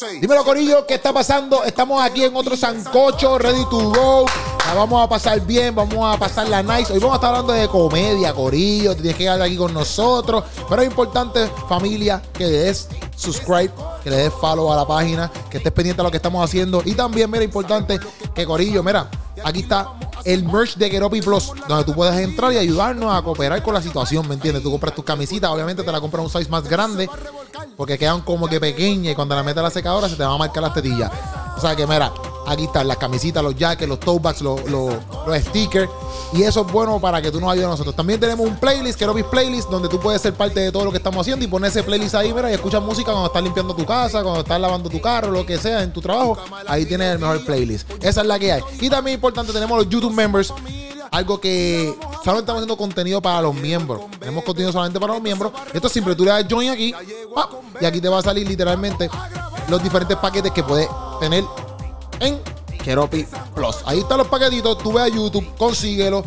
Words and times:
Dímelo, 0.00 0.42
Corillo, 0.42 0.86
¿qué 0.86 0.94
está 0.94 1.12
pasando? 1.12 1.64
Estamos 1.64 2.02
aquí 2.02 2.24
en 2.24 2.34
otro 2.34 2.56
Sancocho, 2.56 3.38
ready 3.38 3.62
to 3.68 3.90
go. 3.90 4.24
La 4.66 4.72
vamos 4.72 5.04
a 5.04 5.08
pasar 5.08 5.38
bien, 5.44 5.74
vamos 5.74 6.14
a 6.14 6.18
pasar 6.18 6.48
la 6.48 6.62
nice. 6.62 6.90
Hoy 6.90 6.98
vamos 6.98 7.14
a 7.14 7.16
estar 7.16 7.30
hablando 7.30 7.52
de 7.52 7.68
comedia, 7.68 8.32
Corillo. 8.32 8.94
Tienes 8.94 9.12
que 9.12 9.24
quedar 9.24 9.42
aquí 9.42 9.56
con 9.56 9.74
nosotros. 9.74 10.44
Pero 10.66 10.80
es 10.80 10.88
importante, 10.88 11.46
familia, 11.68 12.22
que 12.32 12.46
des 12.46 12.88
subscribe, 13.16 13.70
que 14.02 14.08
le 14.08 14.16
des 14.16 14.32
follow 14.32 14.72
a 14.72 14.76
la 14.76 14.86
página, 14.86 15.30
que 15.50 15.58
estés 15.58 15.72
pendiente 15.72 16.00
de 16.00 16.04
lo 16.04 16.10
que 16.10 16.16
estamos 16.16 16.42
haciendo. 16.42 16.82
Y 16.86 16.94
también, 16.94 17.30
mira, 17.30 17.44
importante 17.44 18.00
que 18.34 18.46
Corillo, 18.46 18.82
mira, 18.82 19.10
aquí 19.44 19.60
está 19.60 19.88
el 20.24 20.44
merch 20.44 20.76
de 20.76 20.90
Keropi 20.90 21.20
Plus, 21.20 21.52
donde 21.68 21.84
tú 21.84 21.94
puedes 21.94 22.16
entrar 22.16 22.52
y 22.52 22.56
ayudarnos 22.56 23.12
a 23.12 23.22
cooperar 23.22 23.62
con 23.62 23.74
la 23.74 23.82
situación, 23.82 24.26
¿me 24.28 24.34
entiendes? 24.34 24.62
Tú 24.62 24.70
compras 24.70 24.94
tus 24.94 25.04
camisitas, 25.04 25.50
obviamente 25.50 25.82
te 25.82 25.92
la 25.92 26.00
compras 26.00 26.24
un 26.24 26.30
size 26.30 26.50
más 26.50 26.64
grande, 26.68 27.08
porque 27.76 27.98
quedan 27.98 28.20
como 28.22 28.48
que 28.48 28.60
pequeñas 28.60 29.12
y 29.12 29.14
cuando 29.14 29.34
la 29.34 29.42
metes 29.42 29.58
a 29.58 29.62
la 29.62 29.70
secadora 29.70 30.08
se 30.08 30.16
te 30.16 30.24
va 30.24 30.34
a 30.34 30.38
marcar 30.38 30.62
las 30.62 30.74
tetillas. 30.74 31.10
O 31.56 31.60
sea 31.60 31.76
que, 31.76 31.86
mira, 31.86 32.12
aquí 32.46 32.64
están 32.64 32.88
las 32.88 32.96
camisitas, 32.96 33.42
los 33.42 33.54
jackets, 33.56 33.88
los 33.88 34.00
tote 34.00 34.20
bags, 34.20 34.40
los, 34.40 34.64
los, 34.70 34.94
stickers. 35.38 35.90
Y 36.32 36.42
eso 36.42 36.64
es 36.66 36.72
bueno 36.72 36.98
para 37.00 37.20
que 37.20 37.30
tú 37.30 37.40
nos 37.40 37.50
ayudes 37.50 37.66
a 37.66 37.70
nosotros. 37.70 37.94
También 37.94 38.18
tenemos 38.18 38.46
un 38.46 38.56
playlist, 38.56 38.98
Keropis 38.98 39.24
Playlist, 39.24 39.68
donde 39.68 39.88
tú 39.88 40.00
puedes 40.00 40.20
ser 40.22 40.34
parte 40.34 40.60
de 40.60 40.72
todo 40.72 40.84
lo 40.84 40.90
que 40.90 40.96
estamos 40.96 41.20
haciendo 41.20 41.44
y 41.44 41.48
poner 41.48 41.70
ese 41.70 41.82
playlist 41.82 42.14
ahí, 42.14 42.32
mira, 42.32 42.50
y 42.50 42.54
escuchas 42.54 42.82
música 42.82 43.10
cuando 43.10 43.26
estás 43.26 43.42
limpiando 43.42 43.74
tu 43.74 43.84
casa, 43.84 44.22
cuando 44.22 44.40
estás 44.40 44.60
lavando 44.60 44.88
tu 44.88 45.00
carro, 45.00 45.30
lo 45.30 45.44
que 45.44 45.58
sea, 45.58 45.82
en 45.82 45.92
tu 45.92 46.00
trabajo. 46.00 46.38
Ahí 46.66 46.86
tienes 46.86 47.12
el 47.12 47.18
mejor 47.18 47.44
playlist. 47.44 47.88
Esa 48.02 48.22
es 48.22 48.26
la 48.26 48.38
que 48.38 48.52
hay. 48.52 48.62
Y 48.80 48.88
también 48.88 49.16
importante, 49.16 49.52
tenemos 49.52 49.76
los 49.78 49.88
YouTube 49.88 50.14
members. 50.14 50.52
Algo 51.12 51.38
que 51.38 51.94
solamente 52.24 52.40
estamos 52.40 52.60
haciendo 52.60 52.76
contenido 52.76 53.20
para 53.20 53.42
los 53.42 53.54
miembros. 53.54 54.00
Tenemos 54.18 54.42
contenido 54.44 54.72
solamente 54.72 54.98
para 54.98 55.12
los 55.12 55.22
miembros. 55.22 55.52
Esto 55.72 55.86
es 55.86 55.92
simple. 55.92 56.14
Tú 56.16 56.24
le 56.24 56.30
das 56.30 56.46
join 56.48 56.70
aquí. 56.70 56.94
Y 57.80 57.84
aquí 57.84 58.00
te 58.00 58.08
va 58.08 58.18
a 58.18 58.22
salir 58.22 58.48
literalmente 58.48 59.10
los 59.68 59.82
diferentes 59.82 60.16
paquetes 60.16 60.50
que 60.52 60.62
puedes 60.62 60.88
tener 61.20 61.44
en 62.18 62.40
Keropi 62.82 63.26
Plus. 63.54 63.76
Ahí 63.84 63.98
están 63.98 64.18
los 64.18 64.26
paquetitos. 64.28 64.78
Tú 64.78 64.94
ve 64.94 65.02
a 65.02 65.08
YouTube, 65.08 65.46
consíguelo. 65.58 66.24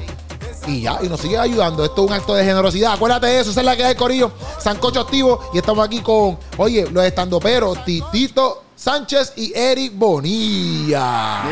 Y 0.68 0.82
ya, 0.82 1.00
y 1.02 1.10
nos 1.10 1.20
sigue 1.20 1.38
ayudando. 1.38 1.84
Esto 1.84 2.04
es 2.04 2.12
un 2.12 2.14
acto 2.14 2.36
de 2.36 2.44
generosidad. 2.44 2.94
Acuérdate 2.94 3.26
de 3.28 3.40
eso, 3.40 3.50
esa 3.50 3.62
es 3.62 3.66
la 3.66 3.76
que 3.76 3.86
hay, 3.86 3.96
Corillo. 3.96 4.32
Sancocho 4.60 5.00
activo. 5.00 5.40
Y 5.52 5.58
estamos 5.58 5.84
aquí 5.84 6.02
con, 6.02 6.38
oye, 6.58 6.88
los 6.92 7.04
estandoperos, 7.04 7.84
Titito 7.86 8.65
Sánchez 8.76 9.34
y 9.38 9.54
Eric 9.56 9.94
Bonilla. 9.96 11.44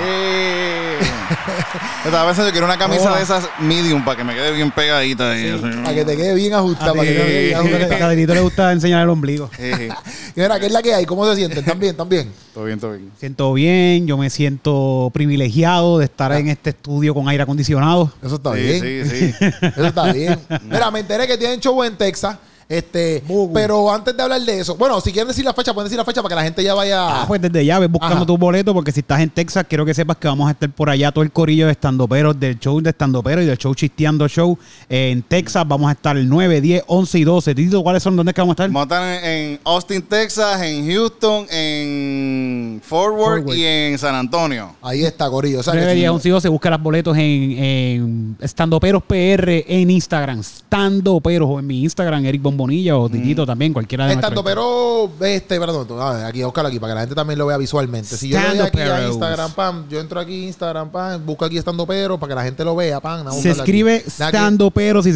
Estaba 2.05 2.25
pensando 2.27 2.47
que 2.47 2.51
quiero 2.51 2.65
una 2.65 2.77
camisa 2.77 3.11
Oh. 3.11 3.15
de 3.15 3.23
esas 3.23 3.47
medium 3.59 4.03
para 4.03 4.17
que 4.17 4.23
me 4.25 4.33
quede 4.35 4.51
bien 4.51 4.71
pegadita. 4.71 5.37
Y. 5.37 5.57
Para 5.57 5.93
que 5.95 6.03
te 6.05 6.17
quede 6.17 6.35
bien 6.35 6.53
ajustada. 6.53 6.93
Para 6.93 7.03
que 7.07 7.13
te 7.13 7.39
bien 7.43 7.55
A 7.55 7.59
ajustada. 7.59 7.97
Caderito 7.97 8.33
le 8.33 8.41
gusta 8.41 8.71
enseñar 8.73 9.03
el 9.03 9.09
ombligo. 9.09 9.49
Y 9.57 9.87
mira, 10.39 10.59
¿qué 10.59 10.65
es 10.65 10.71
la 10.73 10.81
que 10.81 10.93
hay? 10.93 11.05
¿Cómo 11.05 11.25
se 11.29 11.37
sienten? 11.37 11.63
¿También? 11.63 11.95
¿También? 11.95 12.31
Todo 12.53 12.65
bien, 12.65 12.79
todo 12.79 12.91
bien. 12.91 13.09
Siento 13.17 13.53
bien, 13.53 14.05
yo 14.05 14.17
me 14.17 14.29
siento 14.29 15.09
privilegiado 15.13 15.99
de 15.99 16.05
estar 16.05 16.33
en 16.33 16.49
este 16.49 16.71
estudio 16.71 17.13
con 17.13 17.29
aire 17.29 17.43
acondicionado. 17.43 18.11
Eso 18.21 18.35
está 18.35 18.53
Sí, 18.53 18.59
bien. 18.61 19.09
sí, 19.09 19.31
sí. 19.31 19.45
Eso 19.61 19.85
está 19.87 20.11
bien. 20.11 20.39
Mira, 20.65 20.91
me 20.91 20.99
enteré 20.99 21.25
que 21.25 21.37
tienen 21.37 21.59
show 21.61 21.81
en 21.83 21.95
Texas. 21.97 22.37
Este, 22.69 23.23
pero 23.53 23.91
antes 23.91 24.15
de 24.15 24.23
hablar 24.23 24.41
de 24.41 24.59
eso, 24.59 24.75
bueno, 24.75 24.99
si 25.01 25.11
quieren 25.11 25.27
decir 25.27 25.43
la 25.45 25.53
fecha, 25.53 25.73
pueden 25.73 25.85
decir 25.87 25.97
la 25.97 26.05
fecha 26.05 26.21
para 26.21 26.29
que 26.33 26.35
la 26.35 26.43
gente 26.43 26.63
ya 26.63 26.73
vaya. 26.73 27.21
Ah, 27.21 27.25
pues 27.27 27.41
desde 27.41 27.65
ya 27.65 27.79
ves 27.79 27.89
buscando 27.91 28.17
Ajá. 28.17 28.25
tu 28.25 28.37
boleto 28.37 28.73
porque 28.73 28.91
si 28.91 29.01
estás 29.01 29.19
en 29.21 29.29
Texas 29.29 29.65
quiero 29.67 29.85
que 29.85 29.93
sepas 29.93 30.17
que 30.17 30.27
vamos 30.27 30.47
a 30.47 30.51
estar 30.51 30.69
por 30.71 30.89
allá 30.89 31.11
todo 31.11 31.23
el 31.23 31.31
corillo 31.31 31.65
de 31.65 31.73
estandoperos 31.73 32.39
del 32.39 32.57
show 32.59 32.79
de 32.81 32.89
estandoperos 32.91 33.43
y 33.43 33.47
del 33.47 33.57
show 33.57 33.73
chisteando 33.75 34.27
show 34.27 34.57
eh, 34.89 35.11
en 35.11 35.21
Texas 35.23 35.65
vamos 35.67 35.89
a 35.89 35.91
estar 35.93 36.15
el 36.17 36.27
9, 36.29 36.61
10, 36.61 36.83
11 36.87 37.19
y 37.19 37.23
12. 37.23 37.55
Tito, 37.55 37.83
¿cuáles 37.83 38.01
son? 38.03 38.15
¿Dónde 38.15 38.31
es 38.31 38.35
que 38.35 38.41
vamos 38.41 38.53
a 38.53 38.63
estar? 38.63 38.67
Vamos 38.69 38.81
a 38.91 39.13
estar 39.15 39.25
en, 39.25 39.51
en 39.53 39.59
Austin, 39.63 40.01
Texas, 40.03 40.61
en 40.61 40.87
Houston, 40.91 41.45
en 41.51 42.81
Fort 42.83 43.13
Worth 43.15 43.23
Fort 43.35 43.45
Worth. 43.47 43.57
y 43.57 43.65
en 43.65 43.97
San 43.97 44.15
Antonio. 44.15 44.75
Ahí 44.81 45.03
está, 45.03 45.29
Corillo. 45.29 45.59
O 45.59 45.63
sea, 45.63 45.73
que 45.73 45.79
9, 45.79 45.93
si- 45.93 45.99
10, 45.99 46.09
11 46.11 46.27
y 46.27 46.31
12. 46.31 46.49
Busca 46.49 46.69
los 46.69 46.81
boletos 46.81 47.17
en, 47.17 47.23
en 47.57 48.37
Estandoperos 48.41 49.03
PR 49.03 49.63
en 49.67 49.89
Instagram. 49.91 50.41
Standoperos 50.43 51.49
o 51.49 51.59
en 51.59 51.67
mi 51.67 51.83
Instagram, 51.83 52.25
Eric 52.25 52.41
Bombonilla 52.53 52.97
o 52.97 53.09
Titito 53.09 53.45
también, 53.45 53.73
cualquiera 53.73 54.05
de 54.05 54.13
Estando, 54.13 54.43
pero, 54.43 55.09
este, 55.21 55.59
perdón, 55.59 55.99
a 55.99 56.13
ver, 56.13 56.25
aquí, 56.25 56.43
buscarlo 56.43 56.69
aquí 56.69 56.79
para 56.79 56.91
que 56.91 56.95
la 56.95 57.01
gente 57.01 57.15
también 57.15 57.39
lo 57.39 57.47
vea 57.47 57.57
visualmente. 57.57 58.15
Si 58.15 58.29
yo 58.29 58.39
le 58.39 58.57
doy 58.57 58.67
aquí 58.67 58.79
a. 58.79 59.07
Instagram, 59.07 59.51
pam, 59.51 59.89
yo 59.89 59.99
entro 59.99 60.19
aquí 60.19 60.45
Instagram, 60.45 60.89
pam, 60.89 61.25
busco 61.25 61.45
aquí 61.45 61.57
estando 61.57 61.85
pero 61.85 62.17
para 62.17 62.29
que 62.29 62.35
la 62.35 62.43
gente 62.43 62.63
lo 62.63 62.75
vea, 62.75 62.99
pam. 62.99 63.31
Se 63.31 63.49
aquí. 63.51 63.59
escribe 63.59 64.03
Da 64.17 64.27
aquí. 64.27 64.37
Standoperos 64.37 65.05
y 65.05 65.13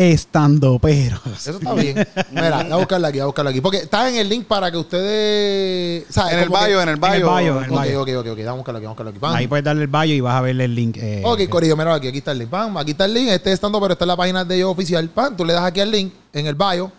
se 0.00 0.06
produce 0.06 0.12
Estandoperos. 0.12 1.20
Eso 1.26 1.50
está 1.58 1.74
bien. 1.74 2.06
Mira, 2.30 2.62
voy 2.64 2.72
a 2.72 2.76
buscarla 2.76 3.08
aquí, 3.08 3.18
voy 3.18 3.22
a 3.22 3.26
buscarla 3.26 3.50
aquí. 3.50 3.60
Porque 3.60 3.78
está 3.78 4.08
en 4.08 4.16
el 4.16 4.28
link 4.28 4.46
para 4.46 4.70
que 4.70 4.76
ustedes. 4.78 6.04
En 6.16 6.38
el 6.38 6.48
que- 6.48 6.66
bio, 6.66 6.82
en 6.82 6.88
el 6.88 6.96
en 6.96 7.04
el 7.04 7.20
bio. 7.22 7.36
bio, 7.36 7.58
en 7.58 7.64
el 7.64 7.70
Ok, 7.72 7.82
bio. 7.84 8.00
ok, 8.02 8.08
ok, 8.20 8.26
ok. 8.32 8.38
Vamos 8.38 8.48
a 8.48 8.52
buscarlo 8.54 8.78
aquí, 8.78 8.84
vamos 8.86 8.98
a 9.00 9.02
buscarlo 9.04 9.28
aquí. 9.28 9.36
Ahí 9.38 9.46
puedes 9.48 9.64
darle 9.64 9.82
el 9.82 9.88
bio 9.88 10.04
y 10.14 10.20
vas 10.20 10.34
a 10.34 10.40
ver 10.40 10.60
el 10.60 10.74
link. 10.74 10.96
eh, 10.98 11.22
Ok, 11.24 11.48
Corillo, 11.48 11.76
mira 11.76 11.94
aquí, 11.94 12.08
aquí 12.08 12.18
está 12.18 12.32
el 12.32 12.38
link. 12.38 12.50
Pam, 12.50 12.76
aquí 12.78 12.92
está 12.92 13.04
el 13.04 13.14
link. 13.14 13.28
Este 13.28 13.52
estando, 13.52 13.80
pero 13.80 13.92
está 13.92 14.04
en 14.04 14.08
la 14.08 14.16
página 14.16 14.44
de 14.44 14.56
ellos 14.56 14.70
oficial. 14.70 15.08
Pam, 15.08 15.36
tú 15.36 15.44
le 15.44 15.52
das 15.52 15.64
aquí 15.64 15.80
al 15.80 15.90
link 15.90 16.12
en 16.32 16.46
el 16.46 16.54
bio 16.54 16.90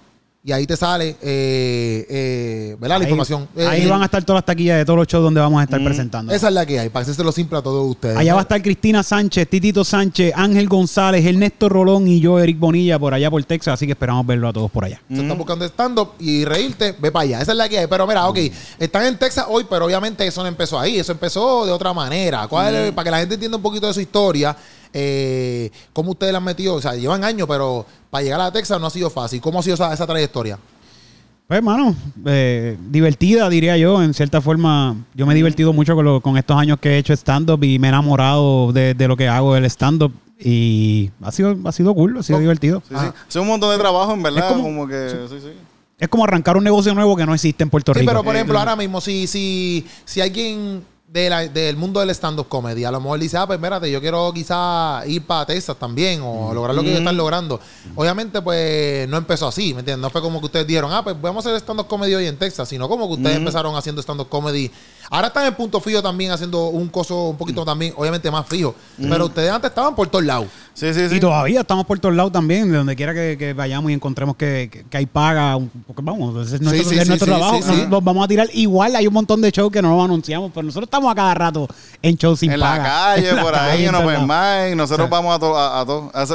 y 0.44 0.52
ahí 0.53 0.66
te 0.66 0.75
sale, 0.75 1.16
eh, 1.22 2.06
eh, 2.09 2.75
¿verdad? 2.79 2.96
La 2.97 3.06
ahí- 3.06 3.09
información. 3.09 3.47
Eh, 3.56 3.68
Ahí 3.68 3.81
eh, 3.84 3.88
van 3.88 4.02
a 4.02 4.06
estar 4.06 4.24
todas 4.24 4.40
las 4.40 4.46
taquillas 4.46 4.78
de 4.79 4.85
todos 4.85 4.97
los 4.97 5.07
shows 5.07 5.24
donde 5.24 5.40
vamos 5.40 5.59
a 5.62 5.66
estar 5.66 5.84
presentando. 5.84 6.34
Esa 6.34 6.47
es 6.47 6.53
la 6.53 6.66
que 6.66 6.79
hay, 6.79 6.90
para 6.90 7.03
hacérselo 7.03 7.31
simple 7.31 7.59
a 7.59 7.62
todos 7.62 7.88
ustedes. 7.91 8.18
Allá 8.18 8.34
va 8.34 8.40
a 8.40 8.41
estar 8.41 8.59
Cristina 8.62 9.03
Sánchez, 9.03 9.47
Titito 9.47 9.84
Sánchez, 9.84 10.34
Ángel 10.35 10.68
González, 10.68 11.24
Ernesto 11.24 11.69
Rolón 11.69 12.07
y 12.07 12.19
yo, 12.19 12.40
Eric 12.40 12.57
Bonilla, 12.57 12.97
por 12.97 13.13
allá 13.13 13.29
por 13.29 13.44
Texas. 13.44 13.75
Así 13.75 13.85
que 13.85 13.91
esperamos 13.91 14.25
verlo 14.25 14.47
a 14.47 14.53
todos 14.53 14.72
por 14.72 14.84
allá. 14.85 15.00
Si 15.09 15.19
estás 15.22 15.38
buscando 15.38 15.63
stand-up 15.66 16.13
y 16.19 16.44
reírte, 16.44 16.96
ve 17.00 17.12
para 17.12 17.23
allá. 17.23 17.41
Esa 17.41 17.52
es 17.52 17.58
la 17.59 17.69
que 17.69 17.78
hay. 17.78 17.85
Pero 17.88 18.08
mira, 18.08 18.28
ok, 18.28 18.40
están 18.79 19.06
en 19.06 19.19
Texas 19.19 19.46
hoy, 19.47 19.68
pero 19.69 19.85
obviamente 19.85 20.25
eso 20.25 20.41
no 20.41 20.47
empezó 20.47 20.79
ahí. 20.79 20.97
Eso 20.97 21.12
empezó 21.12 21.68
de 21.68 21.72
otra 21.72 21.94
manera. 21.94 22.47
¿Cuál 22.47 22.73
es- 22.75 22.91
Para 22.94 23.03
que 23.06 23.12
la 23.12 23.19
gente 23.19 23.35
entienda 23.35 23.58
un 23.58 23.63
poquito 23.63 23.85
de 23.85 23.94
su 23.94 24.02
historia, 24.02 24.58
eh, 24.94 25.72
cómo 25.94 26.12
ustedes 26.12 26.31
la 26.34 26.38
han 26.40 26.44
metido. 26.44 26.75
O 26.75 26.81
sea, 26.81 26.96
llevan 26.96 27.24
años, 27.24 27.47
pero 27.47 27.85
para 28.09 28.24
llegar 28.24 28.41
a 28.41 28.52
Texas 28.52 28.79
no 28.79 28.88
ha 28.88 28.91
sido 28.91 29.09
fácil. 29.09 29.41
¿Cómo 29.41 29.59
ha 29.59 29.63
sido 29.63 29.75
esa, 29.75 29.94
esa 29.94 30.06
trayectoria? 30.07 30.57
Pues, 31.47 31.57
hermano, 31.57 31.96
eh, 32.25 32.78
divertida, 32.90 33.50
diría 33.50 33.75
yo. 33.78 34.02
En 34.02 34.13
cierta 34.13 34.40
forma, 34.41 34.96
yo 35.13 35.25
me 35.25 35.34
he 35.34 35.35
divertido 35.35 35.74
mucho 35.74 35.96
con, 35.96 36.06
lo- 36.06 36.22
con 36.22 36.38
estos 36.38 36.57
años 36.57 36.78
que 36.79 36.91
he 36.91 36.97
hecho 36.97 37.13
stand-up 37.13 37.63
y 37.63 37.78
me 37.78 37.88
he 37.88 37.90
enamorado 37.90 38.72
de, 38.72 38.94
de 38.94 39.07
lo 39.07 39.18
que 39.18 39.28
hago 39.28 39.53
del 39.53 39.66
stand-up. 39.66 40.13
Y 40.44 41.12
ha 41.22 41.31
sido, 41.31 41.56
ha 41.66 41.72
sido 41.72 41.94
cool, 41.94 42.18
ha 42.18 42.23
sido 42.23 42.40
divertido. 42.40 42.81
Sí, 42.88 42.96
sí. 42.97 43.06
Es 43.29 43.35
un 43.35 43.47
montón 43.47 43.69
de 43.72 43.78
trabajo, 43.78 44.13
en 44.13 44.23
verdad. 44.23 44.47
Es 44.47 44.52
como- 44.53 44.63
como, 44.63 44.88
que. 44.88 45.09
Sí, 45.29 45.35
sí. 45.41 45.52
Es 46.00 46.08
como 46.08 46.23
arrancar 46.23 46.58
un 46.58 46.63
negocio 46.63 46.96
nuevo 46.96 47.16
que 47.16 47.25
no 47.28 47.34
existe 47.35 47.62
en 47.63 47.69
Puerto 47.69 47.94
Sí, 47.94 48.00
Rico. 48.00 48.09
pero 48.12 48.23
por 48.23 48.34
ejemplo, 48.35 48.58
ahora 48.58 48.75
mismo, 48.75 49.00
si, 49.02 49.28
si, 49.28 49.85
si 50.03 50.19
alguien 50.19 50.84
de 51.11 51.29
la- 51.29 51.45
del 51.45 51.75
mundo 51.75 51.99
del 51.99 52.09
stand-up 52.11 52.47
comedy, 52.47 52.85
a 52.85 52.91
lo 52.91 53.01
mejor 53.01 53.19
dice, 53.19 53.35
ah, 53.35 53.45
pues 53.45 53.57
espérate, 53.57 53.91
yo 53.91 53.99
quiero 53.99 54.31
quizá 54.33 55.03
ir 55.05 55.25
para 55.27 55.45
Texas 55.45 55.75
también 55.77 56.22
o 56.23 56.53
lograr 56.53 56.73
lo 56.73 56.81
que 56.81 56.88
ellos 56.88 56.99
están 57.01 57.17
logrando. 57.17 57.59
Obviamente, 57.95 58.41
pues 58.41 59.09
no 59.09 59.17
empezó 59.17 59.47
así, 59.49 59.73
¿me 59.73 59.79
entiendes? 59.81 60.01
No 60.01 60.09
fue 60.09 60.22
como 60.22 60.39
que 60.39 60.45
ustedes 60.45 60.66
dijeron, 60.67 60.89
ah, 60.94 61.03
pues 61.03 61.19
vamos 61.22 61.45
a 61.45 61.49
hacer 61.49 61.59
stand-up 61.61 61.88
comedy 61.88 62.16
hoy 62.16 62.27
en 62.27 62.38
Texas, 62.38 62.69
sino 62.69 62.88
como 62.88 63.07
que 63.09 63.16
ustedes 63.16 63.35
empezaron 63.35 63.75
haciendo 63.75 64.01
stand-up 64.01 64.29
comedy. 64.29 64.72
Ahora 65.13 65.27
están 65.27 65.45
en 65.45 65.53
punto 65.53 65.81
fijo 65.81 66.01
también 66.01 66.31
haciendo 66.31 66.67
un 66.67 66.88
coso 66.88 67.29
un 67.31 67.38
poquito 67.38 67.66
también, 67.66 67.94
obviamente 67.97 68.31
más 68.31 68.47
fijo. 68.47 68.73
Pero 68.97 69.25
ustedes 69.25 69.51
antes 69.51 69.69
estaban 69.69 69.94
por 69.94 70.07
todos 70.07 70.23
lados. 70.23 70.47
Sí, 70.73 70.94
sí, 70.94 71.09
sí. 71.09 71.16
Y 71.16 71.19
todavía 71.19 71.59
estamos 71.59 71.85
por 71.85 71.99
todos 71.99 72.16
lados 72.16 72.31
también, 72.31 72.72
de 72.72 72.77
donde 72.77 72.95
quiera 72.95 73.13
que, 73.13 73.35
que 73.38 73.51
vayamos 73.51 73.91
y 73.91 73.94
encontremos 73.94 74.38
que, 74.38 74.69
que- 74.72 74.83
que 74.85 74.97
hay 74.97 75.05
paga. 75.05 75.59
Porque 75.85 76.01
vamos, 76.01 76.47
ese 76.47 76.55
es 76.55 76.61
nuestro, 76.61 76.89
sí, 76.89 76.95
es 76.95 77.01
sí, 77.03 77.07
nuestro 77.09 77.25
sí, 77.25 77.38
trabajo. 77.38 77.57
sí, 77.57 77.61
sí. 77.63 77.67
Nosotros 77.67 77.89
los 77.91 78.03
vamos 78.05 78.23
a 78.23 78.27
tirar. 78.29 78.47
Igual 78.53 78.95
hay 78.95 79.05
un 79.05 79.13
montón 79.13 79.41
de 79.41 79.51
shows 79.51 79.69
que 79.69 79.81
no 79.81 79.94
los 79.94 80.05
anunciamos, 80.05 80.49
pero 80.53 80.63
nosotros 80.66 80.88
estamos 80.88 81.11
a 81.11 81.16
cada 81.16 81.33
rato 81.33 81.67
en 82.01 82.16
shows 82.16 82.39
sin 82.39 82.53
en 82.53 82.59
paga. 82.61 82.78
la 82.78 82.83
calle, 82.89 83.29
En 83.31 83.35
la 83.35 83.41
por 83.43 83.51
calle, 83.51 83.72
ahí, 83.72 83.85
en 83.85 83.91
no 83.91 83.97
todos 83.97 84.05
ven 84.07 84.13
lados. 84.13 84.28
más. 84.28 84.72
Y 84.72 84.75
nosotros 84.75 85.07
Sí. 85.07 85.11
vamos 85.11 85.35
a 85.35 85.39
todo. 85.39 85.57
A, 85.57 85.81
a 85.81 86.28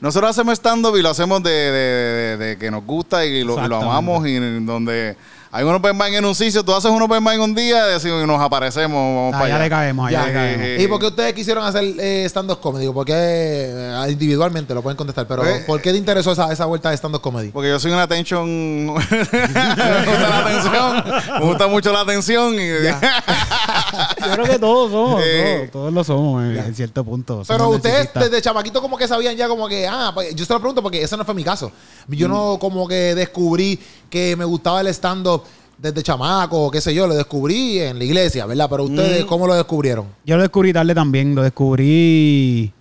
nosotros 0.00 0.30
hacemos 0.30 0.52
stand-up 0.58 0.96
y 0.96 1.02
lo 1.02 1.08
hacemos 1.08 1.42
de, 1.42 1.50
de- 1.50 1.72
de- 1.72 2.36
de 2.36 2.58
que 2.58 2.70
nos 2.70 2.84
gusta 2.84 3.24
y 3.24 3.42
lo, 3.42 3.54
y 3.54 3.56
lo 3.56 3.64
Exactamente. 3.64 3.86
amamos. 3.86 4.26
Y 4.28 4.36
donde 4.66 5.16
hay 5.50 5.64
unos 5.64 5.76
open 5.78 5.96
mic 5.96 6.12
en 6.12 6.24
un 6.24 6.34
sitio, 6.34 6.62
tú 6.62 6.74
haces 6.74 6.90
un 6.90 7.00
open 7.00 7.24
mic 7.24 7.40
un 7.40 7.54
día 7.54 7.86
decimos, 7.86 8.22
y 8.22 8.26
nos 8.26 8.40
aparecemos. 8.40 8.96
Vamos 8.96 9.34
Allá 9.34 9.38
para 9.40 9.48
le 9.48 9.64
allá. 9.64 9.68
caemos, 9.70 10.06
allá 10.08 10.20
Ya. 10.20 10.26
le 10.26 10.32
caemos. 10.34 10.66
Eh, 10.66 10.76
¿Y 10.80 10.86
por 10.88 11.00
qué 11.00 11.06
ustedes 11.06 11.32
quisieron 11.32 11.64
hacer 11.64 11.84
eh, 11.98 12.24
stand-up 12.28 12.60
comedy? 12.60 12.88
Porque 12.92 13.12
eh, 13.16 14.06
individualmente 14.10 14.74
lo 14.74 14.82
pueden 14.82 14.96
contestar, 14.96 15.26
pero 15.26 15.44
Eh, 15.46 15.64
¿por 15.66 15.80
qué 15.80 15.92
te 15.92 15.96
interesó 15.98 16.32
esa, 16.32 16.52
esa 16.52 16.66
vuelta 16.66 16.90
de 16.90 16.96
stand-up 16.98 17.20
comedy? 17.22 17.48
Porque 17.50 17.68
yo 17.70 17.80
soy 17.80 17.92
una 17.92 18.02
attention. 18.02 18.48
me 18.86 18.92
gusta 18.92 20.28
la 20.28 20.38
atención. 20.38 21.04
Me 21.40 21.44
gusta 21.46 21.66
mucho 21.66 21.92
la 21.92 22.00
atención. 22.00 22.54
Y, 22.54 22.68
Yo 24.26 24.32
creo 24.32 24.44
que 24.46 24.58
todos 24.58 24.90
somos, 24.90 25.22
Eh. 25.24 25.68
todos, 25.72 25.90
todos 25.90 25.92
lo 25.94 26.04
somos 26.04 26.42
en, 26.44 26.58
en 26.58 26.74
cierto 26.74 27.04
punto. 27.04 27.42
Pero 27.48 27.68
ustedes 27.70 28.10
desde 28.14 28.42
chamaquito 28.42 28.82
como 28.82 28.98
que 28.98 29.08
sabían 29.08 29.34
ya 29.36 29.48
como 29.48 29.66
que, 29.68 29.86
ah, 29.88 30.10
pues, 30.12 30.34
yo 30.34 30.44
se 30.44 30.52
lo 30.52 30.60
pregunto 30.60 30.82
porque 30.82 31.02
ese 31.02 31.16
no 31.16 31.24
fue 31.24 31.34
mi 31.34 31.44
caso. 31.44 31.72
Yo 32.08 32.28
no 32.28 32.58
como 32.60 32.86
que 32.86 33.14
descubrí 33.14 33.78
que 34.10 34.36
me 34.36 34.44
gustaba 34.44 34.80
el 34.80 34.88
stand-up 34.88 35.42
desde 35.78 36.02
chamaco, 36.02 36.70
qué 36.70 36.80
sé 36.80 36.94
yo, 36.94 37.06
lo 37.06 37.14
descubrí 37.14 37.78
en 37.78 37.98
la 37.98 38.04
iglesia, 38.04 38.46
¿verdad? 38.46 38.68
Pero 38.68 38.84
ustedes, 38.84 39.24
¿cómo 39.24 39.46
lo 39.46 39.54
descubrieron? 39.54 40.06
Yo 40.24 40.36
lo 40.36 40.42
descubrí 40.42 40.72
tarde 40.72 40.94
también, 40.94 41.34
lo 41.34 41.42
descubrí 41.42 42.72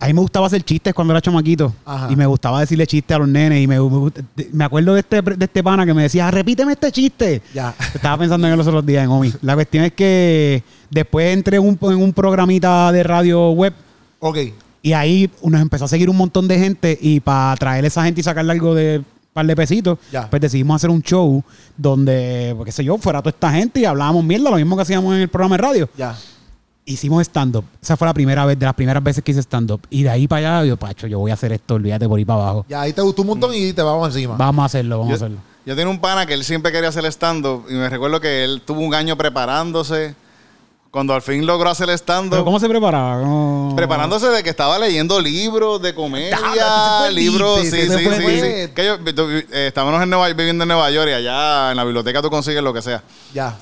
a 0.00 0.06
mí 0.06 0.14
me 0.14 0.20
gustaba 0.22 0.46
hacer 0.46 0.62
chistes 0.62 0.94
cuando 0.94 1.12
era 1.12 1.20
chamaquito. 1.20 1.74
Ajá. 1.84 2.10
Y 2.10 2.16
me 2.16 2.24
gustaba 2.24 2.60
decirle 2.60 2.86
chistes 2.86 3.14
a 3.14 3.18
los 3.18 3.28
nenes. 3.28 3.62
Y 3.62 3.66
me, 3.66 3.78
me, 3.78 4.10
me 4.50 4.64
acuerdo 4.64 4.94
de 4.94 5.00
este, 5.00 5.20
de 5.20 5.44
este 5.44 5.62
pana 5.62 5.84
que 5.84 5.92
me 5.92 6.04
decía, 6.04 6.30
repíteme 6.30 6.72
este 6.72 6.90
chiste. 6.90 7.42
Ya. 7.52 7.74
Estaba 7.94 8.16
pensando 8.16 8.46
en 8.46 8.54
él 8.54 8.58
los 8.58 8.66
otros 8.66 8.84
días, 8.86 9.04
en 9.04 9.10
Omi. 9.10 9.30
La 9.42 9.54
cuestión 9.54 9.84
es 9.84 9.92
que 9.92 10.62
después 10.88 11.34
entré 11.34 11.58
en 11.58 11.64
un, 11.64 11.78
en 11.82 12.02
un 12.02 12.14
programita 12.14 12.90
de 12.92 13.02
radio 13.02 13.50
web. 13.50 13.74
Ok. 14.20 14.38
Y 14.80 14.94
ahí 14.94 15.30
nos 15.44 15.60
empezó 15.60 15.84
a 15.84 15.88
seguir 15.88 16.08
un 16.08 16.16
montón 16.16 16.48
de 16.48 16.58
gente. 16.58 16.98
Y 16.98 17.20
para 17.20 17.54
traer 17.56 17.84
a 17.84 17.88
esa 17.88 18.02
gente 18.02 18.22
y 18.22 18.24
sacarle 18.24 18.52
algo 18.52 18.74
de 18.74 19.02
par 19.32 19.46
de 19.46 19.54
pesitos, 19.56 19.98
Ya. 20.12 20.28
pues 20.28 20.42
decidimos 20.42 20.76
hacer 20.76 20.90
un 20.90 21.02
show 21.02 21.42
donde, 21.76 22.52
pues, 22.56 22.66
qué 22.66 22.72
sé 22.72 22.84
yo, 22.84 22.98
fuera 22.98 23.20
toda 23.20 23.30
esta 23.30 23.52
gente 23.52 23.80
y 23.80 23.84
hablábamos 23.84 24.24
mierda, 24.24 24.50
lo 24.50 24.56
mismo 24.56 24.76
que 24.76 24.82
hacíamos 24.82 25.14
en 25.14 25.20
el 25.22 25.28
programa 25.28 25.56
de 25.56 25.62
radio 25.62 25.88
Ya. 25.96 26.16
hicimos 26.84 27.22
stand-up. 27.26 27.64
Esa 27.80 27.96
fue 27.96 28.06
la 28.08 28.14
primera 28.14 28.44
vez, 28.44 28.58
de 28.58 28.66
las 28.66 28.74
primeras 28.74 29.02
veces 29.02 29.22
que 29.22 29.30
hice 29.32 29.40
stand-up. 29.42 29.80
Y 29.90 30.02
de 30.02 30.10
ahí 30.10 30.26
para 30.26 30.58
allá, 30.60 30.68
yo, 30.68 30.76
Pacho, 30.76 31.06
yo 31.06 31.18
voy 31.20 31.30
a 31.30 31.34
hacer 31.34 31.52
esto, 31.52 31.74
olvídate 31.74 32.08
por 32.08 32.18
ahí 32.18 32.24
para 32.24 32.42
abajo. 32.42 32.66
Ya, 32.68 32.80
ahí 32.80 32.92
te 32.92 33.02
gustó 33.02 33.22
un 33.22 33.28
montón 33.28 33.54
y 33.54 33.72
te 33.72 33.82
vamos 33.82 34.08
encima. 34.08 34.36
Vamos 34.36 34.62
a 34.62 34.66
hacerlo, 34.66 34.98
vamos 34.98 35.10
Yo, 35.10 35.14
a 35.14 35.16
hacerlo. 35.16 35.38
yo 35.66 35.76
tenía 35.76 35.88
un 35.90 36.00
pana 36.00 36.26
que 36.26 36.34
él 36.34 36.42
siempre 36.42 36.72
quería 36.72 36.88
hacer 36.88 37.04
stand-up 37.06 37.66
y 37.68 37.74
me 37.74 37.88
recuerdo 37.88 38.20
que 38.20 38.42
él 38.44 38.62
tuvo 38.64 38.80
un 38.80 38.94
año 38.94 39.16
preparándose. 39.16 40.14
Cuando 40.90 41.14
al 41.14 41.22
fin 41.22 41.46
logró 41.46 41.70
hacer 41.70 41.86
Pero 41.86 41.96
stand-up, 41.98 42.44
¿cómo 42.44 42.58
se 42.58 42.68
preparaba? 42.68 43.20
¿Cómo- 43.20 43.74
preparándose 43.76 44.26
de 44.26 44.42
que 44.42 44.50
estaba 44.50 44.76
leyendo 44.76 45.20
libros 45.20 45.80
de 45.80 45.94
comedia, 45.94 46.36
Ah, 46.42 47.08
libros, 47.12 47.60
sí, 47.60 47.70
sí, 47.70 47.88
sí. 47.88 48.68
Que 48.74 48.84
yo- 48.84 49.14
tú, 49.14 49.28
eh, 49.30 49.66
estábamos 49.68 50.02
en 50.02 50.10
Nueva, 50.10 50.26
viviendo 50.32 50.64
en 50.64 50.68
Nueva 50.68 50.90
York 50.90 51.08
y 51.10 51.12
allá 51.14 51.70
en 51.70 51.76
la 51.76 51.84
biblioteca 51.84 52.20
tú 52.20 52.28
consigues 52.28 52.60
lo 52.62 52.72
que 52.74 52.82
sea. 52.82 53.04
Ya. 53.32 53.56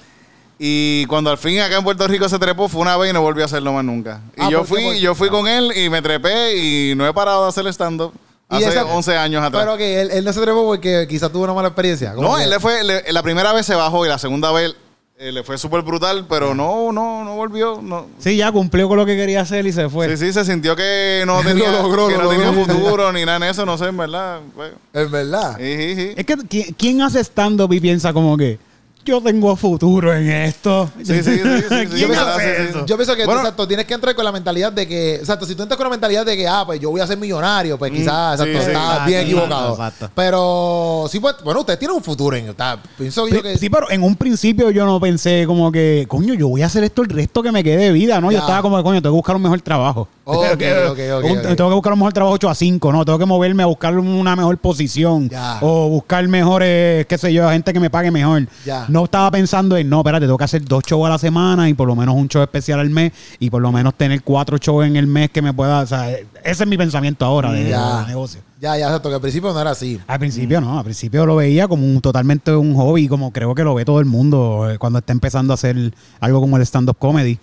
Y 0.58 1.04
cuando 1.04 1.30
al 1.30 1.36
fin 1.36 1.60
acá 1.60 1.76
en 1.76 1.84
Puerto 1.84 2.08
Rico 2.08 2.28
se 2.30 2.38
trepó 2.38 2.66
fue 2.66 2.80
una 2.80 2.96
vez 2.96 3.10
y 3.10 3.12
no 3.12 3.20
volvió 3.20 3.44
a 3.44 3.46
hacerlo 3.46 3.74
más 3.74 3.84
nunca. 3.84 4.22
Y 4.34 4.40
Ah, 4.44 4.48
yo 4.50 4.64
fui, 4.64 4.98
yo 4.98 5.14
fui 5.14 5.28
con 5.28 5.46
él 5.46 5.70
y 5.76 5.90
me 5.90 6.00
trepé 6.00 6.56
y 6.56 6.94
no 6.96 7.06
he 7.06 7.12
parado 7.12 7.42
de 7.42 7.48
hacer 7.50 7.66
stand-up 7.68 8.12
Y 8.50 8.56
hace 8.56 8.70
esa- 8.70 8.86
11 8.86 9.14
años 9.18 9.44
atrás. 9.44 9.62
Pero 9.62 9.76
que 9.76 10.00
él, 10.00 10.10
él 10.12 10.24
no 10.24 10.32
se 10.32 10.40
trepó 10.40 10.64
porque 10.64 11.06
quizás 11.08 11.30
tuvo 11.30 11.44
una 11.44 11.52
mala 11.52 11.68
experiencia. 11.68 12.14
No, 12.14 12.36
que- 12.36 12.44
él 12.44 12.50
le 12.50 12.58
fue, 12.58 12.82
le- 12.82 13.12
la 13.12 13.22
primera 13.22 13.52
vez 13.52 13.66
se 13.66 13.74
bajó 13.74 14.06
y 14.06 14.08
la 14.08 14.18
segunda 14.18 14.50
vez 14.50 14.74
eh, 15.20 15.32
le 15.32 15.42
fue 15.42 15.58
súper 15.58 15.82
brutal, 15.82 16.26
pero 16.28 16.54
no, 16.54 16.92
no, 16.92 17.24
no 17.24 17.34
volvió. 17.34 17.80
No. 17.82 18.06
Sí, 18.18 18.36
ya 18.36 18.52
cumplió 18.52 18.88
con 18.88 18.96
lo 18.98 19.04
que 19.04 19.16
quería 19.16 19.40
hacer 19.40 19.66
y 19.66 19.72
se 19.72 19.88
fue. 19.88 20.16
Sí, 20.16 20.26
sí, 20.26 20.32
se 20.32 20.44
sintió 20.44 20.76
que 20.76 21.24
no 21.26 21.42
Lo 21.42 21.48
tenía, 21.48 21.72
logró, 21.72 22.06
que 22.08 22.16
lo 22.16 22.22
no 22.24 22.30
tenía 22.30 22.52
logró. 22.52 22.64
futuro 22.66 23.12
ni 23.12 23.24
nada 23.24 23.38
en 23.38 23.42
eso, 23.44 23.66
no 23.66 23.76
sé, 23.76 23.86
en 23.86 23.96
verdad. 23.96 24.40
Pues, 24.54 24.72
Es 24.92 25.10
verdad. 25.10 25.56
sí, 25.58 25.76
sí, 25.76 25.94
sí. 25.96 26.12
Es 26.16 26.24
que, 26.24 26.36
¿quién, 26.48 26.72
quién 26.78 27.02
hace 27.02 27.20
stand-up 27.24 27.72
y 27.72 27.80
piensa 27.80 28.12
como 28.12 28.36
que 28.36 28.58
yo 29.04 29.20
tengo 29.22 29.56
futuro 29.56 30.14
en 30.14 30.28
esto? 30.30 30.90
Sí, 30.98 31.04
sí, 31.06 31.22
sí, 31.22 31.38
sí, 31.38 31.60
sí, 31.68 31.68
¿Quién 31.68 31.88
sí, 31.90 32.04
hace 32.14 32.40
sí, 32.56 32.62
sí. 32.62 32.68
eso? 32.70 32.86
Yo 32.86 32.96
pienso 32.96 33.16
que 33.16 33.24
Bueno. 33.24 33.40
exacto, 33.40 33.66
tienes 33.66 33.86
que 33.86 33.94
entrar 33.94 34.14
con 34.14 34.24
la 34.24 34.32
mentalidad 34.32 34.70
de 34.72 34.86
que, 34.86 35.14
exacto, 35.16 35.46
si 35.46 35.54
tú 35.54 35.62
entras 35.62 35.76
con 35.78 35.84
la 35.84 35.90
mentalidad 35.90 36.26
de 36.26 36.36
que, 36.36 36.46
ah, 36.46 36.64
pues 36.66 36.78
yo 36.80 36.90
voy 36.90 37.00
a 37.00 37.06
ser 37.06 37.16
millonario, 37.18 37.78
pues 37.78 37.90
quizás, 37.92 38.38
Mm, 38.38 38.42
sí, 38.42 38.48
exacto, 38.50 38.64
sí. 38.64 38.70
estás 38.70 38.84
Exacto, 38.84 39.06
bien 39.06 39.20
equivocado. 39.22 39.70
exacto. 39.72 40.10
Pero 40.14 41.06
sí, 41.10 41.20
pues, 41.20 41.36
bueno, 41.42 41.60
usted 41.60 41.78
tiene 41.78 41.94
un 41.94 42.02
futuro 42.02 42.36
en 42.36 42.48
está, 42.50 42.78
Pienso 42.98 43.26
yo 43.28 43.42
que. 43.42 43.56
Sí, 43.56 43.70
pero 43.70 43.90
en 43.90 44.02
un 44.02 44.14
principio 44.16 44.70
yo 44.70 44.84
no 44.84 45.00
pensé 45.00 45.44
como 45.46 45.72
que, 45.72 46.04
coño, 46.08 46.34
yo 46.34 46.48
voy 46.48 46.62
a 46.62 46.66
hacer 46.66 46.84
esto 46.84 47.02
el 47.02 47.08
resto 47.08 47.42
que 47.42 47.50
me 47.52 47.64
quede 47.64 47.84
de 47.84 47.92
vida, 47.92 48.20
¿no? 48.20 48.30
Ya. 48.30 48.38
Yo 48.38 48.44
estaba 48.44 48.62
como, 48.62 48.82
coño, 48.82 49.00
tengo 49.00 49.14
que 49.14 49.18
buscar 49.18 49.36
un 49.36 49.42
mejor 49.42 49.60
trabajo. 49.62 50.08
Un-. 50.28 50.58
Tengo 51.56 51.70
que 51.70 51.74
buscar 51.74 51.92
un 51.94 51.98
mejor 51.98 52.12
trabajo 52.12 52.34
8 52.34 52.50
a 52.50 52.54
5, 52.54 52.92
¿no? 52.92 53.04
Tengo 53.04 53.18
que 53.18 53.24
moverme 53.26 53.62
a 53.62 53.66
buscar 53.66 53.96
una 53.98 54.36
mejor 54.36 54.58
posición. 54.58 55.28
Ya. 55.28 55.58
O 55.62 55.88
buscar 55.88 56.26
mejores, 56.28 57.06
qué 57.06 57.16
sé 57.18 57.32
yo, 57.32 57.48
gente 57.50 57.72
que 57.72 57.80
me 57.80 57.88
pague 57.90 58.10
mejor. 58.10 58.46
Ya. 58.66 58.84
No 58.88 59.04
estaba 59.04 59.30
pensando 59.30 59.76
en, 59.76 59.88
no, 59.88 59.98
espérate, 60.00 60.26
tengo 60.26 60.38
que 60.38 60.44
hacer 60.44 60.64
dos 60.64 60.82
shows 60.84 61.06
a 61.06 61.10
la 61.10 61.18
semana 61.18 61.68
y 61.68 61.74
por 61.74 61.86
lo 61.86 61.94
menos 61.96 62.14
un 62.14 62.28
show 62.28 62.42
especial 62.42 62.80
al 62.80 62.90
mes 62.90 63.12
y 63.38 63.50
por 63.50 63.62
lo 63.62 63.70
menos 63.72 63.94
tener 63.94 64.22
cuatro 64.22 64.56
shows 64.58 64.86
en 64.86 64.96
el 64.96 65.06
mes 65.06 65.30
que 65.30 65.42
me 65.42 65.52
pueda, 65.52 65.80
o 65.80 65.86
sea, 65.86 66.10
ese 66.10 66.24
es 66.64 66.66
mi 66.66 66.76
pensamiento 66.76 67.24
ahora 67.24 67.52
de, 67.52 67.68
Ya. 67.70 68.00
de 68.02 68.06
negocio. 68.06 68.40
Ya, 68.60 68.76
ya, 68.76 68.86
exacto, 68.86 69.08
que 69.08 69.14
al 69.14 69.20
principio 69.20 69.52
no 69.52 69.60
era 69.60 69.70
así. 69.70 70.00
Al 70.06 70.18
principio 70.18 70.60
no, 70.60 70.78
al 70.78 70.84
principio 70.84 71.24
lo 71.26 71.36
veía 71.36 71.68
como 71.68 71.84
un, 71.86 72.00
totalmente 72.00 72.54
un 72.56 72.74
hobby, 72.74 73.06
como 73.06 73.32
creo 73.32 73.54
que 73.54 73.62
lo 73.62 73.74
ve 73.74 73.84
todo 73.84 74.00
el 74.00 74.06
mundo 74.06 74.68
eh, 74.68 74.78
cuando 74.78 74.98
está 74.98 75.12
empezando 75.12 75.52
a 75.52 75.54
hacer 75.54 75.92
algo 76.20 76.40
como 76.40 76.56
el 76.56 76.62
stand-up 76.62 76.96
comedy. 76.98 77.38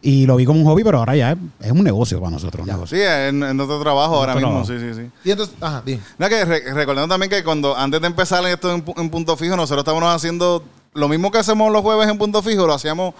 Y 0.00 0.26
lo 0.26 0.36
vi 0.36 0.44
como 0.44 0.60
un 0.60 0.66
hobby, 0.66 0.84
pero 0.84 0.98
ahora 0.98 1.16
ya 1.16 1.32
es, 1.32 1.38
es 1.60 1.72
un 1.72 1.82
negocio 1.82 2.20
para 2.20 2.30
nosotros. 2.30 2.62
un 2.62 2.72
negocio. 2.72 2.96
Sí, 2.96 3.02
en, 3.04 3.42
en 3.42 3.60
otro 3.60 3.80
trabajo 3.80 4.14
ahora 4.14 4.34
mismo, 4.36 4.50
trabajo. 4.50 4.66
sí, 4.72 4.78
sí, 4.78 4.94
sí. 4.94 5.10
Y 5.24 5.30
entonces, 5.32 5.56
ajá, 5.60 5.82
dime. 5.84 6.00
No, 6.18 6.28
que 6.28 6.44
re- 6.44 6.72
recordando 6.72 7.12
también 7.12 7.28
que 7.30 7.42
cuando 7.42 7.76
antes 7.76 8.00
de 8.00 8.06
empezar 8.06 8.46
esto 8.46 8.72
en, 8.72 8.84
pu- 8.84 8.94
en 8.96 9.10
punto 9.10 9.36
fijo, 9.36 9.56
nosotros 9.56 9.80
estábamos 9.80 10.14
haciendo 10.14 10.62
lo 10.98 11.08
mismo 11.08 11.30
que 11.30 11.38
hacemos 11.38 11.72
los 11.72 11.82
jueves 11.82 12.08
en 12.08 12.18
punto 12.18 12.42
fijo, 12.42 12.66
lo 12.66 12.74
hacíamos 12.74 13.14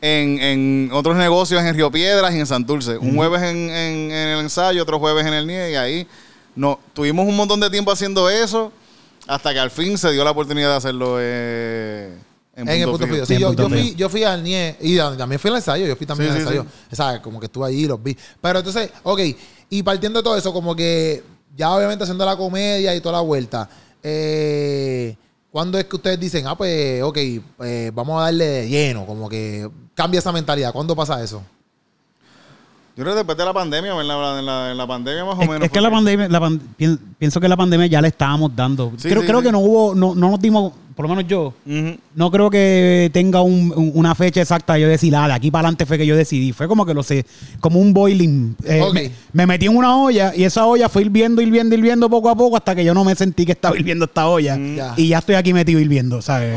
en, 0.00 0.38
en 0.40 0.90
otros 0.92 1.16
negocios 1.16 1.62
en 1.62 1.74
Río 1.74 1.90
Piedras 1.90 2.34
y 2.34 2.38
en 2.38 2.46
Santurce. 2.46 2.98
Un 2.98 3.16
jueves 3.16 3.42
en, 3.42 3.56
en- 3.70 4.10
en 4.10 4.28
el 4.28 4.40
ensayo, 4.40 4.82
otro 4.82 4.98
jueves 4.98 5.24
en 5.26 5.32
el 5.34 5.46
NIE 5.46 5.72
y 5.72 5.74
ahí 5.76 6.06
no, 6.54 6.78
tuvimos 6.92 7.26
un 7.26 7.36
montón 7.36 7.60
de 7.60 7.70
tiempo 7.70 7.90
haciendo 7.92 8.28
eso 8.28 8.72
hasta 9.26 9.52
que 9.52 9.58
al 9.60 9.70
fin 9.70 9.96
se 9.96 10.10
dio 10.12 10.24
la 10.24 10.32
oportunidad 10.32 10.70
de 10.70 10.76
hacerlo 10.76 11.16
eh, 11.20 12.16
En, 12.56 12.68
el 12.68 12.88
punto 12.88 13.06
fijo. 13.06 13.24
Sí, 13.26 13.34
En 13.34 13.40
yo, 13.40 13.46
punto 13.48 13.62
yo 13.62 13.68
fui, 13.68 13.94
yo 13.94 14.08
fui 14.08 14.24
al 14.24 14.42
NIE 14.42 14.76
y 14.80 14.96
también 14.98 15.38
fui 15.38 15.50
al 15.50 15.56
ensayo. 15.56 15.86
Yo 15.86 15.96
fui 15.96 16.06
también 16.06 16.30
Sí, 16.32 16.36
al 16.38 16.42
sí, 16.42 16.48
ensayo. 16.48 16.66
O 16.90 16.96
sea, 16.96 17.22
como 17.22 17.38
que 17.40 17.46
estuve 17.46 17.68
allí 17.68 17.84
y 17.84 17.86
los 17.86 18.02
vi. 18.02 18.16
Pero 18.40 18.58
entonces, 18.58 18.90
ok, 19.04 19.20
y 19.70 19.82
partiendo 19.82 20.18
de 20.18 20.24
todo 20.24 20.36
eso, 20.36 20.52
como 20.52 20.74
que 20.76 21.22
ya 21.56 21.70
obviamente 21.70 22.02
haciendo 22.02 22.26
la 22.26 22.36
comedia 22.36 22.94
y 22.94 23.00
toda 23.00 23.12
la 23.16 23.20
vuelta, 23.20 23.68
eh, 24.02 25.16
¿cuándo 25.52 25.78
es 25.78 25.84
que 25.84 25.94
ustedes 25.96 26.18
dicen, 26.18 26.46
ah, 26.48 26.56
pues, 26.56 27.02
ok, 27.02 27.18
pues, 27.56 27.94
vamos 27.94 28.18
a 28.20 28.24
darle 28.24 28.44
de 28.46 28.68
lleno? 28.68 29.06
Como 29.06 29.28
que 29.28 29.68
cambia 29.94 30.18
esa 30.18 30.32
mentalidad. 30.32 30.72
¿Cuándo 30.72 30.96
pasa 30.96 31.22
eso? 31.22 31.42
Yo 32.94 33.04
creo 33.04 33.14
que 33.14 33.18
después 33.18 33.38
de 33.38 33.44
la 33.46 33.54
pandemia, 33.54 33.98
en 33.98 34.06
la, 34.08 34.38
en 34.38 34.44
la- 34.46 34.70
en 34.72 34.76
la 34.76 34.86
pandemia 34.86 35.24
más 35.24 35.38
o 35.38 35.42
Es, 35.42 35.48
menos. 35.48 35.64
es 35.64 35.70
que 35.70 35.80
la 35.80 35.90
pandemia, 35.90 36.28
la 36.28 36.40
pan- 36.40 36.60
pien- 36.78 36.98
pienso 37.18 37.40
que 37.40 37.48
la 37.48 37.56
pandemia 37.56 37.86
ya 37.86 38.02
le 38.02 38.08
estábamos 38.08 38.54
dando. 38.54 38.92
Sí, 38.98 39.08
creo 39.08 39.22
sí, 39.22 39.26
creo 39.26 39.38
sí. 39.40 39.46
que 39.46 39.52
no 39.52 39.60
hubo, 39.60 39.94
no, 39.94 40.14
no 40.14 40.30
nos 40.32 40.40
dimos, 40.40 40.74
por 40.94 41.04
lo 41.08 41.14
menos 41.14 41.26
yo, 41.28 41.54
no 42.14 42.30
creo 42.30 42.50
que 42.50 43.10
tenga 43.12 43.40
un- 43.42 43.72
un- 43.74 43.92
una 43.94 44.14
fecha 44.14 44.40
exacta 44.40 44.74
de 44.74 44.82
yo 44.82 44.88
decir, 44.88 45.14
ah, 45.16 45.26
de 45.28 45.32
aquí 45.34 45.50
para 45.50 45.60
adelante 45.60 45.86
fue 45.86 45.98
que 45.98 46.06
yo 46.06 46.16
decidí. 46.16 46.52
Fue 46.52 46.68
como 46.68 46.84
que 46.86 46.94
lo 46.94 47.02
sé, 47.02 47.24
como 47.60 47.80
un 47.80 47.92
boiling. 47.92 48.56
Eh, 48.64 48.82
me, 48.92 49.10
me 49.32 49.46
metí 49.46 49.66
en 49.66 49.76
una 49.76 49.96
olla 49.96 50.32
y 50.34 50.44
esa 50.44 50.66
olla 50.66 50.88
fue 50.88 51.02
hirviendo, 51.02 51.40
hirviendo, 51.42 51.74
hirviendo 51.74 52.08
poco 52.10 52.28
a 52.30 52.34
poco 52.36 52.56
hasta 52.56 52.74
que 52.74 52.84
yo 52.84 52.94
no 52.94 53.04
me 53.04 53.14
sentí 53.14 53.44
que 53.46 53.52
estaba 53.52 53.76
hirviendo 53.78 54.04
esta 54.04 54.26
olla. 54.28 54.56
Ya. 54.56 54.94
Y 54.96 55.08
ya 55.08 55.18
estoy 55.18 55.34
aquí 55.34 55.52
metido 55.52 55.80
hirviendo, 55.80 56.20
¿sabes? 56.22 56.56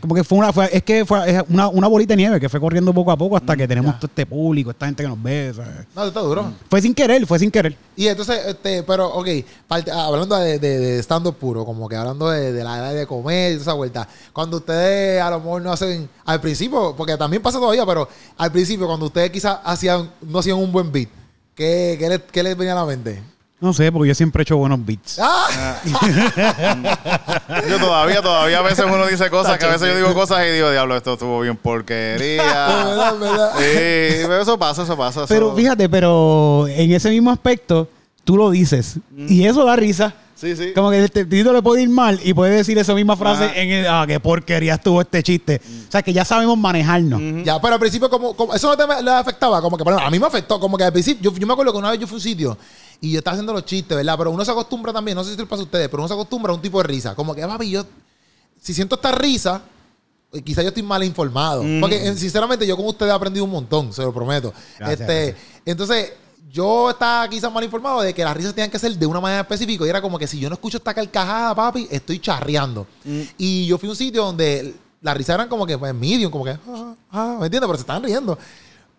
Como 0.00 0.14
que 0.14 0.24
fue 0.24 0.38
una, 0.38 0.52
fue- 0.52 0.68
es 0.72 0.82
que 0.82 1.04
fue 1.04 1.44
una, 1.48 1.68
una 1.68 1.86
bolita 1.88 2.12
de 2.12 2.16
nieve 2.18 2.40
que 2.40 2.48
fue 2.48 2.60
corriendo 2.60 2.92
poco 2.94 3.12
a 3.12 3.16
poco 3.16 3.36
hasta 3.36 3.56
que 3.56 3.66
tenemos 3.68 3.92
ya. 3.94 3.98
todo 4.00 4.06
este 4.08 4.26
público, 4.26 4.70
esta 4.70 4.86
gente 4.86 5.02
que 5.02 5.08
nos 5.08 5.22
ve, 5.22 5.52
¿sabes? 5.54 5.70
No, 5.94 6.04
está 6.04 6.20
duro. 6.20 6.52
Fue 6.70 6.80
sin 6.80 6.94
querer, 6.94 7.26
fue 7.26 7.38
sin 7.38 7.50
querer. 7.50 7.76
Y 7.96 8.06
entonces, 8.08 8.38
este, 8.46 8.82
pero, 8.82 9.06
ok, 9.14 9.28
parte- 9.68 9.90
ah, 9.90 10.06
hablando 10.06 10.36
de, 10.36 10.58
de, 10.58 10.78
de 10.78 10.98
stand-up 11.02 11.36
puro, 11.36 11.64
como 11.64 11.88
que 11.88 11.96
hablando 11.96 12.28
de, 12.30 12.52
de 12.52 12.64
la 12.64 12.78
edad 12.78 12.94
de 12.94 13.06
comer 13.06 13.58
esa 13.66 13.74
vuelta, 13.74 14.08
cuando 14.32 14.56
ustedes 14.58 15.20
a 15.22 15.30
lo 15.30 15.38
mejor 15.40 15.62
no 15.62 15.72
hacen, 15.72 16.08
al 16.24 16.40
principio, 16.40 16.94
porque 16.96 17.16
también 17.16 17.42
pasa 17.42 17.58
todavía, 17.58 17.84
pero 17.84 18.08
al 18.38 18.50
principio, 18.52 18.86
cuando 18.86 19.06
ustedes 19.06 19.30
quizás 19.30 19.58
hacían, 19.64 20.10
no 20.22 20.38
hacían 20.38 20.56
un 20.56 20.70
buen 20.72 20.90
beat, 20.92 21.08
¿qué, 21.54 21.96
qué, 21.98 22.08
les, 22.08 22.20
qué 22.32 22.42
les 22.42 22.56
venía 22.56 22.72
a 22.72 22.76
la 22.76 22.84
mente? 22.84 23.22
No 23.58 23.72
sé, 23.72 23.90
porque 23.90 24.08
yo 24.08 24.14
siempre 24.14 24.40
he 24.40 24.44
hecho 24.44 24.58
buenos 24.58 24.84
beats. 24.84 25.18
¡Ah! 25.18 25.80
Yo 27.70 27.78
todavía, 27.78 28.20
todavía 28.20 28.58
a 28.58 28.62
veces 28.62 28.84
uno 28.84 29.06
dice 29.06 29.30
cosas 29.30 29.58
que 29.58 29.64
a 29.64 29.68
veces 29.70 29.88
yo 29.88 29.96
digo 29.96 30.12
cosas 30.14 30.44
y 30.46 30.50
digo, 30.52 30.70
diablo, 30.70 30.94
esto 30.96 31.14
estuvo 31.14 31.40
bien 31.40 31.56
porquería. 31.56 32.84
Sí, 33.56 34.22
pero 34.22 34.40
eso 34.42 34.58
pasa, 34.58 34.82
eso 34.82 34.96
pasa. 34.96 35.20
eso- 35.24 35.28
Pero 35.28 35.54
fíjate, 35.54 35.88
pero 35.88 36.66
en 36.68 36.92
ese 36.92 37.08
mismo 37.10 37.30
aspecto, 37.30 37.88
tú 38.24 38.36
lo 38.36 38.50
dices. 38.50 38.98
Y 39.16 39.46
eso 39.46 39.64
da 39.64 39.74
risa. 39.76 40.14
Sí, 40.36 40.54
sí. 40.54 40.72
Como 40.74 40.90
que 40.90 40.98
el 40.98 41.10
Tito 41.10 41.50
le 41.52 41.62
puede 41.62 41.82
ir 41.82 41.88
mal 41.88 42.20
y 42.22 42.34
puede 42.34 42.56
decir 42.56 42.76
esa 42.76 42.94
misma 42.94 43.16
frase 43.16 43.50
en 43.60 43.70
el, 43.70 43.86
ah, 43.88 44.04
qué 44.06 44.20
porquería 44.20 44.74
estuvo 44.74 45.00
este 45.00 45.22
chiste. 45.22 45.60
O 45.88 45.90
sea, 45.90 46.02
que 46.02 46.12
ya 46.12 46.26
sabemos 46.26 46.58
manejarnos. 46.58 47.20
Ya, 47.44 47.58
pero 47.60 47.74
al 47.74 47.80
principio, 47.80 48.10
como, 48.10 48.36
como- 48.36 48.54
eso 48.54 48.68
no 48.68 48.76
te 48.76 49.02
le 49.02 49.10
afectaba, 49.10 49.62
como 49.62 49.78
que, 49.78 49.82
ejemplo, 49.82 50.06
a 50.06 50.10
mí 50.10 50.18
me 50.18 50.26
afectó, 50.26 50.60
como 50.60 50.76
que 50.76 50.84
al 50.84 50.92
principio, 50.92 51.30
yo, 51.32 51.38
yo 51.38 51.46
me 51.46 51.54
acuerdo 51.54 51.72
que 51.72 51.78
una 51.78 51.90
vez 51.90 51.98
yo 52.00 52.06
fui 52.06 52.16
a 52.16 52.18
un 52.18 52.20
sitio 52.22 52.58
y 53.00 53.12
yo 53.12 53.18
estaba 53.18 53.32
haciendo 53.32 53.54
los 53.54 53.64
chistes, 53.64 53.96
¿verdad? 53.96 54.14
Pero 54.18 54.30
uno 54.30 54.44
se 54.44 54.50
acostumbra 54.50 54.92
también, 54.92 55.14
no 55.16 55.24
sé 55.24 55.30
si 55.32 55.38
les 55.38 55.46
pasa 55.48 55.62
a 55.62 55.64
ustedes, 55.64 55.88
pero 55.88 56.02
uno 56.02 56.08
se 56.08 56.14
acostumbra 56.14 56.52
a 56.52 56.54
un 56.54 56.60
tipo 56.60 56.82
de 56.82 56.84
risa. 56.88 57.14
Como 57.14 57.34
que, 57.34 57.40
papi, 57.40 57.70
yo, 57.70 57.86
si 58.60 58.74
siento 58.74 58.96
esta 58.96 59.12
risa, 59.12 59.62
eh, 60.34 60.42
quizás 60.42 60.64
yo 60.64 60.68
estoy 60.68 60.82
mal 60.82 61.02
informado. 61.02 61.64
Porque, 61.80 62.14
sinceramente, 62.14 62.66
yo 62.66 62.76
con 62.76 62.84
ustedes 62.86 63.10
he 63.10 63.14
aprendido 63.14 63.44
un 63.46 63.52
montón, 63.52 63.90
se 63.92 64.02
lo 64.02 64.12
prometo. 64.12 64.52
Gracias, 64.78 65.00
este, 65.00 65.24
gracias. 65.30 65.36
Entonces, 65.64 66.12
yo 66.50 66.90
estaba 66.90 67.28
quizás 67.28 67.52
mal 67.52 67.64
informado 67.64 68.02
de 68.02 68.14
que 68.14 68.22
las 68.24 68.36
risas 68.36 68.54
tenían 68.54 68.70
que 68.70 68.78
ser 68.78 68.96
de 68.96 69.06
una 69.06 69.20
manera 69.20 69.40
específica. 69.40 69.84
Y 69.84 69.88
era 69.88 70.00
como 70.00 70.18
que 70.18 70.26
si 70.26 70.38
yo 70.38 70.48
no 70.48 70.54
escucho 70.54 70.78
esta 70.78 70.94
carcajada, 70.94 71.54
papi, 71.54 71.88
estoy 71.90 72.18
charreando. 72.18 72.86
Y 73.36 73.66
yo 73.66 73.78
fui 73.78 73.88
a 73.88 73.90
un 73.90 73.96
sitio 73.96 74.24
donde 74.24 74.74
las 75.02 75.16
risas 75.16 75.34
eran 75.34 75.48
como 75.48 75.66
que 75.66 75.76
pues, 75.76 75.94
medium, 75.94 76.30
como 76.30 76.44
que, 76.44 76.50
ah, 76.50 76.94
ah, 77.10 77.36
¿me 77.40 77.46
entiendes? 77.46 77.68
Pero 77.68 77.74
se 77.74 77.82
estaban 77.82 78.02
riendo. 78.02 78.38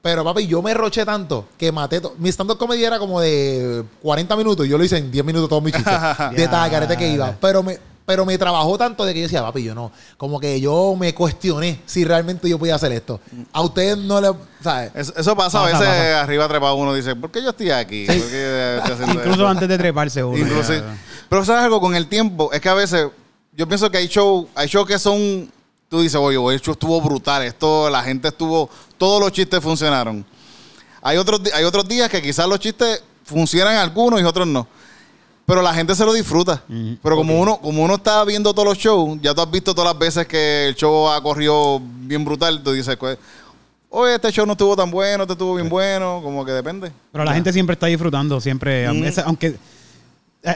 Pero, 0.01 0.23
papi, 0.23 0.47
yo 0.47 0.61
me 0.61 0.73
roché 0.73 1.03
tanto 1.05 1.47
que 1.57 1.71
maté 1.71 1.99
todo. 1.99 2.15
Mi 2.17 2.29
stand-up 2.29 2.57
comedy 2.57 2.83
era 2.83 2.99
como 2.99 3.19
de 3.19 3.83
40 4.01 4.35
minutos. 4.35 4.65
y 4.65 4.69
Yo 4.69 4.77
lo 4.77 4.83
hice 4.83 4.97
en 4.97 5.11
10 5.11 5.25
minutos 5.25 5.49
todos 5.49 5.63
mis 5.63 5.73
chistes. 5.73 5.93
de 6.35 6.47
tal 6.47 6.69
carete 6.69 6.95
que 6.95 7.09
iba. 7.09 7.35
Pero 7.41 7.63
me, 7.63 7.77
Pero 8.07 8.25
me 8.25 8.37
trabajó 8.37 8.77
tanto 8.77 9.03
de 9.03 9.13
que 9.13 9.19
yo 9.19 9.23
decía, 9.25 9.41
papi, 9.41 9.63
yo 9.63 9.75
no. 9.75 9.91
Como 10.15 10.39
que 10.39 10.61
yo 10.61 10.95
me 10.97 11.13
cuestioné 11.13 11.81
si 11.85 12.05
realmente 12.05 12.47
yo 12.47 12.57
podía 12.57 12.75
hacer 12.75 12.93
esto. 12.93 13.19
A 13.51 13.61
ustedes 13.61 13.97
no 13.97 14.21
le. 14.21 14.29
¿Sabes? 14.63 14.91
Eso, 14.95 15.13
eso 15.17 15.35
pasa, 15.35 15.61
a 15.61 15.65
veces 15.65 15.79
pasa. 15.79 16.21
arriba 16.21 16.47
trepado 16.47 16.75
uno 16.75 16.93
dice, 16.93 17.17
¿por 17.17 17.29
qué 17.31 17.43
yo 17.43 17.49
estoy 17.49 17.69
aquí? 17.69 18.05
¿Por 18.05 18.15
qué 18.15 18.77
estoy 18.77 18.93
haciendo 18.93 19.13
Incluso 19.19 19.31
esto?" 19.33 19.47
antes 19.49 19.67
de 19.67 19.77
treparse 19.77 20.23
uno. 20.23 20.37
Incluso- 20.37 20.73
ya. 20.73 20.97
pero 21.27 21.43
sabes 21.43 21.65
algo 21.65 21.81
con 21.81 21.95
el 21.95 22.07
tiempo, 22.07 22.49
es 22.53 22.61
que 22.61 22.69
a 22.69 22.75
veces 22.75 23.07
yo 23.51 23.67
pienso 23.67 23.91
que 23.91 23.97
hay 23.97 24.07
shows, 24.07 24.47
hay 24.55 24.69
shows 24.69 24.87
que 24.87 24.97
son, 24.97 25.51
tú 25.89 25.99
dices, 25.99 26.15
oye, 26.15 26.37
hoy 26.37 26.55
el 26.55 26.61
show 26.61 26.71
estuvo 26.71 27.01
brutal, 27.01 27.43
esto, 27.43 27.89
la 27.89 28.03
gente 28.03 28.29
estuvo, 28.29 28.69
todos 28.97 29.19
los 29.19 29.33
chistes 29.33 29.59
funcionaron. 29.61 30.25
Hay 31.01 31.17
otros, 31.17 31.41
hay 31.53 31.65
otros 31.65 31.85
días 31.85 32.09
que 32.09 32.21
quizás 32.21 32.47
los 32.47 32.59
chistes 32.59 33.03
funcionan 33.25 33.75
algunos 33.75 34.21
y 34.21 34.23
otros 34.23 34.47
no. 34.47 34.65
Pero 35.47 35.61
la 35.61 35.73
gente 35.73 35.95
se 35.95 36.03
lo 36.03 36.11
disfruta. 36.11 36.61
Pero 37.01 37.15
como 37.15 37.39
uno, 37.39 37.57
como 37.59 37.81
uno 37.81 37.95
está 37.95 38.21
viendo 38.25 38.53
todos 38.53 38.67
los 38.67 38.77
shows, 38.77 39.17
ya 39.21 39.33
tú 39.33 39.39
has 39.41 39.49
visto 39.49 39.73
todas 39.73 39.91
las 39.93 39.97
veces 39.97 40.27
que 40.27 40.67
el 40.67 40.75
show 40.75 41.07
ha 41.09 41.23
corrido 41.23 41.81
bien 41.81 42.25
brutal, 42.25 42.61
tú 42.61 42.73
dices, 42.73 42.97
pues, 42.97 43.17
oye, 43.89 44.15
este 44.15 44.29
show 44.31 44.45
no 44.45 44.51
estuvo 44.51 44.75
tan 44.75 44.91
bueno, 44.91 45.23
este 45.23 45.31
estuvo 45.33 45.55
bien 45.55 45.69
bueno, 45.69 46.19
como 46.21 46.43
que 46.43 46.51
depende. 46.51 46.91
Pero 47.13 47.23
la 47.23 47.33
gente 47.33 47.53
siempre 47.53 47.73
está 47.75 47.87
disfrutando, 47.87 48.41
siempre. 48.41 48.85
Esa- 49.07 49.21
Aunque 49.23 49.55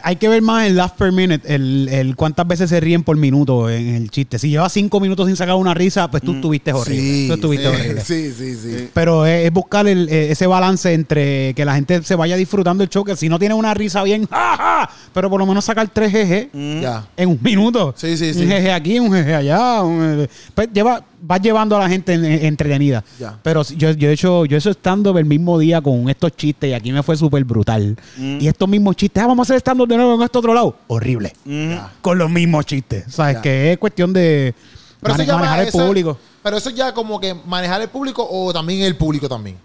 hay 0.04 0.16
que 0.16 0.28
ver 0.30 0.42
más 0.42 0.68
el 0.68 0.76
laugh 0.78 0.94
per 0.98 1.12
minute, 1.12 1.54
el, 1.54 1.90
el 1.92 2.16
cuántas 2.16 2.48
veces 2.48 2.70
se 2.70 2.80
ríen 2.80 3.04
por 3.04 3.18
minuto 3.18 3.70
en 3.70 3.96
el 3.96 4.10
chiste. 4.10 4.40
Si 4.40 4.50
llevas 4.50 4.72
cinco 4.74 5.00
minutos 5.00 5.28
sin 5.28 5.36
sacar 5.36 5.56
una 5.56 5.74
risa, 5.74 6.10
pues 6.10 6.24
tú 6.24 6.34
estuviste 6.36 6.74
horrible. 6.74 7.28
tú 7.28 7.34
estuviste 7.34 7.70
sí, 7.70 7.76
horrible. 7.76 8.02
sí, 8.02 8.32
sí, 8.38 8.56
sí. 8.56 8.90
Pero 8.94 9.26
es, 9.26 9.46
es 9.46 9.52
buscar 9.54 9.88
el- 9.88 10.08
eh, 10.10 10.32
ese 10.32 10.48
balance 10.48 10.94
entre 10.94 11.54
que 11.54 11.66
la 11.66 11.76
gente 11.76 12.02
se 12.04 12.16
vaya 12.16 12.36
disfrutando 12.36 12.84
el 12.84 12.90
show, 12.90 13.04
que 13.04 13.16
si 13.16 13.30
no 13.30 13.38
tiene 13.40 13.54
una 13.56 13.74
risa 13.74 14.04
bien, 14.04 14.26
¡ja, 14.32 14.58
ja! 14.58 14.90
pero 15.14 15.30
por 15.30 15.40
lo 15.40 15.46
menos 15.46 15.66
sacar 15.66 15.88
tres 15.90 16.12
jeje 16.12 16.50
Ya. 16.54 17.06
en 17.18 17.30
un 17.30 17.40
minuto. 17.42 17.94
Sí, 17.98 18.18
sí, 18.18 18.34
sí. 18.34 18.42
Un 18.42 18.48
jeje 18.48 18.72
aquí, 18.72 19.00
un 19.00 19.12
jeje 19.14 19.36
allá. 19.36 19.82
un- 19.84 20.28
pues 20.56 20.70
lleva, 20.74 21.04
vas 21.22 21.42
llevando 21.42 21.76
a 21.78 21.80
la 21.80 21.88
gente 21.90 22.14
en- 22.14 22.26
en- 22.26 22.46
entretenida. 22.46 23.04
Ya. 23.20 23.38
Pero 23.44 23.64
yo, 23.64 23.92
yo 23.92 24.10
he 24.10 24.14
hecho, 24.14 24.46
yo 24.46 24.58
he 24.58 24.60
hecho 24.60 24.72
stand-up 24.72 25.18
el 25.18 25.26
mismo 25.26 25.58
día 25.60 25.80
con 25.82 26.10
estos 26.10 26.36
chistes 26.36 26.70
y 26.70 26.74
aquí 26.74 26.92
me 26.92 27.04
fue 27.04 27.16
súper 27.16 27.44
brutal. 27.44 27.96
Y 28.18 28.48
estos 28.48 28.68
mismos 28.68 28.96
chistes, 28.96 29.22
ah, 29.24 29.28
vamos 29.28 29.48
a 29.50 29.54
hacer 29.54 29.58
stand-up 29.62 29.88
de 29.88 29.98
nuevo 29.98 30.16
en 30.16 30.22
este 30.24 30.38
otro 30.38 30.54
lado. 30.54 30.76
Horrible. 30.88 31.34
Ya. 31.46 31.92
Con 32.02 32.18
los 32.18 32.30
mismos 32.30 32.66
chistes. 32.66 33.06
¿Sabes? 33.14 33.36
Ya. 33.36 33.42
Que 33.42 33.72
es 33.74 33.78
cuestión 33.78 34.12
de 34.14 34.54
Pero 35.02 35.16
mane- 35.16 35.28
manejar 35.34 35.66
el 35.66 35.72
público. 35.72 36.18
Pero 36.44 36.58
eso 36.58 36.70
ya 36.72 36.94
como 36.94 37.20
que 37.20 37.34
manejar 37.46 37.82
el 37.82 37.90
público 37.90 38.28
o 38.30 38.52
también 38.52 38.82
el 38.82 38.96
público 38.98 39.30
también. 39.30 39.56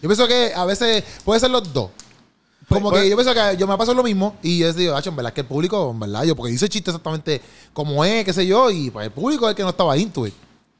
Yo 0.00 0.08
pienso 0.08 0.26
que 0.26 0.52
a 0.54 0.64
veces 0.64 1.04
puede 1.24 1.38
ser 1.40 1.50
los 1.50 1.72
dos. 1.72 1.90
Como 2.68 2.88
Pues- 2.90 3.02
que 3.02 3.10
yo 3.10 3.16
pienso 3.16 3.34
que 3.34 3.56
yo 3.58 3.66
me 3.66 3.76
paso 3.76 3.92
lo 3.92 4.02
mismo 4.02 4.36
y 4.42 4.58
yo 4.58 4.72
digo, 4.72 4.94
"Acho, 4.96 5.10
en 5.10 5.16
verdad 5.16 5.32
que 5.34 5.42
el 5.42 5.46
público, 5.46 5.90
en 5.90 6.00
verdad, 6.00 6.24
yo 6.24 6.34
porque 6.34 6.52
dice 6.52 6.64
el 6.64 6.70
chiste 6.70 6.90
exactamente 6.90 7.40
como 7.74 8.02
es, 8.04 8.24
qué 8.24 8.32
sé 8.32 8.46
yo, 8.46 8.70
y 8.70 8.88
pues 8.90 9.04
el 9.06 9.12
público 9.12 9.44
es 9.46 9.50
el 9.50 9.56
que 9.56 9.62
no 9.62 9.68
estaba 9.70 9.96
into 9.98 10.26
it. 10.26 10.32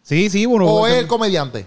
Sí, 0.02 0.28
sí, 0.30 0.46
bueno. 0.46 0.66
O 0.66 0.86
es 0.86 0.94
el 0.94 1.06
comediante. 1.06 1.66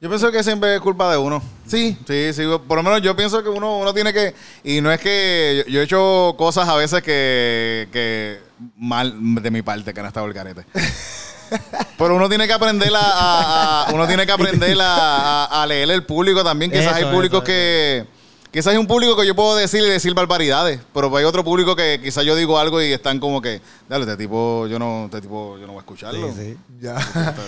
Yo 0.00 0.08
pienso 0.10 0.30
que 0.30 0.42
siempre 0.44 0.74
es 0.74 0.80
culpa 0.82 1.10
de 1.10 1.16
uno. 1.16 1.42
Sí. 1.66 1.96
Sí, 2.06 2.32
sí, 2.34 2.42
por 2.68 2.76
lo 2.76 2.82
menos 2.82 3.00
yo 3.00 3.16
pienso 3.16 3.42
que 3.42 3.48
uno, 3.48 3.78
uno 3.78 3.94
tiene 3.94 4.12
que, 4.12 4.34
y 4.62 4.82
no 4.82 4.92
es 4.92 5.00
que 5.00 5.64
yo, 5.66 5.72
yo 5.72 5.80
he 5.80 5.84
hecho 5.84 6.34
cosas 6.36 6.68
a 6.68 6.76
veces 6.76 7.02
que, 7.02 7.88
que 7.90 8.38
mal 8.76 9.14
de 9.42 9.50
mi 9.50 9.62
parte, 9.62 9.94
que 9.94 10.02
no 10.02 10.08
estaba 10.08 10.26
el 10.26 10.34
carete. 10.34 10.66
Pero 11.98 12.16
uno 12.16 12.28
tiene 12.28 12.46
que 12.46 12.52
aprender 12.52 12.92
a, 12.94 12.98
a- 13.00 13.84
a- 13.88 13.92
uno 13.94 14.06
tiene 14.06 14.26
que 14.26 14.32
aprender 14.32 14.76
a, 14.80 15.44
a- 15.46 15.62
a 15.62 15.66
leer 15.66 15.90
el 15.90 16.04
público 16.04 16.42
también. 16.44 16.70
Quizás 16.70 16.86
Eso, 16.86 16.94
hay 16.96 17.04
públicos 17.14 17.38
eso, 17.38 17.44
que, 17.46 18.06
quizás 18.54 18.68
hay 18.68 18.76
un 18.78 18.86
público 18.86 19.16
que 19.16 19.26
yo 19.26 19.34
puedo 19.34 19.56
decir 19.56 19.82
y 19.82 19.90
decir 19.90 20.14
barbaridades, 20.14 20.78
pero 20.94 21.14
hay 21.16 21.24
otro 21.24 21.42
público 21.42 21.74
que 21.74 22.00
quizás 22.02 22.24
yo 22.24 22.36
digo 22.36 22.56
algo 22.58 22.80
y 22.80 22.92
están 22.92 23.18
como 23.18 23.42
que, 23.42 23.60
dale, 23.88 24.04
este 24.04 24.16
tipo, 24.16 24.66
yo 24.68 24.78
no, 24.78 25.06
este 25.06 25.20
tipo, 25.22 25.58
yo 25.58 25.66
no 25.66 25.72
voy 25.72 25.78
a 25.78 25.80
escucharlo. 25.80 26.32
Ya. 26.80 26.94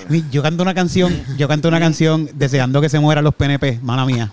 Mi- 0.08 0.25
Yo 0.32 0.42
canto 0.42 0.64
una 0.64 0.75
canción, 0.75 1.25
yo 1.38 1.46
canto 1.46 1.68
una 1.68 1.78
canción 1.78 2.28
deseando 2.34 2.80
que 2.80 2.88
se 2.88 2.98
mueran 2.98 3.22
los 3.22 3.34
PNP, 3.36 3.78
mala 3.82 4.04
mía. 4.04 4.32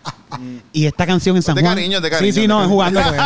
Y 0.73 0.87
esta 0.87 1.05
canción 1.05 1.35
en 1.35 1.43
San 1.43 1.53
de 1.55 1.61
Juan. 1.61 1.75
cariño, 1.75 2.01
de 2.01 2.09
cariño, 2.09 2.33
Sí, 2.33 2.35
sí, 2.35 2.41
de 2.41 2.47
no, 2.47 2.55
es 2.63 2.67
cariño. 2.67 2.73
jugando. 2.73 3.01
pues, 3.01 3.21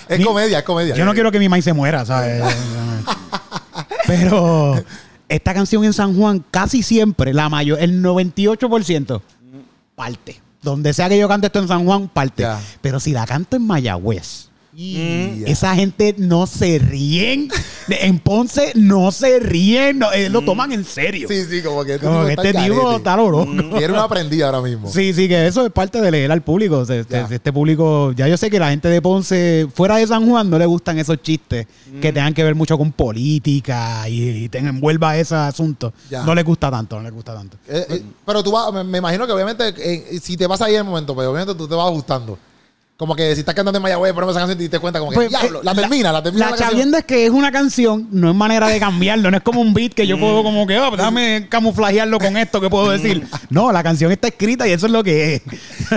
es 0.08 0.18
Mi- 0.18 0.24
comedia, 0.24 0.58
es 0.58 0.64
comedia. 0.64 0.94
yo 0.96 1.04
no 1.04 1.14
quiero 1.14 1.30
que 1.30 1.38
mi 1.38 1.48
maíz 1.48 1.64
se 1.64 1.72
muera, 1.72 2.04
¿sabes? 2.04 2.42
Pero 4.06 4.82
esta 5.28 5.54
canción 5.54 5.84
en 5.84 5.92
San 5.92 6.16
Juan 6.16 6.44
casi 6.50 6.82
siempre, 6.82 7.32
la 7.32 7.48
mayor, 7.48 7.78
el 7.80 8.02
98% 8.02 9.20
parte. 9.94 10.40
Donde 10.66 10.92
sea 10.92 11.08
que 11.08 11.16
yo 11.16 11.28
cante 11.28 11.46
esto 11.46 11.60
en 11.60 11.68
San 11.68 11.84
Juan, 11.84 12.08
parte. 12.08 12.42
Ya. 12.42 12.60
Pero 12.80 12.98
si 12.98 13.12
la 13.12 13.24
canto 13.24 13.54
en 13.54 13.64
Mayagüez, 13.64 14.48
Y- 14.78 15.44
esa 15.46 15.74
gente 15.74 16.14
no 16.18 16.46
se 16.46 16.78
ríen. 16.78 17.48
En 17.88 18.18
Ponce 18.18 18.72
no 18.74 19.10
se 19.10 19.38
ríen, 19.38 20.00
no, 20.00 20.12
eh, 20.12 20.28
lo 20.28 20.42
toman 20.42 20.72
en 20.72 20.84
serio. 20.84 21.28
Sí, 21.28 21.44
sí, 21.48 21.62
como 21.62 21.84
que 21.84 21.94
este 21.94 22.06
Como 22.06 22.18
tipo 22.18 22.26
que 22.26 22.32
está 22.32 22.48
este 22.48 22.62
tipo 22.70 22.96
está 22.96 23.16
lo 23.16 23.30
loco. 23.30 23.80
Y 23.80 23.82
era 23.82 23.92
una 23.92 24.02
aprendida 24.02 24.46
ahora 24.46 24.60
mismo. 24.60 24.90
Sí, 24.90 25.14
sí, 25.14 25.28
que 25.28 25.46
eso 25.46 25.64
es 25.64 25.72
parte 25.72 26.00
de 26.00 26.10
leer 26.10 26.30
al 26.30 26.42
público. 26.42 26.82
Este, 26.82 27.24
este 27.30 27.52
público, 27.52 28.12
ya 28.12 28.28
yo 28.28 28.36
sé 28.36 28.50
que 28.50 28.58
la 28.58 28.70
gente 28.70 28.88
de 28.88 29.00
Ponce, 29.00 29.66
fuera 29.72 29.96
de 29.96 30.06
San 30.06 30.28
Juan, 30.28 30.50
no 30.50 30.58
le 30.58 30.66
gustan 30.66 30.98
esos 30.98 31.22
chistes 31.22 31.66
que 32.00 32.12
tengan 32.12 32.34
que 32.34 32.44
ver 32.44 32.54
mucho 32.54 32.76
con 32.76 32.92
política 32.92 34.08
y, 34.08 34.44
y 34.44 34.48
te 34.48 34.58
envuelva 34.58 35.16
ese 35.16 35.36
asunto. 35.36 35.92
No 36.10 36.34
les 36.34 36.44
gusta 36.44 36.70
tanto, 36.70 36.96
no 36.96 37.02
les 37.02 37.12
gusta 37.12 37.34
tanto. 37.34 37.56
Eh, 37.68 37.86
eh, 37.88 38.02
pero 38.26 38.42
tú 38.42 38.50
vas, 38.50 38.72
me, 38.72 38.84
me 38.84 38.98
imagino 38.98 39.26
que 39.26 39.32
obviamente, 39.32 39.72
eh, 39.78 40.18
si 40.20 40.36
te 40.36 40.46
vas 40.46 40.60
ahí 40.60 40.72
en 40.74 40.80
el 40.80 40.84
momento, 40.84 41.14
pues 41.14 41.26
obviamente 41.26 41.54
tú 41.54 41.66
te 41.66 41.74
vas 41.74 41.86
ajustando. 41.86 42.38
Como 42.96 43.14
que 43.14 43.34
si 43.34 43.40
estás 43.40 43.54
cantando 43.54 43.76
en 43.76 43.82
Mayagüez, 43.82 44.14
ponemos 44.14 44.34
esa 44.34 44.46
canción 44.46 44.64
y 44.64 44.70
te 44.70 44.78
cuenta 44.78 44.98
como 44.98 45.10
que, 45.10 45.16
Pues, 45.16 45.28
diablo, 45.28 45.58
eh, 45.60 45.64
la 45.64 45.74
termina, 45.74 46.12
la 46.12 46.22
termina. 46.22 46.46
La, 46.46 46.50
canción. 46.52 46.70
chavienda 46.70 46.98
es 47.00 47.04
que 47.04 47.26
es 47.26 47.30
una 47.30 47.52
canción, 47.52 48.08
no 48.10 48.30
es 48.30 48.34
manera 48.34 48.68
de 48.68 48.80
cambiarlo, 48.80 49.30
no 49.30 49.36
es 49.36 49.42
como 49.42 49.60
un 49.60 49.74
beat 49.74 49.92
que 49.92 50.06
yo 50.06 50.18
puedo 50.18 50.42
como 50.42 50.66
que, 50.66 50.78
oh, 50.78 50.90
déjame 50.96 51.46
camuflajearlo 51.50 52.18
con 52.18 52.38
esto 52.38 52.58
que 52.58 52.70
puedo 52.70 52.90
decir. 52.90 53.26
No, 53.50 53.70
la 53.70 53.82
canción 53.82 54.10
está 54.12 54.28
escrita 54.28 54.66
y 54.66 54.72
eso 54.72 54.86
es 54.86 54.92
lo 54.92 55.04
que 55.04 55.34
es. 55.34 55.42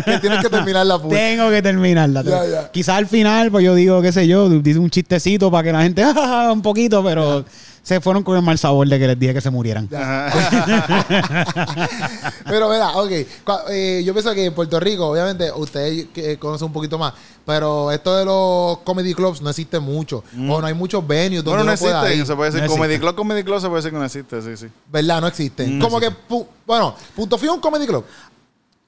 Que 0.03 0.19
tienes 0.19 0.39
que 0.41 0.49
terminarla 0.49 0.99
full. 0.99 1.09
Tengo 1.13 1.49
que 1.49 1.61
terminarla. 1.61 2.69
Quizás 2.73 2.97
al 2.97 3.07
final, 3.07 3.49
pues 3.49 3.63
yo 3.63 3.75
digo, 3.75 4.01
qué 4.01 4.11
sé 4.11 4.27
yo, 4.27 4.49
dice 4.49 4.79
un 4.79 4.89
chistecito 4.89 5.49
para 5.49 5.63
que 5.63 5.71
la 5.71 5.83
gente, 5.83 6.03
"Ah, 6.05 6.49
un 6.51 6.61
poquito, 6.61 7.01
pero 7.01 7.45
se 7.89 7.99
fueron 8.01 8.21
con 8.23 8.35
el 8.37 8.43
mal 8.43 8.57
sabor 8.59 8.87
de 8.87 8.99
que 8.99 9.07
les 9.07 9.17
dije 9.19 9.33
que 9.33 9.41
se 9.41 9.49
murieran. 9.49 9.89
Pero 12.45 12.69
mira, 12.69 12.89
ok. 12.95 13.11
eh, 13.71 14.01
yo 14.05 14.13
pienso 14.13 14.33
que 14.33 14.45
en 14.45 14.53
Puerto 14.53 14.79
Rico, 14.79 15.07
obviamente, 15.07 15.51
ustedes 15.51 16.07
que 16.13 16.37
conocen 16.37 16.67
un 16.67 16.73
poquito 16.73 16.97
más, 16.97 17.13
pero 17.45 17.91
esto 17.91 18.15
de 18.15 18.25
los 18.25 18.79
comedy 18.79 19.13
clubs 19.13 19.41
no 19.41 19.49
existe 19.49 19.79
mucho. 19.79 20.23
O 20.47 20.61
no 20.61 20.67
hay 20.67 20.73
muchos 20.73 21.05
venues 21.05 21.43
donde 21.43 21.63
Bueno, 21.63 21.65
no 21.65 21.71
uno 21.71 21.79
pueda 21.79 22.01
existe, 22.03 22.19
ir. 22.21 22.27
se 22.27 22.35
puede 22.35 22.51
decir 22.51 22.67
No 22.67 22.71
Comedy 22.73 22.93
existe. 22.93 23.05
Club, 23.07 23.15
Comedy 23.15 23.43
Club 23.43 23.59
se 23.61 23.67
puede 23.67 23.75
decir 23.77 23.91
que 23.91 23.97
no 23.97 24.05
existe, 24.05 24.41
sí, 24.41 24.57
sí. 24.57 24.67
¿Verdad? 24.91 25.21
No 25.21 25.27
existen. 25.27 25.79
Como 25.79 25.99
que, 25.99 26.09
pu- 26.09 26.45
bueno, 26.67 26.95
punto 27.15 27.37
fijo 27.37 27.53
un 27.55 27.59
comedy 27.59 27.87
club. 27.87 28.05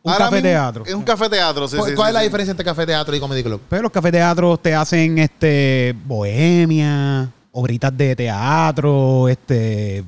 Un 0.04 0.12
Ahora 0.12 0.26
café 0.26 0.36
mismo 0.38 0.50
teatro. 0.50 0.84
Es 0.86 0.94
un 0.94 1.04
café 1.04 1.30
teatro, 1.30 1.68
sí, 1.68 1.78
¿Cuál, 1.78 1.90
sí, 1.92 1.96
cuál 1.96 2.08
sí, 2.08 2.10
es 2.10 2.14
la 2.14 2.20
sí. 2.22 2.26
diferencia 2.26 2.52
entre 2.52 2.66
café 2.66 2.86
teatro 2.86 3.16
y 3.16 3.20
comedy 3.20 3.44
club? 3.44 3.62
Pero 3.70 3.84
los 3.84 3.92
cafés 3.92 4.12
teatros 4.12 4.62
te 4.62 4.74
hacen 4.76 5.18
este 5.20 5.96
bohemia, 6.06 7.30
obritas 7.52 7.96
de 7.96 8.16
teatro, 8.16 9.28
este 9.28 10.04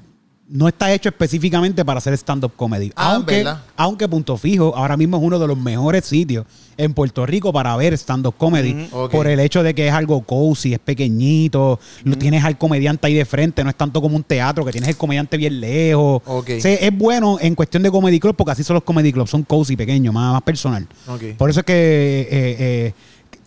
no 0.54 0.68
está 0.68 0.94
hecho 0.94 1.10
específicamente 1.10 1.84
para 1.84 1.98
hacer 1.98 2.14
stand-up 2.14 2.52
comedy. 2.56 2.92
Ah, 2.96 3.16
aunque, 3.16 3.38
¿verdad? 3.38 3.64
aunque 3.76 4.08
Punto 4.08 4.38
Fijo 4.38 4.76
ahora 4.76 4.96
mismo 4.98 5.18
es 5.18 5.24
uno 5.24 5.40
de 5.40 5.48
los 5.48 5.58
mejores 5.58 6.06
sitios 6.06 6.46
en 6.78 6.94
Puerto 6.94 7.26
Rico 7.26 7.52
para 7.52 7.76
ver 7.76 7.94
stand-up 7.94 8.36
comedy. 8.38 8.88
Por 9.12 9.26
el 9.28 9.40
hecho 9.40 9.64
de 9.64 9.74
que 9.74 9.88
es 9.88 9.94
algo 9.94 10.22
cozy, 10.22 10.74
es 10.74 10.80
pequeñito, 10.80 11.80
lo 12.04 12.18
tienes 12.18 12.44
al 12.44 12.58
comediante 12.58 13.08
ahí 13.08 13.16
de 13.16 13.26
frente, 13.26 13.64
no 13.64 13.70
es 13.72 13.76
tanto 13.76 14.00
como 14.00 14.16
un 14.16 14.24
teatro, 14.24 14.64
que 14.64 14.72
tienes 14.72 14.90
el 14.90 14.98
comediante 14.98 15.38
bien 15.38 15.60
lejos. 15.60 16.22
Ok. 16.26 16.50
O 16.58 16.62
sea, 16.62 16.74
es 16.74 16.96
bueno 16.96 17.38
en 17.42 17.56
cuestión 17.56 17.82
de 17.82 17.90
comedy 17.90 18.20
club, 18.20 18.36
porque 18.36 18.52
así 18.52 18.64
son 18.64 18.76
los 18.76 18.84
comedy 18.84 19.12
clubs, 19.12 19.32
son 19.32 19.44
cozy, 19.44 19.76
pequeños, 19.76 20.14
más, 20.14 20.34
más 20.34 20.42
personal. 20.44 20.88
Ok. 21.08 21.36
Por 21.38 21.50
eso 21.50 21.62
es 21.62 21.66
que, 21.66 21.74
eh, 21.74 22.28
eh, 22.60 22.94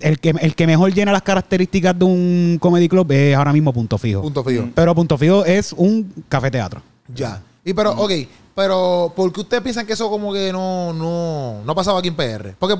el 0.01 0.19
que 0.19 0.31
el 0.31 0.55
que 0.55 0.67
mejor 0.67 0.93
llena 0.93 1.13
las 1.13 1.23
características 1.23 1.99
de 1.99 2.05
un 2.05 2.59
comedy 2.61 2.89
club 2.89 3.11
es 3.13 3.37
ahora 3.37 3.53
mismo 3.53 3.73
Punto 3.73 3.99
Fijo. 3.99 4.23
Punto 4.23 4.45
fijo. 4.45 4.69
Pero 4.75 4.95
Punto 4.95 5.19
Fijo 5.19 5.45
es 5.45 5.73
un 5.73 6.25
café 6.29 6.51
teatro. 6.51 6.83
Ya. 7.15 7.43
Y 7.65 7.75
pero, 7.75 7.93
ok, 7.93 8.13
pero 8.55 9.13
¿por 9.15 9.33
qué 9.33 9.41
ustedes 9.41 9.63
piensan 9.63 9.87
que 9.87 9.95
eso 9.95 10.09
como 10.09 10.33
que 10.33 10.53
no, 10.53 10.93
no, 10.93 11.63
no 11.65 11.75
pasaba 11.75 11.99
aquí 11.99 12.09
en 12.09 12.17
PR? 12.17 12.55
Porque 12.59 12.77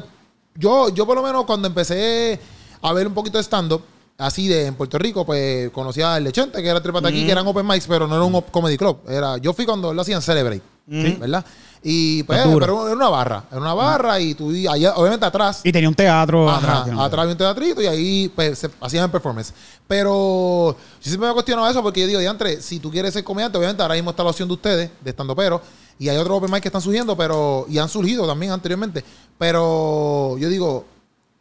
yo, 0.55 0.89
yo 0.91 1.07
por 1.07 1.17
lo 1.17 1.23
menos 1.23 1.45
cuando 1.45 1.69
empecé 1.69 2.39
a 2.81 2.93
ver 2.93 3.07
un 3.07 3.15
poquito 3.15 3.39
de 3.39 3.45
stand-up, 3.45 3.83
así 4.19 4.49
de 4.49 4.67
en 4.67 4.75
Puerto 4.75 4.99
Rico, 4.99 5.25
pues 5.27 5.71
conocía 5.71 6.15
al 6.15 6.25
Lechente, 6.25 6.63
que 6.63 6.69
era 6.69 6.81
trepata 6.81 7.09
aquí, 7.09 7.27
que 7.27 7.33
eran 7.33 7.47
open 7.47 7.67
mics, 7.67 7.87
pero 7.87 8.07
no 8.07 8.15
era 8.15 8.25
un 8.25 8.41
comedy 8.43 8.77
club. 8.77 8.99
Era, 9.09 9.39
yo 9.39 9.53
fui 9.53 9.67
cuando 9.67 9.93
lo 9.93 10.03
hacían 10.03 10.23
Celebrate, 10.23 10.63
¿verdad? 10.87 11.45
Y 11.83 12.23
pues, 12.25 12.39
Es 12.41 12.45
duro. 12.47 12.59
pero 12.67 12.87
era 12.87 12.97
una 12.97 13.09
barra, 13.09 13.45
era 13.51 13.61
una 13.61 13.75
barra 13.75 14.19
y 14.21 14.35
tú, 14.35 14.51
y 14.53 14.67
allá, 14.67 14.95
obviamente 14.97 15.25
atrás, 15.27 15.61
Y 15.63 15.71
tenía 15.71 15.89
un 15.89 15.95
teatro 15.95 16.49
Ajá, 16.49 16.81
atrás. 16.83 16.99
atrás 16.99 17.21
había 17.23 17.33
un 17.33 17.39
teatrito 17.39 17.83
y 17.83 17.87
ahí 17.87 18.33
pues, 18.35 18.59
se 18.59 18.71
hacían 18.81 19.11
performance. 19.11 19.53
Pero 19.87 20.73
yo 21.01 21.09
siempre 21.09 21.27
me 21.27 21.31
he 21.31 21.35
cuestionado 21.35 21.69
eso 21.69 21.83
porque 21.83 22.01
yo 22.01 22.07
digo, 22.09 22.21
diantre, 22.21 22.61
si 22.61 22.81
tú 22.81 22.91
quieres 22.91 23.13
ser 23.13 23.23
comediante, 23.25 23.57
obviamente 23.59 23.83
ahora 23.83 23.95
mismo 23.95 24.11
está 24.11 24.25
la 24.25 24.31
opción 24.31 24.49
de 24.49 24.55
ustedes, 24.55 24.91
de 25.01 25.11
estando 25.11 25.37
pero, 25.37 25.61
y 25.99 26.09
hay 26.09 26.17
otros 26.17 26.39
open 26.39 26.51
mic 26.51 26.63
que 26.63 26.69
están 26.69 26.83
surgiendo, 26.83 27.17
pero, 27.17 27.67
y 27.69 27.79
han 27.79 27.89
surgido 27.89 28.27
también 28.27 28.53
anteriormente. 28.53 29.05
Pero 29.39 30.37
yo 30.39 30.49
digo, 30.49 30.85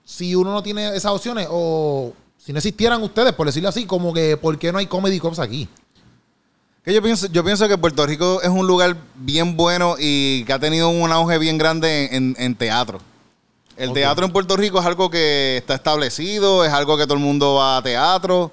si 0.04 0.36
uno 0.36 0.54
no 0.54 0.62
tiene 0.62 0.96
esas 0.96 1.12
opciones, 1.12 1.48
o 1.50 2.14
si 2.38 2.52
no 2.54 2.60
existieran 2.60 3.02
ustedes, 3.02 3.34
por 3.34 3.48
decirlo 3.48 3.70
así, 3.70 3.86
como 3.86 4.14
que, 4.14 4.38
¿por 4.38 4.58
qué 4.60 4.72
no 4.72 4.78
hay 4.78 4.86
comedy 4.86 5.20
clubs 5.20 5.40
aquí? 5.40 5.68
Que 6.86 6.94
yo 6.94 7.02
pienso, 7.02 7.26
yo 7.28 7.44
pienso 7.44 7.68
que 7.68 7.80
Puerto 7.80 8.06
Rico 8.06 8.44
es 8.44 8.50
un 8.50 8.68
lugar 8.68 8.96
bien 9.16 9.58
bueno 9.58 9.96
y 9.98 10.46
que 10.46 10.54
ha 10.54 10.60
tenido 10.60 10.90
un 10.90 11.12
auge 11.12 11.40
bien 11.40 11.58
grande 11.58 12.10
en, 12.12 12.36
en 12.38 12.54
teatro. 12.54 13.00
El 13.76 13.92
teatro 13.92 14.24
en 14.26 14.32
Puerto 14.32 14.56
Rico 14.56 14.80
es 14.80 14.86
algo 14.86 15.10
que 15.10 15.58
está 15.58 15.74
establecido, 15.74 16.64
es 16.64 16.72
algo 16.72 16.96
que 16.96 17.06
todo 17.06 17.16
el 17.16 17.24
mundo 17.24 17.56
va 17.56 17.78
a 17.78 17.82
teatro. 17.82 18.52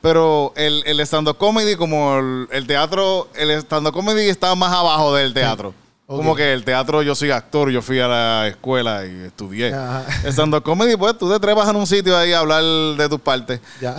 Pero 0.00 0.54
el, 0.56 0.82
el 0.86 0.98
stand-up 1.00 1.36
comedy, 1.36 1.76
como 1.76 2.18
el, 2.18 2.48
el 2.52 2.66
teatro, 2.66 3.28
el 3.34 3.50
stand-up 3.50 3.92
comedy 3.92 4.28
está 4.28 4.54
más 4.54 4.72
abajo 4.72 5.14
del 5.14 5.34
teatro. 5.34 5.74
Como 6.16 6.34
que 6.34 6.54
el 6.54 6.64
teatro, 6.64 7.02
yo 7.02 7.14
soy 7.14 7.30
actor, 7.30 7.68
yo 7.70 7.82
fui 7.82 8.00
a 8.00 8.08
la 8.08 8.48
escuela 8.48 9.04
y 9.04 9.24
estudié. 9.26 9.74
Ajá. 9.74 10.04
El 10.24 10.32
stand-up 10.32 10.62
comedy, 10.62 10.96
pues 10.96 11.18
tú 11.18 11.30
te 11.30 11.38
trepas 11.38 11.68
en 11.68 11.76
un 11.76 11.86
sitio 11.86 12.16
ahí 12.16 12.32
a 12.32 12.38
hablar 12.38 12.62
de 12.96 13.08
tus 13.10 13.20
partes. 13.20 13.60
Ya. 13.78 13.94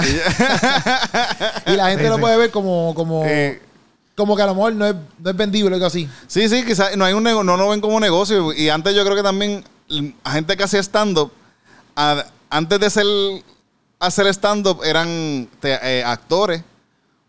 y 1.67 1.71
la 1.75 1.89
gente 1.89 2.03
Sí, 2.05 2.09
lo 2.09 2.15
sí. 2.15 2.21
puede 2.21 2.37
ver 2.37 2.49
como, 2.49 2.93
como, 2.95 3.23
Eh, 3.27 3.61
como 4.15 4.35
que 4.35 4.41
a 4.41 4.47
lo 4.47 4.55
mejor 4.55 4.73
no 4.73 4.87
es, 4.87 4.95
no 5.19 5.29
es 5.29 5.37
vendible 5.37 5.69
o 5.69 5.75
algo 5.75 5.85
así. 5.85 6.09
Sí, 6.27 6.49
sí, 6.49 6.65
quizás 6.65 6.97
no 6.97 7.05
hay 7.05 7.13
un 7.13 7.23
nego- 7.23 7.43
no 7.43 7.55
lo 7.57 7.69
ven 7.69 7.79
como 7.79 7.99
negocio. 7.99 8.53
Y 8.53 8.69
antes 8.69 8.95
yo 8.95 9.03
creo 9.03 9.15
que 9.15 9.21
también 9.23 9.63
l- 9.89 10.15
a 10.23 10.31
gente 10.31 10.57
que 10.57 10.63
hacía 10.63 10.79
stand-up, 10.81 11.31
antes 12.49 12.79
de 12.79 12.89
ser 12.89 13.05
hacer 13.99 14.25
stand-up 14.33 14.81
eran 14.83 15.47
te- 15.59 15.99
eh, 15.99 16.03
actores 16.03 16.63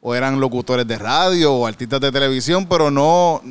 o 0.00 0.14
eran 0.14 0.40
locutores 0.40 0.86
de 0.86 0.96
radio 0.96 1.52
o 1.52 1.66
artistas 1.66 2.00
de 2.00 2.10
televisión, 2.10 2.64
pero 2.66 2.90
no. 2.90 3.42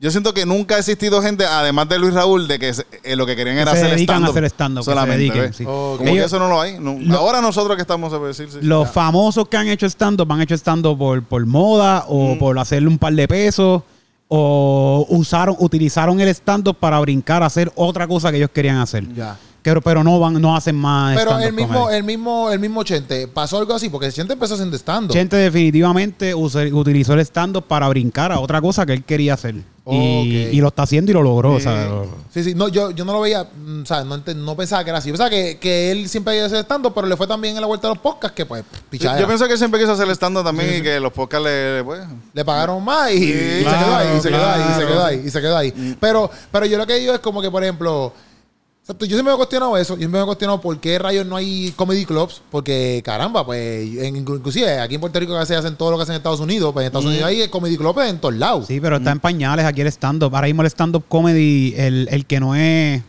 Yo 0.00 0.10
siento 0.10 0.34
que 0.34 0.44
nunca 0.44 0.74
ha 0.74 0.78
existido 0.80 1.22
gente, 1.22 1.46
además 1.46 1.88
de 1.88 1.98
Luis 1.98 2.12
Raúl, 2.12 2.46
de 2.48 2.58
que 2.58 2.74
eh, 3.04 3.16
lo 3.16 3.24
que 3.26 3.36
querían 3.36 3.56
Que 3.56 3.62
era 3.62 3.72
se 3.72 3.78
hacer 3.78 3.90
dedican 3.96 4.16
a 4.16 4.26
stand-up. 4.26 4.30
hacer 4.32 4.44
stand-up, 4.50 4.80
que 4.80 4.84
se 4.84 4.90
Solamente, 4.90 5.18
dediquen, 5.18 5.52
sí. 5.54 5.64
Ok. 5.66 5.98
Como 5.98 6.10
Ellos- 6.10 6.18
que 6.18 6.24
eso 6.26 6.38
no 6.38 6.48
lo 6.48 6.60
hay. 6.60 6.78
no. 6.78 6.98
lo- 7.00 7.18
Ahora 7.18 7.40
nosotros 7.40 7.76
que 7.76 7.82
estamos 7.82 8.12
a 8.12 8.18
decir, 8.18 8.48
sí. 8.50 8.58
Los 8.60 8.90
famosos 8.90 9.48
que 9.48 9.56
han 9.56 9.68
hecho 9.68 9.86
stand-up 9.86 10.30
han 10.30 10.40
hecho 10.42 10.54
stand-up 10.56 10.98
por, 10.98 11.22
por 11.22 11.46
moda 11.46 12.04
o 12.08 12.36
por 12.38 12.58
hacerle 12.58 12.88
un 12.88 12.98
par 12.98 13.14
de 13.14 13.26
pesos 13.28 13.82
o 14.28 15.06
usaron, 15.10 15.56
utilizaron 15.58 16.20
el 16.20 16.28
stand-up 16.28 16.76
para 16.76 16.98
brincar 17.00 17.42
a 17.42 17.46
hacer 17.46 17.70
otra 17.76 18.06
cosa 18.06 18.30
que 18.30 18.38
ellos 18.38 18.50
querían 18.52 18.78
hacer. 18.78 19.10
Ya. 19.14 19.38
Pero, 19.62 19.80
pero 19.80 20.04
no 20.04 20.18
van, 20.18 20.38
no 20.42 20.54
hacen 20.54 20.74
más 20.76 21.16
Pero 21.16 21.30
stand-up 21.30 21.48
el 21.48 21.54
mismo, 21.54 21.80
comedy. 21.80 21.96
el 21.96 22.04
mismo, 22.04 22.50
el 22.50 22.58
mismo 22.58 22.82
Chente, 22.84 23.28
pasó 23.28 23.58
algo 23.58 23.72
así, 23.74 23.88
porque 23.88 24.10
Chente 24.12 24.34
empezó 24.34 24.54
haciendo 24.54 24.76
stand 24.76 25.10
Chente 25.10 25.36
definitivamente 25.36 26.34
use- 26.34 26.70
utilizó 26.72 27.14
el 27.14 27.20
stand-up 27.20 27.64
para 27.64 27.88
brincar 27.88 28.32
a 28.32 28.40
otra 28.40 28.60
cosa 28.60 28.84
que 28.84 28.92
él 28.92 29.04
quería 29.04 29.34
hacer. 29.34 29.54
Y, 29.86 30.60
lo 30.62 30.68
está 30.68 30.84
haciendo 30.84 31.10
y 31.10 31.14
lo 31.14 31.22
logró. 31.22 31.52
o 31.52 31.60
sea, 31.60 31.84
Eh, 31.84 31.88
lo- 31.88 32.24
Sí, 32.32 32.42
sí, 32.42 32.54
no, 32.54 32.68
yo, 32.68 32.90
yo 32.90 33.04
no 33.04 33.12
lo 33.12 33.20
veía, 33.20 33.44
mm, 33.44 33.82
o 33.82 33.86
sea, 33.86 34.02
no, 34.02 34.16
no 34.16 34.56
pensaba 34.56 34.82
que 34.82 34.90
era 34.90 34.98
así. 34.98 35.08
Yo 35.08 35.12
pensaba 35.12 35.28
que, 35.30 35.58
que 35.58 35.90
él 35.90 36.08
siempre 36.08 36.32
había 36.32 36.46
hecho 36.46 36.56
stand 36.58 36.90
pero 36.94 37.06
le 37.06 37.16
fue 37.16 37.26
también 37.26 37.54
en 37.54 37.60
la 37.60 37.66
vuelta 37.66 37.88
de 37.88 37.94
los 37.94 38.02
podcasts 38.02 38.34
que, 38.34 38.46
pues, 38.46 38.62
Sí, 38.72 38.80
pichadera. 38.90 39.20
yo 39.20 39.26
pienso 39.26 39.46
que 39.46 39.52
él 39.52 39.58
siempre 39.58 39.78
quiso 39.78 39.92
hacer 39.92 40.08
stand-up 40.10 40.42
también 40.44 40.76
y 40.78 40.82
que 40.82 40.98
los 40.98 41.12
podcasts 41.12 41.44
le, 41.46 41.82
pues, 41.84 42.00
Le 42.32 42.44
pagaron 42.44 42.82
más 42.82 43.10
y, 43.12 43.16
y 43.24 43.28
se 43.58 43.60
claro, 43.62 43.84
quedó 43.86 43.96
ahí, 43.96 44.08
y 44.16 44.20
se 44.20 44.28
quedó 44.30 44.46
ahí, 44.50 44.62
y 44.62 44.74
se 44.80 44.86
quedó 44.86 45.04
ahí, 45.04 45.22
y 45.26 45.30
se 45.30 45.40
quedó 45.40 45.56
ahí. 45.58 45.96
Pero, 46.00 46.30
pero 46.50 46.64
yo 46.66 46.78
lo 46.78 46.86
que 46.86 46.94
digo 46.94 47.12
es 47.12 47.20
como 47.20 47.42
que, 47.42 47.50
por 47.50 47.62
ejemplo, 47.62 48.12
exacto, 48.84 49.06
yo 49.06 49.16
siempre 49.16 49.32
me 49.32 49.34
he 49.34 49.36
cuestionado 49.38 49.76
eso, 49.78 49.94
yo 49.94 49.98
siempre 50.00 50.20
me 50.20 50.24
he 50.24 50.26
cuestionado 50.26 50.60
por 50.60 50.78
qué 50.78 50.98
rayos 50.98 51.24
no 51.26 51.36
hay 51.36 51.72
comedy 51.74 52.04
clubs, 52.04 52.42
porque 52.50 53.00
caramba, 53.04 53.44
pues, 53.46 53.96
en- 53.98 54.16
inclusive 54.16 54.78
aquí 54.78 54.96
en 54.96 55.00
Puerto 55.00 55.18
Rico 55.18 55.44
se 55.46 55.56
hacen 55.56 55.74
todo 55.76 55.90
lo 55.90 55.96
que 55.96 56.02
hacen 56.02 56.12
en 56.14 56.18
Estados 56.18 56.40
Unidos, 56.40 56.72
pues 56.72 56.84
en 56.84 56.86
Estados 56.88 57.06
Unidos 57.06 57.24
hay 57.26 57.48
comedy 57.48 57.76
clubs 57.78 57.98
en 58.06 58.18
todos 58.20 58.34
lados. 58.34 58.66
Sí, 58.66 58.80
pero 58.80 58.96
está 58.96 59.10
en 59.12 59.20
pañales 59.20 59.64
aquí 59.64 59.80
el 59.80 59.86
stand-up. 59.88 60.34
Ahora 60.34 60.46
mismo 60.48 60.60
el 60.62 60.66
stand-up 60.68 61.04
comedy, 61.08 61.74
el, 61.78 62.08
el 62.10 62.26
que 62.26 62.40
no 62.40 62.54
es 62.54 63.02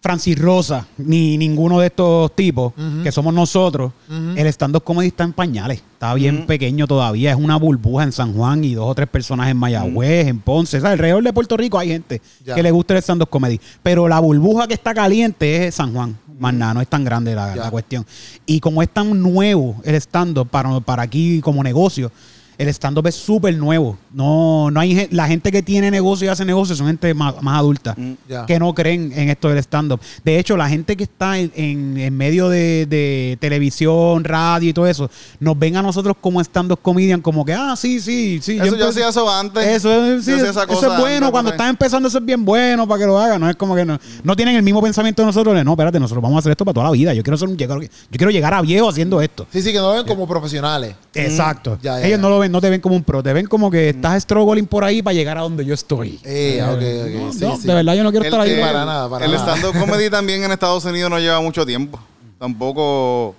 Francis 0.00 0.38
Rosa 0.38 0.86
ni 0.98 1.36
ninguno 1.36 1.80
de 1.80 1.86
estos 1.86 2.34
tipos, 2.36 2.72
que 3.02 3.10
somos 3.10 3.34
nosotros, 3.34 3.92
el 4.08 4.46
stand-up 4.48 4.84
comedy 4.84 5.08
está 5.08 5.24
en 5.24 5.32
pañales. 5.32 5.82
Está 5.94 6.14
bien 6.14 6.46
pequeño 6.46 6.86
todavía. 6.86 7.32
Es 7.32 7.36
una 7.36 7.56
burbuja 7.56 8.04
en 8.04 8.12
San 8.12 8.32
Juan 8.34 8.62
y 8.62 8.74
dos 8.74 8.88
o 8.88 8.94
tres 8.94 9.08
personas 9.08 9.48
en 9.48 9.56
Mayagüez, 9.56 10.28
en 10.28 10.38
Ponce. 10.40 10.76
O 10.76 10.80
sea, 10.80 10.90
alrededor 10.92 11.24
de 11.24 11.32
Puerto 11.32 11.56
Rico 11.56 11.78
hay 11.78 11.88
gente 11.88 12.20
Ya. 12.44 12.54
que 12.54 12.62
le 12.62 12.70
gusta 12.70 12.94
el 12.94 13.02
stand-up 13.02 13.28
comedy. 13.30 13.58
Pero 13.82 14.06
la 14.06 14.20
burbuja 14.20 14.68
que 14.68 14.74
está 14.74 14.94
caliente 14.94 15.66
es 15.66 15.74
San 15.74 15.92
Juan. 15.92 16.16
Más 16.38 16.52
nada, 16.54 16.74
no 16.74 16.80
es 16.82 16.88
tan 16.88 17.02
grande 17.02 17.34
la, 17.34 17.56
la 17.56 17.70
cuestión. 17.70 18.04
Y 18.44 18.60
como 18.60 18.82
es 18.82 18.90
tan 18.90 19.20
nuevo 19.20 19.76
el 19.84 19.94
stand-up 19.96 20.46
para, 20.48 20.78
para 20.80 21.02
aquí 21.02 21.40
como 21.40 21.64
negocio, 21.64 22.12
el 22.58 22.68
stand-up 22.68 23.06
es 23.06 23.14
súper 23.14 23.56
nuevo. 23.56 23.98
No, 24.12 24.70
no 24.70 24.80
hay 24.80 25.08
la 25.10 25.26
gente 25.28 25.52
que 25.52 25.62
tiene 25.62 25.90
negocio 25.90 26.24
y 26.26 26.28
hace 26.28 26.44
negocio 26.44 26.74
son 26.74 26.86
gente 26.86 27.12
más, 27.14 27.42
más 27.42 27.58
adulta 27.58 27.94
Ya. 28.28 28.46
que 28.46 28.58
no 28.58 28.74
creen 28.74 29.12
en 29.14 29.28
esto 29.28 29.48
del 29.48 29.58
stand-up. 29.58 30.00
De 30.24 30.38
hecho, 30.38 30.56
la 30.56 30.68
gente 30.68 30.96
que 30.96 31.04
está 31.04 31.38
en, 31.38 31.52
en- 31.54 31.98
en 31.98 32.16
medio 32.16 32.48
de, 32.48 32.86
de 32.86 33.36
televisión, 33.40 34.24
radio 34.24 34.70
y 34.70 34.72
todo 34.72 34.86
eso, 34.86 35.10
nos 35.40 35.58
ven 35.58 35.76
a 35.76 35.82
nosotros 35.82 36.16
como 36.20 36.40
stand-up 36.40 36.78
comedian, 36.80 37.20
como 37.20 37.44
que, 37.44 37.52
ah, 37.52 37.74
sí, 37.76 38.00
sí, 38.00 38.38
sí. 38.42 38.58
Eso 38.60 38.76
yo 38.76 38.88
hacía 38.88 39.08
eso 39.08 39.30
antes. 39.30 39.66
Eso 39.66 39.92
es, 39.92 40.24
sí, 40.24 40.30
Yo 40.30 40.36
hacía 40.36 40.50
eso 40.50 40.60
esa 40.62 40.72
es 40.72 40.78
cosa 40.78 40.98
bueno. 41.00 41.16
antes, 41.26 41.30
Cuando 41.30 41.50
estás 41.50 41.68
empezando, 41.70 42.08
eso 42.08 42.18
es 42.18 42.24
bien 42.24 42.44
bueno 42.44 42.86
para 42.88 43.00
que 43.00 43.06
lo 43.06 43.18
hagan. 43.18 43.40
No 43.40 43.50
es 43.50 43.56
como 43.56 43.74
que 43.74 43.84
no, 43.84 43.98
no 44.24 44.36
tienen 44.36 44.56
el 44.56 44.62
mismo 44.62 44.80
pensamiento 44.82 45.22
de 45.22 45.26
nosotros. 45.26 45.54
de, 45.54 45.64
No, 45.64 45.72
espérate, 45.72 46.00
nosotros 46.00 46.22
vamos 46.22 46.36
a 46.36 46.38
hacer 46.40 46.52
esto 46.52 46.64
para 46.64 46.74
toda 46.74 46.86
la 46.86 46.92
vida. 46.92 47.12
Yo 47.14 47.22
quiero, 47.22 47.36
ser 47.36 47.48
un, 47.48 47.56
llegar, 47.56 47.80
yo 47.80 47.88
quiero 48.10 48.30
llegar 48.30 48.54
a 48.54 48.62
viejo 48.62 48.88
haciendo 48.88 49.20
esto. 49.20 49.46
Sí, 49.52 49.60
sí, 49.62 49.72
que 49.72 49.78
no 49.78 49.88
lo 49.90 49.94
ven 49.94 50.06
como 50.06 50.26
profesionales. 50.26 50.94
Exacto. 51.14 51.78
Ya, 51.82 51.98
ya, 52.00 52.06
Ellos 52.06 52.18
ya. 52.18 52.22
no 52.22 52.30
lo 52.30 52.38
ven, 52.38 52.45
no 52.48 52.60
te 52.60 52.70
ven 52.70 52.80
como 52.80 52.94
un 52.96 53.02
pro, 53.04 53.22
te 53.22 53.32
ven 53.32 53.46
como 53.46 53.70
que 53.70 53.90
estás 53.90 54.22
struggling 54.22 54.66
por 54.66 54.84
ahí 54.84 55.02
para 55.02 55.14
llegar 55.14 55.38
a 55.38 55.42
donde 55.42 55.64
yo 55.64 55.74
estoy. 55.74 56.18
Eh, 56.24 56.60
ok, 56.62 56.70
ok, 56.72 57.24
No, 57.26 57.32
sí, 57.32 57.38
no, 57.40 57.56
sí. 57.56 57.66
De 57.66 57.74
verdad, 57.74 57.94
yo 57.94 58.02
no 58.04 58.10
quiero 58.10 58.24
El- 58.24 58.32
estar 58.32 58.40
ahí. 58.40 58.50
el- 58.52 58.60
para 58.60 58.84
nada, 58.84 59.08
para 59.10 59.24
el 59.24 59.32
nada. 59.32 59.54
stand-up 59.56 59.78
comedy 59.80 60.10
también 60.10 60.42
en 60.44 60.52
Estados 60.52 60.84
Unidos 60.84 61.10
no 61.10 61.18
lleva 61.18 61.40
mucho 61.40 61.64
tiempo. 61.66 61.98
Tampoco. 62.38 63.34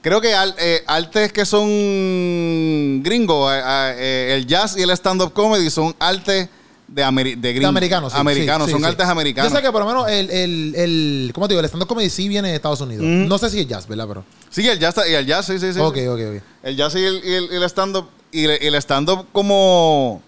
Creo 0.00 0.20
que 0.20 0.32
al- 0.32 0.54
eh, 0.58 0.82
artes 0.86 1.32
que 1.32 1.44
son 1.44 3.02
gringos, 3.02 3.52
eh, 3.52 3.60
eh, 3.96 4.34
el 4.36 4.46
jazz 4.46 4.76
y 4.76 4.82
el 4.82 4.90
stand-up 4.90 5.32
comedy 5.32 5.68
son 5.70 5.94
artes 5.98 6.48
de, 6.86 7.04
ameri- 7.04 7.36
de 7.38 7.66
americanos, 7.66 8.12
sí, 8.12 8.18
Americanos, 8.18 8.66
sí, 8.66 8.72
son 8.72 8.80
sí, 8.80 8.86
artes 8.86 9.04
sí. 9.04 9.10
americanos. 9.12 9.50
Yo 9.52 9.56
sé 9.58 9.62
que 9.62 9.70
por 9.72 9.82
lo 9.82 9.86
menos 9.88 10.08
el, 10.08 10.30
el, 10.30 10.74
el 10.76 11.30
¿cómo 11.34 11.46
te 11.48 11.52
digo? 11.54 11.60
El 11.60 11.66
stand-up 11.66 11.88
comedy 11.88 12.08
sí 12.08 12.28
viene 12.28 12.48
de 12.48 12.54
Estados 12.56 12.80
Unidos. 12.80 13.04
No 13.04 13.36
sé 13.38 13.50
si 13.50 13.60
es 13.60 13.66
jazz, 13.66 13.86
¿verdad? 13.88 14.06
Pero. 14.08 14.24
Sí, 14.50 14.66
el 14.66 14.78
jazz, 14.78 14.94
y 15.08 15.12
el 15.14 15.26
jazz, 15.26 15.46
sí, 15.46 15.58
sí, 15.58 15.72
sí. 15.72 15.80
ok, 15.80 15.96
ok, 16.08 16.20
ok. 16.36 16.42
El 16.62 16.76
jazz 16.76 16.94
y 16.94 17.04
el, 17.04 17.20
y 17.24 17.34
el- 17.34 17.48
y 17.52 17.56
el 17.56 17.62
stand-up. 17.64 18.06
Y 18.32 18.44
el, 18.44 18.62
y 18.62 18.66
el 18.66 18.74
stand-up 18.76 19.26
como. 19.32 20.22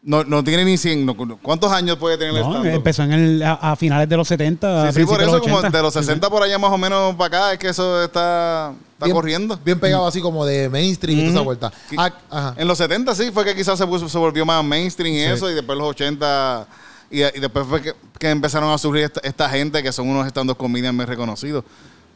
No, 0.00 0.22
no 0.24 0.42
tiene 0.44 0.64
ni 0.64 0.78
100. 0.78 1.04
no- 1.04 1.16
¿Cuántos 1.42 1.70
años 1.72 1.96
puede 1.98 2.16
tener 2.16 2.32
el 2.34 2.40
stand-up? 2.40 2.66
empezó 2.66 3.02
en 3.02 3.12
el, 3.12 3.42
a, 3.42 3.54
a 3.54 3.76
finales 3.76 4.08
de 4.08 4.16
los 4.16 4.28
70. 4.28 4.92
Sí, 4.92 5.00
sí, 5.00 5.06
por 5.06 5.18
de 5.18 5.24
eso, 5.24 5.40
como 5.40 5.56
80. 5.56 5.76
de 5.76 5.82
los 5.82 5.92
Sí, 5.92 5.98
sí. 6.00 6.06
60 6.06 6.30
por 6.30 6.42
allá 6.42 6.56
más 6.58 6.70
o 6.72 6.78
menos 6.78 7.14
para 7.16 7.26
acá, 7.48 7.52
es 7.52 7.58
que 7.58 7.68
eso 7.68 8.02
está, 8.04 8.72
está 8.92 9.04
Bien- 9.06 9.14
corriendo. 9.14 9.58
Bien 9.64 9.78
pegado 9.78 10.06
así 10.06 10.20
como 10.22 10.46
de 10.46 10.68
mainstream 10.68 11.18
y 11.18 11.22
toda 11.22 11.32
esa 11.34 11.40
vuelta. 11.42 11.72
Ah, 11.96 12.12
ajá. 12.30 12.54
En 12.56 12.68
los 12.68 12.78
70 12.78 13.14
sí, 13.14 13.30
fue 13.32 13.44
que 13.44 13.54
quizás 13.56 13.76
se, 13.76 13.84
puso- 13.86 14.08
se 14.08 14.16
volvió 14.18 14.46
más 14.46 14.64
mainstream 14.64 15.14
y 15.14 15.20
eso, 15.20 15.50
y 15.50 15.54
después 15.54 15.76
los 15.76 15.88
80, 15.88 16.66
y, 17.10 17.18
y 17.22 17.40
después 17.40 17.66
fue 17.66 17.82
que, 17.82 17.92
que 18.18 18.30
empezaron 18.30 18.70
a 18.70 18.78
surgir 18.78 19.02
esta, 19.04 19.20
esta 19.24 19.48
gente 19.50 19.82
que 19.82 19.92
son 19.92 20.08
unos 20.08 20.26
stand-up 20.28 20.56
comedians 20.56 20.94
muy 20.94 21.04
reconocidos. 21.06 21.64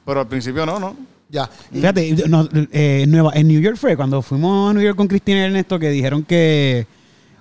Pero 0.07 0.21
al 0.21 0.29
principio 0.29 0.65
no, 0.65 0.79
¿no? 0.79 0.97
Ya. 1.33 1.49
Y- 1.73 1.77
Fíjate, 1.77 2.15
no, 2.29 2.47
eh, 2.73 3.07
Nueva, 3.09 3.33
en 3.35 3.49
New 3.49 3.61
York 3.61 3.77
fue 3.77 3.97
cuando 3.97 4.21
fuimos 4.23 4.71
a 4.71 4.75
New 4.75 4.83
York 4.83 4.97
con 4.97 5.09
Cristina 5.09 5.39
y 5.41 5.45
Ernesto 5.45 5.79
que 5.79 5.89
dijeron 5.89 6.23
que 6.25 6.87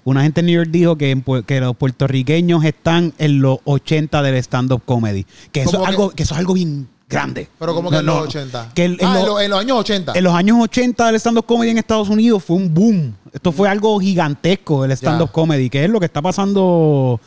una 0.05 0.23
gente 0.23 0.39
en 0.39 0.45
New 0.47 0.55
York 0.55 0.69
dijo 0.71 0.95
que, 0.97 1.59
los 1.59 1.75
puertorriqueños 1.75 2.63
están 2.63 3.13
en 3.19 3.41
los 3.41 3.59
80 3.65 4.21
del 4.23 4.35
stand-up 4.37 4.81
comedy. 4.85 5.25
Que 5.51 5.63
eso, 5.63 5.71
¿Cómo 5.73 5.83
es 5.83 5.89
algo, 5.89 6.09
que 6.11 6.23
eso 6.23 6.33
es 6.33 6.39
algo 6.39 6.53
bien 6.53 6.87
grande. 7.09 7.49
Pero 7.59 7.75
como 7.75 7.91
No, 7.91 7.97
que 7.97 7.99
en 7.99 8.05
no, 8.05 8.11
los 8.13 8.21
no. 8.23 8.29
80. 8.29 8.71
Que 8.73 8.85
el- 8.85 8.97
en 9.01 9.05
ah, 9.07 9.19
en, 9.19 9.25
los- 9.25 9.41
en 9.41 9.49
los 9.51 9.59
años 9.59 9.77
80. 9.79 10.13
En 10.15 10.23
los 10.23 10.33
años 10.33 10.57
80 10.61 11.05
del 11.07 11.15
stand-up 11.19 11.45
comedy 11.45 11.71
en 11.71 11.77
Estados 11.77 12.07
Unidos 12.07 12.41
fue 12.43 12.55
un 12.55 12.73
boom. 12.73 13.13
Esto 13.33 13.51
fue 13.51 13.67
algo 13.67 13.99
gigantesco 13.99 14.85
el 14.85 14.91
stand-up 14.93 15.31
comedy, 15.31 15.69
que 15.69 15.83
es 15.83 15.89
lo 15.89 15.99
que 15.99 16.05
está 16.05 16.21
pasando. 16.21 17.19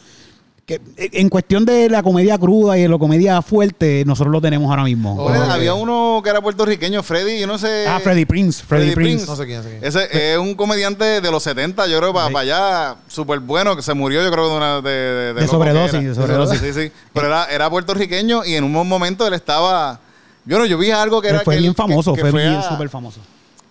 Que 0.67 0.81
en 0.97 1.29
cuestión 1.29 1.67
de 1.67 1.91
la 1.91 2.03
comedia 2.03 2.39
cruda 2.39 2.79
y 2.79 2.83
de 2.83 2.89
la 2.89 2.97
comedia 2.97 3.43
fuerte, 3.43 4.03
nosotros 4.07 4.33
lo 4.33 4.41
tenemos 4.41 4.71
ahora 4.71 4.85
mismo. 4.85 5.29
Había 5.29 5.75
uno 5.75 6.23
que 6.25 6.31
era 6.31 6.41
puertorriqueño, 6.41 7.03
Freddy, 7.03 7.39
yo 7.39 7.47
no 7.47 7.59
sé. 7.59 7.87
Ah, 7.87 8.01
Freddie 8.03 8.25
Prince. 8.25 8.65
Freddie 8.65 8.95
Prince. 8.95 9.27
Prince. 9.27 9.27
No 9.31 9.37
sé 9.37 9.45
quién, 9.45 9.63
sé 9.63 9.69
quién. 9.69 9.85
Ese 9.85 10.33
es 10.33 10.39
un 10.39 10.55
comediante 10.55 11.21
de 11.21 11.31
los 11.31 11.43
70, 11.43 11.87
yo 11.87 11.99
creo, 11.99 12.15
para, 12.15 12.39
allá, 12.39 12.97
súper 13.09 13.41
bueno, 13.41 13.77
que 13.77 13.83
se 13.83 13.93
murió, 13.93 14.23
yo 14.25 14.31
creo, 14.31 14.49
de 14.49 14.57
una. 14.57 14.81
De, 14.81 14.91
de, 14.91 15.35
De 15.35 15.41
loco 15.43 15.53
sobredosis, 15.53 16.03
de 16.03 16.15
sobredosis. 16.15 16.61
Sí, 16.61 16.73
sí. 16.73 16.93
Pero 17.13 17.27
era, 17.27 17.45
era 17.45 17.69
puertorriqueño 17.69 18.47
y 18.47 18.55
en 18.55 18.65
un 18.65 18.73
momento 18.89 19.27
él 19.27 19.35
estaba. 19.35 20.01
Yo 20.47 20.59
no, 20.59 20.65
yo 20.65 20.79
vi 20.79 20.91
algo 20.91 21.21
que 21.21 21.29
era. 21.29 21.41
fue 21.41 21.57
que 21.57 21.61
bien 21.61 21.71
él- 21.73 21.77
famoso, 21.77 22.15
que- 22.15 22.23
fue 22.23 22.33
bien 22.33 22.63
súper 22.67 22.89
famoso. 22.89 23.21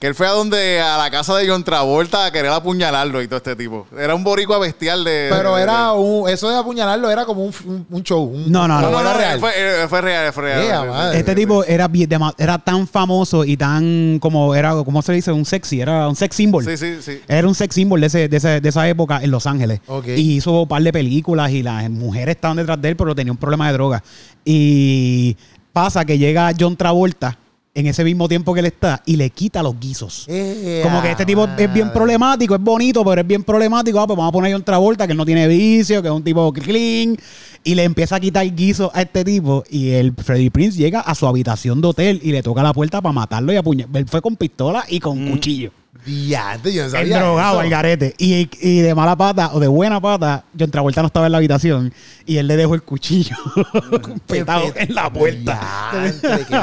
Que 0.04 0.08
él 0.08 0.16
fue 0.16 0.28
a 0.28 0.32
donde, 0.32 0.82
a 0.82 0.98
la 0.98 1.10
casa 1.10 1.34
de 1.38 1.48
John 1.48 1.64
Travolta 1.64 2.26
a 2.26 2.32
querer 2.34 2.52
apuñalarlo 2.52 3.22
y 3.22 3.28
todo 3.30 3.38
este 3.38 3.56
tipo. 3.56 3.88
Era 3.98 4.14
un 4.16 4.22
boricua 4.22 4.60
bestial 4.60 5.02
de. 5.06 5.30
Pero 5.32 5.56
de- 5.56 5.64
era 5.64 5.92
de- 5.94 5.98
un, 5.98 6.28
eso 6.30 6.50
de 6.50 6.58
apuñalarlo 6.58 7.10
era 7.10 7.24
como 7.24 7.46
un, 7.46 7.54
un- 7.64 7.88
un 7.90 8.04
show. 8.04 8.22
un- 8.22 8.52
No, 8.52 8.68
no, 8.68 8.82
no. 8.82 8.92
no, 8.92 8.92
No, 8.92 8.92
no, 8.92 9.00
era 9.00 9.14
no, 9.14 9.18
real. 9.18 9.40
Fue, 9.40 9.52
eh, 9.56 9.88
fue 9.88 10.02
real, 10.02 10.34
fue 10.34 10.44
real. 10.44 10.62
Yeah, 10.62 10.84
madre. 10.84 11.20
Este 11.20 11.34
tipo 11.36 11.64
era, 11.64 11.90
era 12.38 12.60
tan 12.60 12.86
famoso 12.86 13.46
y 13.46 13.56
tan 13.56 14.20
como 14.20 14.54
era, 14.54 14.74
¿cómo 14.84 15.02
se 15.02 15.14
dice? 15.14 15.32
Un 15.32 15.46
sexy, 15.46 15.80
era 15.80 16.10
un 16.10 16.18
sex 16.18 16.36
symbol. 16.36 16.66
Sí, 16.66 16.76
sí, 16.76 16.98
sí. 17.02 17.22
Era 17.26 17.48
un 17.48 17.56
sex 17.56 17.74
symbol 17.74 18.02
de, 18.02 18.08
ese- 18.08 18.28
de, 18.28 18.36
ese- 18.36 18.60
de 18.60 18.68
esa 18.68 18.86
época 18.90 19.22
en 19.24 19.32
Los 19.32 19.48
Ángeles. 19.48 19.80
Ok. 19.88 20.08
Y 20.18 20.36
hizo 20.36 20.64
un 20.64 20.68
par 20.68 20.84
de 20.84 20.92
películas 20.92 21.50
y 21.52 21.64
las 21.64 21.90
mujeres 21.90 22.36
estaban 22.36 22.58
detrás 22.58 22.82
de 22.82 22.90
él, 22.90 22.98
pero 22.98 23.16
tenía 23.16 23.32
un 23.32 23.38
problema 23.38 23.68
de 23.68 23.74
droga. 23.74 24.04
Y 24.44 25.38
pasa 25.72 26.04
que 26.04 26.18
llega 26.18 26.52
John 26.60 26.76
Travolta 26.76 27.38
en 27.76 27.88
ese 27.88 28.04
mismo 28.04 28.28
tiempo 28.28 28.54
que 28.54 28.60
él 28.60 28.68
está 28.68 29.02
y 29.06 29.16
le 29.16 29.30
quita 29.32 29.64
los 29.64 29.80
guisos. 29.80 30.26
Eh, 30.28 30.82
Como 30.84 31.02
que 31.02 31.12
este 31.12 31.26
tipo 31.26 31.48
es 31.58 31.74
bien 31.74 31.92
problemático, 31.92 32.54
es 32.56 32.62
bonito, 32.62 33.04
pero 33.04 33.22
es 33.22 33.28
bien 33.28 33.44
problemático. 33.44 34.00
Ah, 34.00 34.06
pues 34.06 34.18
vamos 34.18 34.30
a 34.30 34.34
poner 34.34 34.54
a 34.54 34.58
otra 34.58 34.78
vuelta 34.78 35.08
que 35.08 35.14
él 35.14 35.18
no 35.18 35.26
tiene 35.26 35.48
vicio, 35.48 36.02
que 36.02 36.08
es 36.08 36.14
un 36.14 36.24
tipo 36.24 36.52
clean. 36.54 37.18
Y 37.64 37.76
le 37.76 37.84
empieza 37.84 38.18
a 38.18 38.20
quitar 38.20 38.46
guiso 38.54 38.92
a 38.94 39.02
este 39.02 39.24
tipo. 39.24 39.64
Y 39.70 39.92
el 39.92 40.14
Freddy 40.14 40.50
Prince 40.50 40.78
llega 40.78 41.00
a 41.00 41.16
su 41.16 41.26
habitación 41.26 41.82
de 41.82 41.88
hotel 41.88 42.20
y 42.22 42.32
le 42.32 42.44
toca 42.44 42.62
la 42.62 42.74
puerta 42.74 43.02
para 43.02 43.14
matarlo 43.14 43.52
y 43.54 43.56
apuñar. 43.56 43.88
Él 43.94 44.06
fue 44.08 44.22
con 44.22 44.36
pistola 44.36 44.84
y 44.88 45.00
con 45.00 45.32
cuchillo. 45.32 45.72
Diante, 46.06 46.74
yo 46.74 46.90
no 46.90 46.98
El 46.98 47.10
drogado, 47.10 47.60
al 47.60 47.70
garete. 47.70 48.14
Y, 48.18 48.50
y 48.60 48.82
de 48.82 48.94
mala 48.96 49.16
pata 49.16 49.52
o 49.54 49.60
de 49.60 49.68
buena 49.68 50.02
pata, 50.02 50.44
John 50.58 50.70
Travolta 50.70 51.02
no 51.02 51.08
estaba 51.08 51.28
en 51.28 51.32
la 51.32 51.38
habitación 51.38 51.94
y 52.26 52.38
él 52.38 52.48
le 52.48 52.58
dejó 52.58 52.76
el 52.76 52.84
cuchillo 52.84 53.36
petado 54.28 54.74
en 54.76 54.94
la 54.94 55.12
puerta. 55.12 55.92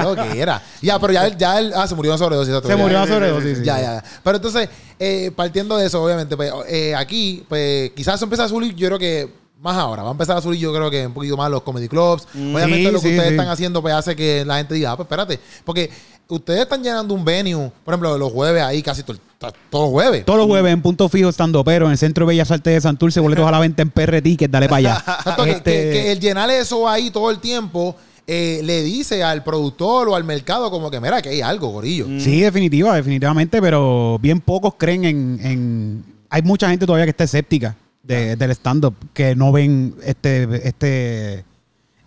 Lo 0.03 0.16
que 0.16 0.40
era. 0.40 0.61
Ya, 0.83 0.99
pero 0.99 1.12
ya 1.12 1.27
él, 1.27 1.37
ya 1.38 1.59
él, 1.59 1.73
ah, 1.75 1.87
se 1.87 1.95
murió 1.95 2.12
de 2.12 2.19
sobredosis. 2.19 2.55
Se 2.66 2.77
murió 2.77 3.01
de 3.01 3.07
sobredosis, 3.07 3.59
sí. 3.59 3.64
Ya, 3.64 3.77
ya, 3.81 3.95
ya. 3.95 4.05
Pero 4.23 4.37
entonces, 4.37 4.69
eh, 4.99 5.31
partiendo 5.35 5.77
de 5.77 5.87
eso, 5.87 6.03
obviamente, 6.03 6.37
pues, 6.37 6.53
eh, 6.69 6.95
aquí, 6.95 7.45
pues, 7.49 7.90
quizás 7.90 8.16
eso 8.16 8.25
empieza 8.25 8.45
a 8.45 8.49
subir, 8.49 8.75
yo 8.75 8.88
creo 8.88 8.99
que 8.99 9.31
más 9.61 9.77
ahora. 9.77 10.03
Va 10.03 10.09
a 10.09 10.12
empezar 10.12 10.37
a 10.37 10.40
subir, 10.42 10.59
yo 10.59 10.73
creo 10.75 10.90
que 10.90 11.07
un 11.07 11.12
poquito 11.12 11.37
más 11.37 11.51
los 11.51 11.62
comedy 11.62 11.88
clubs. 11.88 12.27
Obviamente, 12.35 12.77
Sí, 12.77 12.83
lo 12.85 12.92
que 12.92 12.99
sí, 13.01 13.09
ustedes 13.14 13.29
sí. 13.29 13.35
están 13.35 13.49
haciendo, 13.49 13.83
pues, 13.83 13.94
hace 13.94 14.16
que 14.16 14.44
la 14.44 14.57
gente 14.59 14.75
diga, 14.75 14.92
ah, 14.92 14.96
pues, 14.96 15.07
espérate. 15.07 15.38
Porque 15.64 15.90
ustedes 16.29 16.61
están 16.61 16.83
llenando 16.83 17.12
un 17.14 17.25
venue, 17.25 17.70
por 17.85 17.92
ejemplo, 17.94 18.16
los 18.16 18.33
jueves 18.33 18.62
ahí, 18.62 18.83
casi 18.83 19.03
todo, 19.03 19.18
todo- 19.38 19.53
todos 19.68 19.85
los 19.87 19.90
jueves. 19.92 20.25
Todos 20.25 20.38
los 20.38 20.46
jueves 20.46 20.73
en 20.73 20.81
punto 20.81 21.09
fijo 21.09 21.29
estando 21.29 21.62
pero 21.64 21.87
en 21.87 21.92
el 21.92 21.99
Centro 21.99 22.25
de 22.25 22.29
Bellas 22.31 22.51
Artes 22.51 22.73
de 22.75 22.81
Santurce, 22.81 23.20
boletos 23.20 23.46
a 23.46 23.51
la 23.51 23.59
venta 23.61 23.83
en 23.83 23.90
PR 23.90 24.23
Ticket, 24.23 24.51
dale 24.51 24.68
para 24.68 24.77
allá. 24.79 25.05
Exacto, 25.18 25.44
Este, 25.44 25.70
que, 25.73 25.90
que 25.90 26.12
el 26.12 26.20
llenar 26.20 26.49
eso 26.51 26.88
ahí 26.88 27.11
todo 27.11 27.31
el 27.31 27.38
tiempo 27.40 27.96
eh, 28.27 28.61
le 28.62 28.83
dice 28.85 29.25
al 29.25 29.42
productor 29.42 30.09
o 30.09 30.14
al 30.14 30.23
mercado 30.25 30.70
como 30.70 30.88
que, 30.90 31.01
mira, 31.01 31.20
que 31.20 31.31
hay 31.31 31.40
algo, 31.40 31.68
gorillo. 31.68 32.07
Sí, 32.20 32.40
definitiva, 32.40 32.94
definitivamente, 32.94 33.61
pero 33.61 34.18
bien 34.23 34.40
pocos 34.40 34.75
creen 34.79 35.05
en, 35.05 35.40
en- 35.42 36.05
Hay 36.31 36.42
mucha 36.42 36.70
gente 36.70 36.87
todavía 36.87 37.07
que 37.07 37.11
está 37.11 37.25
escéptica 37.25 37.75
de- 38.03 38.37
del 38.37 38.51
stand-up, 38.53 38.95
que 39.13 39.35
no 39.35 39.53
ven 39.53 39.95
este, 40.05 40.67
este 40.67 41.45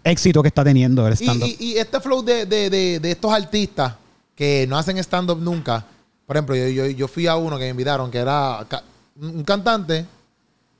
éxito 0.04 0.42
que 0.42 0.48
está 0.50 0.64
teniendo 0.64 1.08
el 1.08 1.14
stand-up. 1.14 1.48
y- 1.60 1.74
y 1.74 1.78
este 1.78 2.00
flow 2.00 2.24
de, 2.24 2.46
de- 2.46 2.70
de- 2.70 3.00
de 3.00 3.12
estos 3.12 3.32
artistas 3.32 3.94
que 4.36 4.66
no 4.68 4.78
hacen 4.78 4.98
stand-up 4.98 5.40
nunca. 5.40 5.86
Por 6.26 6.36
ejemplo, 6.36 6.56
yo, 6.56 6.68
yo, 6.68 6.88
yo 6.88 7.08
fui 7.08 7.28
a 7.28 7.36
uno 7.36 7.58
que 7.58 7.66
me 7.66 7.70
invitaron 7.70 8.10
que 8.10 8.18
era 8.18 8.66
ca- 8.68 8.84
un 9.22 9.44
cantante, 9.44 10.06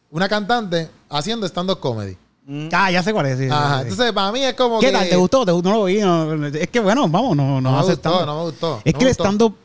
una 0.10 0.28
cantante 0.28 0.90
haciendo 1.10 1.46
stand-up 1.48 1.80
comedy. 1.80 2.18
Ah, 2.74 2.92
ya 2.92 3.02
sé 3.02 3.14
cuál 3.14 3.28
es. 3.28 3.38
sí, 3.40 3.48
Ajá. 3.50 3.78
sí. 3.78 3.82
Entonces, 3.90 4.12
para 4.12 4.32
mí 4.32 4.44
es 4.44 4.54
como 4.56 4.80
¿Qué 4.80 4.88
que. 4.88 4.92
tal? 4.92 5.08
¿Te 5.10 5.16
gustó? 5.16 5.46
¿Te 5.46 5.52
gustó? 5.54 5.70
No 5.70 5.76
lo 5.78 5.84
vi. 5.86 6.00
no- 6.00 6.46
es 6.48 6.68
que, 6.68 6.80
bueno, 6.82 7.08
vamos, 7.08 7.38
no, 7.38 7.62
no, 7.62 7.62
No 7.62 7.72
me 7.72 7.78
hace 7.80 7.92
gustó, 7.92 8.26
no 8.26 8.38
me 8.38 8.44
gustó. 8.44 8.82
Es 8.84 8.94
no 8.94 9.00
que 9.00 9.06
el 9.06 9.12
stand-up 9.12 9.56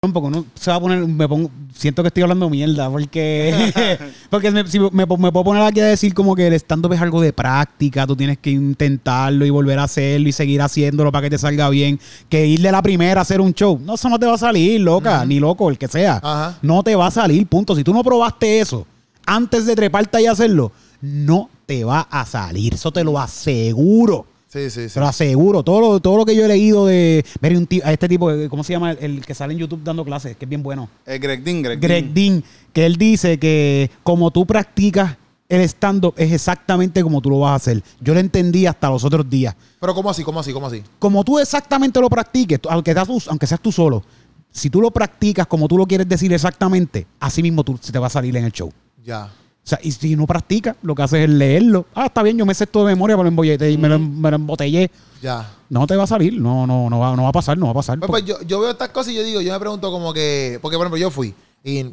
porque 0.00 0.28
uno 0.28 0.44
se 0.54 0.70
va 0.70 0.76
a 0.76 0.80
poner, 0.80 1.04
me 1.06 1.28
pongo, 1.28 1.50
siento 1.74 2.02
que 2.02 2.08
estoy 2.08 2.22
hablando 2.22 2.48
mierda 2.50 2.90
porque, 2.90 3.72
porque 4.30 4.50
me, 4.50 4.66
si 4.66 4.78
me, 4.78 5.06
puedo 5.06 5.44
poner 5.44 5.62
aquí 5.62 5.80
a 5.80 5.86
decir 5.86 6.14
como 6.14 6.34
que 6.34 6.46
el 6.46 6.52
stand-up 6.54 6.92
es 6.92 7.00
algo 7.00 7.20
de 7.20 7.32
práctica, 7.32 8.06
tú 8.06 8.14
tienes 8.14 8.38
que 8.38 8.50
intentarlo 8.50 9.44
y 9.44 9.50
volver 9.50 9.78
a 9.78 9.84
hacerlo 9.84 10.28
y 10.28 10.32
seguir 10.32 10.62
haciéndolo 10.62 11.10
para 11.10 11.22
que 11.22 11.30
te 11.30 11.38
salga 11.38 11.68
bien, 11.70 11.98
que 12.28 12.46
ir 12.46 12.60
de 12.60 12.72
la 12.72 12.82
primera 12.82 13.20
a 13.20 13.22
hacer 13.22 13.40
un 13.40 13.52
show, 13.52 13.80
no, 13.82 13.94
eso 13.94 14.08
no 14.08 14.18
te 14.18 14.26
va 14.26 14.34
a 14.34 14.38
salir, 14.38 14.80
loca, 14.80 15.24
ni 15.24 15.40
loco, 15.40 15.70
el 15.70 15.78
que 15.78 15.88
sea, 15.88 16.20
Ajá. 16.22 16.58
no 16.62 16.82
te 16.82 16.94
va 16.94 17.06
a 17.06 17.10
salir, 17.10 17.46
punto, 17.46 17.74
si 17.74 17.82
tú 17.82 17.92
no 17.92 18.04
probaste 18.04 18.60
eso 18.60 18.86
antes 19.26 19.66
de 19.66 19.74
treparte 19.74 20.22
y 20.22 20.26
hacerlo, 20.26 20.72
no 21.00 21.50
te 21.66 21.84
va 21.84 22.06
a 22.10 22.24
salir, 22.24 22.74
eso 22.74 22.92
te 22.92 23.02
lo 23.02 23.18
aseguro. 23.18 24.26
Sí, 24.56 24.70
sí, 24.70 24.88
sí. 24.88 24.94
Te 24.94 25.00
lo 25.00 25.06
aseguro. 25.06 25.62
Todo 25.62 25.80
lo, 25.80 26.00
todo 26.00 26.16
lo 26.16 26.24
que 26.24 26.34
yo 26.34 26.44
he 26.44 26.48
leído 26.48 26.86
de 26.86 27.24
ver 27.40 27.56
un 27.56 27.68
a 27.84 27.92
este 27.92 28.08
tipo, 28.08 28.30
¿cómo 28.48 28.64
se 28.64 28.72
llama? 28.72 28.92
El, 28.92 29.16
el 29.16 29.26
que 29.26 29.34
sale 29.34 29.52
en 29.52 29.58
YouTube 29.58 29.82
dando 29.84 30.04
clases, 30.04 30.36
que 30.36 30.46
es 30.46 30.48
bien 30.48 30.62
bueno. 30.62 30.88
Eh, 31.04 31.18
Greg 31.18 31.44
Dean, 31.44 31.62
Greg, 31.62 31.80
Greg 31.80 32.14
Dean, 32.14 32.42
que 32.72 32.86
él 32.86 32.96
dice 32.96 33.38
que 33.38 33.90
como 34.02 34.30
tú 34.30 34.46
practicas 34.46 35.16
el 35.48 35.60
stand-up 35.62 36.14
es 36.16 36.32
exactamente 36.32 37.02
como 37.02 37.20
tú 37.20 37.30
lo 37.30 37.40
vas 37.40 37.52
a 37.52 37.54
hacer. 37.56 37.82
Yo 38.00 38.14
lo 38.14 38.20
entendí 38.20 38.66
hasta 38.66 38.88
los 38.88 39.04
otros 39.04 39.28
días. 39.28 39.54
Pero, 39.78 39.94
¿cómo 39.94 40.10
así? 40.10 40.24
¿Cómo 40.24 40.40
así? 40.40 40.52
¿Cómo 40.52 40.66
así? 40.66 40.82
Como 40.98 41.22
tú 41.22 41.38
exactamente 41.38 42.00
lo 42.00 42.08
practiques, 42.08 42.58
aunque, 42.68 42.92
seas 42.92 43.06
tú, 43.06 43.22
aunque 43.28 43.46
seas 43.46 43.60
tú 43.60 43.70
solo, 43.70 44.02
si 44.50 44.70
tú 44.70 44.80
lo 44.80 44.90
practicas 44.90 45.46
como 45.46 45.68
tú 45.68 45.76
lo 45.76 45.86
quieres 45.86 46.08
decir 46.08 46.32
exactamente, 46.32 47.06
así 47.20 47.42
mismo 47.42 47.62
tú, 47.62 47.78
se 47.80 47.92
te 47.92 47.98
va 47.98 48.06
a 48.06 48.10
salir 48.10 48.36
en 48.36 48.44
el 48.44 48.52
show. 48.52 48.72
Ya. 49.04 49.30
O 49.66 49.68
sea, 49.68 49.80
y 49.82 49.90
si 49.90 50.14
no 50.14 50.28
practicas, 50.28 50.76
lo 50.82 50.94
que 50.94 51.02
haces 51.02 51.24
es 51.24 51.28
leerlo. 51.28 51.86
Ah, 51.92 52.06
está 52.06 52.22
bien, 52.22 52.38
yo 52.38 52.46
me 52.46 52.54
sé 52.54 52.64
esto 52.64 52.86
de 52.86 52.94
memoria, 52.94 53.16
pero 53.16 53.26
embotellé, 53.26 53.72
y 53.72 53.76
me, 53.76 53.88
lo, 53.88 53.98
me 53.98 54.30
lo 54.30 54.36
embotellé. 54.36 54.92
Ya. 55.20 55.52
No 55.68 55.88
te 55.88 55.96
va 55.96 56.04
a 56.04 56.06
salir, 56.06 56.40
no, 56.40 56.68
no, 56.68 56.88
no 56.88 57.00
va, 57.00 57.16
no 57.16 57.24
va 57.24 57.30
a 57.30 57.32
pasar, 57.32 57.58
no 57.58 57.66
va 57.66 57.72
a 57.72 57.74
pasar. 57.74 57.98
Pues, 57.98 58.08
pues, 58.08 58.24
yo, 58.24 58.40
yo 58.42 58.60
veo 58.60 58.70
estas 58.70 58.90
cosas 58.90 59.12
y 59.12 59.16
yo 59.16 59.24
digo, 59.24 59.40
yo 59.40 59.52
me 59.52 59.58
pregunto 59.58 59.90
como 59.90 60.12
que, 60.12 60.60
porque 60.62 60.76
por 60.76 60.86
ejemplo 60.86 60.98
yo 60.98 61.10
fui 61.10 61.34
y 61.64 61.84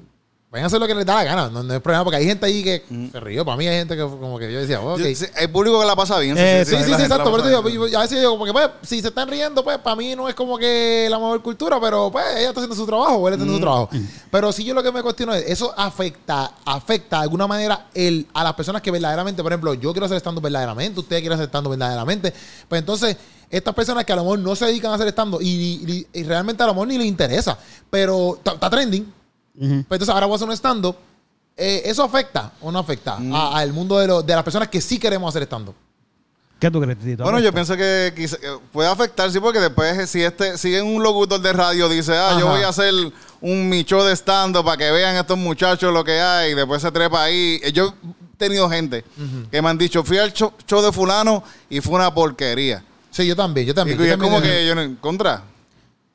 vayan 0.53 0.65
a 0.65 0.67
hacer 0.67 0.79
lo 0.79 0.85
que 0.85 0.93
les 0.93 1.03
da 1.03 1.15
la 1.15 1.23
gana, 1.23 1.49
no, 1.49 1.63
no 1.63 1.73
es 1.73 1.81
problema, 1.81 2.03
porque 2.03 2.17
hay 2.17 2.25
gente 2.25 2.45
ahí 2.45 2.63
que 2.63 2.83
se 3.11 3.19
rió, 3.19 3.43
para 3.43 3.57
mí 3.57 3.67
hay 3.67 3.75
gente 3.79 3.95
que 3.95 4.03
como 4.03 4.37
que 4.37 4.53
yo 4.53 4.59
decía, 4.59 4.79
ok. 4.81 4.99
Yo- 4.99 5.15
sí, 5.15 5.25
hay 5.35 5.47
público 5.47 5.79
que 5.79 5.85
la 5.87 5.95
pasa 5.95 6.19
bien. 6.19 6.37
Eh, 6.37 6.63
Sí, 6.63 6.69
sí, 6.77 6.83
sí, 6.83 6.91
la 6.91 6.97
gente 6.99 7.03
exacto. 7.15 7.31
Por 7.31 7.39
eso 7.39 7.69
yo- 7.89 7.97
a 7.97 8.01
veces 8.03 8.19
digo, 8.19 8.31
como 8.33 8.45
que 8.45 8.53
pues, 8.53 8.69
si 8.83 9.01
se 9.01 9.07
están 9.07 9.27
riendo, 9.27 9.63
pues 9.63 9.79
para 9.79 9.95
mí 9.95 10.15
no 10.15 10.29
es 10.29 10.35
como 10.35 10.59
que 10.59 11.07
la 11.09 11.17
mejor 11.17 11.41
cultura, 11.41 11.79
pero 11.81 12.11
pues 12.11 12.23
ella 12.37 12.49
está 12.49 12.59
haciendo 12.59 12.75
su 12.75 12.85
trabajo, 12.85 13.15
o 13.15 13.27
él 13.27 13.33
está 13.33 13.43
haciendo 13.43 13.57
su 13.57 13.61
trabajo. 13.61 13.89
Pero 14.29 14.51
sí 14.51 14.63
yo 14.63 14.75
lo 14.75 14.83
que 14.83 14.91
me 14.91 15.01
cuestiono 15.01 15.33
es, 15.33 15.43
¿eso 15.49 15.73
afecta, 15.75 16.51
afecta 16.65 17.17
de 17.17 17.23
alguna 17.23 17.47
manera 17.47 17.87
el, 17.95 18.27
a 18.35 18.43
las 18.43 18.53
personas 18.53 18.83
que 18.83 18.91
verdaderamente, 18.91 19.41
por 19.41 19.51
ejemplo, 19.51 19.73
yo 19.73 19.91
quiero 19.91 20.05
hacer 20.05 20.17
stand 20.19 20.39
verdaderamente, 20.39 20.99
ustedes 20.99 21.23
quieren 21.23 21.35
hacer 21.39 21.47
stand 21.49 21.67
verdaderamente? 21.67 22.31
Pues 22.69 22.77
entonces, 22.77 23.17
estas 23.49 23.73
personas 23.73 24.05
que 24.05 24.13
a 24.13 24.17
lo 24.17 24.21
mejor 24.23 24.37
no 24.37 24.55
se 24.55 24.65
dedican 24.67 24.91
a 24.91 24.95
hacer 24.95 25.07
stand 25.07 25.35
y, 25.41 25.47
y- 26.13 26.19
y 26.19 26.23
realmente 26.23 26.61
a 26.61 26.67
lo 26.67 26.73
mejor 26.75 26.89
ni 26.89 26.99
les 26.99 27.07
interesa, 27.07 27.57
pero 27.89 28.35
está 28.35 28.51
está 28.53 28.69
Ujú. 29.55 29.67
pues 29.87 29.97
entonces 29.97 30.09
ahora 30.09 30.25
voy 30.25 30.33
a 30.33 30.35
hacer 30.37 30.47
un 30.47 30.53
stand-up. 30.55 30.95
Eh, 31.55 31.83
¿Eso 31.85 32.03
afecta 32.03 32.51
o 32.61 32.71
no 32.71 32.79
afecta 32.79 33.17
a- 33.31 33.57
al 33.59 33.71
mundo 33.73 33.99
de, 33.99 34.07
lo- 34.07 34.23
de 34.23 34.33
las 34.33 34.43
personas 34.43 34.67
que 34.69 34.81
sí 34.81 34.97
queremos 34.97 35.29
hacer 35.29 35.43
stand-up? 35.43 35.75
¿Qué 36.59 36.71
tú 36.71 36.79
crees, 36.79 36.97
Tito? 36.97 37.23
Bueno, 37.23 37.39
yo 37.39 37.51
pienso 37.53 37.75
que, 37.75 38.13
quizá- 38.15 38.37
que 38.37 38.47
puede 38.71 38.87
afectar, 38.89 39.29
sí, 39.29 39.39
porque 39.39 39.59
después 39.59 39.97
eh, 39.99 40.07
si 40.07 40.23
este, 40.23 40.57
si 40.57 40.73
un 40.77 41.03
locutor 41.03 41.41
de 41.41 41.51
radio 41.53 41.89
dice, 41.89 42.13
ah, 42.17 42.37
yo 42.39 42.47
voy 42.47 42.61
a 42.61 42.69
hacer 42.69 42.93
un 43.41 43.67
mi 43.69 43.83
show 43.83 44.01
de 44.03 44.13
stand 44.15 44.55
para 44.63 44.77
que 44.77 44.89
vean 44.89 45.15
estos 45.17 45.37
muchachos 45.37 45.93
lo 45.93 46.03
que 46.05 46.19
hay, 46.21 46.53
y 46.53 46.55
después 46.55 46.81
se 46.81 46.89
trepa 46.91 47.23
ahí. 47.23 47.59
Eh, 47.63 47.71
Yo 47.73 47.93
he 48.33 48.37
tenido 48.37 48.69
gente 48.69 49.03
que 49.51 49.61
me 49.61 49.69
han 49.69 49.77
dicho, 49.77 50.03
fui 50.05 50.17
al 50.17 50.31
show, 50.33 50.53
show 50.65 50.81
de 50.81 50.91
fulano 50.93 51.43
y 51.69 51.81
fue 51.81 51.95
una 51.95 52.13
porquería. 52.13 52.81
Sí, 53.11 53.27
yo 53.27 53.35
también, 53.35 53.67
yo 53.67 53.73
también. 53.75 53.97
y 53.97 53.99
yo 53.99 54.05
es 54.05 54.11
también 54.13 54.31
como 54.31 54.41
que 54.41 54.65
yo 54.65 54.73
no 54.73 54.81
en 54.81 54.95
contra. 54.95 55.43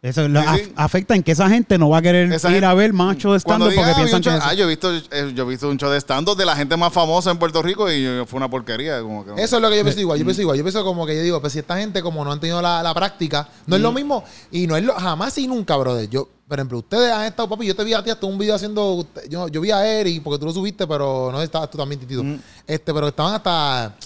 Eso 0.00 0.28
lo 0.28 0.40
Sí, 0.40 0.46
af- 0.46 0.64
sí. 0.64 0.72
afecta 0.76 1.16
en 1.16 1.24
que 1.24 1.32
esa 1.32 1.48
gente 1.48 1.76
no 1.76 1.88
va 1.90 1.98
a 1.98 2.02
querer 2.02 2.32
Esa 2.32 2.48
ir 2.50 2.54
gente- 2.54 2.66
a 2.66 2.74
ver 2.74 2.92
macho 2.92 3.32
de 3.32 3.40
Cuando 3.40 3.66
stand-up 3.68 3.74
porque 3.74 3.90
"Ah, 3.90 3.96
piensan 3.96 4.20
que 4.22 4.28
show-", 4.30 4.38
es- 4.38 4.44
ah, 4.44 4.54
yo 4.54 4.64
he 4.64 4.68
visto, 4.68 4.94
eh, 4.94 5.32
yo 5.34 5.42
he 5.42 5.46
visto 5.48 5.68
un 5.68 5.76
show 5.76 5.90
de 5.90 5.98
stand 6.00 6.28
de 6.36 6.46
la 6.46 6.54
gente 6.54 6.76
más 6.76 6.92
famosa 6.92 7.32
en 7.32 7.38
Puerto 7.38 7.60
Rico 7.62 7.90
y 7.90 8.04
yo- 8.04 8.24
fue 8.24 8.36
una 8.36 8.48
porquería. 8.48 9.02
Como 9.02 9.24
que, 9.24 9.32
Eso 9.42 9.56
es 9.56 9.62
lo 9.62 9.68
que 9.68 9.76
yo 9.76 9.82
pienso 9.82 10.00
igual. 10.00 10.16
Yo 10.20 10.24
pienso 10.24 10.40
igual. 10.42 10.56
Yo 10.56 10.62
pienso 10.62 10.84
como 10.84 11.04
que 11.04 11.16
yo 11.16 11.22
digo, 11.22 11.40
pues 11.40 11.52
si 11.52 11.58
esta 11.58 11.76
gente 11.78 12.00
como 12.00 12.24
no 12.24 12.30
han 12.30 12.38
tenido 12.38 12.62
la, 12.62 12.80
la 12.80 12.94
práctica, 12.94 13.48
no 13.66 13.74
es 13.74 13.82
lo 13.82 13.90
mismo 13.90 14.22
y 14.52 14.68
no 14.68 14.76
es 14.76 14.84
lo 14.84 14.94
jamás 14.94 15.36
y 15.38 15.48
nunca, 15.48 15.76
brother. 15.76 16.08
Yo, 16.08 16.28
por 16.46 16.58
ejemplo, 16.60 16.78
ustedes 16.78 17.10
han 17.12 17.24
estado, 17.24 17.48
papi, 17.48 17.66
yo 17.66 17.74
te 17.74 17.82
vi 17.82 17.92
a 17.94 18.02
ti 18.04 18.10
hasta 18.10 18.24
un 18.24 18.38
video 18.38 18.54
haciendo, 18.54 19.04
yo, 19.28 19.48
yo 19.48 19.60
vi 19.60 19.72
a 19.72 19.84
Eric 19.84 20.22
porque 20.22 20.38
tú 20.38 20.46
lo 20.46 20.52
subiste, 20.52 20.86
pero 20.86 21.30
no 21.32 21.42
estabas 21.42 21.70
tú 21.72 21.76
también, 21.76 21.98
Titito. 22.00 22.22
Este, 22.68 22.94
pero 22.94 23.08
estaban 23.08 23.34
hasta 23.34 23.96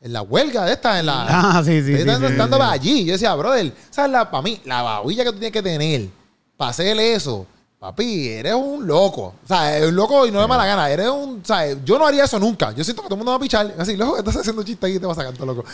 en 0.00 0.12
la 0.12 0.22
huelga 0.22 0.64
de 0.64 0.72
esta, 0.72 0.98
en 0.98 1.06
la... 1.06 1.26
Ah, 1.28 1.62
sí, 1.64 1.82
sí, 1.82 1.94
Están 1.94 2.50
sí, 2.50 2.58
allí. 2.60 3.04
Yo 3.04 3.12
decía, 3.12 3.34
brother, 3.34 3.72
¿sabes 3.90 4.10
la, 4.10 4.30
para 4.30 4.42
mí, 4.42 4.60
la 4.64 4.82
babilla 4.82 5.24
que 5.24 5.32
tú 5.32 5.38
tienes 5.38 5.52
que 5.52 5.62
tener 5.62 6.08
para 6.56 6.70
hacer 6.70 6.98
eso? 6.98 7.46
Papi, 7.78 8.28
eres 8.28 8.54
un 8.54 8.86
loco. 8.86 9.34
O 9.44 9.46
sea, 9.46 9.76
es 9.76 9.86
un 9.86 9.94
loco 9.94 10.26
y 10.26 10.30
no 10.30 10.40
de 10.40 10.46
mala 10.46 10.64
gana. 10.64 10.88
Eres 10.88 11.08
un. 11.08 11.40
O 11.42 11.44
sea, 11.44 11.72
yo 11.84 11.98
no 11.98 12.06
haría 12.06 12.24
eso 12.24 12.38
nunca. 12.38 12.72
Yo 12.72 12.82
siento 12.82 13.02
que 13.02 13.08
todo 13.08 13.16
el 13.16 13.18
mundo 13.18 13.32
va 13.32 13.36
a 13.36 13.40
pichar. 13.40 13.74
Así, 13.78 13.96
loco, 13.96 14.16
estás 14.16 14.36
haciendo 14.36 14.62
chiste 14.62 14.86
aquí 14.86 14.96
y 14.96 14.98
te 14.98 15.04
vas 15.04 15.18
a 15.18 15.20
sacar 15.20 15.36
todo 15.36 15.46
loco. 15.46 15.64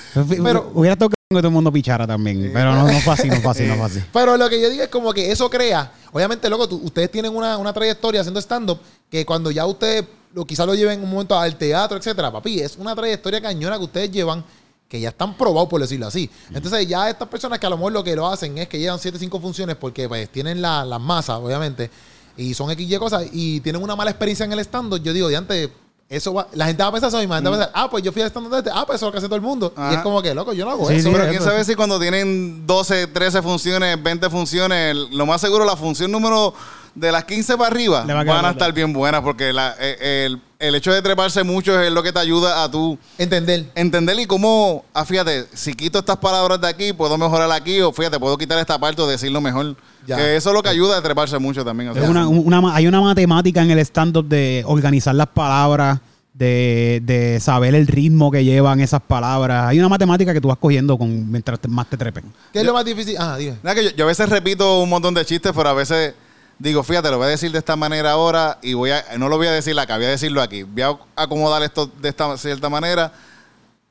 Pero, 0.42 0.72
Hubiera 0.74 0.96
tocado 0.96 1.14
que 1.38 1.42
todo 1.42 1.48
el 1.48 1.54
mundo 1.54 1.72
pichara 1.72 2.06
también, 2.06 2.50
pero 2.52 2.74
no, 2.74 2.86
no 2.86 2.98
fue 3.00 3.14
así, 3.14 3.28
no 3.28 3.36
fue 3.40 3.50
así, 3.52 3.62
no 3.66 3.76
fue 3.76 3.86
así. 3.86 4.00
pero 4.12 4.36
lo 4.36 4.48
que 4.48 4.60
yo 4.60 4.68
digo 4.70 4.82
es 4.82 4.88
como 4.88 5.12
que 5.12 5.30
eso 5.30 5.48
crea. 5.50 5.92
Obviamente, 6.12 6.48
loco, 6.50 6.68
tú- 6.68 6.80
ustedes 6.84 7.10
tienen 7.10 7.34
una, 7.34 7.56
una 7.58 7.72
trayectoria 7.72 8.20
haciendo 8.20 8.40
stand-up 8.40 8.78
que 9.10 9.24
cuando 9.26 9.50
ya 9.50 9.64
ustedes 9.66 10.04
lo, 10.34 10.44
quizás 10.44 10.66
lo 10.66 10.74
lleven 10.74 11.02
un 11.02 11.10
momento 11.10 11.38
al 11.38 11.56
teatro, 11.56 11.96
etcétera, 11.98 12.30
papi, 12.32 12.60
es 12.60 12.76
una 12.76 12.94
trayectoria 12.94 13.40
cañona 13.40 13.78
que 13.78 13.84
ustedes 13.84 14.10
llevan 14.10 14.44
que 14.88 15.00
ya 15.00 15.08
están 15.08 15.36
probados, 15.38 15.70
por 15.70 15.80
decirlo 15.80 16.06
así. 16.06 16.28
Entonces, 16.52 16.86
ya 16.86 17.08
estas 17.08 17.26
personas 17.28 17.58
que 17.58 17.64
a 17.66 17.70
lo 17.70 17.78
mejor 17.78 17.92
lo 17.92 18.04
que 18.04 18.14
lo 18.14 18.26
hacen 18.28 18.58
es 18.58 18.68
que 18.68 18.78
llevan 18.78 18.98
7 18.98 19.18
5 19.18 19.40
funciones 19.40 19.76
porque 19.76 20.06
pues 20.06 20.28
tienen 20.30 20.60
la- 20.60 20.84
las 20.84 21.00
masas, 21.00 21.38
obviamente, 21.38 21.90
y 22.36 22.52
son 22.54 22.70
X 22.70 22.90
y 22.90 22.96
cosas, 22.98 23.24
y 23.32 23.60
tienen 23.60 23.82
una 23.82 23.96
mala 23.96 24.10
experiencia 24.10 24.44
en 24.44 24.52
el 24.52 24.58
stand-up, 24.60 25.02
yo 25.02 25.12
digo, 25.14 25.28
de 25.28 25.36
antes, 25.36 25.70
eso 26.16 26.34
va, 26.34 26.46
la 26.52 26.66
gente 26.66 26.82
va 26.82 26.88
a 26.88 26.92
pensar 26.92 27.08
eso 27.08 27.18
mismo, 27.18 27.32
la 27.34 27.38
gente 27.38 27.50
va 27.50 27.56
a 27.56 27.58
pensar, 27.58 27.72
ah, 27.74 27.90
pues 27.90 28.02
yo 28.04 28.12
fui 28.12 28.22
al 28.22 28.28
stand-up 28.28 28.52
de 28.52 28.58
este, 28.58 28.70
ah, 28.72 28.84
pues 28.86 28.96
eso 28.96 29.06
es 29.06 29.08
lo 29.08 29.12
que 29.12 29.18
hace 29.18 29.26
todo 29.28 29.36
el 29.36 29.42
mundo. 29.42 29.72
Y 29.90 29.94
es 29.94 30.00
como 30.00 30.20
que, 30.22 30.34
loco, 30.34 30.52
yo 30.52 30.64
no 30.64 30.70
hago 30.72 30.88
Sí, 30.88 30.94
eso. 30.94 31.08
sí, 31.08 31.12
Pero 31.12 31.24
eso, 31.24 31.30
quién 31.30 31.42
sabe 31.42 31.64
si 31.64 31.74
cuando 31.74 31.98
tienen 31.98 32.66
12, 32.66 33.06
13 33.08 33.42
funciones, 33.42 34.02
20 34.02 34.30
funciones, 34.30 34.96
lo 35.10 35.26
más 35.26 35.40
seguro 35.40 35.64
la 35.64 35.76
función 35.76 36.10
número 36.12 36.54
de 36.94 37.10
las 37.12 37.24
15 37.24 37.56
para 37.56 37.68
arriba 37.70 38.04
Le 38.06 38.12
va 38.14 38.20
a 38.20 38.24
quedar 38.24 38.36
van 38.36 38.44
a 38.46 38.50
estar 38.50 38.72
bien 38.72 38.92
buenas 38.92 39.22
porque 39.22 39.52
la- 39.52 39.74
eh, 39.80 40.26
el, 40.26 40.40
el 40.58 40.74
hecho 40.74 40.92
de 40.92 41.00
treparse 41.02 41.42
mucho 41.42 41.80
es 41.80 41.90
lo 41.92 42.02
que 42.02 42.12
te 42.12 42.18
ayuda 42.18 42.62
a 42.64 42.70
tú 42.70 42.98
Entender. 43.18 43.66
entender 43.74 44.18
y 44.20 44.26
cómo, 44.26 44.84
ah, 44.92 45.04
fíjate, 45.04 45.46
si 45.54 45.74
quito 45.74 45.98
estas 46.00 46.18
palabras 46.18 46.60
de 46.60 46.68
aquí, 46.68 46.92
puedo 46.92 47.16
mejorar 47.18 47.50
aquí, 47.52 47.80
o 47.80 47.92
fíjate, 47.92 48.18
puedo 48.20 48.36
quitar 48.38 48.58
esta 48.58 48.78
parte 48.78 49.00
o 49.02 49.06
decirlo 49.06 49.40
mejor. 49.40 49.76
Ya. 50.06 50.16
Que 50.16 50.36
eso 50.36 50.50
es 50.50 50.54
lo 50.54 50.62
que 50.62 50.68
ayuda 50.68 50.98
a 50.98 51.02
treparse 51.02 51.38
mucho 51.38 51.64
también. 51.64 51.90
o 51.90 51.94
sea, 51.94 52.02
Es 52.02 52.08
una- 52.08 52.28
una 52.28 52.60
ma- 52.60 52.74
hay 52.74 52.86
una 52.86 53.00
matemática 53.00 53.62
en 53.62 53.70
el 53.70 53.78
stand-up 53.80 54.26
de 54.28 54.62
organizar 54.66 55.14
las 55.14 55.28
palabras, 55.28 56.00
de, 56.34 57.00
de 57.04 57.38
saber 57.40 57.74
el 57.74 57.86
ritmo 57.86 58.30
que 58.30 58.42
llevan 58.44 58.80
esas 58.80 59.02
palabras. 59.02 59.66
Hay 59.68 59.78
una 59.78 59.88
matemática 59.88 60.32
que 60.32 60.40
tú 60.40 60.48
vas 60.48 60.56
cogiendo 60.58 60.96
con, 60.96 61.30
mientras 61.30 61.60
te- 61.60 61.68
más 61.68 61.88
te 61.90 61.96
trepen. 61.96 62.24
¿Qué 62.52 62.60
es 62.60 62.64
lo 62.64 62.72
más 62.72 62.84
difícil? 62.84 63.16
Ah, 63.18 63.36
dime. 63.36 63.56
Nada, 63.62 63.74
que 63.74 63.84
yo, 63.84 63.90
yo 63.90 64.04
a 64.04 64.08
veces 64.08 64.28
repito 64.28 64.80
un 64.80 64.88
montón 64.88 65.12
de 65.14 65.24
chistes, 65.26 65.52
pero 65.54 65.68
a 65.68 65.74
veces 65.74 66.14
digo, 66.62 66.82
fíjate, 66.82 67.10
lo 67.10 67.18
voy 67.18 67.26
a 67.26 67.30
decir 67.30 67.50
de 67.50 67.58
esta 67.58 67.74
manera 67.74 68.12
ahora 68.12 68.58
y 68.62 68.74
voy 68.74 68.90
a, 68.90 69.04
no 69.18 69.28
lo 69.28 69.36
voy 69.36 69.48
a 69.48 69.52
decir 69.52 69.78
acá, 69.78 69.96
voy 69.96 70.06
a 70.06 70.10
decirlo 70.10 70.40
aquí. 70.40 70.62
Voy 70.62 70.82
a 70.82 70.96
acomodar 71.16 71.62
esto 71.62 71.90
de 72.00 72.08
esta 72.08 72.36
cierta 72.38 72.68
manera. 72.68 73.12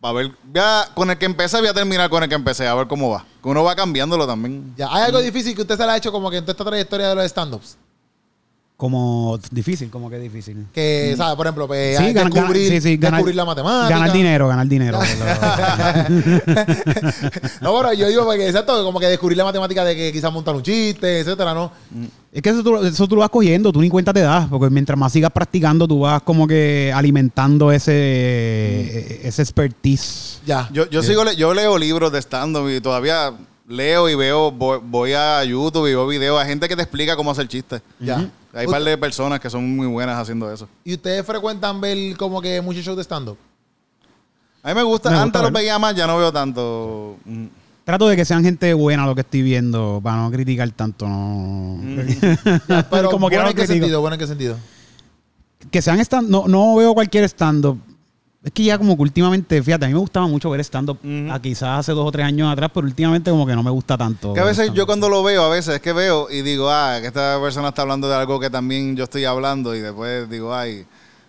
A 0.01 0.11
ver, 0.13 0.31
con 0.95 1.11
el 1.11 1.17
que 1.17 1.25
empecé, 1.25 1.59
voy 1.59 1.67
a 1.67 1.73
terminar 1.73 2.09
con 2.09 2.23
el 2.23 2.29
que 2.29 2.35
empecé, 2.35 2.67
a 2.67 2.73
ver 2.73 2.87
cómo 2.87 3.09
va. 3.11 3.25
Que 3.43 3.49
uno 3.49 3.63
va 3.63 3.75
cambiándolo 3.75 4.25
también. 4.25 4.73
Ya, 4.75 4.87
¿hay 4.89 5.03
algo 5.03 5.19
difícil 5.19 5.53
que 5.53 5.61
usted 5.61 5.77
se 5.77 5.85
le 5.85 5.91
ha 5.91 5.97
hecho 5.97 6.11
como 6.11 6.31
que 6.31 6.37
en 6.37 6.43
toda 6.43 6.53
esta 6.53 6.65
trayectoria 6.65 7.09
de 7.09 7.15
los 7.15 7.25
stand-ups? 7.25 7.77
Como 8.81 9.37
difícil, 9.51 9.91
como 9.91 10.09
que 10.09 10.17
difícil. 10.17 10.65
Que, 10.73 11.13
¿sabes? 11.15 11.35
Por 11.35 11.45
ejemplo, 11.45 11.67
pues, 11.67 11.99
Sí, 11.99 12.03
hay 12.03 12.13
ganar- 12.13 12.33
descubrir, 12.33 12.67
sí, 12.67 12.81
sí, 12.81 12.97
ganar- 12.97 13.19
descubrir 13.19 13.35
la 13.35 13.45
matemática. 13.45 13.89
Ganar 13.95 14.11
dinero, 14.11 14.47
ganar 14.47 14.67
dinero. 14.67 14.97
no, 17.61 17.77
pero 17.79 17.93
yo 17.93 18.07
digo, 18.07 18.25
porque 18.25 18.47
exacto, 18.47 18.83
como 18.83 18.99
que 18.99 19.05
descubrir 19.05 19.37
la 19.37 19.43
matemática 19.43 19.85
de 19.85 19.95
que 19.95 20.11
quizás 20.11 20.33
montar 20.33 20.55
un 20.55 20.63
chiste, 20.63 21.19
etcétera, 21.19 21.53
¿no? 21.53 21.71
Es 22.33 22.41
que 22.41 22.49
eso 22.49 22.63
tú, 22.63 22.75
eso 22.77 23.07
tú 23.07 23.13
lo 23.15 23.21
vas 23.21 23.29
cogiendo, 23.29 23.71
tú 23.71 23.81
ni 23.81 23.89
cuenta 23.89 24.11
te 24.13 24.21
das, 24.21 24.47
porque 24.47 24.69
mientras 24.71 24.97
más 24.97 25.11
sigas 25.13 25.29
practicando, 25.31 25.87
tú 25.87 25.99
vas 25.99 26.21
como 26.23 26.47
que 26.47 26.91
alimentando 26.95 27.71
ese, 27.71 29.27
ese 29.27 29.41
expertise. 29.43 30.39
Ya. 30.45 30.67
Yo, 30.73 30.89
yo 30.89 31.03
sigo, 31.03 31.23
le- 31.23 31.35
yo 31.35 31.53
leo 31.53 31.77
libros 31.77 32.11
de 32.11 32.17
stand-up 32.19 32.67
y 32.69 32.81
todavía 32.81 33.31
leo 33.71 34.09
y 34.09 34.15
veo, 34.15 34.51
voy, 34.51 34.79
voy 34.83 35.13
a 35.13 35.43
YouTube 35.43 35.87
y 35.87 35.91
veo 35.91 36.05
videos 36.07 36.41
a 36.41 36.45
gente 36.45 36.67
que 36.67 36.75
te 36.75 36.81
explica 36.83 37.15
cómo 37.15 37.31
hacer 37.31 37.47
chistes. 37.47 37.81
ya. 37.99 38.29
Hay 38.53 38.65
un 38.65 38.71
par 38.73 38.83
de 38.83 38.97
personas 38.97 39.39
que 39.39 39.49
son 39.49 39.77
muy 39.77 39.87
buenas 39.87 40.17
haciendo 40.19 40.51
eso. 40.51 40.67
¿Y 40.83 40.95
ustedes 40.95 41.25
frecuentan 41.25 41.79
ver 41.79 42.17
como 42.17 42.41
que 42.41 42.59
muchos 42.59 42.83
shows 42.83 42.97
de 42.97 43.03
stand-up? 43.03 43.37
A 44.61 44.69
mí 44.69 44.75
me 44.75 44.83
gusta, 44.83 45.09
Me 45.09 45.15
gusta 45.15 45.23
antes 45.23 45.39
lo 45.41 45.45
verlo. 45.47 45.59
veía 45.59 45.79
más, 45.79 45.95
ya 45.95 46.05
no 46.05 46.17
veo 46.17 46.33
tanto. 46.33 47.15
Mm. 47.23 47.45
Trato 47.85 48.07
de 48.09 48.15
que 48.17 48.25
sean 48.25 48.43
gente 48.43 48.73
buena 48.73 49.05
lo 49.05 49.15
que 49.15 49.21
estoy 49.21 49.41
viendo, 49.41 50.01
para 50.03 50.17
no 50.17 50.29
criticar 50.31 50.69
tanto, 50.71 51.07
no. 51.07 51.79
Ya, 52.67 52.87
pero 52.89 53.09
Como 53.09 53.29
que 53.29 53.37
¿bueno 53.37 53.43
no 53.45 53.49
en 53.51 53.55
qué 53.55 53.61
critico. 53.63 53.67
sentido? 53.85 54.01
¿Bueno 54.01 54.15
en 54.15 54.19
qué 54.19 54.27
sentido? 54.27 54.57
que 55.71 55.81
sean 55.81 55.99
stand 56.01 56.27
no, 56.29 56.47
no 56.47 56.75
veo 56.75 56.93
cualquier 56.93 57.23
stand-up. 57.29 57.79
Es 58.43 58.51
que 58.51 58.63
ya 58.63 58.77
como 58.79 58.95
que 58.95 59.03
últimamente, 59.03 59.61
fíjate, 59.61 59.85
a 59.85 59.87
mí 59.87 59.93
me 59.93 59.99
gustaba 59.99 60.25
mucho 60.25 60.49
ver 60.49 60.61
stand-up, 60.61 60.97
Ujú. 61.03 61.31
a 61.31 61.39
quizás 61.39 61.79
hace 61.79 61.91
dos 61.91 62.07
o 62.07 62.11
tres 62.11 62.25
años 62.25 62.51
atrás, 62.51 62.71
pero 62.73 62.87
últimamente 62.87 63.29
como 63.29 63.45
que 63.45 63.53
no 63.53 63.61
me 63.61 63.69
gusta 63.69 63.95
tanto. 63.97 64.33
Que 64.33 64.39
a 64.39 64.43
veces 64.45 64.71
yo 64.73 64.87
cuando 64.87 65.09
lo 65.09 65.21
veo, 65.21 65.43
a 65.43 65.49
veces 65.49 65.75
es 65.75 65.81
que 65.81 65.93
veo 65.93 66.27
y 66.31 66.41
digo, 66.41 66.67
ah, 66.71 66.97
que 67.01 67.07
esta 67.07 67.39
persona 67.39 67.69
está 67.69 67.83
hablando 67.83 68.09
de 68.09 68.15
algo 68.15 68.39
que 68.39 68.49
también 68.49 68.95
yo 68.95 69.03
estoy 69.03 69.25
hablando 69.25 69.75
y 69.75 69.79
después 69.81 70.27
digo, 70.27 70.55
ay, 70.55 70.85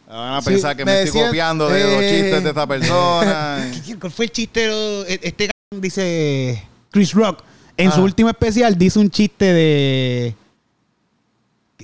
van 0.09 0.35
a 0.37 0.40
Sí, 0.40 0.51
pensar 0.51 0.75
que 0.75 0.87
me, 0.87 0.92
me 0.92 1.03
estoy 1.03 1.20
copiando 1.22 1.68
de 1.68 1.81
los 1.85 2.03
eh, 2.03 2.09
chistes 2.22 2.42
de 2.44 2.48
esta 2.48 2.66
persona. 2.66 3.70
¿Cuál 4.01 4.12
fue 4.12 4.25
el 4.25 4.31
chiste? 4.33 4.61
de- 4.68 5.20
Este 5.22 5.51
dice 5.70 6.66
Chris 6.90 7.12
Rock. 7.12 7.42
En 7.77 7.88
Ah. 7.88 7.92
su 7.92 8.03
último 8.03 8.31
especial 8.31 8.77
dice 8.79 8.98
un 8.98 9.11
chiste 9.11 9.44
de... 9.53 10.35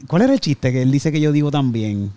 ¿Cuál 0.06 0.22
era 0.22 0.32
el 0.32 0.40
chiste 0.40 0.72
que 0.72 0.80
él 0.82 0.90
dice 0.90 1.12
que 1.12 1.20
yo 1.20 1.32
digo 1.32 1.50
también? 1.50 2.12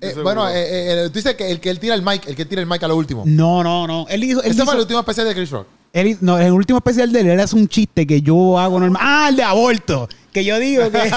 Eh, 0.00 0.14
bueno, 0.22 0.46
seguro. 0.46 0.48
eh, 0.48 1.04
eh, 1.04 1.08
tú 1.08 1.14
dices 1.14 1.34
que 1.34 1.50
el 1.50 1.60
que 1.60 1.70
él 1.70 1.78
tira 1.78 1.94
el 1.94 2.02
mic, 2.02 2.26
el 2.26 2.34
que 2.36 2.44
tira 2.46 2.60
el 2.62 2.66
mic 2.66 2.82
a 2.82 2.88
lo 2.88 2.96
último. 2.96 3.22
No, 3.26 3.62
no, 3.62 3.86
no. 3.86 4.06
Él 4.08 4.24
hizo... 4.24 4.42
Él 4.42 4.52
Ese 4.52 4.64
fue 4.64 4.74
el 4.74 4.80
último 4.80 5.00
especial 5.00 5.26
de 5.28 5.34
Chris 5.34 5.50
Rock. 5.50 5.66
Él 5.92 6.06
hizo- 6.06 6.18
no, 6.22 6.38
el 6.38 6.52
último 6.52 6.78
especial 6.78 7.12
de 7.12 7.20
él, 7.20 7.26
él 7.30 7.40
hace 7.40 7.56
un 7.56 7.68
chiste 7.68 8.06
que 8.06 8.22
yo 8.22 8.58
hago 8.58 8.78
normal. 8.80 9.02
Ah, 9.04 9.26
el 9.28 9.36
de 9.36 9.42
aborto. 9.42 10.08
Que 10.32 10.44
yo 10.44 10.58
digo 10.60 10.90
que. 10.90 10.98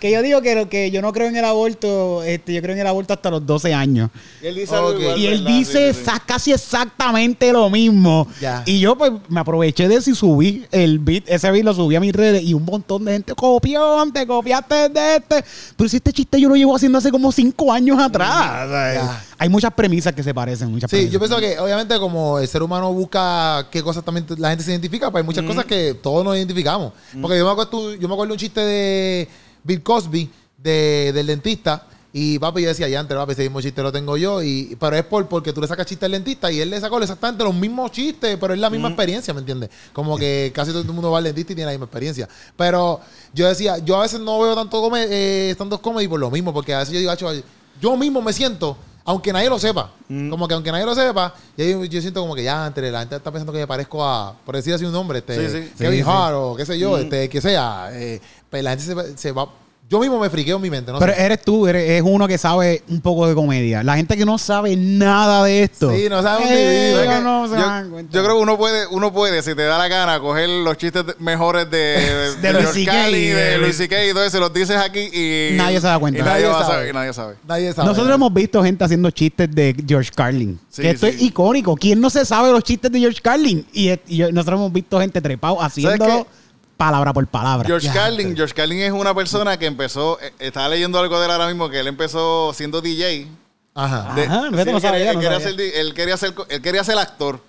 que 0.00 0.10
yo 0.10 0.22
digo 0.22 0.42
que, 0.42 0.54
lo- 0.54 0.68
que 0.68 0.90
yo 0.90 1.02
no 1.02 1.12
creo 1.12 1.28
en 1.28 1.36
el 1.36 1.44
aborto. 1.44 2.22
Este, 2.24 2.54
yo 2.54 2.62
creo 2.62 2.74
en 2.74 2.80
el 2.80 2.86
aborto 2.86 3.12
hasta 3.14 3.30
los 3.30 3.44
12 3.46 3.72
años. 3.74 4.10
Y 4.42 4.46
él 4.46 4.54
dice 4.56 4.74
igual, 4.76 5.18
Y 5.18 5.26
él 5.26 5.44
dice 5.44 5.94
casi 6.26 6.52
exactamente 6.52 7.52
lo 7.52 7.70
mismo. 7.70 8.26
Ya. 8.40 8.62
Y 8.66 8.80
yo 8.80 8.96
pues 8.96 9.12
me 9.28 9.40
aproveché 9.40 9.88
de 9.88 9.96
eso 9.96 10.10
y 10.10 10.14
subí 10.14 10.66
el 10.72 10.98
beat, 10.98 11.24
ese 11.28 11.50
beat 11.50 11.64
lo 11.64 11.74
subí 11.74 11.94
a 11.96 12.00
mis 12.00 12.12
redes 12.12 12.42
y 12.42 12.54
un 12.54 12.64
montón 12.64 13.04
de 13.04 13.12
gente 13.12 13.34
copió, 13.34 14.02
te 14.12 14.26
copiaste 14.26 14.88
de 14.88 15.16
este. 15.16 15.44
Pero 15.76 15.88
si 15.88 15.96
este 15.96 16.12
chiste 16.12 16.40
yo 16.40 16.48
lo 16.48 16.56
llevo 16.56 16.74
haciendo 16.74 16.98
hace 16.98 17.10
como 17.10 17.30
cinco 17.32 17.72
años 17.72 17.98
atrás. 18.00 18.68
Ya. 18.94 19.24
Hay 19.38 19.48
muchas 19.48 19.72
premisas 19.74 20.12
que 20.12 20.22
se 20.22 20.32
parecen, 20.32 20.70
muchas 20.70 20.88
Sí, 20.90 20.96
premisas. 20.96 21.12
yo 21.12 21.18
pienso 21.18 21.38
que 21.40 21.58
obviamente 21.58 21.98
como 21.98 22.38
el 22.38 22.46
ser 22.46 22.62
humano 22.62 22.92
busca 22.92 23.66
qué 23.70 23.82
cosas 23.82 24.04
también 24.04 24.24
la 24.38 24.50
gente 24.50 24.64
se 24.64 24.70
identifica, 24.70 25.10
pues 25.10 25.22
hay 25.22 25.26
muchas 25.26 25.44
cosas 25.44 25.64
que 25.64 25.94
todos 25.94 26.24
nos 26.24 26.36
identificamos. 26.36 26.92
Porque 27.20 27.38
yo 27.38 27.44
me 27.44 27.52
acuerdo, 27.52 27.94
yo 27.94 28.08
me 28.08 28.14
acuerdo 28.14 28.34
un 28.34 28.38
chiste 28.38 28.60
de 28.60 29.28
Bill 29.64 29.82
Cosby, 29.82 30.30
de, 30.56 31.12
del 31.12 31.26
dentista, 31.26 31.86
y 32.14 32.38
papi 32.38 32.62
yo 32.62 32.68
decía, 32.68 32.88
ya 32.88 33.00
antes, 33.00 33.16
papi, 33.16 33.32
ese 33.32 33.42
mismo 33.42 33.60
chiste 33.60 33.82
lo 33.82 33.90
tengo 33.90 34.16
yo, 34.16 34.42
y, 34.42 34.76
pero 34.78 34.96
es 34.96 35.04
por, 35.04 35.26
porque 35.28 35.52
tú 35.52 35.60
le 35.62 35.66
sacas 35.66 35.86
chiste 35.86 36.04
al 36.04 36.12
dentista 36.12 36.52
y 36.52 36.60
él 36.60 36.68
le 36.68 36.78
sacó 36.78 37.00
exactamente 37.00 37.42
los 37.42 37.54
mismos 37.54 37.90
chistes, 37.90 38.36
pero 38.38 38.52
es 38.52 38.60
la 38.60 38.68
misma 38.68 38.88
experiencia, 38.88 39.32
¿me 39.32 39.40
entiendes? 39.40 39.70
Como 39.94 40.18
que 40.18 40.52
casi 40.54 40.72
todo 40.72 40.82
el 40.82 40.88
mundo 40.88 41.10
va 41.10 41.18
al 41.18 41.24
dentista 41.24 41.52
y 41.52 41.56
tiene 41.56 41.66
la 41.66 41.72
misma 41.72 41.86
experiencia. 41.86 42.28
Pero 42.56 43.00
yo 43.32 43.48
decía, 43.48 43.78
yo 43.78 43.96
a 43.96 44.02
veces 44.02 44.20
no 44.20 44.38
veo 44.40 44.54
tanto 44.54 44.80
come, 44.82 45.06
eh, 45.08 45.50
stand-up 45.52 45.80
comedy 45.80 46.06
por 46.06 46.20
lo 46.20 46.30
mismo, 46.30 46.52
porque 46.52 46.74
a 46.74 46.80
veces 46.80 46.92
yo 46.92 47.00
digo, 47.00 47.10
"Acho, 47.10 47.32
yo 47.80 47.96
mismo 47.96 48.20
me 48.20 48.34
siento, 48.34 48.76
aunque 49.04 49.32
nadie 49.32 49.48
lo 49.48 49.58
sepa, 49.58 49.90
como 50.08 50.46
que 50.46 50.54
aunque 50.54 50.70
nadie 50.72 50.84
lo 50.86 50.94
sepa, 50.94 51.34
yo, 51.56 51.84
yo 51.84 52.00
siento 52.00 52.20
como 52.20 52.34
que 52.34 52.42
ya 52.44 52.66
entre 52.66 52.90
la 52.90 53.00
gente 53.00 53.16
está 53.16 53.30
pensando 53.30 53.52
que 53.52 53.58
me 53.58 53.66
parezco 53.66 54.04
a, 54.04 54.34
por 54.44 54.54
decir 54.56 54.74
así 54.74 54.84
un 54.84 54.92
nombre, 54.92 55.18
este, 55.18 55.48
Sí, 55.50 55.62
sí. 55.68 55.72
Kevin 55.78 56.04
Sí. 56.04 56.10
Hart 56.10 56.34
o 56.36 56.54
qué 56.56 56.64
sé 56.66 56.78
yo, 56.78 56.96
este, 56.98 57.28
que 57.28 57.40
sea, 57.40 57.88
eh, 57.92 58.20
pues 58.50 58.62
la 58.62 58.76
gente 58.76 58.84
se, 58.84 59.16
se 59.18 59.32
va, 59.32 59.48
yo 59.92 60.00
mismo 60.00 60.18
me 60.18 60.30
friqueo 60.30 60.56
en 60.56 60.62
mi 60.62 60.70
mente, 60.70 60.90
no 60.90 60.98
Pero 60.98 61.12
sé. 61.14 61.22
eres 61.22 61.42
tú, 61.42 61.66
eres, 61.68 61.90
es 61.90 62.02
uno 62.02 62.26
que 62.26 62.38
sabe 62.38 62.82
un 62.88 63.02
poco 63.02 63.28
de 63.28 63.34
comedia. 63.34 63.82
La 63.82 63.94
gente 63.94 64.16
que 64.16 64.24
no 64.24 64.38
sabe 64.38 64.74
nada 64.74 65.44
de 65.44 65.62
esto. 65.64 65.92
Sí, 65.94 66.06
no 66.08 66.22
sabe 66.22 66.44
Eh, 66.48 67.20
no 67.22 67.46
se 67.46 67.54
yo, 67.56 67.60
dan 67.60 67.90
cuenta. 67.90 68.10
yo 68.16 68.24
creo 68.24 68.36
que 68.36 68.42
uno 68.42 68.56
puede, 68.56 68.86
uno 68.86 69.12
puede, 69.12 69.42
si 69.42 69.54
te 69.54 69.64
da 69.64 69.76
la 69.76 69.88
gana, 69.88 70.18
coger 70.18 70.48
los 70.48 70.78
chistes 70.78 71.04
mejores 71.18 71.70
de, 71.70 71.76
de, 72.40 72.52
De 72.52 72.52
Luis 72.62 72.86
Carlin, 72.86 73.34
de 73.34 73.34
de 73.34 73.58
Luis 73.58 73.78
y 73.80 73.88
todo 74.14 74.24
eso, 74.24 74.40
los 74.40 74.52
dices 74.54 74.76
aquí 74.78 75.10
y... 75.12 75.56
Nadie 75.56 75.78
se 75.80 75.86
da 75.86 75.98
cuenta. 75.98 76.20
Y 76.20 76.22
nadie, 76.22 76.42
Nadie 76.44 76.46
va 76.54 76.60
a 76.60 76.62
sabe. 76.62 76.72
saber, 76.74 76.88
y 76.88 76.92
nadie 76.94 77.12
sabe. 77.12 77.34
Nadie 77.46 77.72
sabe. 77.74 77.88
Nosotros 77.88 78.14
hemos 78.14 78.32
visto 78.32 78.62
gente 78.62 78.84
haciendo 78.84 79.10
chistes 79.10 79.54
de 79.54 79.76
George 79.86 80.10
Carlin. 80.14 80.58
Sí, 80.70 80.80
que 80.82 80.90
esto 80.90 81.06
sí. 81.06 81.12
es 81.16 81.22
icónico. 81.22 81.76
¿Quién 81.76 82.00
no 82.00 82.08
se 82.08 82.24
sabe 82.24 82.50
los 82.50 82.64
chistes 82.64 82.90
de 82.90 82.98
George 82.98 83.20
Carlin? 83.20 83.66
Y, 83.74 83.90
y 84.08 84.18
nosotros 84.32 84.58
hemos 84.58 84.72
visto 84.72 84.98
gente 85.00 85.20
trepado 85.20 85.60
haciéndolo 85.60 86.24
qué? 86.24 86.41
Palabra 86.76 87.12
por 87.12 87.26
palabra. 87.26 87.66
George 87.66 87.86
Ya, 87.86 87.92
Carlin, 87.94 88.34
George 88.36 88.54
Carlin 88.54 88.80
es 88.80 88.92
una 88.92 89.14
persona 89.14 89.56
que 89.58 89.66
empezó, 89.66 90.18
eh, 90.20 90.32
estaba 90.38 90.68
leyendo 90.68 90.98
algo 90.98 91.18
de 91.18 91.26
él 91.26 91.30
ahora 91.30 91.46
mismo, 91.46 91.68
que 91.68 91.80
él 91.80 91.86
empezó 91.86 92.52
siendo 92.54 92.80
DJ. 92.80 93.28
Ajá. 93.74 94.14
De- 94.14 94.24
Ajá, 94.24 94.50
no 94.50 94.58
él, 94.60 94.80
sabía, 94.80 95.10
él 95.12 95.18
quería 95.18 95.40
ser 95.40 95.60
él 95.60 95.94
quería 95.94 96.16
ser, 96.16 96.34
él 96.48 96.62
quería 96.62 96.84
ser 96.84 96.98
actor. 96.98 97.40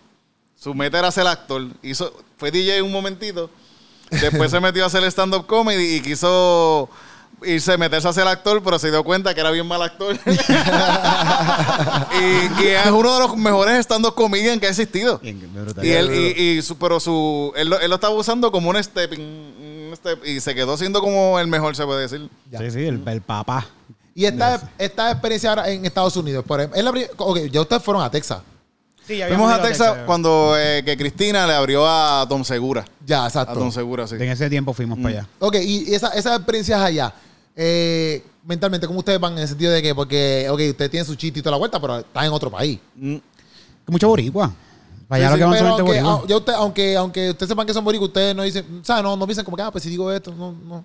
Su 0.56 0.74
meta 0.74 1.00
era 1.00 1.12
ser 1.12 1.28
actor. 1.28 1.68
Hizo, 1.82 2.14
fue 2.38 2.50
DJ 2.52 2.82
un 2.82 2.92
momentito. 2.92 3.50
Después 4.10 4.52
se 4.52 4.60
metió 4.60 4.84
a 4.84 4.88
hacer 4.88 5.04
stand-up 5.06 5.46
comedy 5.48 5.96
y 5.96 6.02
quiso 6.02 6.90
irse, 7.46 7.78
meterse 7.78 8.08
a 8.08 8.14
ser 8.14 8.28
actor, 8.28 8.62
pero 8.64 8.78
se 8.80 8.90
dio 8.92 9.04
cuenta 9.04 9.34
que 9.34 9.42
era 9.42 9.52
bien 9.52 9.68
mal 9.68 9.82
actor. 9.82 10.18
y, 12.20 12.64
y 12.64 12.68
es 12.68 12.92
uno 12.92 13.14
de 13.14 13.20
los 13.20 13.38
mejores 13.38 13.80
stand-up 13.86 14.14
comedians 14.16 14.60
que 14.60 14.68
ha 14.68 14.70
existido. 14.70 15.20
Y 15.24 15.90
él, 15.92 16.14
y, 16.14 16.42
y 16.58 16.62
su, 16.62 16.78
pero 16.78 17.00
su, 17.00 17.52
él, 17.56 17.70
lo, 17.70 17.80
él 17.80 17.90
lo 17.90 17.96
estaba 17.96 18.14
usando 18.14 18.52
como 18.52 18.70
un 18.70 18.82
stepping, 18.84 19.20
un 19.90 19.94
step, 19.96 20.26
y 20.26 20.40
se 20.40 20.54
quedó 20.56 20.78
siendo 20.78 21.02
como 21.02 21.40
el 21.40 21.48
mejor, 21.48 21.76
se 21.76 21.86
puede 21.86 22.02
decir. 22.02 22.30
Ya. 22.52 22.60
Sí, 22.60 22.72
sí, 22.72 22.86
el, 22.86 23.02
el 23.08 23.22
papá. 23.22 23.66
Y 24.16 24.26
esta, 24.26 24.62
esta 24.78 25.12
experiencia 25.12 25.50
ahora 25.50 25.70
en 25.70 25.86
Estados 25.86 26.16
Unidos, 26.18 26.46
por 26.48 26.60
ejemplo, 26.60 26.78
es 26.78 26.84
la 26.86 26.92
pri- 26.92 27.08
ok, 27.18 27.40
ya 27.52 27.62
ustedes 27.62 27.82
fueron 27.82 28.04
a 28.04 28.12
Texas. 28.12 28.42
Sí, 29.08 29.20
Fuimos 29.28 29.52
a 29.52 29.62
Texas 29.62 29.98
cuando 30.06 30.56
eh, 30.58 30.82
que 30.86 30.96
Cristina 30.96 31.46
le 31.46 31.54
abrió 31.54 31.86
a 31.86 32.26
Tom 32.30 32.44
Segura. 32.46 32.86
Ya, 33.06 33.26
A 33.26 33.28
exacto. 33.28 33.56
Tom 33.60 33.70
Segura, 33.72 34.08
sí. 34.08 34.16
En 34.16 34.30
ese 34.30 34.50
tiempo 34.50 34.72
fuimos 34.74 34.98
para 35.00 35.10
allá. 35.10 35.28
Ok, 35.40 35.56
y 35.62 35.94
esa- 35.94 36.10
esas 36.14 36.38
experiencias 36.38 36.80
allá, 36.80 37.12
eh, 37.56 38.24
mentalmente, 38.46 38.88
¿cómo 38.88 39.00
ustedes 39.00 39.20
van 39.20 39.34
en 39.34 39.40
el 39.40 39.48
sentido 39.48 39.72
de 39.72 39.82
que, 39.82 39.94
porque, 39.96 40.48
ok, 40.50 40.60
ustedes 40.72 40.92
tienen 40.92 41.06
su 41.06 41.16
chiste 41.16 41.40
y 41.40 41.42
toda 41.42 41.52
la 41.52 41.58
vuelta, 41.58 41.80
pero 41.80 42.00
están 42.00 42.26
en 42.26 42.32
otro 42.32 42.50
país? 42.52 42.80
Mm. 42.96 43.16
Mucho 43.88 44.08
boricua. 44.08 44.48
Sí, 45.12 45.20
lo 45.22 45.36
que 45.38 45.44
van 45.44 45.54
gente 45.54 45.70
aunque, 45.70 45.84
boricua. 45.84 46.24
ya 46.28 46.38
usted- 46.38 46.54
aunque, 46.54 46.96
aunque 46.98 47.30
ustedes 47.32 47.50
sepan 47.50 47.68
que 47.68 47.74
son 47.74 47.84
boricos, 47.84 48.08
ustedes 48.08 48.36
no 48.36 48.42
dicen, 48.44 48.66
o 48.82 48.86
sea, 48.86 49.02
no, 49.04 49.16
no 49.16 49.26
piensan 49.28 49.46
como 49.46 49.56
que, 49.58 49.64
ah, 49.64 49.72
pues 49.72 49.84
si 49.84 49.90
digo 49.90 50.12
esto, 50.12 50.34
no, 50.34 50.54
no. 50.68 50.84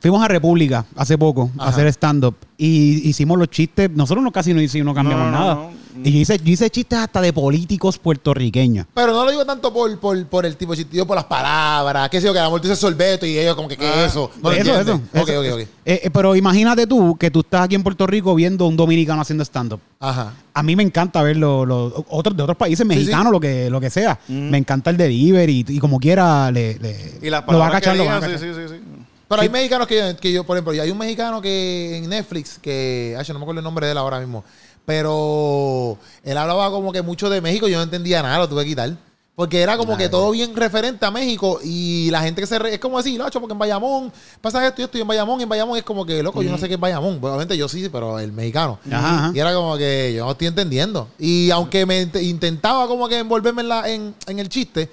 Fuimos 0.00 0.22
a 0.24 0.28
República 0.28 0.84
hace 0.96 1.16
poco 1.18 1.50
a 1.58 1.68
hacer 1.68 1.86
stand-up 1.88 2.34
y 2.56 3.06
hicimos 3.08 3.38
los 3.38 3.48
chistes. 3.50 3.90
Nosotros 3.90 4.24
no 4.24 4.32
casi 4.32 4.54
no 4.54 4.60
hicimos, 4.62 4.86
no 4.86 4.94
cambiamos 4.94 5.26
No, 5.26 5.30
no, 5.30 5.38
nada. 5.38 5.54
no. 5.54 5.70
Y 6.04 6.12
yo 6.12 6.18
hice, 6.20 6.38
yo 6.38 6.52
hice 6.52 6.70
chistes 6.70 6.98
hasta 6.98 7.20
de 7.20 7.32
políticos 7.32 7.98
puertorriqueños. 7.98 8.86
Pero 8.94 9.12
no 9.12 9.24
lo 9.24 9.30
digo 9.30 9.44
tanto 9.44 9.72
por, 9.72 9.98
por, 9.98 10.24
por 10.26 10.46
el 10.46 10.56
tipo 10.56 10.72
de 10.72 10.78
chiste, 10.78 10.92
digo 10.92 11.06
por 11.06 11.16
las 11.16 11.24
palabras, 11.24 12.08
qué 12.10 12.20
sé 12.20 12.26
yo, 12.26 12.32
que 12.32 12.38
a 12.38 12.42
lo 12.42 12.48
mejor 12.48 12.60
tú 12.60 12.68
dices 12.68 12.78
sorbeto 12.78 13.26
y 13.26 13.38
ellos 13.38 13.54
como 13.56 13.68
que, 13.68 13.76
¿qué 13.76 13.86
Ah, 13.86 14.04
es 14.04 14.10
eso? 14.12 14.30
No 14.42 14.50
lo 14.50 14.56
eso, 14.56 14.70
eso, 14.70 14.80
entienden. 14.92 15.08
Ok, 15.22 15.28
eso. 15.28 15.40
ok, 15.40 15.46
ok. 15.52 15.58
Eh, 15.60 15.68
eh, 16.04 16.10
pero 16.12 16.36
imagínate 16.36 16.86
tú 16.86 17.16
que 17.16 17.30
tú 17.30 17.40
estás 17.40 17.62
aquí 17.62 17.74
en 17.74 17.82
Puerto 17.82 18.06
Rico 18.06 18.34
viendo 18.34 18.66
un 18.66 18.76
dominicano 18.76 19.22
haciendo 19.22 19.42
stand-up. 19.44 19.80
Ajá. 19.98 20.32
A 20.54 20.62
mí 20.62 20.76
me 20.76 20.82
encanta 20.82 21.22
ver 21.22 21.36
los 21.36 21.92
otros 22.08 22.36
de 22.36 22.42
otros 22.42 22.56
países 22.56 22.86
mexicanos, 22.86 23.32
lo 23.32 23.40
que 23.40 23.70
lo 23.70 23.80
que 23.80 23.90
sea. 23.90 24.18
Me 24.28 24.58
encanta 24.58 24.90
el 24.90 24.96
delivery 24.96 25.64
y, 25.68 25.76
y 25.76 25.78
como 25.78 25.98
quiera 25.98 26.50
le, 26.50 26.78
le- 26.78 27.18
Y 27.22 27.30
las 27.30 27.44
lo 27.46 27.58
va 27.58 27.68
a 27.68 27.70
palabras 27.70 27.80
que 27.80 27.84
cachar, 27.86 27.96
lo 27.96 28.04
va 28.04 28.16
a 28.16 28.20
digan, 28.20 28.38
sí, 28.38 28.46
cachar. 28.46 28.54
sí, 28.54 28.68
sí, 28.68 28.74
sí. 28.76 28.80
Pero 29.28 29.42
hay 29.42 29.48
mexicanos 29.48 29.86
que 29.86 29.96
yo, 29.96 30.16
que 30.16 30.32
yo, 30.32 30.42
por 30.44 30.56
ejemplo, 30.56 30.74
y 30.74 30.80
hay 30.80 30.90
un 30.90 30.98
mexicano 30.98 31.40
que 31.40 31.98
en 31.98 32.08
Netflix, 32.08 32.58
que, 32.60 33.14
ay, 33.16 33.24
yo 33.24 33.32
no 33.32 33.38
me 33.38 33.44
acuerdo 33.44 33.60
el 33.60 33.64
nombre 33.64 33.86
de 33.86 33.92
él 33.92 33.98
ahora 33.98 34.18
mismo, 34.18 34.42
pero 34.90 35.96
él 36.24 36.36
hablaba 36.36 36.70
como 36.70 36.92
que 36.92 37.02
mucho 37.02 37.30
de 37.30 37.40
México, 37.40 37.68
yo 37.68 37.78
no 37.78 37.84
entendía 37.84 38.22
nada, 38.22 38.38
lo 38.38 38.48
tuve 38.48 38.64
que 38.64 38.70
quitar. 38.70 38.96
Porque 39.36 39.62
era 39.62 39.78
como 39.78 39.96
que 39.96 40.10
todo 40.10 40.30
bien 40.32 40.54
referente 40.54 41.06
a 41.06 41.10
México 41.10 41.60
y 41.64 42.10
la 42.10 42.20
gente 42.20 42.42
que 42.42 42.46
se... 42.46 42.58
re- 42.58 42.74
es 42.74 42.78
como 42.78 42.98
decir, 42.98 43.18
no, 43.18 43.24
porque 43.30 43.52
en 43.54 43.58
Bayamón 43.58 44.12
pasa 44.42 44.66
esto 44.66 44.82
y 44.82 44.84
esto 44.84 44.98
y 44.98 45.00
en 45.00 45.06
Bayamón, 45.06 45.40
en 45.40 45.48
Bayamón 45.48 45.78
es 45.78 45.82
como 45.84 46.04
que, 46.04 46.22
loco, 46.22 46.42
yo 46.42 46.50
no 46.50 46.58
sé 46.58 46.68
qué 46.68 46.74
es 46.74 46.80
Bayamón. 46.80 47.18
Obviamente 47.22 47.56
yo 47.56 47.66
sí, 47.66 47.88
pero 47.88 48.18
el 48.18 48.32
mexicano. 48.32 48.78
Ajá. 48.92 49.32
Y 49.34 49.38
era 49.38 49.54
como 49.54 49.78
que 49.78 50.12
yo 50.14 50.26
no 50.26 50.32
estoy 50.32 50.48
entendiendo. 50.48 51.08
Y 51.18 51.50
aunque 51.52 51.86
me 51.86 52.06
int- 52.06 52.22
intentaba 52.22 52.86
como 52.86 53.08
que 53.08 53.18
envolverme 53.18 53.62
en, 53.62 53.68
la, 53.68 53.88
en, 53.88 54.14
en 54.26 54.38
el 54.40 54.50
chiste, 54.50 54.90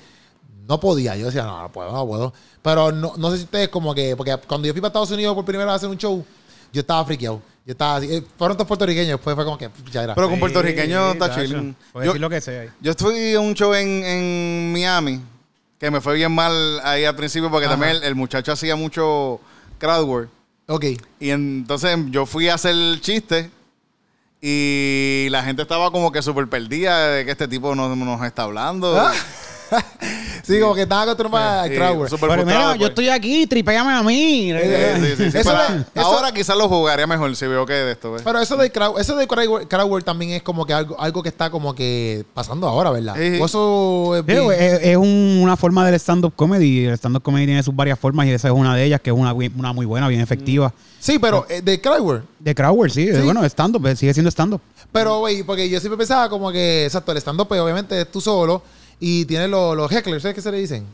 no 0.65 0.79
podía. 0.79 1.17
Yo 1.17 1.25
decía, 1.25 1.43
no, 1.43 1.61
no 1.63 1.69
puedo, 1.69 1.91
no 1.91 2.07
puedo. 2.07 2.33
Pero 2.61 2.93
no, 2.93 3.13
no 3.17 3.31
sé 3.31 3.37
si 3.39 3.43
ustedes 3.43 3.67
como 3.67 3.93
que, 3.93 4.15
porque 4.15 4.37
cuando 4.47 4.65
yo 4.67 4.73
fui 4.73 4.79
para 4.79 4.89
Estados 4.89 5.11
Unidos 5.11 5.35
por 5.35 5.43
primera 5.43 5.65
vez 5.65 5.73
a 5.73 5.75
hacer 5.75 5.89
un 5.89 5.97
show, 5.97 6.23
yo 6.71 6.79
estaba 6.81 7.03
friqueado. 7.03 7.41
Yo 7.67 7.73
estaba 7.73 7.97
así, 7.97 8.07
eh, 8.11 8.23
fueron 8.37 8.55
todos 8.55 8.67
puertorriqueños, 8.67 9.09
después 9.17 9.35
fue 9.35 9.43
como 9.43 9.57
que 9.57 9.69
ya 9.91 10.03
era. 10.03 10.15
Pero 10.15 10.29
con 10.29 10.39
puertorriqueño 10.39 11.07
Sí, 11.07 11.11
está 11.17 11.27
tacho. 11.29 11.41
chilling. 11.43 11.75
Puedes 11.91 12.05
Yo, 12.07 12.11
decir 12.13 12.21
lo 12.21 12.29
que 12.29 12.39
sea 12.41 12.61
ahí. 12.61 12.69
yo 12.79 12.93
fui 12.97 13.33
a 13.35 13.39
un 13.41 13.53
show 13.53 13.73
en, 13.73 14.03
en 14.05 14.71
Miami 14.73 15.21
que 15.77 15.91
me 15.91 15.99
fue 16.01 16.15
bien 16.15 16.31
mal 16.31 16.79
ahí 16.83 17.03
al 17.03 17.15
principio 17.17 17.51
porque 17.51 17.65
Ajá. 17.65 17.73
también 17.75 17.97
el, 17.97 18.03
el 18.03 18.15
muchacho 18.15 18.53
hacía 18.53 18.75
mucho 18.77 19.41
crowd 19.79 20.05
work. 20.05 20.29
ok. 20.67 20.85
Y 21.19 21.29
entonces 21.31 21.97
yo 22.09 22.25
fui 22.25 22.47
a 22.47 22.53
hacer 22.55 22.71
el 22.71 23.01
chiste 23.01 23.51
y 24.41 25.27
la 25.29 25.43
gente 25.43 25.61
estaba 25.63 25.91
como 25.91 26.11
que 26.11 26.21
súper 26.21 26.47
perdida 26.47 27.09
de 27.09 27.25
que 27.25 27.31
este 27.31 27.47
tipo 27.49 27.75
nos, 27.75 27.97
nos 27.97 28.21
está 28.25 28.43
hablando. 28.43 28.97
Sí, 30.47 30.59
como 30.61 30.73
que 30.73 30.83
estaba 30.83 31.01
acostumbrado 31.03 31.59
al 31.61 31.69
Sí, 31.69 31.75
crowd 31.75 31.97
work. 31.97 32.09
súper 32.09 32.29
Pero 32.29 32.45
mira, 32.45 32.75
yo 32.77 32.87
estoy 32.87 33.09
aquí, 33.09 33.45
tripéame 33.47 33.91
a 33.91 34.01
mí. 34.01 34.51
Sí, 34.53 35.15
sí, 35.17 35.29
sí, 35.31 35.37
Eso 35.37 35.49
pero 35.51 35.57
de- 35.77 35.85
eso- 35.93 36.01
ahora 36.07 36.31
quizás 36.31 36.55
lo 36.57 36.69
jugaría 36.69 37.05
mejor 37.05 37.35
si 37.35 37.45
veo 37.47 37.65
que 37.65 37.73
de 37.73 37.91
esto. 37.91 38.13
¿ves? 38.13 38.21
Pero 38.23 38.39
eso 38.39 38.55
de 38.55 38.71
crowd, 38.71 38.99
eso 38.99 39.15
de 39.17 39.27
crowd 39.27 39.47
work, 39.47 39.67
crowd 39.67 39.89
work 39.89 40.05
también 40.05 40.31
es 40.31 40.43
como 40.43 40.65
que 40.65 40.73
algo, 40.73 40.99
algo 40.99 41.21
que 41.21 41.29
está 41.29 41.49
como 41.49 41.75
que 41.75 42.23
pasando 42.33 42.67
ahora, 42.67 42.91
¿verdad? 42.91 43.15
Sí. 43.17 43.39
O 43.41 43.45
eso 43.45 44.15
es 44.15 44.21
Sí, 44.21 44.31
bien- 44.31 44.43
güey, 44.45 44.57
es, 44.57 44.79
es 44.83 44.95
un- 44.97 45.39
una 45.43 45.57
forma 45.57 45.85
del 45.85 45.95
stand-up 45.95 46.33
comedy. 46.35 46.85
El 46.85 46.93
stand-up 46.93 47.21
comedy 47.23 47.45
tiene 47.45 47.61
sus 47.61 47.75
varias 47.75 47.99
formas 47.99 48.25
y 48.27 48.31
esa 48.31 48.47
es 48.47 48.53
una 48.53 48.73
de 48.73 48.85
ellas, 48.85 49.01
que 49.01 49.09
es 49.09 49.15
una, 49.15 49.33
muy 49.73 49.85
buena, 49.85 50.07
bien 50.07 50.21
efectiva. 50.21 50.73
Sí, 50.99 51.19
pero 51.19 51.45
eh, 51.49 51.61
de 51.61 51.79
crowd 51.81 51.99
work. 52.01 52.23
De 52.39 52.55
Crowder, 52.55 52.89
sí, 52.89 53.07
Sí. 53.13 53.21
bueno, 53.21 53.43
stand-up, 53.45 53.85
eh, 53.87 53.95
sigue 53.95 54.13
siendo 54.13 54.31
stand-up. 54.31 54.61
Pero, 54.91 55.19
güey, 55.19 55.43
porque 55.43 55.69
yo 55.69 55.79
siempre 55.81 55.97
pensaba 55.97 56.29
como 56.29 56.51
que, 56.51 56.85
exacto, 56.85 57.11
el 57.11 57.17
stand-up, 57.17 57.47
pues, 57.49 57.59
obviamente 57.59 57.99
es 58.01 58.09
tú 58.11 58.21
solo 58.21 58.61
y 58.99 59.25
tienes 59.25 59.49
los, 59.49 59.75
los 59.75 59.91
hecklers, 59.91 60.21
¿sabes 60.21 60.35
qué 60.35 60.41
se 60.41 60.51
le 60.51 60.59
dicen? 60.59 60.85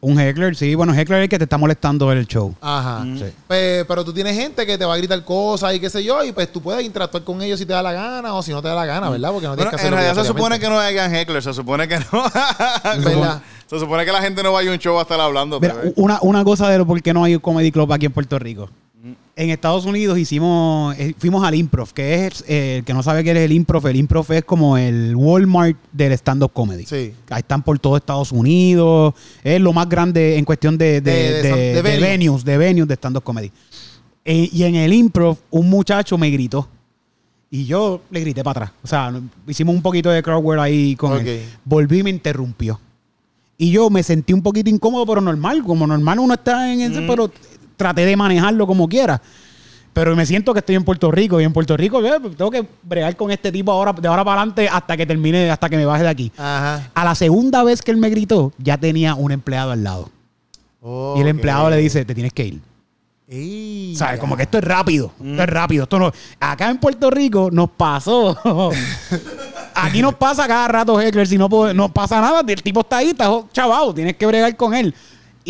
Un 0.00 0.20
heckler, 0.20 0.54
sí, 0.54 0.76
bueno, 0.76 0.94
heckler 0.94 1.18
es 1.18 1.22
el 1.24 1.28
que 1.28 1.38
te 1.38 1.44
está 1.44 1.58
molestando 1.58 2.12
el 2.12 2.24
show. 2.24 2.54
Ajá. 2.60 3.04
Sí. 3.16 3.24
Pues, 3.48 3.84
pero 3.84 4.04
tú 4.04 4.12
tienes 4.12 4.36
gente 4.36 4.64
que 4.64 4.78
te 4.78 4.84
va 4.84 4.94
a 4.94 4.96
gritar 4.96 5.24
cosas 5.24 5.74
y 5.74 5.80
qué 5.80 5.90
sé 5.90 6.04
yo, 6.04 6.22
y 6.22 6.30
pues 6.30 6.52
tú 6.52 6.62
puedes 6.62 6.84
interactuar 6.84 7.24
con 7.24 7.42
ellos 7.42 7.58
si 7.58 7.66
te 7.66 7.72
da 7.72 7.82
la 7.82 7.92
gana 7.92 8.32
o 8.34 8.42
si 8.42 8.52
no 8.52 8.62
te 8.62 8.68
da 8.68 8.76
la 8.76 8.86
gana, 8.86 9.10
¿verdad? 9.10 9.32
Porque 9.32 9.48
no 9.48 9.56
Bueno, 9.56 9.56
tienes 9.56 9.70
que 9.70 9.76
hacer 9.76 9.88
en 9.88 9.94
realidad 9.94 10.22
se 10.22 10.28
supone 10.28 10.60
que 10.60 10.68
no 10.68 10.78
hayan 10.78 11.12
hecklers, 11.12 11.44
se 11.44 11.52
supone 11.52 11.88
que 11.88 11.98
no. 11.98 12.22
¿Verdad? 13.04 13.42
se 13.66 13.78
supone 13.80 14.04
que 14.04 14.12
la 14.12 14.22
gente 14.22 14.40
no 14.44 14.52
vaya 14.52 14.70
a 14.70 14.72
un 14.72 14.78
show 14.78 14.98
a 15.00 15.02
estar 15.02 15.20
hablando. 15.20 15.58
Mira, 15.58 15.74
pero, 15.74 15.88
eh. 15.88 15.92
una, 15.96 16.20
una 16.22 16.44
cosa 16.44 16.68
de 16.68 16.78
lo 16.78 16.86
por 16.86 17.02
qué 17.02 17.12
no 17.12 17.24
hay 17.24 17.34
un 17.34 17.40
comedy 17.40 17.72
club 17.72 17.92
aquí 17.92 18.06
en 18.06 18.12
Puerto 18.12 18.38
Rico. 18.38 18.70
En 19.40 19.50
Estados 19.50 19.84
Unidos 19.86 20.18
hicimos, 20.18 20.96
eh, 20.98 21.14
fuimos 21.16 21.44
al 21.44 21.54
improv, 21.54 21.92
que 21.92 22.26
es, 22.26 22.44
eh, 22.48 22.78
el 22.78 22.84
que 22.84 22.92
no 22.92 23.04
sabe 23.04 23.22
qué 23.22 23.30
es 23.30 23.36
el 23.36 23.52
improv, 23.52 23.86
el 23.86 23.94
improv 23.94 24.32
es 24.32 24.42
como 24.42 24.76
el 24.76 25.14
Walmart 25.14 25.76
del 25.92 26.10
stand-up 26.14 26.52
comedy. 26.52 26.84
Sí. 26.86 27.12
Ahí 27.30 27.38
están 27.38 27.62
por 27.62 27.78
todo 27.78 27.96
Estados 27.96 28.32
Unidos, 28.32 29.14
es 29.44 29.60
lo 29.60 29.72
más 29.72 29.88
grande 29.88 30.38
en 30.38 30.44
cuestión 30.44 30.76
de, 30.76 31.00
de, 31.00 31.42
De- 31.42 31.82
venue. 31.82 32.00
venues, 32.00 32.44
de 32.44 32.58
venues 32.58 32.88
de 32.88 32.94
stand-up 32.94 33.22
comedy. 33.22 33.52
Eh, 34.24 34.48
y 34.52 34.64
en 34.64 34.74
el 34.74 34.92
improv, 34.92 35.38
un 35.50 35.70
muchacho 35.70 36.18
me 36.18 36.30
gritó. 36.30 36.68
Y 37.48 37.64
yo 37.64 38.00
le 38.10 38.20
grité 38.20 38.42
para 38.42 38.64
atrás. 38.64 38.72
O 38.82 38.88
sea, 38.88 39.12
hicimos 39.46 39.72
un 39.72 39.82
poquito 39.82 40.10
de 40.10 40.20
crowd 40.20 40.42
work 40.42 40.60
ahí 40.60 40.96
con 40.96 41.24
él. 41.24 41.44
Volví 41.64 42.00
y 42.00 42.02
me 42.02 42.10
interrumpió. 42.10 42.80
Y 43.56 43.70
yo 43.70 43.88
me 43.88 44.02
sentí 44.02 44.32
un 44.32 44.42
poquito 44.42 44.68
incómodo, 44.68 45.06
pero 45.06 45.20
normal. 45.20 45.62
Como 45.64 45.86
normal 45.86 46.18
uno 46.18 46.34
está 46.34 46.72
en 46.72 46.80
ese, 46.80 47.02
pero 47.02 47.30
traté 47.78 48.04
de 48.04 48.14
manejarlo 48.14 48.66
como 48.66 48.86
quiera. 48.86 49.22
Pero 49.94 50.14
me 50.14 50.26
siento 50.26 50.52
que 50.52 50.58
estoy 50.60 50.76
en 50.76 50.84
Puerto 50.84 51.10
Rico. 51.10 51.40
Y 51.40 51.44
en 51.44 51.52
Puerto 51.52 51.74
Rico 51.76 52.04
eh, 52.04 52.20
tengo 52.36 52.50
que 52.50 52.64
bregar 52.82 53.16
con 53.16 53.30
este 53.30 53.50
tipo 53.50 53.72
ahora, 53.72 53.92
de 53.94 54.06
ahora 54.06 54.22
para 54.22 54.42
adelante 54.42 54.68
hasta 54.70 54.96
que 54.96 55.06
termine, 55.06 55.50
hasta 55.50 55.68
que 55.70 55.76
me 55.78 55.86
baje 55.86 56.02
de 56.02 56.08
aquí. 56.10 56.30
Ajá. 56.36 56.90
A 56.94 57.04
la 57.04 57.14
segunda 57.14 57.64
vez 57.64 57.80
que 57.80 57.90
él 57.90 57.96
me 57.96 58.10
gritó, 58.10 58.52
ya 58.58 58.76
tenía 58.76 59.14
un 59.14 59.32
empleado 59.32 59.72
al 59.72 59.82
lado. 59.82 60.10
Y 61.16 61.20
el 61.20 61.28
empleado 61.28 61.70
le 61.70 61.78
dice, 61.78 62.04
te 62.04 62.14
tienes 62.14 62.32
que 62.32 62.44
ir. 62.46 62.60
Ey, 63.26 63.94
¿Sabes? 63.96 64.14
ya. 64.16 64.20
Como 64.20 64.36
que 64.36 64.44
esto 64.44 64.58
es 64.58 64.64
rápido. 64.64 65.10
Esto 65.22 65.42
es 65.42 65.48
rápido. 65.48 65.82
Esto 65.82 65.98
no. 65.98 66.12
Acá 66.40 66.70
en 66.70 66.78
Puerto 66.78 67.10
Rico 67.10 67.50
nos 67.52 67.70
pasó. 67.70 68.38
Aquí 69.74 70.00
nos 70.02 70.14
pasa 70.14 70.46
cada 70.46 70.68
rato 70.68 71.00
Heckler. 71.00 71.26
Si 71.26 71.36
no, 71.38 71.48
puede- 71.48 71.74
no 71.74 71.92
pasa 71.92 72.20
nada, 72.20 72.42
el 72.46 72.62
tipo 72.62 72.80
está 72.80 72.98
ahí, 72.98 73.08
está 73.10 73.28
chavado. 73.52 73.92
Tienes 73.94 74.16
que 74.16 74.26
bregar 74.26 74.56
con 74.56 74.74
él. 74.74 74.94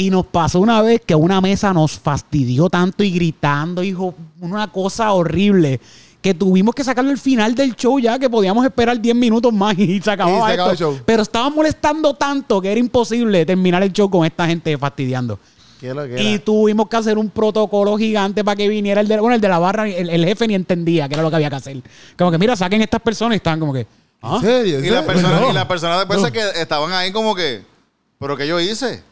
Y 0.01 0.11
nos 0.11 0.27
pasó 0.27 0.61
una 0.61 0.81
vez 0.81 1.03
que 1.05 1.17
una 1.17 1.41
mesa 1.41 1.73
nos 1.73 1.99
fastidió 1.99 2.71
tanto 2.71 3.03
y 3.03 3.11
gritando, 3.11 3.83
hijo, 3.83 4.15
una 4.41 4.71
cosa 4.71 5.11
horrible. 5.13 5.81
Que 6.21 6.35
tuvimos 6.35 6.73
que 6.73 6.85
sacarlo 6.85 7.11
al 7.11 7.19
final 7.19 7.53
del 7.57 7.75
show 7.75 7.99
ya, 7.99 8.17
que 8.17 8.31
podíamos 8.31 8.65
esperar 8.65 9.01
10 9.01 9.17
minutos 9.17 9.53
más 9.53 9.77
y 9.77 10.01
se 10.01 10.09
acababa 10.11 10.39
Y 10.39 10.47
se 10.47 10.53
acabó 10.55 10.71
esto. 10.73 10.89
el 10.91 10.95
show. 10.95 11.03
Pero 11.05 11.23
estaban 11.23 11.53
molestando 11.53 12.15
tanto 12.15 12.61
que 12.61 12.71
era 12.71 12.79
imposible 12.79 13.45
terminar 13.45 13.83
el 13.83 13.93
show 13.93 14.09
con 14.09 14.25
esta 14.25 14.47
gente 14.47 14.79
fastidiando. 14.79 15.37
¿Qué 15.81 15.89
es 15.89 15.95
lo 15.97 16.07
que 16.07 16.23
Y 16.23 16.39
tuvimos 16.39 16.89
que 16.89 16.97
hacer 16.97 17.19
un 17.19 17.31
protocolo 17.31 17.97
gigante 17.99 18.45
para 18.45 18.55
que 18.55 18.69
viniera 18.69 19.01
el 19.01 19.09
de, 19.09 19.19
bueno, 19.19 19.35
el 19.35 19.41
de 19.41 19.49
la 19.49 19.59
barra. 19.59 19.89
El, 19.89 20.11
el 20.11 20.25
jefe 20.25 20.47
ni 20.47 20.55
entendía 20.55 21.09
qué 21.09 21.15
era 21.15 21.23
lo 21.25 21.31
que 21.31 21.37
había 21.37 21.51
que 21.51 21.57
hacer. 21.57 21.83
Como 22.17 22.31
que, 22.31 22.39
mira, 22.39 22.55
saquen 22.55 22.83
estas 22.83 23.01
personas 23.01 23.35
y 23.35 23.39
estaban 23.39 23.59
como 23.59 23.73
que. 23.73 23.85
¿ah? 24.23 24.37
¿En 24.37 24.43
serio? 24.43 24.79
¿En 24.79 24.85
Y 24.85 24.91
las 24.91 25.05
serio? 25.05 25.07
personas, 25.13 25.41
No. 25.41 25.51
y 25.51 25.55
las 25.55 25.67
personas 25.67 25.99
después 25.99 26.21
No. 26.23 26.31
que 26.33 26.41
estaban 26.61 26.93
ahí 26.93 27.11
como 27.13 27.35
que, 27.35 27.63
¿pero 28.21 28.37
qué 28.37 28.47
yo 28.47 28.59
hice? 28.61 29.03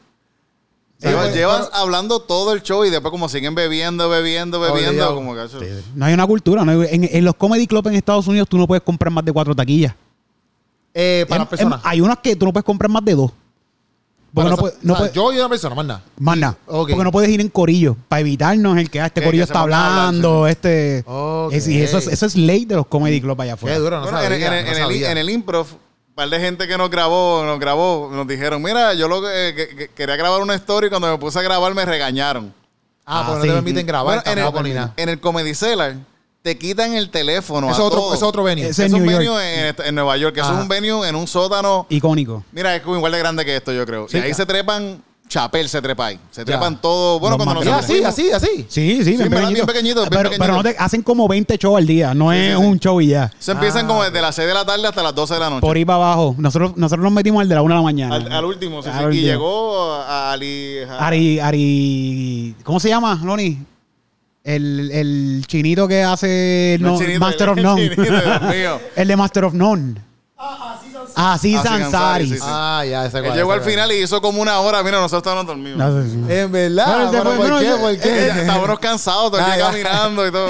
Sí, 0.99 1.09
Llevas, 1.35 1.69
hablando 1.75 2.21
todo 2.21 2.55
el 2.55 2.63
show 2.63 2.85
y 2.85 2.91
después 2.91 3.11
como 3.11 3.29
siguen 3.29 3.55
bebiendo, 3.55 4.09
bebiendo, 4.09 4.59
bebiendo, 4.61 4.89
Obligado. 5.11 5.15
como 5.15 5.35
que 5.35 5.45
eso- 5.45 5.61
No 5.95 6.07
hay 6.07 6.15
una 6.15 6.27
cultura. 6.27 6.65
no 6.65 6.73
hay- 6.73 6.89
en, 6.91 7.05
en 7.13 7.25
los 7.25 7.35
comedy 7.35 7.67
clubs 7.67 7.87
en 7.89 7.95
Estados 7.97 8.27
Unidos 8.27 8.49
tú 8.49 8.57
no 8.57 8.67
puedes 8.67 8.83
comprar 8.83 9.13
más 9.13 9.23
de 9.25 9.33
cuatro 9.33 9.55
taquillas. 9.55 9.95
Eh, 10.95 11.27
para 11.29 11.43
Em- 11.43 11.49
personas. 11.49 11.81
em- 11.81 11.91
hay 11.91 12.01
unas 12.01 12.19
que 12.21 12.35
tú 12.35 12.47
no 12.47 12.53
puedes 12.53 12.65
comprar 12.65 12.91
más 12.91 13.05
de 13.05 13.15
dos. 13.15 13.31
Porque 13.31 14.35
Para 14.35 14.49
no, 14.49 14.55
esa- 14.55 14.61
puedes- 14.63 14.79
no 14.85 14.93
o 14.93 14.97
sea, 14.97 15.01
puedes- 15.03 15.15
Yo 15.15 15.33
y 15.33 15.39
una 15.39 15.49
persona, 15.51 15.75
más 15.75 15.87
nada. 15.87 16.03
más 16.19 16.39
nada. 16.39 16.57
Ok. 16.67 16.89
Porque 16.91 17.05
no 17.05 17.13
puedes 17.13 17.31
ir 17.31 17.41
en 17.43 17.49
corillo. 17.49 17.97
Para 18.09 18.21
evitarnos 18.21 18.77
el 18.79 18.91
que 18.91 19.01
ah, 19.01 19.07
este 19.07 19.21
Que- 19.21 19.27
corillo 19.27 19.43
que 19.43 19.47
se 19.47 19.53
está 19.53 19.61
pongan 19.63 19.79
a 19.81 19.87
hablar, 19.89 20.07
hablando. 20.09 20.47
Este. 20.47 21.05
Ok. 21.07 21.53
Es- 21.53 21.69
y 21.69 21.81
eso, 21.83 21.99
es, 21.99 22.07
eso 22.07 22.25
es 22.27 22.37
ley 22.37 22.65
de 22.65 22.75
los 22.77 22.87
comedy 22.87 23.21
clubs 23.21 23.41
allá 23.41 23.55
afuera. 23.55 23.77
Qué 23.77 23.81
duro, 23.83 23.97
no 23.97 24.03
Bueno, 24.05 24.19
sabía, 24.19 24.37
en, 24.37 24.43
en- 24.43 24.49
no 24.51 24.57
en 24.57 24.77
el, 24.77 24.83
sabía. 24.83 25.13
en 25.13 25.19
el 25.19 25.31
improv, 25.31 25.67
par 26.17 26.29
de 26.29 26.41
gente 26.41 26.67
que 26.67 26.77
nos 26.77 26.91
grabó, 26.91 27.45
nos 27.45 27.61
grabó, 27.61 28.11
nos 28.13 28.27
dijeron, 28.27 28.61
mira, 28.63 28.95
yo 28.95 29.07
lo 29.07 29.23
que, 29.23 29.53
que- 29.55 29.77
que 29.77 29.89
quería 29.89 30.17
grabar 30.17 30.41
una 30.43 30.55
story 30.55 30.89
y 30.89 30.91
cuando 30.91 31.09
me 31.13 31.19
puse 31.19 31.39
a 31.39 31.43
grabar 31.43 31.73
me 31.75 31.85
regañaron. 31.85 32.53
Ah, 33.05 33.21
Ah, 33.21 33.25
porque 33.29 33.43
sí. 33.43 33.47
no 33.49 33.53
te 33.55 33.59
permiten 33.59 33.87
grabar 33.87 34.23
Bueno, 34.25 34.41
en, 34.43 34.67
el, 34.67 34.75
nada. 34.75 34.93
en 34.97 35.09
el 35.11 35.21
Comedy 35.21 35.55
Cellar 35.55 35.95
te 36.43 36.57
quitan 36.59 36.95
el 36.95 37.11
teléfono 37.11 37.71
Eso 37.71 37.85
otro, 37.85 38.15
es 38.15 38.23
otro 38.23 38.43
venue. 38.45 38.67
Es 38.69 38.79
un 38.79 38.91
New 38.93 39.07
venue 39.07 39.25
York. 39.25 39.41
en, 39.79 39.87
en 39.89 39.95
Nueva 39.95 40.17
York, 40.17 40.35
que 40.35 40.41
Ajá. 40.41 40.55
es 40.55 40.61
un 40.61 40.69
venue 40.69 41.09
en 41.09 41.15
un 41.15 41.27
sótano. 41.27 41.87
Icónico. 41.89 42.45
Mira, 42.53 42.75
es 42.75 42.83
igual 42.85 43.13
de 43.13 43.19
grande 43.19 43.45
que 43.45 43.55
esto, 43.57 43.73
yo 43.73 43.85
creo. 43.87 44.09
Sí. 44.09 44.19
y 44.19 44.21
ahí 44.23 44.35
se 44.35 44.47
trepan, 44.47 45.03
Chapel 45.29 45.69
se 45.69 45.83
trepa 45.83 46.07
ahí. 46.07 46.21
Se 46.31 46.43
Ya. 46.43 46.45
trepan 46.45 46.81
todo. 46.81 47.19
Bueno, 47.19 47.37
Los 47.37 47.45
cuando 47.45 47.61
más 47.61 47.65
nosotros 47.67 47.85
así, 47.85 47.93
fuimos- 48.01 48.09
así, 48.09 48.31
así. 48.33 48.67
Sí, 48.69 49.05
sí, 49.05 49.11
bien, 49.17 49.19
¿verdad? 49.29 49.31
pequeñito. 49.31 49.55
Bien 49.55 49.67
pequeñito, 49.67 50.01
bien 50.03 50.11
pero, 50.11 50.23
pequeñito. 50.31 50.45
pero 50.45 50.55
no 50.55 50.63
te, 50.63 50.77
hacen 50.79 51.03
como 51.03 51.27
20 51.27 51.57
shows 51.59 51.79
al 51.79 51.87
día. 51.87 52.15
No 52.15 52.33
es 52.33 52.55
sí, 52.55 52.61
sí. 52.63 52.67
un 52.69 52.79
show 52.79 53.01
y 53.01 53.09
ya. 53.09 53.31
Se 53.39 53.53
empiezan 53.53 53.85
Ah, 53.85 53.89
como 53.89 54.05
desde 54.05 54.21
las 54.23 54.35
6 54.35 54.47
de 54.47 54.55
la 54.55 54.65
tarde 54.65 54.87
hasta 54.87 55.03
las 55.03 55.15
12 55.15 55.35
de 55.35 55.41
la 55.41 55.51
noche. 55.51 55.61
Por 55.63 55.77
ahí 55.77 55.85
para 55.85 55.97
abajo. 55.97 56.35
Nosotros, 56.39 56.77
nosotros 56.77 57.03
nos 57.03 57.13
metimos 57.13 57.41
al 57.43 57.49
de 57.49 57.55
la 57.57 57.63
una 57.63 57.75
de 57.75 57.79
la 57.81 57.85
mañana. 57.85 58.15
al, 58.15 58.31
al 58.33 58.45
último, 58.45 58.83
sí, 58.83 58.89
Al 58.89 58.97
sí. 58.97 59.03
Y 59.03 59.05
último. 59.07 59.27
llegó 59.27 59.93
a 59.95 60.33
Ali. 60.33 60.79
a- 60.89 61.07
Ari, 61.07 61.41
Ari. 61.41 62.55
¿Cómo 62.63 62.79
se 62.79 62.89
llama, 62.89 63.21
Loni? 63.25 63.59
El, 64.45 64.91
el 64.93 65.45
chinito 65.49 65.89
que 65.89 66.05
hace 66.05 66.77
No, 66.81 66.93
no, 66.93 66.99
chinito, 67.01 67.19
Master 67.19 67.49
of 67.49 67.57
el 67.59 67.65
None. 67.65 67.83
chinito, 67.91 68.03
Dios 68.03 68.43
mío. 68.43 68.81
el 68.97 69.09
de 69.09 69.17
Master 69.17 69.45
of 69.45 69.55
None. 69.55 69.97
Ah, 71.19 71.39
sí, 71.41 71.57
Aziz 71.57 71.71
Ansari. 71.71 72.29
sí, 72.29 72.35
sí. 72.35 72.41
Ah, 72.43 72.85
ya, 72.87 73.07
ese 73.07 73.19
Él 73.19 73.25
cuál, 73.25 73.37
llegó 73.39 73.53
al 73.53 73.63
final 73.63 73.91
y 73.91 74.03
hizo 74.03 74.21
como 74.21 74.43
una 74.43 74.61
hora. 74.61 74.83
Mira, 74.83 74.99
nosotros 74.99 75.21
estábamos 75.21 75.47
dormidos. 75.47 75.79
No 75.79 76.03
sé, 76.03 76.11
sí. 76.11 76.21
En 76.29 76.53
verdad. 76.53 77.07
Bueno, 77.09 77.25
¿Por 77.25 77.37
bueno, 77.39 77.59
qué? 77.59 77.65
yo- 77.67 77.79
¿Por 77.79 77.99
qué? 77.99 78.29
Estábamos 78.41 78.79
cansados, 78.81 79.31
todo 79.31 79.39
el 79.39 79.45
Ah, 79.47 79.57
día 79.57 79.67
caminando 79.67 80.27
y 80.27 80.31
todo. 80.31 80.49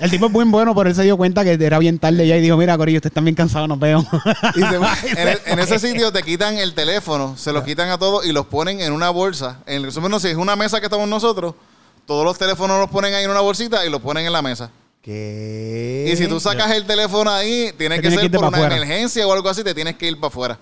El 0.00 0.10
tipo 0.10 0.26
es 0.26 0.32
muy 0.32 0.44
bueno, 0.44 0.74
pero 0.74 0.90
él 0.90 0.94
se 0.96 1.02
dio 1.04 1.16
cuenta 1.16 1.42
que 1.44 1.52
era 1.52 1.78
bien 1.78 1.98
tarde 1.98 2.26
ya 2.26 2.36
y 2.36 2.42
dijo, 2.42 2.58
mira, 2.58 2.76
Corillo, 2.76 2.98
ustedes 2.98 3.10
están 3.12 3.24
bien 3.24 3.34
cansados, 3.34 3.68
nos 3.68 3.78
vemos. 3.78 4.04
Y 4.54 4.60
se 4.60 4.76
va. 4.78 4.94
En, 5.16 5.28
el- 5.28 5.40
en 5.46 5.58
ese 5.58 5.78
sitio 5.78 6.12
te 6.12 6.22
quitan 6.22 6.58
el 6.58 6.74
teléfono, 6.74 7.34
se 7.38 7.50
los 7.52 7.64
quitan 7.64 7.88
a 7.88 7.96
todos 7.96 8.26
y 8.26 8.32
los 8.32 8.44
ponen 8.46 8.80
en 8.82 8.92
una 8.92 9.08
bolsa. 9.08 9.60
En 9.64 9.82
el 9.82 9.92
menos 10.02 10.20
si 10.20 10.28
es 10.28 10.36
una 10.36 10.56
mesa 10.56 10.78
que 10.80 10.86
estamos 10.86 11.08
nosotros, 11.08 11.54
todos 12.06 12.24
los 12.26 12.36
teléfonos 12.36 12.78
los 12.78 12.90
ponen 12.90 13.14
ahí 13.14 13.24
en 13.24 13.30
una 13.30 13.40
bolsita 13.40 13.86
y 13.86 13.88
los 13.90 14.02
ponen 14.02 14.26
en 14.26 14.32
la 14.34 14.42
mesa. 14.42 14.68
¿Qué? 15.02 16.10
Y 16.12 16.16
si 16.16 16.28
tú 16.28 16.38
sacas 16.40 16.70
el 16.70 16.84
teléfono 16.86 17.30
ahí, 17.30 17.72
tiene 17.76 17.96
que 17.96 18.02
tienes 18.08 18.18
que 18.20 18.28
ser 18.28 18.30
por 18.30 18.44
una 18.46 18.66
emergencia 18.66 19.26
o 19.26 19.32
algo 19.32 19.48
así, 19.48 19.64
te 19.64 19.74
tienes 19.74 19.96
que 19.96 20.06
ir 20.06 20.16
para 20.16 20.28
afuera. 20.28 20.58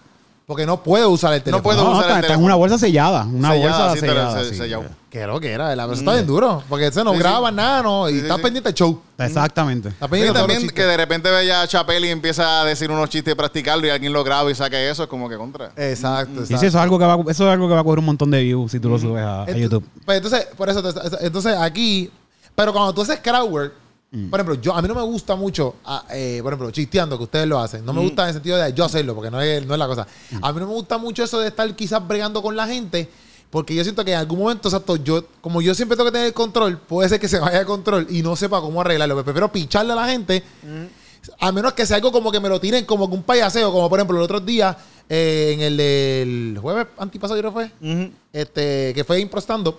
Porque 0.47 0.66
no 0.66 0.82
puedo 0.82 1.11
usar 1.11 1.32
el 1.34 1.43
teléfono. 1.43 1.62
puedo 1.62 1.84
No, 1.84 1.91
usar 1.91 2.03
está, 2.03 2.07
el 2.07 2.16
está 2.16 2.18
en 2.18 2.22
teléfono. 2.41 2.47
una 2.47 2.55
bolsa 2.57 2.76
sellada. 2.76 3.24
Una 3.24 3.53
Sellada, 3.53 3.78
bolsa 3.78 3.95
sí, 3.95 4.01
sellada. 4.01 4.43
se- 4.45 4.51
sí. 4.51 4.57
sellado. 4.57 4.84
Qué 5.09 5.24
lo 5.26 5.38
que 5.38 5.53
era, 5.53 5.68
¿verdad? 5.68 5.84
Pero 5.84 5.93
eso 5.93 6.01
está 6.03 6.12
bien 6.14 6.26
duro. 6.26 6.64
Porque 6.68 6.86
eso 6.88 7.05
no 7.05 7.11
Sí, 7.12 7.16
sí. 7.18 7.22
graba 7.22 7.53
nada, 7.53 7.82
¿no? 7.84 8.09
Y 8.09 8.14
Sí, 8.14 8.18
está 8.20 8.34
sí. 8.36 8.43
pendiente 8.43 8.68
del 8.70 8.74
show. 8.74 9.01
Exactamente. 9.16 9.91
Está 9.91 10.07
Y 10.07 10.09
pendiente 10.09 10.38
los 10.41 10.49
también 10.49 10.70
que 10.70 10.82
de 10.84 10.97
repente 10.97 11.30
vaya 11.30 11.62
a 11.62 11.68
Chapel 11.68 12.05
y 12.05 12.09
empieza 12.09 12.62
a 12.62 12.64
decir 12.64 12.91
unos 12.91 13.09
chistes 13.11 13.30
y 13.32 13.36
practicarlo 13.36 13.86
y 13.86 13.91
alguien 13.91 14.12
lo 14.12 14.24
graba 14.24 14.51
y 14.51 14.55
saque 14.57 14.91
eso, 14.91 15.05
es 15.05 15.09
como 15.09 15.28
que 15.28 15.36
contra. 15.36 15.66
Exacto, 15.76 15.82
exacto. 16.41 16.47
Sí, 16.47 16.59
sí, 16.59 16.66
eso 16.66 16.78
es 16.78 16.82
algo 16.82 16.99
que 16.99 17.05
va, 17.05 17.14
eso 17.28 17.45
es 17.47 17.53
algo 17.53 17.68
que 17.68 17.74
va 17.74 17.80
a 17.80 17.84
coger 17.84 17.99
un 18.01 18.07
montón 18.07 18.30
de 18.32 18.43
views 18.43 18.72
si 18.72 18.80
tú 18.80 18.88
lo 18.88 18.99
subes 18.99 19.22
a, 19.24 19.47
YouTube. 19.53 19.84
Pues 20.05 20.16
entonces, 20.16 20.49
por 20.57 20.68
eso, 20.68 20.82
te- 20.82 21.26
entonces 21.26 21.55
aquí, 21.57 22.11
pero 22.57 22.72
cuando 22.72 22.93
tú 22.93 23.03
haces 23.03 23.20
crowd 23.22 23.49
work, 23.49 23.72
Mm. 24.13 24.29
por 24.29 24.41
ejemplo, 24.41 24.61
yo, 24.61 24.75
a 24.75 24.83
mí 24.83 24.89
no 24.89 24.95
me 24.95 25.03
gusta 25.03 25.37
mucho, 25.37 25.77
ah, 25.85 26.05
eh, 26.11 26.41
por 26.43 26.53
ejemplo, 26.53 26.71
chisteando, 26.73 27.17
que 27.17 27.25
ustedes 27.25 27.47
lo 27.47 27.61
hacen. 27.61 27.83
Mm. 27.83 27.87
No 27.87 27.93
me 27.93 28.01
gusta 28.01 28.23
en 28.23 28.29
el 28.29 28.35
sentido 28.35 28.57
de 28.57 28.73
yo 28.73 28.85
hacerlo, 28.85 29.15
porque 29.15 29.31
no 29.31 29.41
es, 29.41 29.65
no 29.65 29.75
es 29.75 29.79
la 29.79 29.87
cosa. 29.87 30.07
A 30.43 30.53
mí 30.53 30.61
no 30.61 30.67
me 30.67 30.73
gusta 30.73 30.99
mucho 30.99 31.23
eso 31.23 31.39
de 31.39 31.49
estar 31.49 31.75
quizás 31.77 32.07
bregando 32.07 32.43
con 32.43 32.57
la 32.57 32.67
gente, 32.67 33.09
porque 33.51 33.75
yo 33.75 33.83
siento 33.85 34.05
que 34.05 34.13
en 34.13 34.19
algún 34.19 34.41
momento, 34.41 34.69
exacto, 34.69 34.97
yo, 34.97 35.25
como 35.41 35.63
yo 35.63 35.75
siempre 35.75 35.97
tengo 35.97 36.09
que 36.09 36.13
tener 36.13 36.27
el 36.29 36.35
control, 36.35 36.79
puede 36.79 37.09
ser 37.09 37.21
que 37.21 37.29
se 37.29 37.39
vaya 37.39 37.61
el 37.61 37.67
control 37.67 38.07
y 38.11 38.23
no 38.23 38.35
sepa 38.35 38.61
cómo 38.61 38.81
arreglarlo. 38.81 39.15
Pero 39.15 39.25
prefiero 39.25 39.53
picharle 39.53 39.93
a 39.93 39.97
la 39.97 40.09
gente. 40.09 40.43
A 41.39 41.53
menos 41.53 41.75
que 41.75 41.85
sea 41.87 41.97
algo 41.97 42.11
como 42.11 42.33
que 42.33 42.41
me 42.41 42.49
lo 42.49 42.61
tiren 42.61 42.85
como 42.85 43.09
que 43.09 43.15
un 43.15 43.23
payaseo, 43.23 43.71
como 43.73 43.89
por 43.89 43.99
ejemplo 43.99 44.17
el 44.17 44.23
otro 44.23 44.41
día, 44.41 44.77
eh, 45.09 45.53
en 45.55 45.61
el 45.61 45.77
del 45.77 46.59
jueves 46.61 46.87
antipasado, 46.97 47.39
creo 47.39 47.53
que 47.53 47.69
fue, 47.81 48.13
este, 48.33 48.93
que 48.95 49.05
fue 49.05 49.21
impro 49.21 49.41
stand-up, 49.41 49.77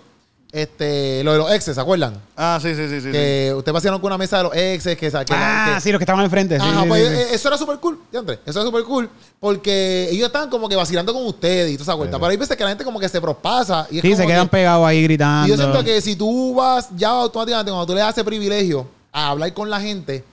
este, 0.51 1.23
lo 1.23 1.31
de 1.31 1.37
los 1.37 1.51
exes, 1.51 1.75
¿se 1.75 1.81
acuerdan? 1.81 2.15
Ah, 2.35 2.59
sí, 2.61 2.75
sí, 2.75 2.87
sí, 2.89 2.95
sí. 2.99 3.01
sí. 3.07 3.11
que 3.11 3.53
ustedes 3.55 3.73
pasaron 3.73 3.99
con 4.01 4.07
una 4.07 4.17
mesa 4.17 4.37
de 4.37 4.43
los 4.43 4.55
exes, 4.55 4.97
que, 4.97 5.09
que, 5.09 5.17
Ah, 5.31 5.71
que- 5.75 5.81
sí, 5.81 5.91
los 5.91 5.99
que 5.99 6.03
estaban 6.03 6.23
enfrente. 6.25 6.59
sí, 6.59 6.65
Ajá, 6.67 6.81
sí, 6.83 6.87
pues 6.89 7.07
sí, 7.07 7.15
sí. 7.15 7.21
eh, 7.21 7.27
eso 7.31 7.47
era 7.47 7.57
súper 7.57 7.77
cool, 7.77 7.99
André. 8.13 8.39
Eso 8.45 8.59
era 8.59 8.65
súper 8.67 8.83
cool. 8.83 9.09
Porque 9.39 10.09
ellos 10.11 10.27
estaban 10.27 10.49
como 10.49 10.67
que 10.67 10.75
vacilando 10.75 11.13
con 11.13 11.25
ustedes 11.25 11.69
y 11.71 11.75
toda 11.75 11.83
esa 11.83 11.93
vuelta. 11.93 12.17
Pero 12.19 12.29
hay 12.31 12.37
veces 12.37 12.57
que 12.57 12.63
la 12.63 12.69
gente 12.69 12.83
como 12.83 12.99
que 12.99 13.07
se 13.07 13.21
prospasa. 13.21 13.87
Y 13.89 13.97
es 13.97 14.01
Sí, 14.01 14.09
como 14.09 14.21
se 14.21 14.27
quedan 14.27 14.47
que- 14.47 14.51
pegados 14.51 14.85
ahí 14.85 15.01
gritando. 15.03 15.47
y 15.47 15.51
yo 15.51 15.57
siento 15.57 15.83
que 15.83 16.01
si 16.01 16.15
tú 16.15 16.53
vas 16.55 16.89
ya 16.97 17.09
automáticamente, 17.09 17.71
cuando 17.71 17.85
tú 17.87 17.93
le 17.93 18.01
das 18.01 18.11
ese 18.17 18.23
privilegio 18.25 18.85
a 19.13 19.29
hablar 19.29 19.53
con 19.53 19.69
la 19.69 19.79
gente, 19.79 20.23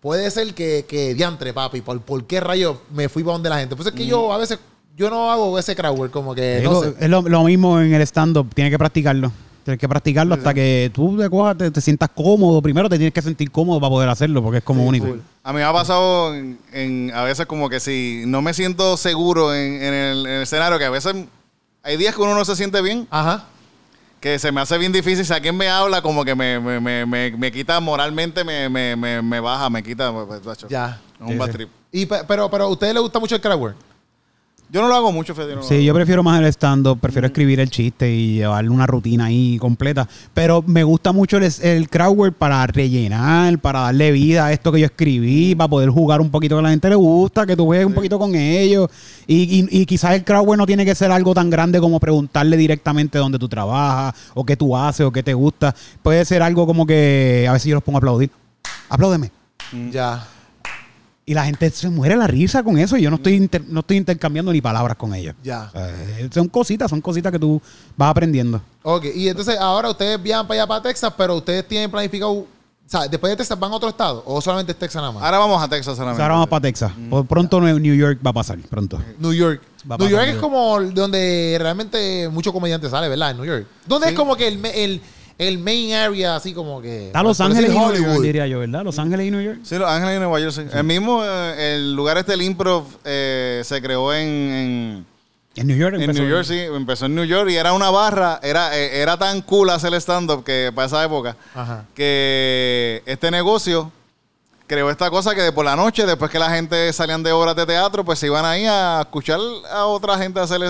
puede 0.00 0.30
ser 0.30 0.54
que, 0.54 0.86
que 0.88 1.12
diantre, 1.14 1.52
papi, 1.52 1.82
¿por, 1.82 2.00
por 2.00 2.24
qué 2.24 2.40
rayos 2.40 2.78
me 2.94 3.10
fui 3.10 3.22
para 3.22 3.34
donde 3.34 3.50
la 3.50 3.58
gente? 3.58 3.76
Pues 3.76 3.88
es 3.88 3.94
que 3.94 4.06
yo 4.06 4.32
a 4.32 4.38
veces, 4.38 4.58
yo 4.96 5.10
no 5.10 5.30
hago 5.30 5.58
ese 5.58 5.76
crowd 5.76 6.10
como 6.10 6.34
que, 6.34 6.60
no 6.64 6.80
sé. 6.82 6.94
Es 6.98 7.08
lo, 7.10 7.20
lo 7.22 7.44
mismo 7.44 7.78
en 7.80 7.92
el 7.92 8.02
stand-up. 8.02 8.54
Tienes 8.54 8.70
que 8.72 8.78
practicarlo. 8.78 9.30
Tienes 9.70 9.80
que 9.80 9.88
practicarlo 9.88 10.34
hasta 10.34 10.52
que 10.52 10.90
tú 10.92 11.16
te 11.16 11.30
cojas, 11.30 11.56
te, 11.56 11.70
te 11.70 11.80
sientas 11.80 12.08
cómodo. 12.12 12.60
Primero 12.60 12.88
te 12.88 12.96
tienes 12.96 13.14
que 13.14 13.22
sentir 13.22 13.50
cómodo 13.52 13.78
para 13.80 13.90
poder 13.90 14.08
hacerlo, 14.08 14.42
porque 14.42 14.58
es 14.58 14.64
como 14.64 14.84
único. 14.84 15.06
full. 15.06 15.18
A 15.44 15.52
mí 15.52 15.58
me 15.58 15.64
ha 15.64 15.72
pasado 15.72 16.34
en, 16.34 16.58
en- 16.72 17.12
a 17.14 17.22
veces 17.22 17.46
como 17.46 17.68
que 17.70 17.78
si 17.78 18.24
no 18.26 18.42
me 18.42 18.52
siento 18.52 18.96
seguro 18.96 19.54
en, 19.54 19.74
en 19.80 19.94
el, 19.94 20.26
en 20.26 20.32
el 20.32 20.42
escenario, 20.42 20.76
que 20.78 20.84
a 20.86 20.90
veces 20.90 21.14
hay 21.84 21.96
días 21.96 22.14
que 22.16 22.20
uno 22.20 22.34
no 22.34 22.44
se 22.44 22.56
siente 22.56 22.82
bien, 22.82 23.06
Ajá. 23.10 23.44
que 24.20 24.38
se 24.40 24.50
me 24.50 24.60
hace 24.60 24.76
bien 24.76 24.90
difícil. 24.92 25.24
Si 25.24 25.32
alguien 25.32 25.56
me 25.56 25.68
habla, 25.68 26.02
como 26.02 26.24
que 26.24 26.34
me, 26.34 26.58
me, 26.58 26.80
me, 26.80 27.06
me, 27.06 27.30
me 27.30 27.52
quita 27.52 27.78
moralmente, 27.78 28.42
me, 28.42 28.68
me, 28.68 28.96
me, 28.96 29.22
me 29.22 29.38
baja, 29.40 29.70
me 29.70 29.82
quita. 29.84 30.12
pues, 30.12 30.42
tacho. 30.42 30.66
Ya. 30.68 31.00
Es 31.14 31.20
un 31.22 31.28
Sí, 31.28 31.36
bad 31.36 31.46
sí. 31.46 31.52
trip. 31.52 31.68
Y, 31.92 32.06
pe- 32.06 32.24
pero, 32.26 32.50
pero 32.50 32.64
a 32.64 32.68
ustedes 32.68 32.92
les 32.92 33.02
gusta 33.02 33.18
mucho 33.20 33.36
el 33.36 33.40
crowd 33.40 33.58
work. 33.60 33.76
Yo 34.72 34.80
no 34.82 34.86
lo 34.88 34.94
hago 34.94 35.10
mucho, 35.10 35.34
Fede. 35.34 35.56
no 35.56 35.64
Sí, 35.64 35.84
yo 35.84 35.92
prefiero 35.94 36.22
más 36.22 36.38
el 36.40 36.46
stand-up, 36.46 37.00
prefiero 37.00 37.26
escribir 37.26 37.58
el 37.58 37.68
chiste 37.70 38.08
y 38.14 38.34
llevarle 38.34 38.70
una 38.70 38.86
rutina 38.86 39.24
ahí 39.24 39.58
completa. 39.58 40.08
Pero 40.32 40.62
me 40.64 40.84
gusta 40.84 41.10
mucho 41.10 41.38
el, 41.38 41.52
el 41.62 41.88
crowd 41.88 42.16
work 42.16 42.34
para 42.36 42.64
rellenar, 42.68 43.58
para 43.58 43.80
darle 43.80 44.12
vida 44.12 44.46
a 44.46 44.52
esto 44.52 44.70
que 44.70 44.78
yo 44.78 44.86
escribí, 44.86 45.56
para 45.56 45.66
poder 45.68 45.88
jugar 45.90 46.20
un 46.20 46.30
poquito 46.30 46.54
que 46.54 46.60
a 46.60 46.62
la 46.62 46.70
gente 46.70 46.88
le 46.88 46.94
gusta, 46.94 47.44
que 47.46 47.56
tú 47.56 47.64
juegues 47.66 47.84
un 47.84 47.94
poquito 47.94 48.16
con 48.16 48.32
ellos. 48.36 48.88
Y, 49.26 49.60
y- 49.60 49.80
y 49.80 49.86
quizás 49.86 50.12
el 50.14 50.22
crowd 50.24 50.46
work 50.46 50.58
no 50.58 50.66
tiene 50.66 50.84
que 50.84 50.94
ser 50.94 51.10
algo 51.10 51.34
tan 51.34 51.50
grande 51.50 51.80
como 51.80 51.98
preguntarle 51.98 52.56
directamente 52.56 53.18
dónde 53.18 53.40
tú 53.40 53.48
trabajas, 53.48 54.14
o 54.34 54.44
qué 54.44 54.56
tú 54.56 54.76
haces, 54.76 55.04
o 55.04 55.10
qué 55.10 55.24
te 55.24 55.34
gusta. 55.34 55.74
Puede 56.00 56.24
ser 56.24 56.42
algo 56.42 56.64
como 56.64 56.86
que, 56.86 57.44
a 57.48 57.52
ver 57.52 57.60
si 57.60 57.70
yo 57.70 57.74
los 57.74 57.82
pongo 57.82 57.96
a 57.96 58.00
aplaudir. 58.00 58.30
Apláudeme. 58.88 59.32
Ya. 59.90 60.24
Y 61.30 61.34
la 61.34 61.44
gente 61.44 61.70
se 61.70 61.88
muere 61.88 62.16
la 62.16 62.26
risa 62.26 62.64
con 62.64 62.76
eso 62.76 62.96
y 62.96 63.02
yo 63.02 63.10
no 63.10 63.14
estoy, 63.14 63.34
inter- 63.34 63.62
no 63.68 63.80
estoy 63.80 63.98
intercambiando 63.98 64.52
ni 64.52 64.60
palabras 64.60 64.96
con 64.96 65.14
ellos. 65.14 65.36
Ya. 65.44 65.68
O 65.68 65.70
sea, 65.70 65.88
eh, 66.18 66.28
son 66.34 66.48
cositas, 66.48 66.90
son 66.90 67.00
cositas 67.00 67.30
que 67.30 67.38
tú 67.38 67.62
vas 67.96 68.10
aprendiendo. 68.10 68.60
Ok, 68.82 69.04
y 69.14 69.28
entonces 69.28 69.56
ahora 69.60 69.90
ustedes 69.90 70.20
viajan 70.20 70.48
para 70.48 70.62
allá, 70.62 70.66
para 70.66 70.82
Texas, 70.82 71.12
pero 71.16 71.36
ustedes 71.36 71.68
tienen 71.68 71.88
planificado, 71.88 72.32
o 72.32 72.46
sea, 72.84 73.06
después 73.06 73.30
de 73.30 73.36
Texas 73.36 73.56
van 73.60 73.70
a 73.70 73.76
otro 73.76 73.88
estado 73.90 74.24
o 74.26 74.40
solamente 74.40 74.72
es 74.72 74.78
Texas 74.80 75.00
nada 75.00 75.12
más. 75.12 75.22
Ahora 75.22 75.38
vamos 75.38 75.62
a 75.62 75.68
Texas 75.68 75.86
O 75.86 75.90
sea, 75.94 75.96
solamente. 75.98 76.20
ahora 76.22 76.34
vamos 76.34 76.48
para 76.48 76.62
Texas. 76.62 76.90
Por 77.08 77.24
pronto 77.26 77.60
New 77.60 77.94
York 77.94 78.18
va 78.26 78.30
a 78.30 78.34
pasar, 78.34 78.58
pronto. 78.68 79.00
New 79.20 79.32
York. 79.32 79.62
Va 79.88 79.96
New 79.98 80.08
York 80.08 80.22
New 80.22 80.34
es 80.34 80.34
York. 80.34 80.40
como 80.40 80.80
donde 80.80 81.56
realmente 81.60 82.28
muchos 82.28 82.52
comediantes 82.52 82.90
salen, 82.90 83.08
¿verdad? 83.08 83.30
En 83.30 83.36
New 83.36 83.46
York. 83.46 83.68
Donde 83.86 84.08
Sí. 84.08 84.14
es 84.14 84.18
como 84.18 84.34
que 84.34 84.48
el, 84.48 84.58
me- 84.58 84.82
el, 84.82 85.00
el 85.48 85.58
main 85.58 85.94
area, 85.94 86.36
así 86.36 86.52
como 86.52 86.82
que. 86.82 87.06
Está 87.06 87.22
Los 87.22 87.40
Ángeles 87.40 87.70
y 87.72 87.78
New 87.78 87.94
York, 87.94 88.20
diría 88.20 88.46
yo, 88.46 88.58
¿verdad? 88.58 88.84
Los 88.84 88.98
Ángeles 88.98 89.26
y 89.26 89.30
New 89.30 89.40
York. 89.40 89.60
Sí, 89.62 89.76
Los 89.78 89.88
Ángeles 89.88 90.16
y 90.16 90.18
Nueva 90.18 90.38
York, 90.38 90.52
sí. 90.52 90.62
El 90.72 90.84
mismo, 90.84 91.22
eh, 91.24 91.74
el 91.76 91.94
lugar 91.96 92.18
este, 92.18 92.34
el 92.34 92.42
Improv, 92.42 92.84
eh, 93.04 93.62
se 93.64 93.80
creó 93.80 94.12
en, 94.12 94.28
en, 94.28 95.06
En 95.56 95.66
New 95.66 95.76
York 95.78 95.94
en 95.94 96.02
empezó. 96.02 96.20
New 96.22 96.30
York, 96.30 96.44
sí. 96.44 96.58
Empezó 96.58 97.06
en 97.06 97.14
New 97.14 97.24
York 97.24 97.48
y 97.50 97.56
era 97.56 97.72
una 97.72 97.90
barra. 97.90 98.38
Era, 98.42 98.76
eh, 98.78 99.00
era 99.00 99.16
tan 99.16 99.40
cool 99.40 99.70
hacer 99.70 99.94
stand-up 99.94 100.44
que 100.44 100.72
para 100.74 100.86
esa 100.86 101.02
época 101.04 101.36
Ajá. 101.54 101.86
que 101.94 103.02
este 103.06 103.30
negocio 103.30 103.90
creó 104.70 104.88
esta 104.88 105.10
cosa 105.10 105.34
que 105.34 105.42
de 105.42 105.50
por 105.50 105.64
la 105.64 105.74
noche, 105.74 106.06
después 106.06 106.30
que 106.30 106.38
la 106.38 106.48
gente 106.48 106.92
salían 106.92 107.24
de 107.24 107.32
obras 107.32 107.56
de 107.56 107.66
teatro, 107.66 108.04
pues 108.04 108.20
se 108.20 108.26
iban 108.26 108.44
ahí 108.44 108.66
a 108.66 109.00
escuchar 109.00 109.40
a 109.68 109.84
otra 109.86 110.16
gente 110.16 110.38
hacer 110.38 110.60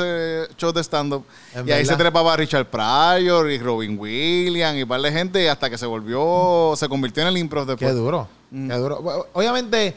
shows 0.57 0.73
de 0.73 0.83
stand-up. 0.83 1.23
Y 1.67 1.71
ahí 1.71 1.85
se 1.85 1.95
trepaba 1.97 2.35
Richard 2.35 2.65
Pryor 2.65 3.51
y 3.51 3.59
Robin 3.59 3.99
Williams 3.99 4.79
y 4.79 4.85
un 4.85 4.89
par 4.89 5.03
de 5.03 5.13
gente 5.13 5.51
hasta 5.51 5.69
que 5.69 5.77
se 5.77 5.85
volvió, 5.85 6.73
se 6.77 6.89
convirtió 6.89 7.25
en 7.25 7.29
el 7.29 7.37
improv 7.37 7.67
después. 7.67 7.91
Qué 7.91 7.95
duro. 7.95 8.27
Mm. 8.51 8.71
Qué 8.71 8.77
duro. 8.77 9.27
Obviamente, 9.35 9.95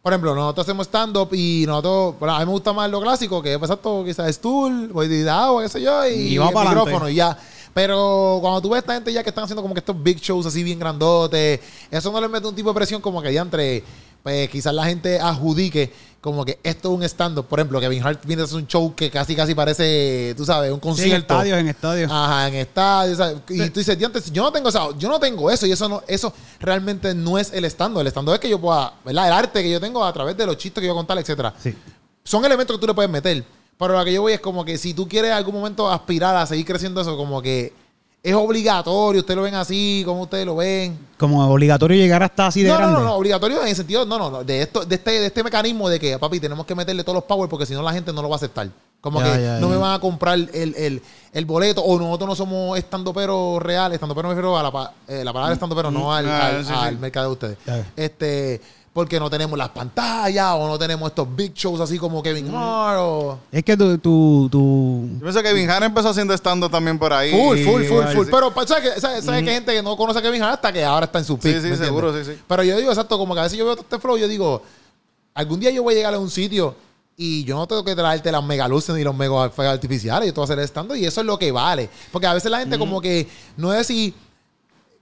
por 0.00 0.12
ejemplo, 0.12 0.32
nosotros 0.32 0.68
hacemos 0.68 0.86
stand-up 0.86 1.30
y 1.32 1.64
nosotros, 1.66 2.20
bueno, 2.20 2.36
a 2.36 2.38
mí 2.38 2.46
me 2.46 2.52
gusta 2.52 2.72
más 2.72 2.88
lo 2.88 3.00
clásico, 3.00 3.42
que 3.42 3.54
es 3.54 3.60
exacto, 3.60 4.04
quizás 4.04 4.32
stool, 4.32 4.90
voy 4.92 5.08
de 5.08 5.28
agua, 5.28 5.64
qué 5.64 5.68
sé 5.68 5.82
yo, 5.82 6.06
y, 6.06 6.12
Y 6.12 6.36
el 6.36 6.42
micrófono 6.44 7.08
y 7.08 7.16
ya. 7.16 7.36
Pero 7.74 8.38
cuando 8.40 8.60
tú 8.60 8.70
ves 8.70 8.78
a 8.78 8.80
esta 8.80 8.94
gente 8.94 9.12
ya 9.12 9.22
que 9.22 9.28
están 9.30 9.44
haciendo 9.44 9.62
como 9.62 9.74
que 9.74 9.80
estos 9.80 10.00
big 10.02 10.18
shows 10.18 10.46
así 10.46 10.62
bien 10.62 10.78
grandotes, 10.78 11.60
eso 11.90 12.10
no 12.12 12.20
les 12.20 12.30
mete 12.30 12.46
un 12.46 12.54
tipo 12.54 12.70
de 12.70 12.74
presión 12.74 13.00
como 13.00 13.22
que 13.22 13.32
ya 13.32 13.42
entre, 13.42 13.84
pues 14.22 14.48
quizás 14.50 14.74
la 14.74 14.84
gente 14.84 15.20
adjudique 15.20 15.92
como 16.20 16.44
que 16.44 16.58
esto 16.62 16.90
es 16.90 16.94
un 16.98 17.02
stand-up. 17.04 17.46
Por 17.46 17.60
ejemplo, 17.60 17.80
Kevin 17.80 18.02
Hart 18.04 18.26
viene 18.26 18.42
a 18.42 18.44
hacer 18.44 18.58
un 18.58 18.66
show 18.66 18.94
que 18.94 19.10
casi 19.10 19.34
casi 19.34 19.54
parece, 19.54 20.34
tú 20.36 20.44
sabes, 20.44 20.70
un 20.70 20.74
Sí, 20.76 20.88
en 20.88 20.90
concierto. 20.90 21.16
estadios, 21.34 21.58
en 21.58 21.68
estadios. 21.68 22.10
Ajá, 22.12 22.48
en 22.48 22.54
estadios. 22.56 23.16
¿sabes? 23.16 23.36
Y 23.48 23.70
tú 23.70 23.80
dices, 23.80 23.96
"Diantre, 23.98 24.20
yo 24.30 24.42
no 24.42 24.52
tengo 24.52 24.68
eso, 24.68 24.98
yo 24.98 25.08
no 25.08 25.18
tengo 25.18 25.50
eso. 25.50 25.64
Y 25.66 25.72
eso 25.72 25.88
no, 25.88 26.02
eso 26.06 26.34
realmente 26.58 27.14
no 27.14 27.38
es 27.38 27.52
el 27.54 27.64
estando. 27.64 28.00
El 28.02 28.06
estando 28.08 28.34
es 28.34 28.40
que 28.40 28.50
yo 28.50 28.60
pueda, 28.60 28.92
¿verdad? 29.04 29.28
El 29.28 29.32
arte 29.32 29.62
que 29.62 29.70
yo 29.70 29.80
tengo 29.80 30.04
a 30.04 30.12
través 30.12 30.36
de 30.36 30.44
los 30.44 30.58
chistes 30.58 30.82
que 30.82 30.86
yo 30.88 30.94
contar, 30.94 31.16
etcétera. 31.18 31.54
Sí. 31.62 31.74
Son 32.22 32.44
elementos 32.44 32.76
que 32.76 32.80
tú 32.82 32.86
le 32.86 32.92
puedes 32.94 33.10
meter. 33.10 33.42
Pero 33.80 33.98
lo 33.98 34.04
que 34.04 34.12
yo 34.12 34.22
voy 34.22 34.34
es 34.34 34.40
como 34.40 34.64
que 34.64 34.78
si 34.78 34.94
tú 34.94 35.08
quieres 35.08 35.32
en 35.32 35.36
algún 35.38 35.54
momento 35.56 35.90
aspirar 35.90 36.36
a 36.36 36.46
seguir 36.46 36.64
creciendo 36.66 37.00
eso, 37.00 37.16
como 37.16 37.42
que 37.42 37.72
es 38.22 38.34
obligatorio, 38.34 39.20
ustedes 39.22 39.36
lo 39.36 39.42
ven 39.44 39.54
así, 39.54 40.02
como 40.04 40.22
ustedes 40.22 40.44
lo 40.44 40.56
ven. 40.56 40.98
Como 41.18 41.42
obligatorio 41.50 41.96
llegar 41.96 42.22
hasta 42.22 42.48
así 42.48 42.62
de 42.62 42.68
No, 42.68 42.74
no, 42.74 42.80
grande. 42.80 42.98
no, 43.00 43.04
no, 43.06 43.14
obligatorio 43.14 43.62
en 43.62 43.68
el 43.68 43.74
sentido, 43.74 44.04
no, 44.04 44.18
no, 44.18 44.30
no, 44.30 44.44
de 44.44 44.60
esto, 44.62 44.84
de 44.84 44.94
este, 44.96 45.10
de 45.12 45.26
este 45.26 45.42
mecanismo 45.42 45.88
de 45.88 45.98
que, 45.98 46.18
papi, 46.18 46.38
tenemos 46.38 46.66
que 46.66 46.74
meterle 46.74 47.02
todos 47.02 47.14
los 47.16 47.24
power 47.24 47.48
porque 47.48 47.64
si 47.64 47.72
no 47.72 47.80
la 47.82 47.92
gente 47.94 48.12
no 48.12 48.20
lo 48.20 48.28
va 48.28 48.34
a 48.34 48.36
aceptar. 48.36 48.68
Como 49.00 49.18
Ya, 49.22 49.34
que 49.34 49.42
ya, 49.42 49.58
no 49.60 49.68
ya. 49.68 49.72
me 49.74 49.76
van 49.80 49.94
a 49.94 49.98
comprar 49.98 50.34
el, 50.38 50.50
el, 50.76 51.02
el 51.32 51.44
boleto 51.46 51.80
o 51.82 51.98
nosotros 51.98 52.28
no 52.28 52.36
somos 52.36 52.76
estando 52.78 53.14
pero 53.14 53.58
reales, 53.58 53.94
estando 53.94 54.14
pero 54.14 54.28
me 54.28 54.34
refiero 54.34 54.58
a 54.58 54.62
la, 54.62 54.92
eh, 55.08 55.24
la 55.24 55.32
palabra 55.32 55.54
estando 55.54 55.74
pero, 55.74 55.90
no 55.90 56.12
al, 56.12 56.28
Ah, 56.28 56.60
al, 56.82 56.98
mercado 56.98 57.28
de 57.28 57.32
ustedes. 57.32 57.56
Este, 57.96 58.60
porque 58.92 59.20
no 59.20 59.30
tenemos 59.30 59.56
las 59.56 59.68
pantallas 59.68 60.52
o 60.56 60.66
no 60.66 60.76
tenemos 60.78 61.08
estos 61.10 61.28
big 61.36 61.54
shows 61.54 61.80
así 61.80 61.96
como 61.96 62.22
Kevin 62.22 62.48
Hart 62.54 62.98
o... 63.00 63.38
Es 63.52 63.62
que 63.62 63.76
tú, 63.76 63.96
tú, 63.98 64.48
tú- 64.50 65.08
Yo 65.14 65.20
pienso 65.20 65.42
que 65.42 65.48
Kevin 65.48 65.70
Hart 65.70 65.84
empezó 65.84 66.08
haciendo 66.08 66.34
stand-up 66.34 66.70
también 66.72 66.98
por 66.98 67.12
ahí. 67.12 67.30
Full, 67.30 67.58
full, 67.58 67.84
full, 67.84 68.04
full. 68.12 68.24
sí. 68.24 68.30
Pero 68.32 68.52
¿sabes 68.66 68.94
que, 68.94 69.00
sabes, 69.00 69.24
sabes 69.24 69.42
que 69.44 69.48
hay 69.50 69.54
gente 69.56 69.72
que 69.72 69.82
no 69.82 69.96
conoce 69.96 70.18
a 70.18 70.22
Kevin 70.22 70.42
Hart 70.42 70.54
hasta 70.54 70.72
que 70.72 70.84
ahora 70.84 71.06
está 71.06 71.20
en 71.20 71.24
su 71.24 71.34
Sí, 71.34 71.40
pick? 71.42 71.46
sí, 71.48 71.52
¿me 71.52 71.56
entiendes? 71.58 71.86
seguro, 71.86 72.12
sí, 72.12 72.24
sí. 72.32 72.40
Pero 72.48 72.62
yo 72.64 72.76
digo 72.76 72.90
exacto, 72.90 73.16
como 73.16 73.34
que 73.34 73.40
a 73.40 73.44
veces 73.44 73.56
yo 73.58 73.64
veo 73.64 73.74
todo 73.76 73.84
este 73.84 73.98
flow 74.00 74.16
yo 74.16 74.26
digo, 74.26 74.62
algún 75.34 75.60
día 75.60 75.70
yo 75.70 75.82
voy 75.84 75.94
a 75.94 75.96
llegar 75.98 76.14
a 76.14 76.18
un 76.18 76.28
sitio 76.30 76.74
Y 77.16 77.44
yo 77.44 77.54
no 77.56 77.66
tengo 77.68 77.84
que 77.84 77.94
traerte 77.94 78.32
las 78.32 78.42
mega 78.42 78.66
luces 78.66 78.94
ni 78.96 79.04
los 79.04 79.14
mega 79.14 79.44
artificiales. 79.44 80.26
Yo 80.26 80.32
te 80.34 80.40
voy 80.40 80.44
a 80.44 80.52
hacer 80.52 80.58
estando 80.58 80.96
y 80.96 81.04
eso 81.04 81.20
es 81.20 81.26
lo 81.26 81.38
que 81.38 81.52
vale. 81.52 81.88
Porque 82.10 82.26
a 82.26 82.32
veces 82.34 82.50
la 82.50 82.58
gente 82.58 82.76
como 82.78 83.00
que 83.00 83.28
no 83.56 83.72
es 83.74 83.86
si... 83.86 84.14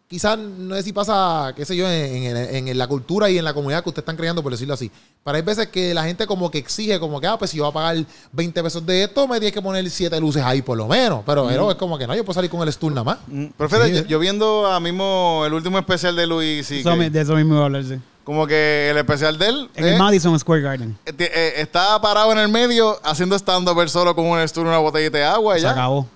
Quizás 0.08 0.38
no 0.38 0.74
es 0.74 0.86
si 0.86 0.94
pasa, 0.94 1.52
qué 1.54 1.66
sé 1.66 1.76
yo, 1.76 1.86
en, 1.90 2.24
en- 2.36 2.68
en 2.68 2.78
la 2.78 2.86
cultura 2.86 3.28
y 3.28 3.36
en 3.36 3.44
la 3.44 3.52
comunidad 3.52 3.82
que 3.82 3.90
ustedes 3.90 4.04
están 4.04 4.16
creando, 4.16 4.42
por 4.42 4.50
decirlo 4.52 4.72
así. 4.72 4.90
Pero 5.22 5.36
hay 5.36 5.42
veces 5.42 5.66
que 5.68 5.92
la 5.92 6.02
gente 6.04 6.26
como 6.26 6.50
que 6.50 6.56
exige, 6.56 6.98
como 6.98 7.20
que, 7.20 7.26
ah, 7.26 7.38
pues 7.38 7.50
si 7.50 7.58
yo 7.58 7.64
voy 7.64 7.70
a 7.70 7.74
pagar 7.74 7.96
20 8.32 8.62
pesos 8.62 8.86
de 8.86 9.04
esto, 9.04 9.28
me 9.28 9.38
tienes 9.38 9.52
que 9.52 9.60
poner 9.60 9.88
7 9.90 10.18
luces 10.18 10.42
ahí 10.42 10.62
por 10.62 10.78
lo 10.78 10.88
menos. 10.88 11.22
Pero, 11.26 11.46
pero 11.46 11.70
es 11.70 11.76
como 11.76 11.98
que 11.98 12.06
no, 12.06 12.14
yo 12.16 12.24
puedo 12.24 12.32
salir 12.34 12.50
con 12.50 12.62
el 12.66 12.72
stool 12.72 12.94
nada 12.94 13.04
más. 13.04 13.18
Mm, 13.26 13.46
Pero 13.58 13.68
fíjate, 13.68 13.88
Sí, 13.88 13.94
yo, 13.96 14.00
eh. 14.00 14.04
yo 14.08 14.18
viendo 14.18 14.66
a 14.66 14.80
mismo 14.80 15.42
el 15.46 15.52
último 15.52 15.78
especial 15.78 16.16
de 16.16 16.26
Luis 16.26 16.70
y 16.70 16.80
Eso 16.80 16.96
de 16.96 17.20
eso 17.20 17.34
mismo 17.34 17.52
iba 17.54 17.62
a 17.64 17.66
hablar, 17.66 17.84
sí. 17.84 17.96
como 18.24 18.46
que 18.46 18.88
el 18.88 18.96
especial 18.96 19.36
de 19.36 19.46
él 19.46 19.70
En 19.74 19.84
eh, 19.84 19.92
el 19.92 19.98
Madison 19.98 20.38
Square 20.38 20.62
Garden. 20.62 20.96
eh, 21.04 21.12
eh, 21.18 21.52
está 21.58 22.00
parado 22.00 22.32
en 22.32 22.38
el 22.38 22.48
medio 22.48 22.98
haciendo 23.04 23.36
stand-up 23.36 23.86
solo 23.90 24.14
con 24.14 24.24
un 24.24 24.38
y 24.40 24.58
una 24.60 24.78
botellita 24.78 25.18
de 25.18 25.24
agua 25.24 25.58
y 25.58 25.60
Se 25.60 25.64
ya. 25.64 25.72
acabó. 25.72 26.06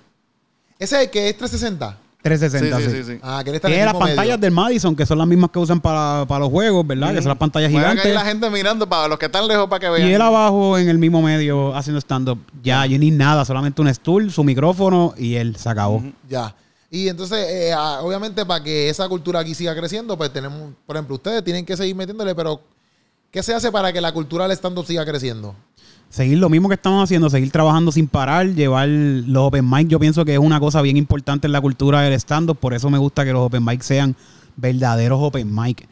Ese 0.79 0.95
es 0.95 1.01
el 1.03 1.09
que 1.11 1.29
es 1.29 1.37
360. 1.37 1.97
360, 2.23 2.79
Sí, 2.79 3.03
sí. 3.03 3.03
sí. 3.13 3.19
Ah, 3.21 3.41
que 3.43 3.59
Tiene 3.59 3.83
las 3.85 3.93
pantallas 3.93 4.17
medio. 4.25 4.37
del 4.37 4.51
Madison, 4.51 4.95
que 4.95 5.05
son 5.05 5.17
las 5.17 5.27
mismas 5.27 5.51
que 5.51 5.59
usan 5.59 5.81
para, 5.81 6.25
para 6.25 6.39
los 6.39 6.49
juegos, 6.49 6.87
¿verdad? 6.87 7.13
Que 7.13 7.21
son 7.21 7.27
las 7.29 7.37
pantallas 7.37 7.69
gigantes. 7.69 8.01
caer 8.01 8.15
la 8.15 8.25
gente 8.25 8.49
mirando 8.49 8.87
para 8.87 9.07
los 9.09 9.19
que 9.19 9.25
están 9.25 9.47
lejos 9.47 9.67
para 9.67 9.79
que 9.81 9.89
vean. 9.89 10.07
Y 10.09 10.13
él 10.13 10.21
abajo 10.21 10.77
en 10.77 10.87
el 10.87 10.97
mismo 10.97 11.21
medio 11.21 11.75
haciendo 11.75 11.99
stand-up. 11.99 12.39
Ya, 12.63 12.85
yo 12.85 12.97
ni 12.97 13.11
nada, 13.11 13.43
solamente 13.45 13.81
un 13.81 13.93
stool, 13.93 14.31
su 14.31 14.43
micrófono 14.43 15.13
y 15.17 15.35
él 15.35 15.55
se 15.57 15.69
acabó. 15.69 16.01
Ya. 16.29 16.55
Y 16.89 17.09
entonces, 17.09 17.39
eh, 17.49 17.73
ah, 17.75 17.99
obviamente, 18.03 18.45
para 18.45 18.63
que 18.63 18.87
esa 18.87 19.09
cultura 19.09 19.39
aquí 19.41 19.53
siga 19.53 19.75
creciendo, 19.75 20.17
pues 20.17 20.31
tenemos, 20.31 20.71
por 20.85 20.95
ejemplo, 20.95 21.15
ustedes 21.15 21.43
tienen 21.43 21.65
que 21.65 21.75
seguir 21.75 21.95
metiéndole, 21.95 22.33
pero 22.35 22.61
¿qué 23.31 23.43
se 23.43 23.53
hace 23.53 23.71
para 23.71 23.91
que 23.91 23.99
la 23.99 24.11
cultura 24.13 24.47
del 24.47 24.55
stand-up 24.55 24.85
siga 24.85 25.03
creciendo? 25.05 25.55
Seguir 26.13 26.37
lo 26.37 26.47
mismo 26.47 26.69
que 26.69 26.75
estamos 26.75 27.03
haciendo, 27.03 27.27
seguir 27.27 27.49
trabajando 27.49 27.91
sin 27.91 28.07
parar, 28.07 28.45
llevar 28.53 28.87
los 28.87 29.47
open 29.47 29.67
mic. 29.67 29.87
Yo 29.87 29.99
pienso 29.99 30.23
que 30.23 30.33
es 30.33 30.39
una 30.39 30.59
cosa 30.59 30.79
bien 30.83 30.95
importante 30.95 31.47
en 31.47 31.51
la 31.51 31.59
cultura 31.59 32.01
del 32.01 32.13
stand-up, 32.13 32.59
por 32.59 32.75
eso 32.75 32.91
me 32.91 32.99
gusta 32.99 33.25
que 33.25 33.33
los 33.33 33.41
open 33.41 33.65
mic 33.65 33.81
sean 33.81 34.15
verdaderos 34.55 35.19
open 35.19 35.49
mic. 35.51 35.87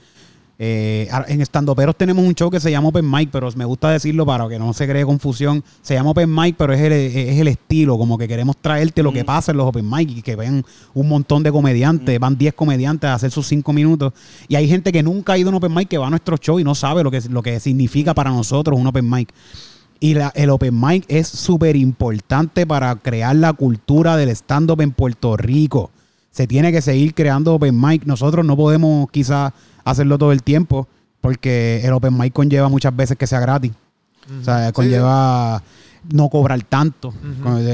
Eh, 0.60 1.10
en 1.28 1.42
Estandoperos 1.42 1.96
tenemos 1.96 2.24
un 2.24 2.36
show 2.36 2.52
que 2.52 2.60
se 2.60 2.70
llama 2.70 2.90
Open 2.90 3.10
Mic, 3.10 3.30
pero 3.32 3.50
me 3.56 3.66
gusta 3.66 3.90
decirlo 3.90 4.28
para 4.28 4.48
que 4.48 4.60
no 4.60 4.74
se 4.74 4.88
cree 4.88 5.04
confusión. 5.04 5.64
Se 5.82 5.96
llama 5.96 6.12
Open 6.12 6.32
Mic, 6.32 6.56
pero 6.56 6.72
es 6.72 6.82
el, 6.82 6.92
es 6.92 7.40
el 7.40 7.48
estilo, 7.48 7.98
como 7.98 8.16
que 8.16 8.28
queremos 8.28 8.58
traerte 8.58 9.02
lo 9.02 9.12
que 9.12 9.26
pasa 9.26 9.54
en 9.54 9.58
los 9.58 9.66
Open 9.66 9.90
Mic 9.90 10.18
y 10.18 10.22
que 10.22 10.36
ven 10.36 10.64
un 10.94 11.10
montón 11.10 11.42
de 11.42 11.52
comediantes, 11.52 12.20
van 12.20 12.38
10 12.38 12.54
comediantes 12.54 13.10
a 13.10 13.16
hacer 13.16 13.32
sus 13.32 13.48
5 13.48 13.74
minutos. 13.74 14.14
Y 14.48 14.56
hay 14.56 14.68
gente 14.68 14.92
que 14.92 15.02
nunca 15.02 15.34
ha 15.34 15.38
ido 15.40 15.50
a 15.50 15.50
un 15.50 15.56
Open 15.56 15.74
Mic 15.74 15.88
que 15.88 15.98
va 15.98 16.06
a 16.06 16.10
nuestro 16.12 16.38
show 16.38 16.60
y 16.60 16.64
no 16.64 16.76
sabe 16.76 17.02
lo 17.02 17.10
que, 17.10 17.22
lo 17.22 17.42
que 17.42 17.60
significa 17.60 18.14
para 18.14 18.30
nosotros 18.30 18.80
un 18.80 18.86
Open 18.86 19.10
Mic. 19.10 19.34
Y 20.02 20.16
la- 20.16 20.34
el 20.36 20.50
Open 20.50 20.78
Mic 20.78 21.06
es 21.08 21.28
súper 21.28 21.76
importante 21.78 22.66
para 22.68 22.94
crear 22.96 23.36
la 23.36 23.54
cultura 23.54 24.18
del 24.18 24.30
stand-up 24.30 24.82
en 24.82 24.92
Puerto 24.92 25.38
Rico. 25.38 25.92
Se 26.32 26.48
tiene 26.48 26.72
que 26.72 26.82
seguir 26.82 27.14
creando 27.14 27.54
Open 27.54 27.80
Mic. 27.80 28.06
Nosotros 28.06 28.44
no 28.46 28.58
podemos 28.58 29.10
quizás 29.12 29.54
hacerlo 29.86 30.18
todo 30.18 30.32
el 30.32 30.42
tiempo 30.44 30.88
porque 31.22 31.82
el 31.84 31.94
Open 31.94 32.18
Mic 32.18 32.34
conlleva 32.34 32.68
muchas 32.68 32.96
veces 32.96 33.16
que 33.16 33.28
sea 33.28 33.40
gratis. 33.40 33.72
O 34.42 34.44
sea, 34.44 34.72
conlleva 34.72 35.62
no 36.10 36.30
cobrar 36.30 36.62
tanto. 36.64 37.14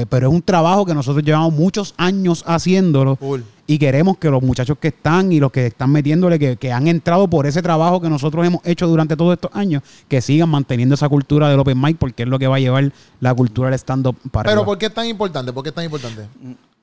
Pero 0.08 0.28
es 0.28 0.34
un 0.34 0.42
trabajo 0.42 0.84
que 0.84 0.94
nosotros 0.94 1.24
llevamos 1.24 1.52
muchos 1.52 1.94
años 1.96 2.44
haciéndolo. 2.46 3.18
Y 3.66 3.78
queremos 3.78 4.16
que 4.16 4.30
los 4.30 4.42
muchachos 4.42 4.78
que 4.80 4.88
están 4.88 5.30
y 5.30 5.40
los 5.40 5.52
que 5.52 5.66
están 5.66 5.90
metiéndole, 5.92 6.38
que, 6.38 6.56
que 6.56 6.72
han 6.72 6.88
entrado 6.88 7.28
por 7.28 7.46
ese 7.46 7.60
trabajo 7.60 8.00
que 8.00 8.08
nosotros 8.08 8.46
hemos 8.46 8.62
hecho 8.64 8.86
durante 8.86 9.14
todos 9.14 9.34
estos 9.34 9.50
años, 9.52 9.82
que 10.08 10.22
sigan 10.22 10.48
manteniendo 10.48 10.94
esa 10.94 11.06
cultura 11.06 11.50
del 11.50 11.60
open 11.60 11.78
mic 11.78 11.98
porque 11.98 12.22
es 12.22 12.28
lo 12.30 12.38
que 12.38 12.46
va 12.46 12.56
a 12.56 12.60
llevar 12.60 12.90
la 13.20 13.34
cultura 13.34 13.68
del 13.68 13.78
stand-up 13.78 14.16
para 14.30 14.44
Pero 14.48 14.60
arriba. 14.60 14.64
¿por 14.64 14.78
qué 14.78 14.86
es 14.86 14.94
tan 14.94 15.06
importante? 15.06 15.52
¿Por 15.52 15.62
qué 15.62 15.68
es 15.68 15.74
tan 15.74 15.84
importante? 15.84 16.26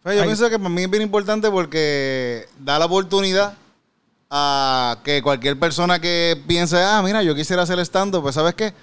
Pues 0.04 0.16
yo 0.16 0.22
Ay. 0.22 0.28
pienso 0.28 0.48
que 0.48 0.60
para 0.60 0.70
mí 0.70 0.84
es 0.84 0.90
bien 0.92 1.02
importante 1.02 1.50
porque 1.50 2.46
da 2.64 2.78
la 2.78 2.86
oportunidad 2.86 3.56
a 4.30 5.00
que 5.04 5.24
cualquier 5.24 5.58
persona 5.58 6.00
que 6.00 6.40
piense, 6.46 6.78
ah, 6.78 7.02
mira, 7.04 7.24
yo 7.24 7.34
quisiera 7.34 7.64
hacer 7.64 7.80
stand-up, 7.80 8.22
pues 8.22 8.36
¿sabes 8.36 8.54
qué? 8.54 8.74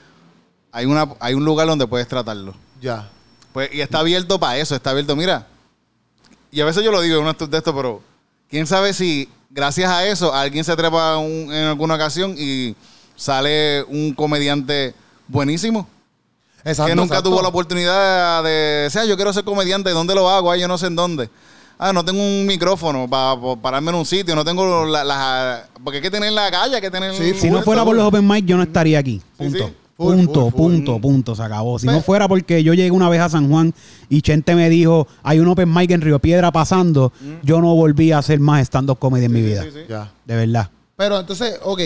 Hay, 0.73 0.87
una, 0.87 1.09
hay 1.21 1.35
un 1.35 1.45
lugar 1.45 1.67
donde 1.67 1.87
puedes 1.87 2.09
tratarlo. 2.09 2.55
Ya. 2.81 3.09
Pues, 3.53 3.69
y 3.73 3.81
está 3.81 3.99
abierto 4.01 4.41
para 4.41 4.57
eso, 4.59 4.75
está 4.75 4.91
abierto, 4.91 5.15
mira. 5.15 5.47
Y 6.51 6.61
a 6.61 6.65
veces 6.65 6.83
yo 6.83 6.91
lo 6.91 7.01
digo 7.01 7.17
en 7.17 7.23
uno 7.23 7.33
de 7.35 7.59
estos, 7.59 7.75
pero 7.75 8.03
quién 8.49 8.67
sabe 8.67 8.93
si 8.95 9.29
gracias 9.51 9.91
a 9.91 10.07
eso 10.07 10.35
alguien 10.35 10.65
se 10.65 10.75
trepa 10.75 11.19
un- 11.19 11.53
en 11.53 11.65
alguna 11.67 11.95
ocasión 11.95 12.35
y 12.39 12.75
sale 13.17 13.83
un 13.85 14.15
comediante 14.15 14.95
buenísimo. 15.29 15.87
Exacto, 16.65 16.91
que 16.91 16.95
nunca 16.97 17.15
exacto. 17.17 17.31
tuvo 17.31 17.43
la 17.43 17.49
oportunidad 17.49 18.43
de 18.45 18.51
decir, 18.85 19.01
"Ah, 19.01 19.05
yo 19.05 19.17
quiero 19.17 19.33
ser 19.33 19.45
comediante, 19.45 19.91
¿dónde 19.91 20.15
lo 20.15 20.29
hago? 20.31 20.51
Ah, 20.51 20.57
yo 20.57 20.69
no 20.69 20.79
sé 20.79 20.87
en 20.87 20.97
dónde. 20.97 21.29
Ah, 21.79 21.93
no 21.93 22.05
tengo 22.05 22.23
un 22.23 22.47
micrófono 22.47 23.09
para 23.11 23.37
pararme 23.61 23.91
en 23.91 23.97
un 23.97 24.07
sitio, 24.07 24.35
no 24.37 24.45
tengo 24.45 24.87
la, 24.87 25.03
la- 25.05 25.69
porque 25.83 25.97
hay 25.99 26.03
que 26.03 26.11
tener 26.11 26.33
la 26.33 26.51
calle, 26.51 26.77
hay 26.77 26.81
que 26.81 26.91
tener... 26.91 27.13
Sí, 27.15 27.35
si 27.35 27.51
no 27.51 27.63
fuera 27.63 27.85
por 27.85 27.97
los 27.97 28.07
open 28.07 28.27
mic, 28.27 28.45
yo 28.45 28.57
no 28.57 28.63
estaría 28.63 28.99
aquí. 28.99 29.21
Punto. 29.37 29.67
sí. 29.69 29.75
Full, 30.03 30.17
punto, 30.17 30.41
full, 30.43 30.51
full. 30.51 30.59
punto, 30.77 31.01
punto, 31.01 31.35
se 31.37 31.43
acabó. 31.43 31.79
Si 31.79 31.87
Pues- 31.87 31.97
no 31.97 32.03
fuera 32.03 32.29
porque 32.29 32.63
yo 32.63 32.75
llegué 32.75 32.91
una 32.91 33.09
vez 33.09 33.21
a 33.21 33.29
San 33.29 33.49
Juan 33.49 33.73
y 34.09 34.23
Chente 34.23 34.55
me 34.55 34.69
dijo, 34.69 35.07
hay 35.23 35.39
un 35.39 35.49
open 35.49 35.73
mic 35.73 35.91
en 35.91 36.01
Río 36.01 36.19
Piedra 36.19 36.51
pasando, 36.53 37.13
yo 37.43 37.61
no 37.61 37.75
volví 37.75 38.13
a 38.13 38.19
hacer 38.19 38.41
más 38.41 38.63
stand-up 38.67 38.99
comedy 38.99 39.25
en 39.27 39.33
mi 39.33 39.43
vida. 39.43 39.63
sí, 39.63 39.71
sí. 39.73 39.81
Ya. 39.89 40.13
De 40.25 40.37
verdad. 40.37 40.71
Pero 40.97 41.19
entonces, 41.21 41.59
ok. 41.63 41.81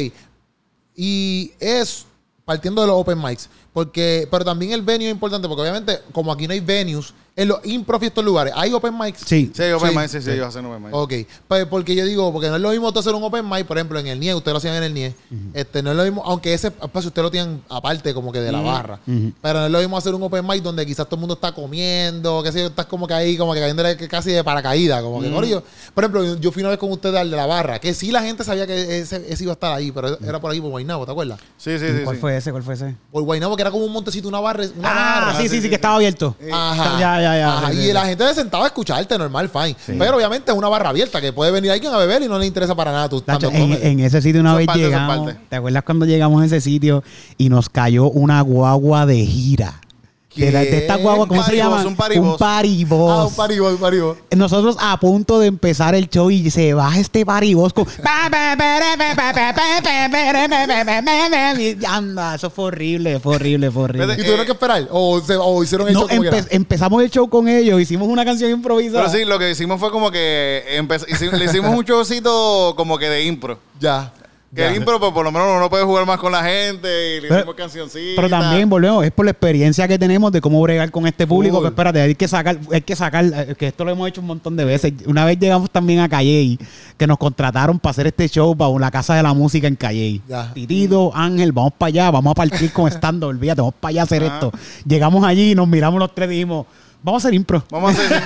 Y 0.94 1.52
es 1.60 2.06
partiendo 2.44 2.80
de 2.82 2.88
los 2.88 2.96
open 2.96 3.18
mics. 3.22 3.48
Porque, 3.76 4.26
pero 4.30 4.42
también 4.42 4.72
el 4.72 4.80
venue 4.80 5.06
es 5.06 5.12
importante, 5.12 5.46
porque 5.46 5.60
obviamente, 5.60 6.00
como 6.10 6.32
aquí 6.32 6.46
no 6.46 6.54
hay 6.54 6.60
venues, 6.60 7.12
en 7.36 7.48
los 7.48 7.58
improv 7.66 8.02
y 8.02 8.06
estos 8.06 8.24
lugares, 8.24 8.54
¿hay 8.56 8.72
open 8.72 8.96
mics? 8.98 9.20
Sí. 9.26 9.52
Sí, 9.54 9.62
open 9.64 9.90
Sí. 9.90 9.98
mic, 9.98 10.08
sí, 10.08 10.22
sí, 10.22 10.30
ellos 10.30 10.46
hacen 10.46 10.64
open 10.64 10.82
mic. 10.82 10.94
Ok, 10.94 11.12
pues 11.46 11.66
porque 11.66 11.94
yo 11.94 12.06
digo, 12.06 12.32
porque 12.32 12.48
no 12.48 12.56
es 12.56 12.62
lo 12.62 12.70
mismo 12.70 12.90
tú 12.90 13.00
hacer 13.00 13.14
un 13.14 13.22
open 13.22 13.46
mic, 13.46 13.66
por 13.66 13.76
ejemplo, 13.76 13.98
en 13.98 14.06
el 14.06 14.18
NIE, 14.18 14.34
ustedes 14.34 14.54
lo 14.54 14.56
hacían 14.58 14.76
en 14.76 14.82
el 14.84 14.94
NIE, 14.94 15.14
este, 15.52 15.82
no 15.82 15.90
es 15.90 15.96
lo 15.98 16.04
mismo, 16.04 16.22
aunque 16.24 16.54
ese 16.54 16.68
espacio 16.68 17.08
ustedes 17.08 17.24
lo 17.24 17.30
tienen 17.30 17.62
aparte 17.68 18.14
como 18.14 18.32
que 18.32 18.40
de 18.40 18.50
la 18.50 18.62
barra, 18.62 18.98
pero 19.42 19.60
no 19.60 19.66
es 19.66 19.72
lo 19.72 19.78
mismo 19.80 19.98
hacer 19.98 20.14
un 20.14 20.22
open 20.22 20.46
mic 20.46 20.62
donde 20.62 20.86
quizás 20.86 21.04
todo 21.04 21.16
el 21.16 21.20
mundo 21.20 21.34
está 21.34 21.52
comiendo, 21.52 22.42
que 22.42 22.52
sé 22.52 22.60
yo, 22.60 22.66
estás 22.68 22.86
como 22.86 23.06
que 23.06 23.12
ahí, 23.12 23.36
como 23.36 23.52
que 23.52 23.60
cayéndole 23.60 23.94
casi 24.08 24.30
de 24.30 24.42
paracaídas, 24.42 25.02
como 25.02 25.20
que, 25.20 25.30
corillo. 25.30 25.62
Por 25.92 26.04
ejemplo, 26.04 26.36
yo 26.36 26.50
fui 26.50 26.62
una 26.62 26.70
vez 26.70 26.78
con 26.78 26.90
ustedes 26.90 27.16
al 27.16 27.30
de 27.30 27.36
la 27.36 27.44
barra, 27.44 27.78
que 27.78 27.92
sí 27.92 28.10
la 28.10 28.22
gente 28.22 28.42
sabía 28.44 28.66
que 28.66 29.00
ese, 29.00 29.30
ese 29.30 29.44
iba 29.44 29.52
a 29.52 29.54
estar 29.54 29.74
ahí, 29.74 29.92
pero 29.92 30.18
era 30.22 30.40
por 30.40 30.50
ahí 30.50 30.62
por 30.62 30.70
Guaynabo, 30.70 31.04
¿te 31.04 31.12
acuerdas? 31.12 31.38
Sí, 31.58 31.78
sí, 31.78 31.86
sí. 31.86 32.02
¿Cuál 32.02 32.16
sí. 32.16 32.20
fue 32.22 32.36
ese? 32.38 32.50
¿Cuál 32.50 32.62
fue 32.62 32.72
ese? 32.72 32.94
Por 33.12 33.22
Guaynabo, 33.24 33.54
que 33.56 33.65
era 33.66 33.70
como 33.72 33.84
un 33.84 33.92
montecito, 33.92 34.28
una 34.28 34.40
barra, 34.40 34.64
una 34.78 34.88
Ah, 34.88 35.20
barra. 35.26 35.40
sí, 35.40 35.48
sí, 35.48 35.60
sí, 35.60 35.68
que 35.68 35.74
estaba 35.74 35.96
abierto. 35.96 36.36
Ajá. 36.52 36.98
Ya, 37.00 37.20
ya, 37.20 37.36
ya. 37.38 37.58
Ajá, 37.58 37.70
Sí, 37.72 37.78
Y 37.78 37.82
sí, 37.86 37.92
la 37.92 38.02
sí. 38.02 38.08
gente 38.10 38.28
se 38.28 38.34
sentaba 38.34 38.64
a 38.64 38.66
escucharte, 38.68 39.18
normal, 39.18 39.48
fine. 39.48 39.76
Pero 39.98 40.16
obviamente 40.16 40.52
es 40.52 40.56
una 40.56 40.68
barra 40.68 40.90
abierta 40.90 41.20
que 41.20 41.32
puede 41.32 41.50
venir 41.50 41.70
alguien 41.70 41.92
a 41.92 41.96
beber 41.98 42.22
y 42.22 42.28
no 42.28 42.38
le 42.38 42.46
interesa 42.46 42.74
para 42.74 42.92
nada 42.92 43.08
tu 43.08 43.20
Tacho, 43.20 43.50
en, 43.50 43.72
en 43.72 44.00
ese 44.00 44.22
sitio 44.22 44.40
una 44.40 44.50
Son 44.50 44.58
vez 44.58 44.66
parte, 44.66 44.82
llegamos. 44.82 45.32
¿Te 45.48 45.56
acuerdas 45.56 45.82
cuando 45.82 46.06
llegamos 46.06 46.42
a 46.42 46.46
ese 46.46 46.60
sitio 46.60 47.02
y 47.36 47.48
nos 47.48 47.68
cayó 47.68 48.08
una 48.10 48.40
guagua 48.40 49.06
de 49.06 49.24
gira? 49.26 49.80
De, 50.36 50.52
la- 50.52 50.60
de 50.60 50.78
esta 50.78 50.96
guagua, 50.96 51.26
¿cómo 51.26 51.42
se 51.42 51.56
llama? 51.56 51.82
un 51.86 51.96
paribos. 51.96 52.32
Un 52.32 52.38
paribos. 52.38 53.10
Ah, 53.18 53.24
un 53.26 53.34
paribos, 53.34 53.72
un 53.72 53.78
paribos. 53.78 54.16
Nosotros 54.36 54.76
a 54.80 54.98
punto 55.00 55.38
de 55.38 55.46
empezar 55.46 55.94
el 55.94 56.08
show 56.10 56.30
y 56.30 56.50
se 56.50 56.74
baja 56.74 56.98
este 57.00 57.24
paribos 57.24 57.72
con... 57.72 57.86
Y 61.58 61.84
Anda, 61.86 62.34
eso 62.34 62.50
fue 62.50 62.66
horrible, 62.66 63.18
fue 63.20 63.36
horrible, 63.36 63.70
fue 63.70 63.82
horrible. 63.84 64.14
¿Y 64.14 64.16
tuvieron 64.18 64.46
que 64.46 64.52
esperar? 64.52 64.88
¿O, 64.90 65.20
se- 65.20 65.36
o 65.36 65.62
hicieron 65.62 65.88
el 65.88 65.94
No, 65.94 66.00
show 66.00 66.08
como 66.08 66.22
empe- 66.22 66.30
quiera? 66.30 66.46
empezamos 66.50 67.02
el 67.02 67.10
show 67.10 67.28
con 67.28 67.48
ellos, 67.48 67.80
hicimos 67.80 68.08
una 68.08 68.24
canción 68.24 68.50
improvisada. 68.50 69.04
Pero 69.06 69.12
sí, 69.18 69.24
lo 69.24 69.38
que 69.38 69.50
hicimos 69.50 69.80
fue 69.80 69.90
como 69.90 70.10
que 70.10 70.64
le 71.32 71.44
hicimos 71.44 71.74
un 71.76 71.84
showcito 71.84 72.74
como 72.76 72.98
que 72.98 73.08
de 73.08 73.24
impro. 73.24 73.58
Ya. 73.80 74.12
Que 74.56 74.74
impro, 74.74 74.98
pues 74.98 75.12
por 75.12 75.24
lo 75.24 75.30
menos 75.30 75.48
uno 75.56 75.68
puede 75.70 75.84
jugar 75.84 76.06
más 76.06 76.18
con 76.18 76.32
la 76.32 76.42
gente 76.42 76.88
y 76.88 77.20
le 77.20 77.28
Pero- 77.28 77.40
hicimos 77.40 77.54
cancioncitas. 77.54 78.12
Pero 78.16 78.28
también 78.28 78.68
volvemos, 78.68 79.04
es 79.04 79.12
por 79.12 79.24
la 79.26 79.30
experiencia 79.32 79.86
que 79.86 79.98
tenemos 79.98 80.32
de 80.32 80.40
cómo 80.40 80.60
bregar 80.62 80.90
con 80.90 81.06
este 81.06 81.26
público. 81.26 81.60
Que 81.60 81.68
espérate, 81.68 82.00
hay 82.00 82.14
que 82.14 82.26
sacar, 82.26 82.58
hay 82.72 82.80
que 82.80 82.96
sacar, 82.96 83.24
eh, 83.24 83.54
que 83.58 83.66
esto 83.68 83.84
lo 83.84 83.90
hemos 83.92 84.08
hecho 84.08 84.20
un 84.20 84.26
montón 84.28 84.56
de 84.56 84.64
veces. 84.64 84.92
Una 85.06 85.24
vez 85.24 85.38
llegamos 85.38 85.70
también 85.70 86.00
a 86.00 86.08
Calle, 86.08 86.58
que 86.96 87.06
nos 87.06 87.18
contrataron 87.18 87.78
para 87.78 87.90
hacer 87.90 88.06
este 88.06 88.28
show 88.28 88.56
para 88.56 88.70
la 88.78 88.90
casa 88.90 89.14
de 89.14 89.22
la 89.22 89.34
música 89.34 89.68
en 89.68 89.76
Calle. 89.76 90.20
Titito, 90.54 91.12
Ángel, 91.14 91.52
vamos 91.52 91.74
para 91.76 91.88
allá, 91.88 92.10
vamos 92.10 92.30
a 92.30 92.34
partir 92.34 92.72
con 92.72 92.86
stand 92.90 93.22
olvídate, 93.24 93.60
vamos 93.60 93.74
para 93.78 93.90
allá 93.90 94.00
a 94.00 94.04
hacer 94.04 94.24
Ajá. 94.24 94.34
esto. 94.34 94.52
Llegamos 94.86 95.24
allí, 95.24 95.54
nos 95.54 95.68
miramos 95.68 96.00
los 96.00 96.14
tres 96.14 96.28
y 96.28 96.32
dijimos, 96.32 96.66
vamos 97.02 97.24
a 97.24 97.28
hacer 97.28 97.34
impro. 97.34 97.64
Vamos 97.70 97.94
a 97.96 98.02
hacer. 98.02 98.22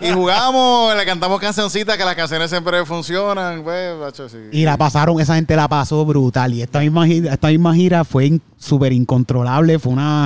y 0.08 0.12
jugamos, 0.12 0.96
le 0.96 1.04
cantamos 1.06 1.40
cancioncitas, 1.40 1.96
que 1.96 2.04
las 2.04 2.14
canciones 2.16 2.50
siempre 2.50 2.84
funcionan. 2.84 3.62
Pues, 3.62 3.96
macho, 3.98 4.28
sí. 4.28 4.38
Y 4.52 4.64
la 4.64 4.76
pasaron, 4.76 5.20
esa 5.20 5.34
gente 5.36 5.54
la 5.56 5.68
pasó 5.68 6.04
brutal. 6.04 6.52
Y 6.54 6.62
esta 6.62 6.80
misma 6.80 7.06
gira, 7.06 7.34
esta 7.34 7.48
misma 7.48 7.74
gira 7.74 8.04
fue 8.04 8.26
in- 8.26 8.42
súper 8.58 8.92
incontrolable. 8.92 9.78
Fue 9.78 9.92
una. 9.92 10.24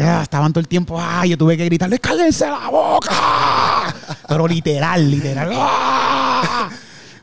ah, 0.00 0.20
estaban 0.22 0.52
todo 0.52 0.60
el 0.60 0.68
tiempo. 0.68 0.98
¡Ay! 1.00 1.30
Yo 1.30 1.38
tuve 1.38 1.56
que 1.56 1.64
gritarle, 1.64 1.98
cállense 1.98 2.46
la 2.46 2.68
boca! 2.70 3.94
Pero 4.28 4.46
literal, 4.46 5.10
literal. 5.10 5.50
¡ah! 5.54 6.68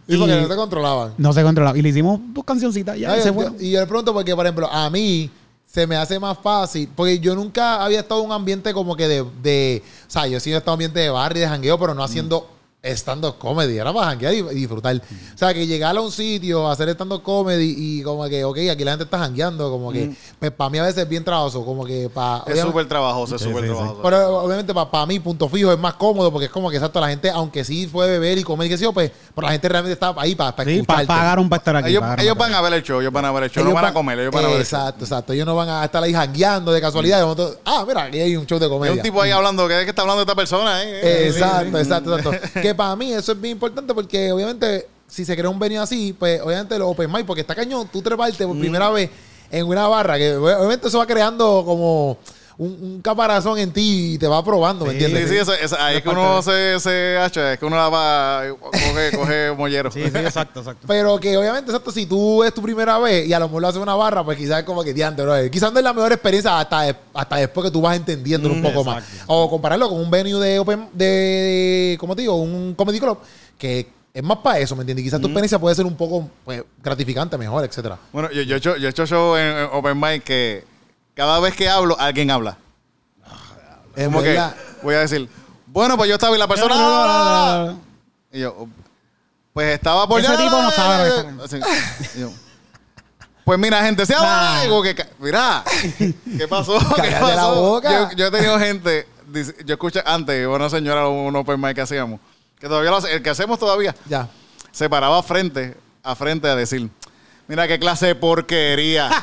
Sí, 0.07 0.17
porque 0.17 0.35
Y 0.37 0.41
no 0.41 0.47
te 0.47 0.55
controlaban. 0.55 1.13
no 1.19 1.33
se 1.33 1.43
controlaba. 1.43 1.77
Y 1.77 1.83
le 1.83 1.89
hicimos 1.89 2.19
dos 2.33 2.43
cancioncitas 2.43 2.97
y 2.97 3.01
ya 3.01 3.11
Ay, 3.13 3.21
se 3.21 3.27
yo- 3.27 3.33
fue. 3.35 3.51
y 3.59 3.71
yo 3.71 3.79
le 3.79 3.85
pregunto 3.85 4.11
porque, 4.11 4.35
por 4.35 4.43
ejemplo, 4.45 4.67
a 4.71 4.89
mí 4.89 5.29
se 5.71 5.85
me 5.87 5.95
hace 5.95 6.19
más 6.19 6.37
fácil. 6.39 6.89
Porque 6.95 7.19
yo 7.19 7.35
nunca 7.35 7.83
había 7.83 7.99
estado 7.99 8.21
en 8.21 8.27
un 8.27 8.33
ambiente 8.33 8.73
como 8.73 8.95
que 8.95 9.07
de. 9.07 9.25
de 9.41 9.83
o 10.07 10.11
sea, 10.11 10.27
yo 10.27 10.39
sí 10.39 10.51
he 10.51 10.57
estado 10.57 10.73
en 10.73 10.79
un 10.79 10.85
ambiente 10.85 10.99
de 10.99 11.09
bar 11.09 11.35
y 11.35 11.39
de 11.39 11.47
jangueo, 11.47 11.79
pero 11.79 11.93
no 11.93 12.03
haciendo 12.03 12.49
stand-up 12.81 13.37
comedy. 13.37 13.77
Era 13.77 13.91
para 13.93 14.07
janguear 14.07 14.33
y, 14.33 14.41
disfrutar. 14.55 14.95
O 14.95 15.37
sea, 15.37 15.53
que 15.53 15.67
llegar 15.67 15.95
a 15.97 16.01
un 16.01 16.11
sitio 16.11 16.67
a 16.67 16.71
hacer 16.71 16.89
stand-up 16.89 17.21
comedy 17.23 17.75
y 17.77 18.03
como 18.03 18.27
que, 18.29 18.43
ok, 18.43 18.57
aquí 18.71 18.83
la 18.85 18.91
gente 18.91 19.03
está 19.03 19.19
jangueando, 19.19 19.69
como 19.69 19.91
que. 19.91 20.11
Pues 20.39 20.51
para 20.51 20.69
mí 20.69 20.77
a 20.77 20.83
veces 20.83 21.03
es 21.03 21.09
bien 21.09 21.23
trabajoso, 21.23 21.65
como 21.65 21.85
que 21.85 22.09
para. 22.09 22.43
Es 22.47 22.61
súper 22.61 22.87
trabajoso, 22.87 23.35
es 23.35 23.41
Sí, 23.41 23.47
súper 23.49 23.63
sí, 23.63 23.69
sí. 23.69 23.75
trabajoso. 23.75 24.01
Pero 24.01 24.37
obviamente 24.43 24.73
para, 24.73 25.05
mí, 25.05 25.19
punto 25.19 25.49
fijo, 25.49 25.71
es 25.73 25.79
más 25.79 25.95
cómodo 25.95 26.31
porque 26.31 26.45
es 26.45 26.51
como 26.51 26.69
que 26.69 26.77
exacto, 26.77 26.99
la 27.01 27.09
gente, 27.09 27.29
aunque 27.29 27.63
sí 27.65 27.87
puede 27.87 28.11
beber 28.11 28.37
y 28.37 28.43
comer 28.43 28.67
y 28.67 28.69
qué 28.69 28.77
sé 28.77 28.83
yo, 28.85 28.93
pues, 28.93 29.11
pero 29.35 29.47
la 29.47 29.51
gente 29.51 29.67
realmente 29.67 29.93
está 29.93 30.13
ahí 30.17 30.35
para, 30.35 30.55
para 30.55 30.69
Sí, 30.69 30.81
pa- 30.83 31.03
pagaron 31.05 31.49
para 31.49 31.57
estar 31.57 31.75
aquí. 31.75 31.89
ellos 31.89 32.03
ellos 32.19 32.35
para 32.37 32.49
van 32.51 32.53
a 32.53 32.61
ver 32.61 32.73
el 32.73 32.83
show, 32.83 33.01
ellos 33.01 33.11
van 33.11 33.25
a 33.25 33.31
ver 33.31 33.43
el 33.43 33.49
show, 33.51 33.63
no 33.63 33.69
Ellos 33.71 33.75
van 33.75 33.83
a 33.83 33.87
van- 33.87 33.93
comer, 33.93 34.19
ellos 34.19 34.33
van 34.33 34.45
a 34.45 34.47
ver 34.47 34.59
el 34.59 34.65
show. 34.65 34.79
Exacto, 34.79 35.03
exacto. 35.03 35.33
Ellos 35.33 35.45
no 35.45 35.55
van 35.55 35.67
a 35.69 35.83
estar 35.85 36.01
ahí 36.03 36.13
jangueando 36.13 36.71
de 36.71 36.79
casualidad. 36.79 37.21
momento, 37.21 37.57
ah, 37.65 37.83
mira, 37.85 38.03
aquí 38.03 38.19
hay 38.19 38.35
un 38.37 38.45
show 38.45 38.57
de 38.57 38.65
Hay 38.65 38.71
comedia. 38.71 38.93
un 38.95 39.01
tipo 39.01 39.21
ahí 39.21 39.31
hablando, 39.31 39.67
¿qué 39.67 39.79
es 39.79 39.83
que 39.83 39.89
está 39.89 40.01
hablando 40.03 40.21
esta 40.21 40.35
persona? 40.35 40.81
eh? 40.83 41.27
Exacto, 41.27 41.77
exacto, 41.77 42.17
exacto. 42.17 42.59
que 42.69 42.75
para 42.75 42.95
mí 42.95 43.11
eso 43.11 43.31
es 43.31 43.41
bien 43.41 43.53
importante 43.53 43.93
porque 43.95 44.31
obviamente 44.31 44.87
si 45.07 45.25
se 45.25 45.35
crea 45.35 45.49
un 45.49 45.57
venue 45.57 45.79
así, 45.79 46.13
pues 46.13 46.39
obviamente 46.39 46.77
los 46.77 46.91
open 46.91 47.11
mic, 47.11 47.25
porque 47.25 47.41
está 47.41 47.55
cañón, 47.55 47.89
tú 47.91 47.99
treparte 48.01 48.45
por 48.45 48.59
primera 48.59 48.91
vez 48.91 49.09
en 49.49 49.65
una 49.65 49.87
barra, 49.87 50.19
que 50.19 50.35
obviamente 50.35 50.87
eso 50.87 50.99
va 50.99 51.07
creando 51.07 51.63
como 51.65 52.19
un, 52.59 52.77
un 52.81 53.01
caparazón 53.01 53.57
en 53.57 53.71
ti 53.71 54.15
y 54.15 54.17
te 54.17 54.27
va 54.27 54.43
probando, 54.43 54.83
¿me 54.85 54.91
Sí, 54.91 54.99
Sí, 54.99 55.05
entiendes? 55.05 55.29
sí, 55.31 55.37
eso- 55.37 55.53
eso- 55.53 55.77
ahí 55.79 55.95
es 55.97 56.03
que 56.03 56.09
uno 56.09 56.41
se, 56.41 56.77
se 56.81 57.17
hacha, 57.17 57.53
es 57.53 57.59
que 57.59 57.65
uno 57.65 57.77
la 57.77 57.87
va, 57.87 58.43
coge, 58.59 59.11
coge 59.17 59.51
mollero. 59.57 59.89
Sí, 59.89 60.01
sí, 60.03 60.17
exacto, 60.17 60.59
exacto. 60.59 60.85
Pero 60.85 61.17
que 61.21 61.37
obviamente, 61.37 61.71
exacto, 61.71 61.89
si 61.89 62.05
tú 62.05 62.43
es 62.43 62.53
tu 62.53 62.61
primera 62.61 62.99
vez 62.99 63.25
y 63.27 63.31
a 63.33 63.39
lo 63.39 63.47
mejor 63.47 63.61
lo 63.61 63.67
haces 63.69 63.81
una 63.81 63.95
barra, 63.95 64.25
pues 64.25 64.37
quizás 64.37 64.59
es 64.59 64.65
como 64.65 64.83
que 64.83 64.93
diante, 64.93 65.21
bro. 65.23 65.33
Quizás 65.49 65.71
no 65.71 65.79
es 65.79 65.83
la 65.85 65.93
mejor 65.93 66.11
experiencia 66.11 66.59
hasta, 66.59 66.95
hasta 67.13 67.35
después 67.37 67.63
que 67.65 67.71
tú 67.71 67.79
vas 67.79 67.95
entendiendo 67.95 68.49
un 68.51 68.61
poco 68.61 68.83
más. 68.83 69.05
O 69.27 69.49
compararlo 69.49 69.87
con 69.87 69.97
un 70.01 70.11
venue 70.11 70.37
de 70.45 70.59
open, 70.59 70.89
de, 70.93 71.97
¿cómo 71.99 72.13
te 72.15 72.23
digo? 72.23 72.35
Un 72.35 72.73
comedy 72.75 72.99
club, 72.99 73.19
que 73.57 73.87
es 74.13 74.23
más 74.23 74.39
para 74.39 74.59
eso, 74.59 74.75
¿me 74.75 74.81
entiendes? 74.81 75.05
Quizás 75.05 75.21
tu 75.21 75.27
experiencia 75.27 75.59
puede 75.59 75.75
ser 75.75 75.85
un 75.85 75.95
poco 75.95 76.29
pues, 76.43 76.61
gratificante, 76.83 77.37
mejor, 77.37 77.63
etcétera. 77.63 77.97
Bueno, 78.11 78.29
yo, 78.31 78.41
yo, 78.41 78.55
he 78.55 78.57
hecho, 78.57 78.75
yo 78.75 78.87
he 78.87 78.91
hecho 78.91 79.05
show 79.05 79.37
en, 79.37 79.45
en 79.59 79.69
Open 79.71 79.97
Mic 79.97 80.23
que 80.25 80.63
cada 81.19 81.37
vez 81.41 81.53
que 81.53 81.67
hablo, 81.67 81.97
alguien 81.99 82.31
habla. 82.31 82.55
Es 83.93 84.05
Como 84.05 84.21
que 84.21 84.29
verdad. 84.29 84.55
voy 84.81 84.95
a 84.95 84.99
decir, 84.99 85.27
bueno, 85.67 85.97
pues 85.97 86.07
yo 86.07 86.15
estaba 86.15 86.33
y 86.33 86.39
la 86.39 86.47
persona... 86.47 87.75
Y 88.31 88.39
yo, 88.39 88.67
pues 89.51 89.73
estaba 89.73 90.07
por 90.07 90.21
Ese 90.21 90.29
allá. 90.31 90.37
tipo 90.43 90.61
no 90.61 90.71
sabe 90.71 91.09
lo 91.09 91.37
que 91.37 91.43
Así. 91.43 91.59
Y 92.15 92.21
yo, 92.21 92.31
Pues 93.43 93.59
mira, 93.59 93.83
gente, 93.83 94.05
se 94.05 94.15
habla. 94.15 94.61
Digo 94.61 94.81
que, 94.81 94.95
ca- 94.95 95.07
mira, 95.19 95.61
¿qué 96.37 96.47
pasó? 96.47 96.79
¿Qué 96.95 97.01
Cállate 97.01 97.19
pasó? 97.35 97.55
boca. 97.55 97.91
Yo, 98.11 98.15
yo 98.15 98.27
he 98.27 98.31
tenido 98.31 98.57
gente, 98.57 99.05
dice- 99.27 99.55
yo 99.65 99.73
escuché 99.73 100.01
antes, 100.05 100.47
una 100.47 100.69
señora, 100.69 101.09
un 101.09 101.35
open 101.35 101.59
mic 101.59 101.75
que 101.75 101.81
hacíamos, 101.81 102.21
que 102.61 102.67
todavía 102.67 102.91
lo 102.91 102.97
hace- 102.97 103.13
el 103.13 103.21
que 103.21 103.29
hacemos 103.31 103.59
todavía, 103.59 103.93
Ya. 104.07 104.29
se 104.71 104.87
paraba 104.89 105.21
frente 105.21 105.75
a 106.01 106.15
frente 106.15 106.47
a 106.47 106.55
decir, 106.55 106.89
mira 107.49 107.67
qué 107.67 107.77
clase 107.79 108.05
de 108.05 108.15
porquería. 108.15 109.09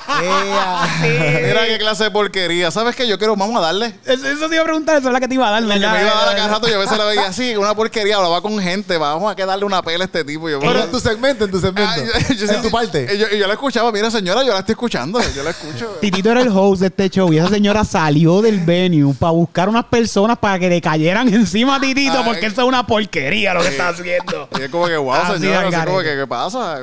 Mira 1.03 1.67
qué 1.67 1.79
clase 1.79 2.05
de 2.05 2.11
porquería. 2.11 2.71
¿Sabes 2.71 2.97
qué? 2.97 3.07
Yo 3.07 3.19
quiero, 3.19 3.37
vamos 3.37 3.57
a 3.57 3.61
darle. 3.61 3.95
Eso, 4.05 4.27
eso 4.29 4.49
te 4.49 4.55
iba 4.57 4.63
a 4.63 4.65
preguntar, 4.65 4.99
eso 4.99 5.07
es 5.09 5.13
la 5.13 5.21
que 5.21 5.29
te 5.29 5.35
iba 5.35 5.47
a 5.49 5.51
dar, 5.53 5.63
¿verdad? 5.65 5.93
me 5.93 6.03
iba 6.03 6.11
a 6.13 6.25
dar 6.25 6.29
a 6.35 6.37
cada 6.37 6.49
rato, 6.49 6.69
yo 6.69 6.75
a 6.77 6.79
veces 6.79 6.99
la 6.99 7.05
veía 7.05 7.27
así, 7.27 7.55
una 7.57 7.75
porquería, 7.75 8.17
hablaba 8.17 8.41
con 8.43 8.59
gente, 8.59 8.97
vamos 8.99 9.31
a 9.31 9.37
que 9.37 9.45
darle 9.47 9.65
una 9.65 9.83
pela 9.83 10.05
a 10.05 10.07
este 10.07 10.25
tipo. 10.25 10.49
Yo, 10.49 10.59
Pero 10.61 10.83
en 10.85 10.91
tu 10.91 10.99
segmento, 11.01 11.45
en 11.45 11.51
tu 11.51 11.61
segmento. 11.61 11.91
Ah, 11.93 11.97
yo- 12.29 12.35
yo- 12.35 12.53
en 12.53 12.63
tu 12.63 12.71
parte. 12.71 13.09
Y 13.15 13.19
yo, 13.19 13.29
yo 13.29 13.47
la 13.47 13.53
escuchaba, 13.55 13.93
mira 13.93 14.11
señora, 14.11 14.43
yo 14.43 14.53
la 14.53 14.61
estoy 14.61 14.73
escuchando, 14.73 15.21
yo 15.35 15.43
la 15.43 15.51
escucho. 15.51 15.87
Titito 16.01 16.31
era 16.31 16.41
el 16.43 16.49
host 16.49 16.81
de 16.81 16.87
este 16.89 17.09
show 17.11 17.33
y 17.33 17.39
esa 17.39 17.49
señora 17.49 17.85
salió 17.85 18.43
del 18.43 18.61
venue 18.61 19.15
para 19.15 19.33
buscar 19.33 19.69
unas 19.69 19.85
personas 19.85 20.39
para 20.39 20.59
que 20.59 20.69
le 20.69 20.81
cayeran 20.81 21.33
encima 21.33 21.77
a 21.77 21.81
Titito 21.81 22.19
Ay. 22.19 22.25
porque 22.25 22.47
eso 22.47 22.63
es 22.63 22.67
una 22.69 22.87
porquería 22.87 23.55
lo 23.55 23.63
que 23.63 23.69
está 23.69 23.89
haciendo. 23.89 24.49
Y 24.59 24.63
es 24.63 24.69
como 24.71 24.87
que, 24.87 24.97
wow, 24.97 25.15
señora, 25.39 25.69
así 25.69 25.87
como 25.87 26.01
que, 26.01 26.17
¿qué 26.17 26.27
pasa? 26.27 26.79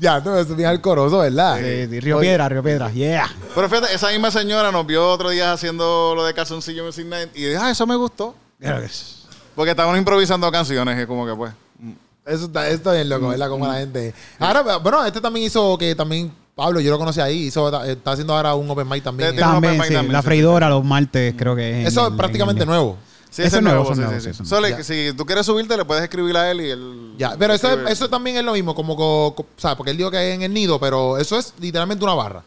Ya, 0.00 0.20
no, 0.20 0.38
bien 0.78 0.94
alcoroso, 0.94 1.18
¿verdad? 1.18 1.58
Sí, 1.58 1.86
sí, 1.90 2.00
Río 2.00 2.20
Piedra, 2.20 2.48
Río 2.48 2.62
Piedra, 2.62 2.90
yeah. 2.92 3.28
Pero 3.54 3.68
fíjate, 3.68 3.94
esa 3.94 4.08
misma 4.10 4.30
señora 4.30 4.70
nos 4.72 4.86
vio 4.86 5.10
otro 5.10 5.30
día 5.30 5.52
haciendo 5.52 6.14
lo 6.16 6.24
de 6.24 6.34
calzoncillo 6.34 6.84
Music 6.84 7.06
Night 7.06 7.30
y 7.34 7.44
dijo, 7.44 7.60
ah, 7.62 7.70
eso 7.70 7.86
me 7.86 7.96
gustó. 7.96 8.34
Porque 9.54 9.70
estaban 9.72 9.96
improvisando 9.96 10.50
canciones 10.52 11.02
y 11.02 11.06
como 11.06 11.26
que 11.26 11.34
pues. 11.34 11.52
Eso 12.26 12.44
está, 12.44 12.68
esto 12.68 12.92
es 12.92 13.06
loco, 13.06 13.28
¿verdad? 13.28 13.48
Como 13.48 13.66
la 13.66 13.74
gente. 13.78 14.12
Ahora, 14.38 14.76
bueno, 14.78 15.04
este 15.06 15.20
también 15.20 15.46
hizo 15.46 15.78
que 15.78 15.94
también, 15.94 16.30
Pablo, 16.54 16.78
yo 16.78 16.90
lo 16.90 16.98
conocí 16.98 17.20
ahí, 17.20 17.44
hizo, 17.46 17.82
está 17.84 18.12
haciendo 18.12 18.36
ahora 18.36 18.54
un 18.54 18.68
open 18.70 18.86
mic 18.86 19.02
también. 19.02 19.30
Un 19.30 19.36
También, 19.36 19.56
open 19.58 19.78
mic 19.80 19.88
sí, 19.88 19.94
también, 19.94 20.12
la 20.12 20.20
sí, 20.20 20.26
freidora 20.26 20.68
los 20.68 20.84
martes 20.84 21.34
creo 21.38 21.56
que 21.56 21.70
es. 21.70 21.76
en 21.80 21.86
Eso 21.86 22.06
el- 22.06 22.12
es 22.12 22.18
prácticamente 22.18 22.62
en 22.64 22.68
el- 22.68 22.74
nuevo. 22.74 22.98
Sí, 23.30 23.42
ese 23.42 23.56
es 23.58 23.62
nuevo, 23.62 23.94
sí, 23.94 24.00
nuevo, 24.00 24.20
sí, 24.20 24.30
Solo 24.44 24.68
que 24.76 24.82
si 24.82 25.12
tú 25.16 25.24
quieres 25.26 25.44
subirte, 25.46 25.76
le 25.76 25.84
puedes 25.84 26.02
escribir 26.02 26.36
a 26.36 26.50
él 26.50 26.60
y 26.62 26.70
él. 26.70 27.14
Ya, 27.18 27.36
pero 27.38 27.52
eso, 27.54 27.86
eso 27.88 28.08
también 28.08 28.36
es 28.38 28.44
lo 28.44 28.52
mismo, 28.52 28.74
como, 28.74 28.96
co- 28.96 29.46
sea, 29.56 29.76
porque 29.76 29.90
él 29.90 29.96
dijo 29.98 30.10
que 30.10 30.30
es 30.30 30.34
en 30.34 30.42
el 30.42 30.52
nido, 30.54 30.80
pero 30.80 31.18
eso 31.18 31.38
es 31.38 31.52
literalmente 31.60 32.02
una 32.04 32.14
barra. 32.14 32.42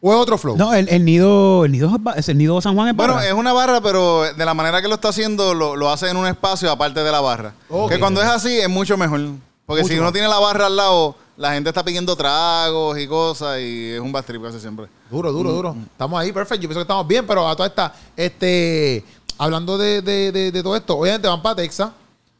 O 0.00 0.12
es 0.12 0.18
otro 0.18 0.36
flow. 0.36 0.56
No, 0.56 0.74
el, 0.74 0.88
el 0.88 1.04
nido, 1.04 1.64
el 1.64 1.70
nido 1.72 1.90
es 2.16 2.28
el 2.28 2.36
nido 2.36 2.60
San 2.60 2.74
Juan 2.74 2.88
es 2.88 2.96
Bueno, 2.96 3.14
barra. 3.14 3.26
es 3.28 3.32
una 3.34 3.52
barra, 3.52 3.80
pero 3.80 4.22
de 4.34 4.44
la 4.44 4.52
manera 4.54 4.82
que 4.82 4.88
lo 4.88 4.94
está 4.94 5.10
haciendo, 5.10 5.54
lo, 5.54 5.76
lo 5.76 5.90
hace 5.90 6.08
en 6.08 6.16
un 6.16 6.26
espacio 6.26 6.70
aparte 6.72 7.04
de 7.04 7.12
la 7.12 7.20
barra. 7.20 7.54
Que 7.88 8.00
cuando 8.00 8.20
es 8.20 8.28
así, 8.28 8.58
es 8.58 8.68
mucho 8.68 8.96
mejor. 8.96 9.20
Porque 9.64 9.82
Mucho 9.82 9.94
si 9.94 10.00
uno 10.00 10.10
tiene 10.10 10.26
la 10.26 10.40
barra 10.40 10.66
al 10.66 10.76
lado, 10.76 11.14
la 11.36 11.52
gente 11.52 11.68
está 11.70 11.84
pidiendo 11.84 12.16
tragos 12.16 12.98
y 12.98 13.06
cosas 13.06 13.60
y 13.60 13.90
es 13.92 14.00
un 14.00 14.10
bad 14.10 14.24
trip 14.24 14.42
casi 14.42 14.58
siempre. 14.58 14.86
Duro, 15.08 15.30
Mm, 15.30 15.34
duro, 15.36 15.52
duro. 15.52 15.76
Estamos 15.92 16.20
ahí, 16.20 16.32
perfecto. 16.32 16.62
Yo 16.62 16.68
pienso 16.68 16.80
que 16.80 16.82
estamos 16.82 17.06
bien, 17.06 17.24
pero 17.24 17.46
a 17.48 17.54
toda 17.54 17.68
esta, 17.68 17.94
este, 18.16 19.04
hablando 19.42 19.76
de, 19.76 20.02
de, 20.02 20.30
de, 20.30 20.52
de 20.52 20.62
todo 20.62 20.76
esto, 20.76 20.96
obviamente 20.96 21.26
van 21.26 21.42
para 21.42 21.56
Texas, 21.56 21.90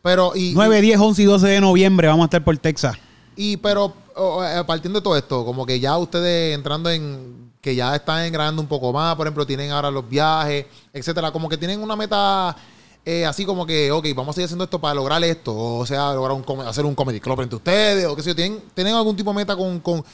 pero 0.03 0.33
y, 0.37 0.53
9, 0.55 0.81
10, 0.81 1.01
11 1.01 1.23
y 1.23 1.25
12 1.25 1.47
de 1.49 1.61
noviembre 1.61 2.07
vamos 2.07 2.23
a 2.23 2.27
estar 2.27 2.45
por 2.45 2.57
Texas. 2.59 2.97
y 3.35 3.57
pero 3.57 3.93
eh, 4.17 4.63
partiendo 4.67 5.01
de 5.01 5.05
todo 5.05 5.17
esto, 5.17 5.45
como 5.45 5.67
que 5.67 5.81
ya 5.81 5.99
ustedes 5.99 6.55
entrando 6.55 6.91
en 6.91 7.51
que 7.61 7.75
ya 7.75 7.97
están 7.97 8.31
grabando 8.33 8.63
un 8.63 8.69
poco 8.69 8.93
más, 8.93 9.17
por 9.17 9.27
ejemplo, 9.27 9.45
tienen 9.45 9.73
ahora 9.73 9.91
los 9.91 10.09
viajes, 10.09 10.67
etcétera, 10.93 11.33
como 11.33 11.49
que 11.49 11.57
tienen 11.57 11.83
una 11.83 11.97
meta 11.97 12.57
eh, 13.05 13.27
así 13.27 13.45
como 13.45 13.67
que, 13.67 13.91
ok, 13.91 14.07
vamos 14.15 14.37
a 14.37 14.41
ir 14.41 14.45
haciendo 14.45 14.63
esto 14.65 14.81
para 14.81 14.95
lograr 14.95 15.25
esto, 15.25 15.57
o 15.57 15.85
sea, 15.85 16.13
lograr 16.15 16.37
un, 16.37 16.61
hacer 16.61 16.85
un 16.85 16.95
comedy 16.95 17.19
club 17.19 17.41
entre 17.41 17.57
ustedes, 17.57 18.07
o 18.07 18.15
qué 18.15 18.23
sé 18.23 18.31
yo, 18.31 18.37
¿tienen, 18.37 18.63
tienen 18.75 18.95
algún 18.95 19.17
tipo 19.17 19.31
de 19.31 19.37
meta 19.37 19.57
con, 19.57 19.81
con 19.81 20.05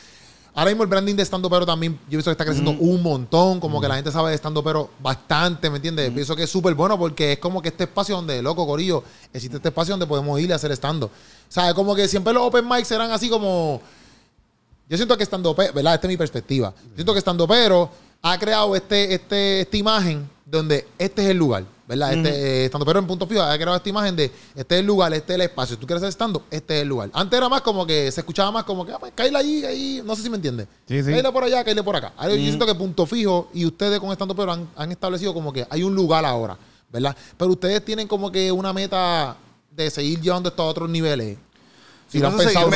Ahora 0.58 0.72
mismo 0.72 0.82
el 0.82 0.88
branding 0.88 1.14
de 1.14 1.22
estando 1.22 1.48
pero 1.48 1.64
también 1.64 1.92
yo 1.92 2.08
pienso 2.08 2.30
que 2.30 2.32
está 2.32 2.44
creciendo 2.44 2.72
un 2.72 3.00
montón, 3.00 3.60
como 3.60 3.80
que 3.80 3.86
la 3.86 3.94
gente 3.94 4.10
sabe 4.10 4.30
de 4.30 4.34
estando 4.34 4.60
pero 4.60 4.90
bastante, 4.98 5.70
¿me 5.70 5.76
entiendes? 5.76 6.10
Pienso 6.10 6.34
que 6.34 6.42
es 6.42 6.50
súper 6.50 6.74
bueno 6.74 6.98
porque 6.98 7.34
es 7.34 7.38
como 7.38 7.62
que 7.62 7.68
este 7.68 7.84
espacio 7.84 8.16
donde, 8.16 8.42
loco, 8.42 8.66
Corillo, 8.66 9.04
existe 9.32 9.58
este 9.58 9.68
espacio 9.68 9.92
donde 9.92 10.08
podemos 10.08 10.40
ir 10.40 10.52
a 10.52 10.56
hacer 10.56 10.72
estando. 10.72 11.06
O 11.06 11.10
sea, 11.46 11.72
como 11.74 11.94
que 11.94 12.08
siempre 12.08 12.32
los 12.32 12.42
open 12.42 12.68
mics 12.68 12.90
eran 12.90 13.12
así 13.12 13.28
como... 13.28 13.80
Yo 14.88 14.96
siento 14.96 15.16
que 15.16 15.22
estando 15.22 15.54
pero, 15.54 15.74
¿verdad? 15.74 15.94
Esta 15.94 16.08
es 16.08 16.10
mi 16.10 16.16
perspectiva. 16.16 16.74
Siento 16.96 17.12
que 17.12 17.20
estando 17.20 17.46
pero 17.46 17.88
ha 18.20 18.36
creado 18.36 18.74
este, 18.74 19.14
este, 19.14 19.60
esta 19.60 19.76
imagen 19.76 20.28
donde 20.50 20.86
este 20.98 21.22
es 21.22 21.28
el 21.28 21.36
lugar, 21.36 21.64
¿verdad? 21.86 22.14
Este, 22.14 22.30
eh, 22.30 22.64
estando 22.64 22.86
pero 22.86 22.98
en 22.98 23.06
punto 23.06 23.26
fijo 23.26 23.42
ha 23.42 23.54
creado 23.56 23.76
esta 23.76 23.88
imagen 23.88 24.16
de 24.16 24.32
este 24.54 24.76
es 24.76 24.80
el 24.80 24.86
lugar, 24.86 25.12
este 25.12 25.32
es 25.32 25.34
el 25.34 25.42
espacio. 25.42 25.76
Si 25.76 25.80
tú 25.80 25.86
quieres 25.86 26.02
hacer 26.02 26.08
estando, 26.08 26.44
este 26.50 26.76
es 26.76 26.82
el 26.82 26.88
lugar. 26.88 27.10
Antes 27.12 27.36
era 27.36 27.48
más 27.48 27.60
como 27.60 27.86
que 27.86 28.10
se 28.10 28.20
escuchaba 28.20 28.50
más 28.50 28.64
como 28.64 28.86
que, 28.86 28.92
ah, 28.92 28.98
pues, 28.98 29.12
allí, 29.34 29.64
ahí, 29.64 30.02
no 30.04 30.16
sé 30.16 30.22
si 30.22 30.30
me 30.30 30.36
entiendes. 30.36 30.66
Sí, 30.86 31.02
sí. 31.02 31.12
Por 31.32 31.44
allá, 31.44 31.62
cállale 31.62 31.82
por 31.82 31.96
acá. 31.96 32.12
Ahora, 32.16 32.34
Yo 32.34 32.42
siento 32.42 32.64
que 32.64 32.74
punto 32.74 33.04
fijo 33.04 33.50
y 33.52 33.66
ustedes 33.66 34.00
con 34.00 34.10
estando 34.10 34.34
pero 34.34 34.52
han, 34.52 34.68
han 34.74 34.90
establecido 34.90 35.34
como 35.34 35.52
que 35.52 35.66
hay 35.68 35.82
un 35.82 35.94
lugar 35.94 36.24
ahora, 36.24 36.56
¿verdad? 36.90 37.14
Pero 37.36 37.50
ustedes 37.50 37.84
tienen 37.84 38.08
como 38.08 38.32
que 38.32 38.50
una 38.50 38.72
meta 38.72 39.36
de 39.70 39.90
seguir 39.90 40.20
llevando 40.20 40.48
esto 40.48 40.62
a 40.62 40.66
otros 40.66 40.88
niveles. 40.88 41.36
Si 42.08 42.18
lo 42.20 42.28
han 42.28 42.38
pensado, 42.38 42.70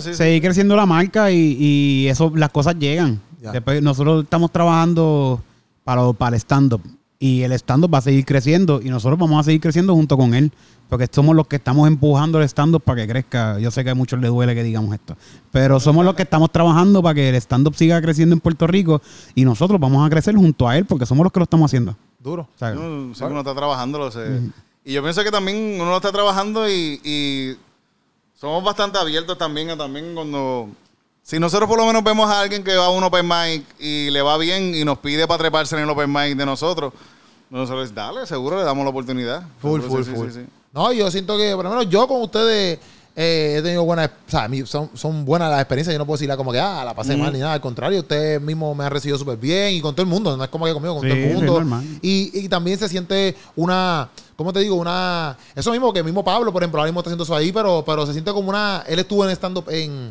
sí, 0.00 0.10
sí. 0.10 0.14
Seguir 0.14 0.42
creciendo 0.42 0.74
la 0.74 0.86
marca 0.86 1.30
y, 1.30 1.56
y 1.58 2.08
eso, 2.08 2.32
las 2.34 2.50
cosas 2.50 2.74
llegan. 2.76 3.20
Ya. 3.40 3.52
Después 3.52 3.80
nosotros 3.80 4.24
estamos 4.24 4.50
trabajando 4.50 5.40
para, 5.84 6.12
para 6.12 6.34
el 6.34 6.40
stand-up. 6.40 6.82
Y 7.22 7.44
el 7.44 7.52
stand-up 7.52 7.94
va 7.94 7.98
a 7.98 8.02
seguir 8.02 8.24
creciendo 8.24 8.80
y 8.82 8.88
nosotros 8.88 9.16
vamos 9.16 9.38
a 9.38 9.44
seguir 9.44 9.60
creciendo 9.60 9.94
junto 9.94 10.16
con 10.16 10.34
él. 10.34 10.50
Porque 10.88 11.08
somos 11.08 11.36
los 11.36 11.46
que 11.46 11.54
estamos 11.54 11.86
empujando 11.86 12.40
el 12.40 12.48
stand-up 12.48 12.82
para 12.82 13.02
que 13.02 13.08
crezca. 13.08 13.60
Yo 13.60 13.70
sé 13.70 13.84
que 13.84 13.90
a 13.90 13.94
muchos 13.94 14.18
les 14.18 14.28
duele 14.28 14.56
que 14.56 14.64
digamos 14.64 14.92
esto. 14.92 15.16
Pero 15.52 15.78
somos 15.78 16.04
los 16.04 16.16
que 16.16 16.24
estamos 16.24 16.50
trabajando 16.50 17.00
para 17.00 17.14
que 17.14 17.28
el 17.28 17.36
stand-up 17.36 17.76
siga 17.76 18.02
creciendo 18.02 18.34
en 18.34 18.40
Puerto 18.40 18.66
Rico. 18.66 19.00
Y 19.36 19.44
nosotros 19.44 19.78
vamos 19.78 20.04
a 20.04 20.10
crecer 20.10 20.34
junto 20.34 20.68
a 20.68 20.76
él 20.76 20.84
porque 20.84 21.06
somos 21.06 21.22
los 21.22 21.32
que 21.32 21.38
lo 21.38 21.44
estamos 21.44 21.70
haciendo. 21.70 21.96
Duro. 22.18 22.48
No, 22.60 23.14
sí 23.14 23.20
que 23.20 23.26
uno 23.26 23.38
está 23.38 23.54
trabajando, 23.54 24.00
lo 24.00 24.10
sé. 24.10 24.40
Y 24.84 24.92
yo 24.92 25.00
pienso 25.00 25.22
que 25.22 25.30
también 25.30 25.80
uno 25.80 25.90
lo 25.90 25.96
está 25.98 26.10
trabajando 26.10 26.68
y, 26.68 27.00
y 27.04 27.56
somos 28.34 28.64
bastante 28.64 28.98
abiertos 28.98 29.38
también 29.38 29.70
a 29.70 29.76
también 29.76 30.12
cuando... 30.16 30.70
Si 31.22 31.38
nosotros 31.38 31.68
por 31.68 31.78
lo 31.78 31.86
menos 31.86 32.02
vemos 32.02 32.28
a 32.28 32.40
alguien 32.40 32.64
que 32.64 32.74
va 32.74 32.86
a 32.86 32.90
un 32.90 33.04
open 33.04 33.28
mic 33.28 33.64
y 33.78 34.10
le 34.10 34.22
va 34.22 34.36
bien 34.38 34.74
y 34.74 34.84
nos 34.84 34.98
pide 34.98 35.28
para 35.28 35.38
treparse 35.38 35.76
en 35.76 35.84
el 35.84 35.88
open 35.88 36.12
mic 36.12 36.36
de 36.36 36.44
nosotros, 36.44 36.92
nosotros 37.60 37.94
dale, 37.94 38.26
seguro 38.26 38.56
le 38.58 38.64
damos 38.64 38.84
la 38.84 38.90
oportunidad. 38.90 39.42
Full, 39.60 39.80
Seguro, 39.82 40.02
full, 40.04 40.04
sí, 40.04 40.16
full. 40.18 40.28
sí, 40.30 40.40
sí. 40.40 40.46
No, 40.72 40.92
yo 40.92 41.10
siento 41.10 41.36
que, 41.36 41.54
por 41.54 41.64
lo 41.64 41.70
menos 41.70 41.88
yo 41.90 42.08
con 42.08 42.22
ustedes, 42.22 42.78
eh, 43.14 43.56
he 43.58 43.62
tenido 43.62 43.84
buenas, 43.84 44.08
o 44.26 44.30
sea, 44.30 44.44
a 44.44 44.48
mí 44.48 44.64
son, 44.64 44.88
son 44.94 45.24
buenas 45.26 45.50
las 45.50 45.60
experiencias. 45.60 45.92
Yo 45.92 45.98
no 45.98 46.06
puedo 46.06 46.16
decirla 46.16 46.36
como 46.38 46.50
que, 46.50 46.58
ah, 46.58 46.82
la 46.82 46.94
pasé 46.94 47.14
mal 47.14 47.30
ni 47.32 47.40
nada. 47.40 47.52
Al 47.52 47.60
contrario, 47.60 48.00
usted 48.00 48.40
mismo 48.40 48.74
me 48.74 48.84
ha 48.84 48.88
recibido 48.88 49.18
súper 49.18 49.36
bien 49.36 49.74
y 49.74 49.82
con 49.82 49.94
todo 49.94 50.02
el 50.02 50.08
mundo. 50.08 50.34
No 50.34 50.42
es 50.44 50.48
como 50.48 50.64
que 50.64 50.72
conmigo, 50.72 50.94
con 50.94 51.02
Sí, 51.02 51.10
todo 51.44 51.58
el 51.58 51.66
mundo. 51.66 51.98
y, 52.00 52.30
y 52.44 52.48
también 52.48 52.78
se 52.78 52.88
siente 52.88 53.36
una, 53.54 54.08
¿cómo 54.34 54.50
te 54.50 54.60
digo? 54.60 54.76
Una, 54.76 55.36
eso 55.54 55.70
mismo 55.72 55.92
que 55.92 55.98
el 55.98 56.06
mismo 56.06 56.24
Pablo, 56.24 56.50
por 56.54 56.62
ejemplo, 56.62 56.80
ahora 56.80 56.90
mismo 56.90 57.00
está 57.00 57.10
haciendo 57.10 57.24
eso 57.24 57.36
ahí, 57.36 57.52
pero, 57.52 57.84
pero 57.84 58.06
se 58.06 58.12
siente 58.12 58.32
como 58.32 58.48
una, 58.48 58.82
él 58.88 58.98
estuvo 58.98 59.24
en 59.26 59.30
stand-up 59.36 59.66
en... 59.68 60.08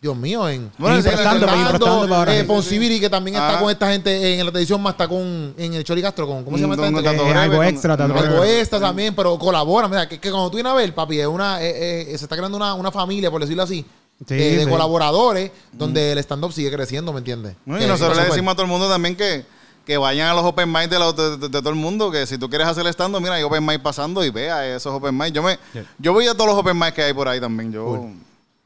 Dios 0.00 0.14
mío, 0.16 0.46
en 0.48 0.70
Bueno, 0.78 1.02
para 1.02 2.16
ahora. 2.16 2.36
eh, 2.36 2.44
Ponsibiri, 2.44 3.00
que 3.00 3.08
también 3.08 3.36
está 3.36 3.56
Ah. 3.56 3.60
con 3.60 3.70
esta 3.70 3.90
gente 3.90 4.34
en 4.38 4.44
la 4.44 4.52
televisión, 4.52 4.80
más 4.82 4.92
está 4.92 5.08
con 5.08 5.54
en 5.56 5.74
el 5.74 5.82
Chori 5.84 6.02
Castro, 6.02 6.26
con, 6.26 6.44
¿cómo 6.44 6.56
se 6.58 6.62
llama 6.62 6.74
esta 6.74 6.86
gente? 6.86 7.00
Eh, 7.00 7.14
breve, 7.14 7.32
algo 7.38 7.62
extra, 7.62 7.94
Algo 7.94 8.44
extra 8.44 8.78
también, 8.80 9.14
pero 9.14 9.38
colabora. 9.38 9.88
Mira, 9.88 10.06
que, 10.08 10.20
que 10.20 10.30
cuando 10.30 10.50
tú 10.50 10.56
vienes 10.56 10.70
a 10.72 10.76
ver, 10.76 10.94
papi, 10.94 11.18
es 11.20 11.26
una, 11.26 11.58
eh, 11.62 12.06
se 12.08 12.24
está 12.24 12.36
creando 12.36 12.56
una, 12.58 12.74
una 12.74 12.92
familia, 12.92 13.30
por 13.30 13.40
decirlo 13.40 13.62
así, 13.62 13.84
Sí, 14.28 14.34
eh, 14.34 14.56
de 14.58 14.64
sí. 14.64 14.70
colaboradores, 14.70 15.50
donde 15.72 16.12
el 16.12 16.18
stand-up 16.18 16.52
sigue 16.52 16.70
creciendo, 16.70 17.12
¿me 17.12 17.18
entiendes? 17.18 17.56
No, 17.64 17.82
y 17.82 17.86
nosotros 17.86 18.16
le 18.18 18.24
decimos 18.24 18.52
a 18.52 18.54
todo 18.54 18.64
el 18.64 18.70
mundo 18.70 18.88
también 18.88 19.16
que, 19.16 19.44
que 19.86 19.96
vayan 19.96 20.28
a 20.28 20.34
los 20.34 20.44
open 20.44 20.70
mic 20.70 20.88
de, 20.90 20.98
de, 20.98 21.36
de- 21.38 21.48
de 21.48 21.60
todo 21.60 21.70
el 21.70 21.74
mundo, 21.76 22.10
que 22.10 22.26
si 22.26 22.36
tú 22.38 22.48
quieres 22.50 22.66
hacer 22.66 22.86
stand 22.88 23.16
mira, 23.18 23.34
hay 23.34 23.42
open 23.42 23.64
mic 23.64 23.80
pasando 23.82 24.22
y 24.24 24.30
vea 24.30 24.66
esos 24.76 24.92
open 24.94 25.16
mic. 25.16 25.32
Yo 25.32 25.42
me 25.42 25.58
yo 25.98 26.12
voy 26.12 26.26
a 26.28 26.34
todos 26.34 26.46
los 26.50 26.58
open 26.58 26.78
mic 26.78 26.92
que 26.94 27.02
hay 27.02 27.12
por 27.14 27.28
ahí 27.28 27.40
también. 27.40 27.72
Yo 27.72 28.08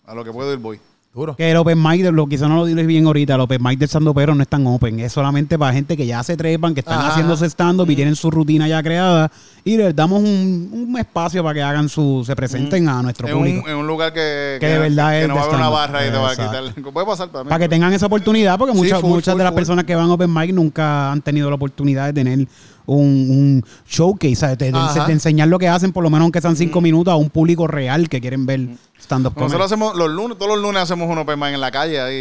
a 0.06 0.14
lo 0.14 0.24
que 0.24 0.32
puedo 0.32 0.52
ir 0.52 0.58
voy. 0.58 0.80
Duro. 1.12 1.34
Que 1.34 1.50
el 1.50 1.56
open 1.56 1.82
mic, 1.82 2.04
lo 2.12 2.28
quizás 2.28 2.48
no 2.48 2.54
lo 2.54 2.64
dices 2.64 2.86
bien 2.86 3.04
ahorita, 3.04 3.34
el 3.34 3.40
open 3.40 3.60
mic 3.60 3.80
del 3.80 3.88
stand 3.88 4.14
pero 4.14 4.32
no 4.32 4.42
es 4.42 4.48
tan 4.48 4.64
open. 4.68 5.00
Es 5.00 5.12
solamente 5.12 5.58
para 5.58 5.72
gente 5.72 5.96
que 5.96 6.06
ya 6.06 6.22
se 6.22 6.36
trepan, 6.36 6.72
que 6.72 6.80
están 6.80 7.00
Ajá. 7.00 7.08
haciendo 7.08 7.36
su 7.36 7.44
stand-up 7.46 7.90
y 7.90 7.96
tienen 7.96 8.14
su 8.14 8.30
rutina 8.30 8.68
ya 8.68 8.80
creada. 8.80 9.28
Y 9.64 9.76
les 9.76 9.94
damos 9.96 10.20
un, 10.22 10.70
un 10.88 10.98
espacio 10.98 11.42
para 11.42 11.54
que 11.54 11.62
hagan 11.62 11.88
su, 11.88 12.22
se 12.24 12.36
presenten 12.36 12.88
a 12.88 13.02
nuestro 13.02 13.26
En 13.26 13.34
un, 13.34 13.40
público. 13.40 13.68
en 13.68 13.76
un 13.76 13.86
lugar 13.88 14.12
que, 14.12 14.58
Que 14.60 14.66
de 14.68 14.78
verdad 14.78 15.10
que 15.10 15.22
es 15.22 15.28
no 15.28 15.34
va 15.34 15.40
a 15.40 15.44
haber 15.44 15.56
una 15.56 15.68
barra 15.68 16.06
y 16.06 16.10
te 16.10 16.16
va 16.16 16.30
a 16.30 16.36
quitar. 16.36 16.92
Puede 16.92 17.06
pasar 17.06 17.28
también. 17.28 17.48
Para 17.48 17.58
que 17.58 17.68
tengan 17.68 17.92
esa 17.92 18.06
oportunidad, 18.06 18.56
porque 18.56 18.72
Sí, 18.72 18.78
muchas, 18.78 19.00
full, 19.00 19.10
muchas 19.10 19.32
full, 19.34 19.38
de 19.38 19.44
las 19.44 19.52
full. 19.52 19.56
personas 19.58 19.84
que 19.86 19.96
van 19.96 20.10
a 20.10 20.12
Open 20.14 20.32
Mic 20.32 20.52
nunca 20.52 21.10
han 21.10 21.22
tenido 21.22 21.48
la 21.48 21.56
oportunidad 21.56 22.06
de 22.06 22.12
tener 22.12 22.46
un, 22.86 23.04
un 23.06 23.64
showcase, 23.88 24.34
¿sabes? 24.36 24.58
Ajá. 24.72 25.06
de 25.06 25.12
enseñar 25.12 25.48
lo 25.48 25.58
que 25.58 25.68
hacen, 25.68 25.92
por 25.92 26.02
lo 26.02 26.10
menos 26.10 26.24
aunque 26.24 26.40
sean 26.40 26.56
cinco 26.56 26.80
minutos, 26.80 27.12
a 27.12 27.16
un 27.16 27.30
público 27.30 27.66
real 27.66 28.08
que 28.08 28.20
quieren 28.20 28.46
ver 28.46 28.60
stand-up 29.00 29.32
comedy. 29.34 29.52
Nosotros 29.52 29.66
hacemos 29.72 29.96
los 29.96 30.10
lunes, 30.10 30.36
todos 30.38 30.52
los 30.54 30.60
lunes 30.62 30.82
hacemos 30.82 31.08
un 31.10 31.16
open 31.18 31.38
mic 31.38 31.54
en 31.54 31.60
la 31.60 31.70
calle 31.70 32.00
ahí 32.00 32.14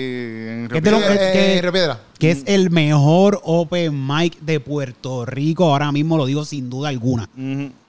en 0.63 0.67
¿Qué 0.71 0.81
te 0.81 0.89
Río 0.91 0.99
eh, 0.99 1.29
que- 1.33 1.57
eh, 1.57 1.61
Río 1.61 1.71
Piedra. 1.73 1.99
que 2.17 2.31
es 2.31 2.43
el 2.45 2.69
mejor 2.69 3.41
open 3.43 4.07
mic 4.07 4.39
de 4.39 4.59
Puerto 4.59 5.25
Rico. 5.25 5.65
Ahora 5.71 5.91
mismo 5.91 6.17
lo 6.17 6.25
digo 6.25 6.45
sin 6.45 6.69
duda 6.69 6.89
alguna. 6.89 7.29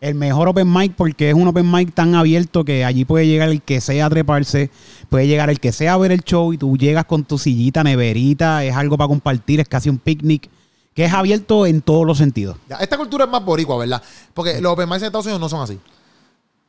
El 0.01 0.15
mejor 0.17 0.49
open 0.49 0.73
mic 0.73 0.95
porque 0.97 1.29
es 1.31 1.35
un 1.35 1.47
open 1.47 1.71
mic 1.71 1.95
tan 1.95 2.15
abierto 2.15 2.65
que 2.65 2.85
allí 2.85 3.05
puede 3.05 3.27
llegar 3.27 3.49
el 3.51 3.63
que 3.63 3.81
sea 3.81 4.07
a 4.07 4.11
treparse, 4.11 4.71
puede 5.09 5.27
llegar 5.29 5.51
el 5.51 5.61
que 5.61 5.71
sea 5.73 5.95
a 5.95 5.99
ver 5.99 6.11
el 6.13 6.23
show 6.23 6.53
y 6.53 6.59
tú 6.59 6.77
llegas 6.77 7.05
con 7.05 7.25
tu 7.25 7.39
sillita, 7.39 7.85
neverita, 7.85 8.65
es 8.65 8.75
algo 8.75 8.97
para 8.99 9.09
compartir, 9.09 9.61
es 9.61 9.69
casi 9.69 9.89
un 9.89 9.99
picnic, 9.99 10.49
que 10.95 11.05
es 11.05 11.13
abierto 11.13 11.67
en 11.67 11.81
todos 11.83 12.07
los 12.07 12.19
sentidos. 12.19 12.57
Ya, 12.69 12.77
esta 12.77 12.97
cultura 12.97 13.25
es 13.25 13.31
más 13.31 13.45
boricua, 13.45 13.77
¿verdad? 13.79 14.03
Porque 14.35 14.61
los 14.61 14.73
open 14.73 14.89
mics 14.89 15.03
en 15.03 15.07
Estados 15.07 15.27
Unidos 15.27 15.41
no 15.41 15.49
son 15.49 15.63
así. 15.63 15.79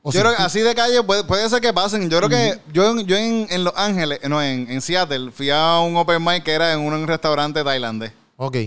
¿O 0.04 0.12
Yo 0.12 0.20
sí? 0.20 0.24
creo 0.24 0.36
que 0.36 0.42
así 0.44 0.60
de 0.62 0.74
calle 0.74 1.04
puede, 1.04 1.24
puede 1.24 1.48
ser 1.50 1.62
que 1.62 1.72
pasen. 1.74 2.10
Yo 2.10 2.18
creo 2.18 2.30
que 2.30 2.60
yo, 2.74 2.90
en- 2.92 3.06
yo 3.06 3.16
en, 3.18 3.46
en 3.50 3.64
Los 3.64 3.74
Ángeles, 3.76 4.20
no, 4.28 4.42
en, 4.42 4.70
en 4.70 4.82
Seattle, 4.82 5.32
fui 5.32 5.50
a 5.52 5.80
un 5.80 5.96
open 5.96 6.24
mic 6.24 6.44
que 6.44 6.52
era 6.52 6.74
en 6.74 6.80
un 6.80 7.06
restaurante 7.08 7.64
tailandés. 7.64 8.12
Ok. 8.38 8.58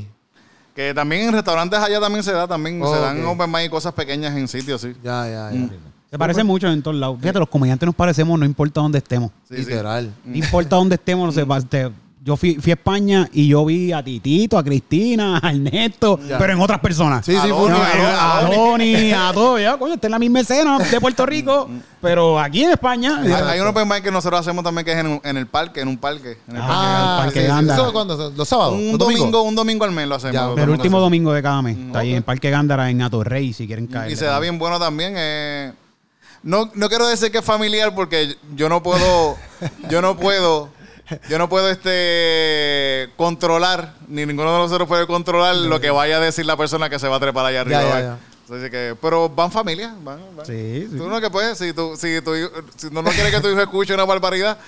Que 0.77 0.93
también 0.95 1.29
en 1.29 1.33
restaurantes 1.33 1.79
allá 1.79 2.01
también 2.01 2.23
se 2.25 2.33
da, 2.33 2.47
también 2.49 2.81
Oh, 2.83 2.93
se 2.95 3.01
dan 3.01 3.25
ok. 3.25 3.33
open 3.33 3.51
mic 3.51 3.65
y 3.67 3.69
cosas 3.69 3.93
pequeñas 3.95 4.37
en 4.37 4.47
sitios, 4.49 4.81
sí. 4.81 4.93
Ya, 5.03 5.27
ya, 5.29 5.51
ya. 5.53 5.59
Mm. 5.59 5.71
Se 6.11 6.19
parece 6.19 6.45
mucho 6.45 6.69
en 6.69 6.81
todos 6.83 6.97
lados. 6.97 7.19
Fíjate, 7.21 7.41
los 7.41 7.49
comediantes 7.49 7.85
nos 7.87 7.95
parecemos, 7.97 8.39
no 8.39 8.45
importa 8.47 8.81
dónde 8.81 8.99
estemos. 8.99 9.33
Sí, 9.49 9.57
sí. 9.57 9.63
Literal. 9.65 10.13
No 10.25 10.37
importa 10.37 10.77
dónde 10.77 10.95
estemos, 10.95 11.35
no 11.35 11.47
pa- 11.49 11.61
te- 11.61 11.91
yo 12.25 12.39
fui, 12.39 12.55
fui 12.55 12.71
a 12.73 12.75
España 12.75 13.29
y 13.35 13.49
yo 13.49 13.67
vi 13.67 13.93
a 13.93 14.03
Titito, 14.03 14.57
a 14.57 14.65
Cristina, 14.65 15.39
a 15.43 15.51
Ernesto, 15.51 16.19
Ya. 16.27 16.39
pero 16.39 16.55
en 16.55 16.61
otras 16.61 16.79
personas. 16.81 17.25
Sí, 17.27 17.33
sí, 17.33 17.39
A 17.39 17.47
eh, 17.47 18.15
a 18.19 18.41
Donnie. 18.43 18.57
Donnie, 18.57 19.15
a 19.15 19.31
todo, 19.35 19.59
ya, 19.59 19.77
coño, 19.77 19.95
está 19.95 20.07
en 20.07 20.13
la 20.13 20.19
misma 20.19 20.41
escena 20.41 20.79
de 20.79 21.01
Puerto 21.03 21.27
Rico, 21.27 21.69
pero 22.01 22.41
aquí 22.41 22.65
en 22.65 22.71
España. 22.71 23.21
Hay, 23.23 23.31
hay 23.31 23.61
un 23.61 23.67
open 23.67 23.87
mic 23.87 24.03
que 24.03 24.11
nosotros 24.11 24.41
hacemos 24.41 24.65
también 24.65 24.87
que 24.87 24.93
es 24.93 24.99
en, 25.23 25.37
el 25.37 25.47
parque, 25.47 25.83
en 25.83 25.89
un 25.89 25.99
parque. 25.99 26.39
En 26.49 26.57
el 26.57 26.63
Ah, 26.65 27.17
parque. 27.25 27.25
Parque 27.27 27.41
sí, 27.41 27.45
sí. 27.47 27.53
Gándara. 27.53 27.83
¿Eso 27.83 27.93
cuándo? 27.93 28.33
¿Los 28.35 28.49
sábados? 28.49 28.73
un 28.75 28.89
¿Los 28.93 28.99
domingo, 28.99 29.43
un 29.43 29.55
domingo 29.55 29.85
al 29.85 29.93
mes 29.93 30.09
lo 30.09 30.15
hacemos. 30.15 30.35
Ya, 30.35 30.45
el 30.63 30.71
último 30.71 30.79
hacemos. 30.97 31.01
domingo 31.03 31.33
de 31.35 31.43
cada 31.43 31.61
mes. 31.61 31.77
Está 31.77 31.99
ahí 31.99 32.15
en 32.15 32.23
Parque 32.23 32.49
Gándara, 32.51 32.89
en 32.89 33.03
Atorrey, 33.03 33.53
si 33.53 33.67
quieren 33.67 33.87
caer. 33.87 34.11
Y 34.11 34.17
se 34.17 34.25
da 34.25 34.41
bien 34.41 34.59
bueno 34.59 34.79
también. 34.79 35.13
eh. 35.17 35.73
No, 36.43 36.71
no 36.75 36.89
quiero 36.91 37.07
decir 37.07 37.31
que 37.33 37.39
es 37.39 37.45
familiar 37.45 37.95
porque 37.95 38.37
yo 38.55 38.69
no 38.69 38.83
puedo, 38.83 39.37
yo 39.91 40.03
no 40.03 40.15
puedo, 40.17 40.69
yo 41.29 41.39
no 41.39 41.49
puedo 41.49 41.69
este 41.71 43.11
controlar, 43.17 43.95
ni 44.09 44.25
ninguno 44.27 44.53
de 44.53 44.59
nosotros 44.59 44.89
puede 44.89 45.07
controlar 45.07 45.57
lo 45.57 45.81
que 45.81 45.91
vaya 45.91 46.17
a 46.17 46.21
decir 46.21 46.47
la 46.47 46.57
persona 46.57 46.89
que 46.89 46.99
se 46.99 47.09
va 47.09 47.17
a 47.17 47.21
trepar 47.21 47.47
allá 47.47 47.61
arriba. 47.63 47.83
Ya, 47.83 47.89
ya, 47.89 48.01
ya. 48.01 48.19
Así 48.57 48.71
que, 48.71 48.95
pero 49.01 49.29
van 49.29 49.51
familias, 49.51 49.93
van, 50.05 50.19
van. 50.37 50.45
Sí, 50.47 50.87
sí. 50.91 50.97
Tú 50.99 51.09
no 51.09 51.21
que 51.21 51.31
puedes, 51.31 51.57
si 51.59 51.73
tú, 51.73 51.95
si 51.97 52.21
tu 52.21 52.35
hijo- 52.35 52.51
si 52.77 52.89
no, 52.91 53.01
no 53.03 53.11
quieres 53.11 53.35
que 53.35 53.41
tu 53.41 53.49
hijo 53.49 53.61
escuche 53.61 53.95
una 53.95 54.05
barbaridad, 54.05 54.59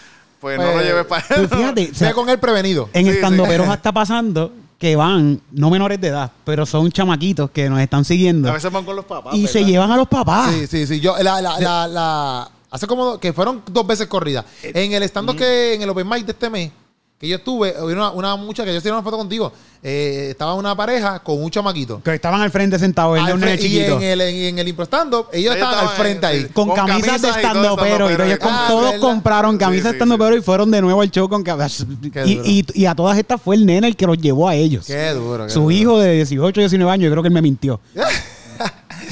pues, 0.41 0.59
no 0.59 0.65
lo 0.67 0.73
Pues, 0.73 0.85
lleves 0.87 1.05
para 1.07 1.25
Pues 1.27 1.49
fíjate, 1.51 1.91
o 1.93 1.95
sea, 1.95 2.13
con 2.15 2.29
él 2.31 2.39
prevenido. 2.39 2.89
en 2.95 3.05
Sí, 3.05 3.11
estandoperos 3.13 3.67
sí. 3.67 3.73
está 3.75 3.93
pasando 3.93 4.53
que 4.79 4.95
van, 4.97 5.41
no 5.53 5.71
menores 5.71 5.99
de 6.01 6.09
edad, 6.09 6.31
pero 6.45 6.65
son 6.67 6.91
chamaquitos 6.93 7.51
que 7.51 7.69
nos 7.71 7.81
están 7.81 8.05
siguiendo 8.05 8.49
A 8.51 8.53
veces 8.55 8.71
van 8.73 8.85
con 8.85 8.97
los 8.97 9.05
papás. 9.07 9.35
y 9.35 9.47
se 9.47 9.65
llevan 9.65 9.91
a 9.91 9.97
los 9.97 10.09
papás. 10.09 10.53
Sí, 10.53 10.67
sí, 10.67 10.87
sí. 10.87 11.01
Yo, 11.01 11.17
la, 11.23 11.41
la, 11.41 11.59
la, 11.61 11.87
la- 11.89 12.51
hace 12.71 12.87
como 12.87 13.19
que 13.19 13.33
fueron 13.33 13.63
dos 13.71 13.87
veces 13.87 14.07
corridas. 14.07 14.45
En 14.63 14.93
el 14.93 15.03
stand 15.05 15.37
que 15.37 15.75
en 15.75 15.83
el 15.83 15.89
Open 15.91 16.09
Mic 16.09 16.25
de 16.27 16.33
este 16.33 16.51
mes, 16.51 16.71
que 17.19 17.27
yo 17.27 17.37
estuve, 17.37 17.75
hubo 17.79 17.87
una, 17.87 18.11
una 18.11 18.37
muchacha 18.37 18.67
que 18.67 18.73
yo 18.73 18.77
estoy 18.77 18.93
una 18.93 19.03
foto 19.03 19.17
contigo. 19.17 19.51
eh, 19.83 20.29
estaba 20.33 20.53
una 20.55 20.77
pareja 20.77 21.21
con 21.21 21.43
un 21.43 21.51
chamaquito. 21.51 22.03
Que 22.03 22.15
estaban 22.15 22.43
al 22.43 22.51
frente 22.51 22.79
sentados, 22.79 23.19
el 23.19 23.25
de 23.25 23.33
un 23.33 23.41
nene 23.41 23.55
y 23.55 23.59
chiquito. 23.59 23.97
en 23.97 24.03
el, 24.03 24.21
en, 24.21 24.35
en 24.37 24.59
el 24.59 24.69
impro 24.69 24.85
stand-up, 24.85 25.29
ellos 25.33 25.55
Ellos 25.55 25.55
estaban 25.55 25.79
al 25.89 25.97
frente 25.97 26.27
en- 26.27 26.33
ahí. 26.33 26.43
sí. 26.43 26.49
con, 26.53 26.67
con 26.69 26.77
camisas 26.77 27.23
de 27.23 27.29
camisas 27.29 27.37
estando 27.37 27.77
pero 27.77 28.11
y 28.11 28.15
ellos 28.15 28.39
Ah, 28.43 28.67
todos 28.69 28.85
¿verdad? 28.93 29.01
compraron 29.01 29.57
camisas 29.57 29.83
Sí, 29.83 29.87
de 29.87 29.89
sí, 29.93 29.97
estando 29.97 30.19
pero 30.19 30.33
sí. 30.35 30.41
y 30.41 30.43
fueron 30.43 30.71
de 30.71 30.83
nuevo 30.83 31.01
al 31.01 31.11
show 31.11 31.27
con 31.29 31.43
camisas 31.43 31.87
y, 32.27 32.33
y, 32.61 32.67
y 32.75 32.85
a 32.87 32.95
todas 32.95 33.17
estas 33.17 33.41
fue 33.41 33.57
el 33.57 33.65
nene 33.65 33.87
el 33.89 33.97
que 33.97 34.07
los 34.07 34.19
llevó 34.19 34.49
a 34.49 34.55
ellos 34.55 34.85
Qué 34.87 35.11
duro. 35.11 35.45
qué 35.47 35.51
su 35.53 35.61
duro. 35.61 35.71
hijo 35.71 35.99
de 36.01 36.13
18 36.17 36.61
19 36.61 36.91
años 36.93 37.05
yo 37.07 37.11
creo 37.13 37.23
que 37.23 37.29
él 37.29 37.35
me 37.35 37.41
mintió 37.43 37.81
Eh, 37.95 38.01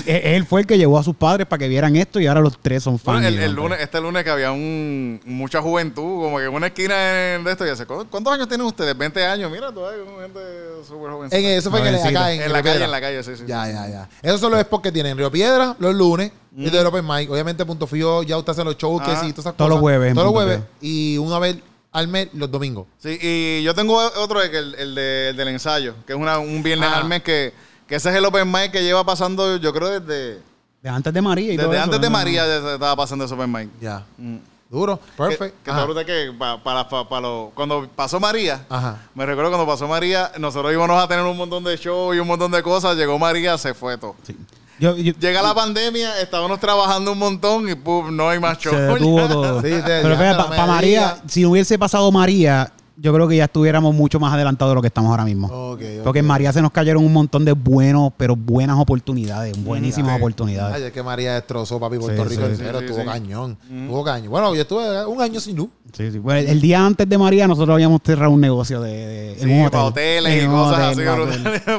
él 0.06 0.44
fue 0.46 0.60
el 0.62 0.66
que 0.66 0.76
llevó 0.78 0.98
a 0.98 1.02
sus 1.02 1.14
padres 1.16 1.46
para 1.46 1.58
que 1.58 1.68
vieran 1.68 1.96
esto 1.96 2.20
y 2.20 2.26
ahora 2.26 2.40
los 2.40 2.58
tres 2.60 2.82
son 2.82 2.98
fans 2.98 3.22
Bueno, 3.22 3.42
el, 3.42 3.52
lunes, 3.52 3.80
este 3.80 4.00
lunes 4.00 4.24
que 4.24 4.30
había 4.30 4.52
un, 4.52 5.20
mucha 5.24 5.60
juventud, 5.62 6.02
como 6.22 6.38
que 6.38 6.44
en 6.44 6.52
una 6.54 6.66
esquina 6.68 6.94
de 6.94 7.42
esto, 7.50 7.64
y 7.66 7.86
"¿Cu- 7.86 8.06
¿cuántos 8.10 8.32
años 8.32 8.48
tienen 8.48 8.66
ustedes? 8.66 8.96
20 8.96 9.24
años, 9.26 9.50
mira, 9.50 9.72
todavía 9.72 10.02
gente 10.20 10.40
súper 10.86 11.10
joven. 11.10 11.28
En, 11.32 11.44
eso 11.44 11.70
fue 11.70 11.80
en 11.88 11.94
acá 11.94 12.32
en, 12.32 12.40
En 12.42 12.46
Río 12.46 12.52
la 12.52 12.62
calle, 12.62 12.70
Piedra. 12.72 12.84
en 12.84 12.90
la 12.90 13.00
calle, 13.00 13.22
sí, 13.22 13.32
sí. 13.36 13.44
Ya, 13.46 13.66
ya, 13.70 13.88
ya. 13.88 14.08
Esos 14.22 14.40
son 14.40 14.50
los 14.52 14.60
spots 14.60 14.82
que 14.82 14.92
tienen 14.92 15.12
en 15.12 15.18
Río 15.18 15.30
Piedra 15.30 15.76
los 15.78 15.94
lunes 15.94 16.32
y 16.56 16.70
del 16.70 16.86
Open 16.86 17.04
Mic. 17.06 17.30
Obviamente, 17.30 17.64
Punto 17.64 17.86
Fijo, 17.86 18.22
ya 18.22 18.36
usted 18.38 18.52
hace 18.52 18.64
los 18.64 18.76
shows 18.76 19.02
que 19.02 19.10
Ajá. 19.10 19.20
sí, 19.22 19.32
todas 19.32 19.46
esas 19.46 19.56
Todos 19.56 19.70
los 19.70 19.76
cosas. 19.80 19.82
jueves 19.82 20.14
Todos 20.14 20.26
los 20.26 20.32
jueves. 20.34 20.60
Y 20.80 21.18
una 21.18 21.38
vez 21.38 21.56
al 21.92 22.08
mes, 22.08 22.28
los 22.32 22.50
domingos. 22.50 22.86
Sí, 22.98 23.18
y 23.22 23.62
yo 23.62 23.72
tengo 23.74 23.96
otro, 24.16 24.42
el, 24.42 24.74
el 24.74 24.94
de- 24.96 25.28
el 25.30 25.36
del 25.36 25.48
ensayo, 25.48 25.94
que 26.06 26.12
es 26.12 26.18
una, 26.18 26.38
un 26.38 26.62
viernes 26.62 26.88
Ah. 26.92 26.98
al 26.98 27.04
mes, 27.04 27.22
que, 27.22 27.52
que 27.88 27.96
ese 27.96 28.10
es 28.10 28.16
el 28.16 28.24
open 28.24 28.50
mic 28.50 28.70
que 28.72 28.82
lleva 28.82 29.04
pasando, 29.04 29.56
yo 29.56 29.72
creo, 29.72 30.00
desde, 30.00 30.40
de 30.82 30.88
antes 30.90 31.12
de 31.12 31.22
María 31.22 31.52
y 31.52 31.56
todo 31.56 31.66
desde 31.68 31.76
eso, 31.78 31.84
antes 31.84 32.00
de 32.00 32.06
¿no? 32.08 32.12
María 32.12 32.46
ya 32.46 32.60
se 32.60 32.74
estaba 32.74 32.96
pasando 32.96 33.24
ese 33.24 33.34
open 33.34 33.50
mic. 33.52 33.68
Ya. 33.80 34.02
Mm. 34.18 34.36
Duro. 34.70 34.98
Perfecto. 35.16 35.56
Que, 35.62 35.70
que 35.70 35.76
te 35.76 35.84
bruta 35.84 36.04
que 36.04 36.32
pa- 36.36 36.60
para, 36.62 36.88
pa- 36.88 37.08
pa 37.08 37.20
lo- 37.20 37.52
cuando 37.54 37.86
pasó 37.94 38.18
María, 38.18 38.64
Ajá. 38.68 38.96
me 39.14 39.24
recuerdo 39.24 39.50
cuando 39.50 39.66
pasó 39.70 39.86
María, 39.86 40.32
nosotros 40.38 40.72
íbamos 40.72 41.00
a 41.00 41.06
tener 41.06 41.24
un 41.24 41.36
montón 41.36 41.62
de 41.62 41.76
shows 41.76 42.16
y 42.16 42.18
un 42.18 42.26
montón 42.26 42.50
de 42.50 42.60
cosas, 42.62 42.96
llegó 42.96 43.16
María, 43.18 43.56
se 43.56 43.72
fue 43.74 43.96
todo. 43.98 44.16
Sí. 44.26 44.36
Yo- 44.80 44.96
yo- 44.96 45.12
Llega 45.20 45.42
la 45.42 45.54
pandemia, 45.54 46.20
estábamos 46.20 46.58
trabajando 46.58 47.12
un 47.12 47.18
montón 47.18 47.68
y 47.68 47.76
pum, 47.76 48.16
no 48.16 48.28
hay 48.30 48.40
más 48.40 48.58
shows. 48.58 48.74
se 48.74 48.82
detuvo 48.82 49.28
todo. 49.28 49.60
Sí, 49.62 49.68
te- 49.68 49.80
Pero 50.02 50.08
ya 50.10 50.16
fíjate, 50.18 50.42
te 50.42 50.48
para 50.48 50.66
María, 50.66 51.18
si 51.28 51.42
no 51.42 51.50
hubiese 51.50 51.78
pasado 51.78 52.10
María, 52.10 52.72
yo 52.96 53.12
creo 53.12 53.26
que 53.28 53.36
ya 53.36 53.44
estuviéramos 53.44 53.94
mucho 53.94 54.20
más 54.20 54.32
adelantados 54.32 54.70
de 54.70 54.74
lo 54.76 54.80
que 54.80 54.88
estamos 54.88 55.10
ahora 55.10 55.24
mismo. 55.24 55.46
Ok, 55.48 55.80
ok. 55.80 56.04
Porque 56.04 56.20
en 56.20 56.26
María 56.26 56.52
se 56.52 56.62
nos 56.62 56.70
cayeron 56.70 57.04
un 57.04 57.12
montón 57.12 57.44
de 57.44 57.52
buenos, 57.52 58.12
pero 58.16 58.36
buenas 58.36 58.78
oportunidades, 58.78 59.62
buenísimas 59.64 60.12
sí. 60.16 60.20
oportunidades. 60.20 60.76
Ay, 60.76 60.82
es 60.84 60.92
que 60.92 61.02
María 61.02 61.34
destrozó, 61.34 61.80
papi, 61.80 61.98
Puerto 61.98 62.22
Sí, 62.24 62.28
Rico 62.30 62.46
sí, 62.46 62.52
entero. 62.52 62.78
sí, 62.78 62.84
estuvo 62.86 63.00
sí. 63.02 63.06
cañón. 63.06 63.58
Estuvo 63.62 64.04
cañón. 64.04 64.30
Bueno, 64.30 64.54
yo 64.54 64.62
estuve 64.62 65.06
un 65.06 65.20
año 65.20 65.40
sin 65.40 65.56
luz. 65.56 65.68
Sí, 65.92 66.10
sí. 66.10 66.18
Bueno, 66.18 66.40
el, 66.40 66.48
el 66.48 66.60
día 66.60 66.84
antes 66.84 67.08
de 67.08 67.18
María 67.18 67.46
nosotros 67.48 67.74
habíamos 67.74 68.00
cerrado 68.04 68.32
un 68.32 68.40
negocio 68.40 68.80
de, 68.80 68.90
de- 68.90 69.32
en 69.34 69.38
Sí, 69.40 69.44
un 69.52 69.66
hotel. 69.66 69.80
hoteles 69.80 70.42
y 70.42 70.46
un 70.46 70.52
cosas 70.52 70.92
hotel, 70.96 71.08
así 71.08 71.64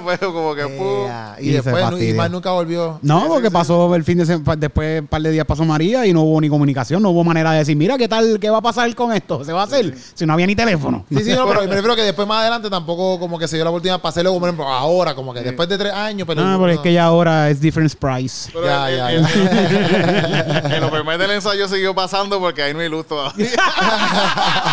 y, 1.50 1.52
después, 1.54 2.02
y 2.02 2.14
más 2.14 2.30
nunca 2.32 2.52
volvió. 2.52 3.00
No, 3.02 3.22
Sí, 3.22 3.26
porque 3.30 3.48
sí, 3.48 3.54
pasó 3.54 3.96
el 3.96 4.04
fin 4.04 4.18
de 4.18 4.26
semana, 4.26 4.56
después 4.56 5.02
un 5.02 5.08
par 5.08 5.22
de 5.22 5.32
días 5.32 5.46
pasó 5.46 5.64
María 5.66 6.06
y 6.06 6.14
no 6.14 6.22
hubo 6.22 6.40
ni 6.42 6.50
comunicación, 6.50 7.02
no 7.02 7.10
hubo 7.10 7.24
manera 7.24 7.52
de 7.52 7.60
decir, 7.60 7.76
mira, 7.76 7.98
¿qué 7.98 8.08
tal, 8.08 8.40
qué 8.40 8.50
va 8.50 8.58
a 8.58 8.62
pasar 8.62 8.94
con 8.96 9.14
esto? 9.14 9.44
¿Se 9.44 9.52
va 9.54 9.62
a 9.62 9.66
hacer? 9.66 9.96
Si 10.14 10.26
no 10.26 10.34
había 10.34 10.48
ni 10.48 10.56
teléfono. 10.56 11.06
Sí, 11.10 11.24
sí, 11.24 11.32
no, 11.34 11.48
pero 11.48 11.62
me 11.62 11.68
refiero 11.68 11.96
que 11.96 12.02
después 12.04 12.28
más 12.28 12.42
adelante 12.42 12.70
tampoco 12.70 13.20
como 13.20 13.38
que 13.40 13.48
se 13.48 13.56
dio 13.58 13.64
la 13.64 13.70
oportunidad 13.72 14.00
para 14.00 14.10
hacerlo 14.10 14.30
como 14.32 14.40
por 14.42 14.50
ejemplo, 14.50 14.68
ahora, 14.68 15.16
como 15.16 15.34
que 15.34 15.42
después 15.42 15.68
de 15.70 15.78
tres 15.78 15.94
años, 15.94 16.28
pero. 16.28 16.44
No, 16.44 16.60
pero 16.60 16.72
es 16.72 16.80
que 16.80 16.94
ya 16.94 17.06
ahora 17.06 17.50
es 17.50 17.60
different 17.62 17.94
price. 17.96 18.50
Pero 18.54 18.66
Ya, 18.66 18.90
el- 18.90 18.98
ya, 18.98 19.12
el- 19.12 19.22
ya. 19.24 20.76
En 20.76 20.82
lo 20.82 20.90
primer 20.92 21.18
del 21.18 21.32
ensayo 21.32 21.68
siguió 21.68 21.94
pasando 21.96 22.40
porque 22.40 22.62
ahí 22.64 22.74
no 22.74 22.80
hay 22.80 22.90
luz 22.90 23.06
todavía. 23.08 23.48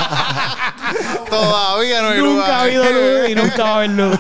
todavía 1.31 2.03
no 2.03 2.09
hay 2.09 2.19
luz. 2.19 2.35
Nunca 2.35 2.47
ha 2.47 2.63
ahí. 2.63 2.77
habido 2.77 2.85
luz 2.93 3.29
y 3.29 3.35
nunca 3.35 3.63
va 3.63 3.69
a 3.71 3.77
haber 3.77 3.91
luz. 3.91 4.19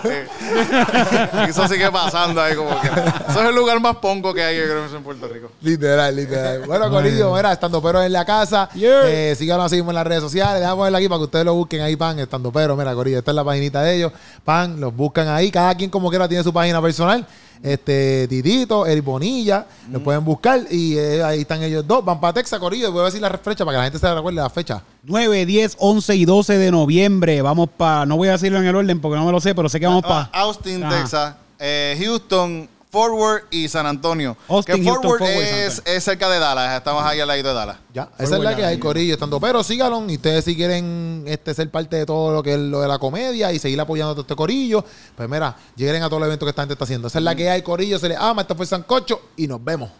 Eso 1.48 1.68
sigue 1.68 1.90
pasando 1.90 2.40
ahí 2.40 2.54
como 2.54 2.80
que. 2.80 2.88
Eso 2.88 3.42
es 3.42 3.48
el 3.48 3.54
lugar 3.54 3.80
más 3.80 3.96
pongo 3.96 4.32
que 4.34 4.42
hay, 4.42 4.56
yo 4.56 4.64
creo, 4.64 4.86
en 4.86 5.02
Puerto 5.02 5.28
Rico. 5.28 5.50
Literal, 5.60 6.14
literal. 6.14 6.62
Bueno, 6.66 6.90
Corillo, 6.90 7.34
mira, 7.34 7.52
estando 7.52 7.82
pero 7.82 8.02
en 8.02 8.12
la 8.12 8.24
casa. 8.24 8.68
Yeah. 8.74 9.08
Eh, 9.08 9.34
síganos 9.36 9.66
así 9.66 9.78
en 9.78 9.94
las 9.94 10.06
redes 10.06 10.22
sociales. 10.22 10.60
Déjame 10.60 10.76
ponerla 10.76 10.98
aquí 10.98 11.08
para 11.08 11.18
que 11.18 11.24
ustedes 11.24 11.44
lo 11.44 11.54
busquen 11.54 11.80
ahí, 11.82 11.96
pan, 11.96 12.18
estando 12.18 12.52
pero. 12.52 12.76
Mira, 12.76 12.94
Corillo, 12.94 13.18
esta 13.18 13.30
es 13.30 13.34
la 13.34 13.44
paginita 13.44 13.82
de 13.82 13.96
ellos. 13.96 14.12
Pan, 14.44 14.80
los 14.80 14.94
buscan 14.94 15.28
ahí. 15.28 15.50
Cada 15.50 15.74
quien 15.74 15.90
como 15.90 16.10
quiera 16.10 16.28
tiene 16.28 16.44
su 16.44 16.52
página 16.52 16.80
personal. 16.80 17.26
Este, 17.62 18.26
Titito, 18.26 18.86
Eric 18.86 19.04
Bonilla, 19.04 19.66
lo 19.90 20.02
pueden 20.02 20.24
buscar. 20.24 20.60
Y 20.70 20.98
eh, 20.98 21.22
ahí 21.22 21.42
están 21.42 21.62
ellos 21.62 21.86
dos. 21.86 22.04
Van 22.04 22.20
para 22.20 22.32
Texas, 22.32 22.58
Corillo. 22.58 22.88
Y 22.88 22.90
voy 22.90 23.02
a 23.02 23.04
decir 23.04 23.20
la 23.20 23.30
fecha 23.30 23.64
para 23.64 23.76
que 23.76 23.78
la 23.78 23.84
gente 23.84 23.98
se 23.98 24.14
recuerde 24.14 24.40
la 24.40 24.50
fecha. 24.50 24.82
9, 25.04 25.46
10, 25.46 25.76
11 25.78 26.16
y 26.16 26.24
12 26.24 26.58
de 26.58 26.70
noviembre. 26.72 27.40
Vamos 27.40 27.68
para. 27.76 28.04
No 28.04 28.16
voy 28.16 28.28
a 28.28 28.32
decirlo 28.32 28.58
en 28.58 28.66
el 28.66 28.74
orden 28.74 29.00
porque 29.00 29.16
no 29.16 29.24
me 29.24 29.32
lo 29.32 29.40
sé, 29.40 29.54
pero 29.54 29.68
sé 29.68 29.78
que 29.78 29.86
vamos 29.86 30.02
para. 30.02 30.30
Ah, 30.32 30.40
Austin, 30.42 30.82
Ajá. 30.82 30.98
Texas, 30.98 31.34
eh, 31.60 31.96
Houston, 32.02 32.68
Fort 32.92 33.14
Worth 33.14 33.44
y 33.50 33.68
San 33.68 33.86
Antonio. 33.86 34.36
Austin, 34.48 34.76
que 34.76 34.84
Houston, 34.84 35.18
San 35.18 35.26
es, 35.26 35.82
es 35.86 36.04
cerca 36.04 36.28
de 36.28 36.38
Dallas. 36.38 36.76
Estamos 36.76 37.02
ahí 37.02 37.20
al 37.20 37.26
lado 37.26 37.42
de 37.42 37.54
Dallas. 37.54 37.78
Ya, 37.94 38.10
esa 38.18 38.36
es 38.36 38.42
la 38.42 38.54
que 38.54 38.66
hay. 38.66 38.78
Corillo, 38.78 39.14
estando 39.14 39.40
pero 39.40 39.64
síganos. 39.64 40.12
Y 40.12 40.16
ustedes 40.16 40.44
si 40.44 40.54
quieren 40.54 41.24
este, 41.26 41.54
ser 41.54 41.70
parte 41.70 41.96
de 41.96 42.04
todo 42.04 42.34
lo 42.34 42.42
que 42.42 42.52
es 42.52 42.58
lo 42.58 42.82
de 42.82 42.88
la 42.88 42.98
comedia 42.98 43.50
y 43.50 43.58
seguir 43.58 43.80
apoyando 43.80 44.10
a 44.10 44.14
todo 44.14 44.20
este 44.20 44.36
Corillo, 44.36 44.84
pues 45.16 45.26
mira, 45.26 45.56
lleguen 45.74 46.02
a 46.02 46.10
todos 46.10 46.20
los 46.20 46.26
eventos 46.26 46.44
que 46.44 46.50
esta 46.50 46.62
gente 46.62 46.74
está 46.74 46.84
haciendo. 46.84 47.08
Esa 47.08 47.18
es 47.18 47.24
la 47.24 47.34
que 47.34 47.48
hay, 47.48 47.62
Corillo, 47.62 47.98
se 47.98 48.10
les 48.10 48.18
ama. 48.18 48.42
Esto 48.42 48.54
fue 48.54 48.66
Sancocho 48.66 49.22
y 49.36 49.46
nos 49.46 49.64
vemos. 49.64 49.90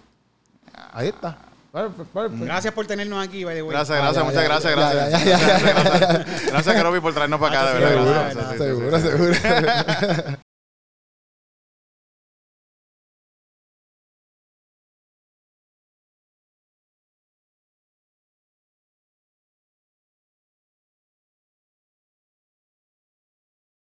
Ahí 0.93 1.09
está. 1.09 1.38
Perfect, 1.72 2.11
perfect. 2.11 2.43
Gracias 2.43 2.74
por 2.74 2.86
tenernos 2.86 3.26
aquí, 3.26 3.43
by 3.45 3.55
the 3.55 3.62
way. 3.62 3.70
Gracias, 3.70 3.97
gracias, 3.97 4.22
muchas 4.22 4.45
gracias, 4.45 4.76
gracias. 4.76 6.47
Gracias, 6.47 6.76
Keropi, 6.76 7.01
por 7.01 7.14
traernos 7.14 7.40
para 7.40 7.59
acá, 7.59 7.72
de 7.72 7.84
verdad. 7.84 8.57
Seguro, 8.59 9.01
seguro. 9.01 10.38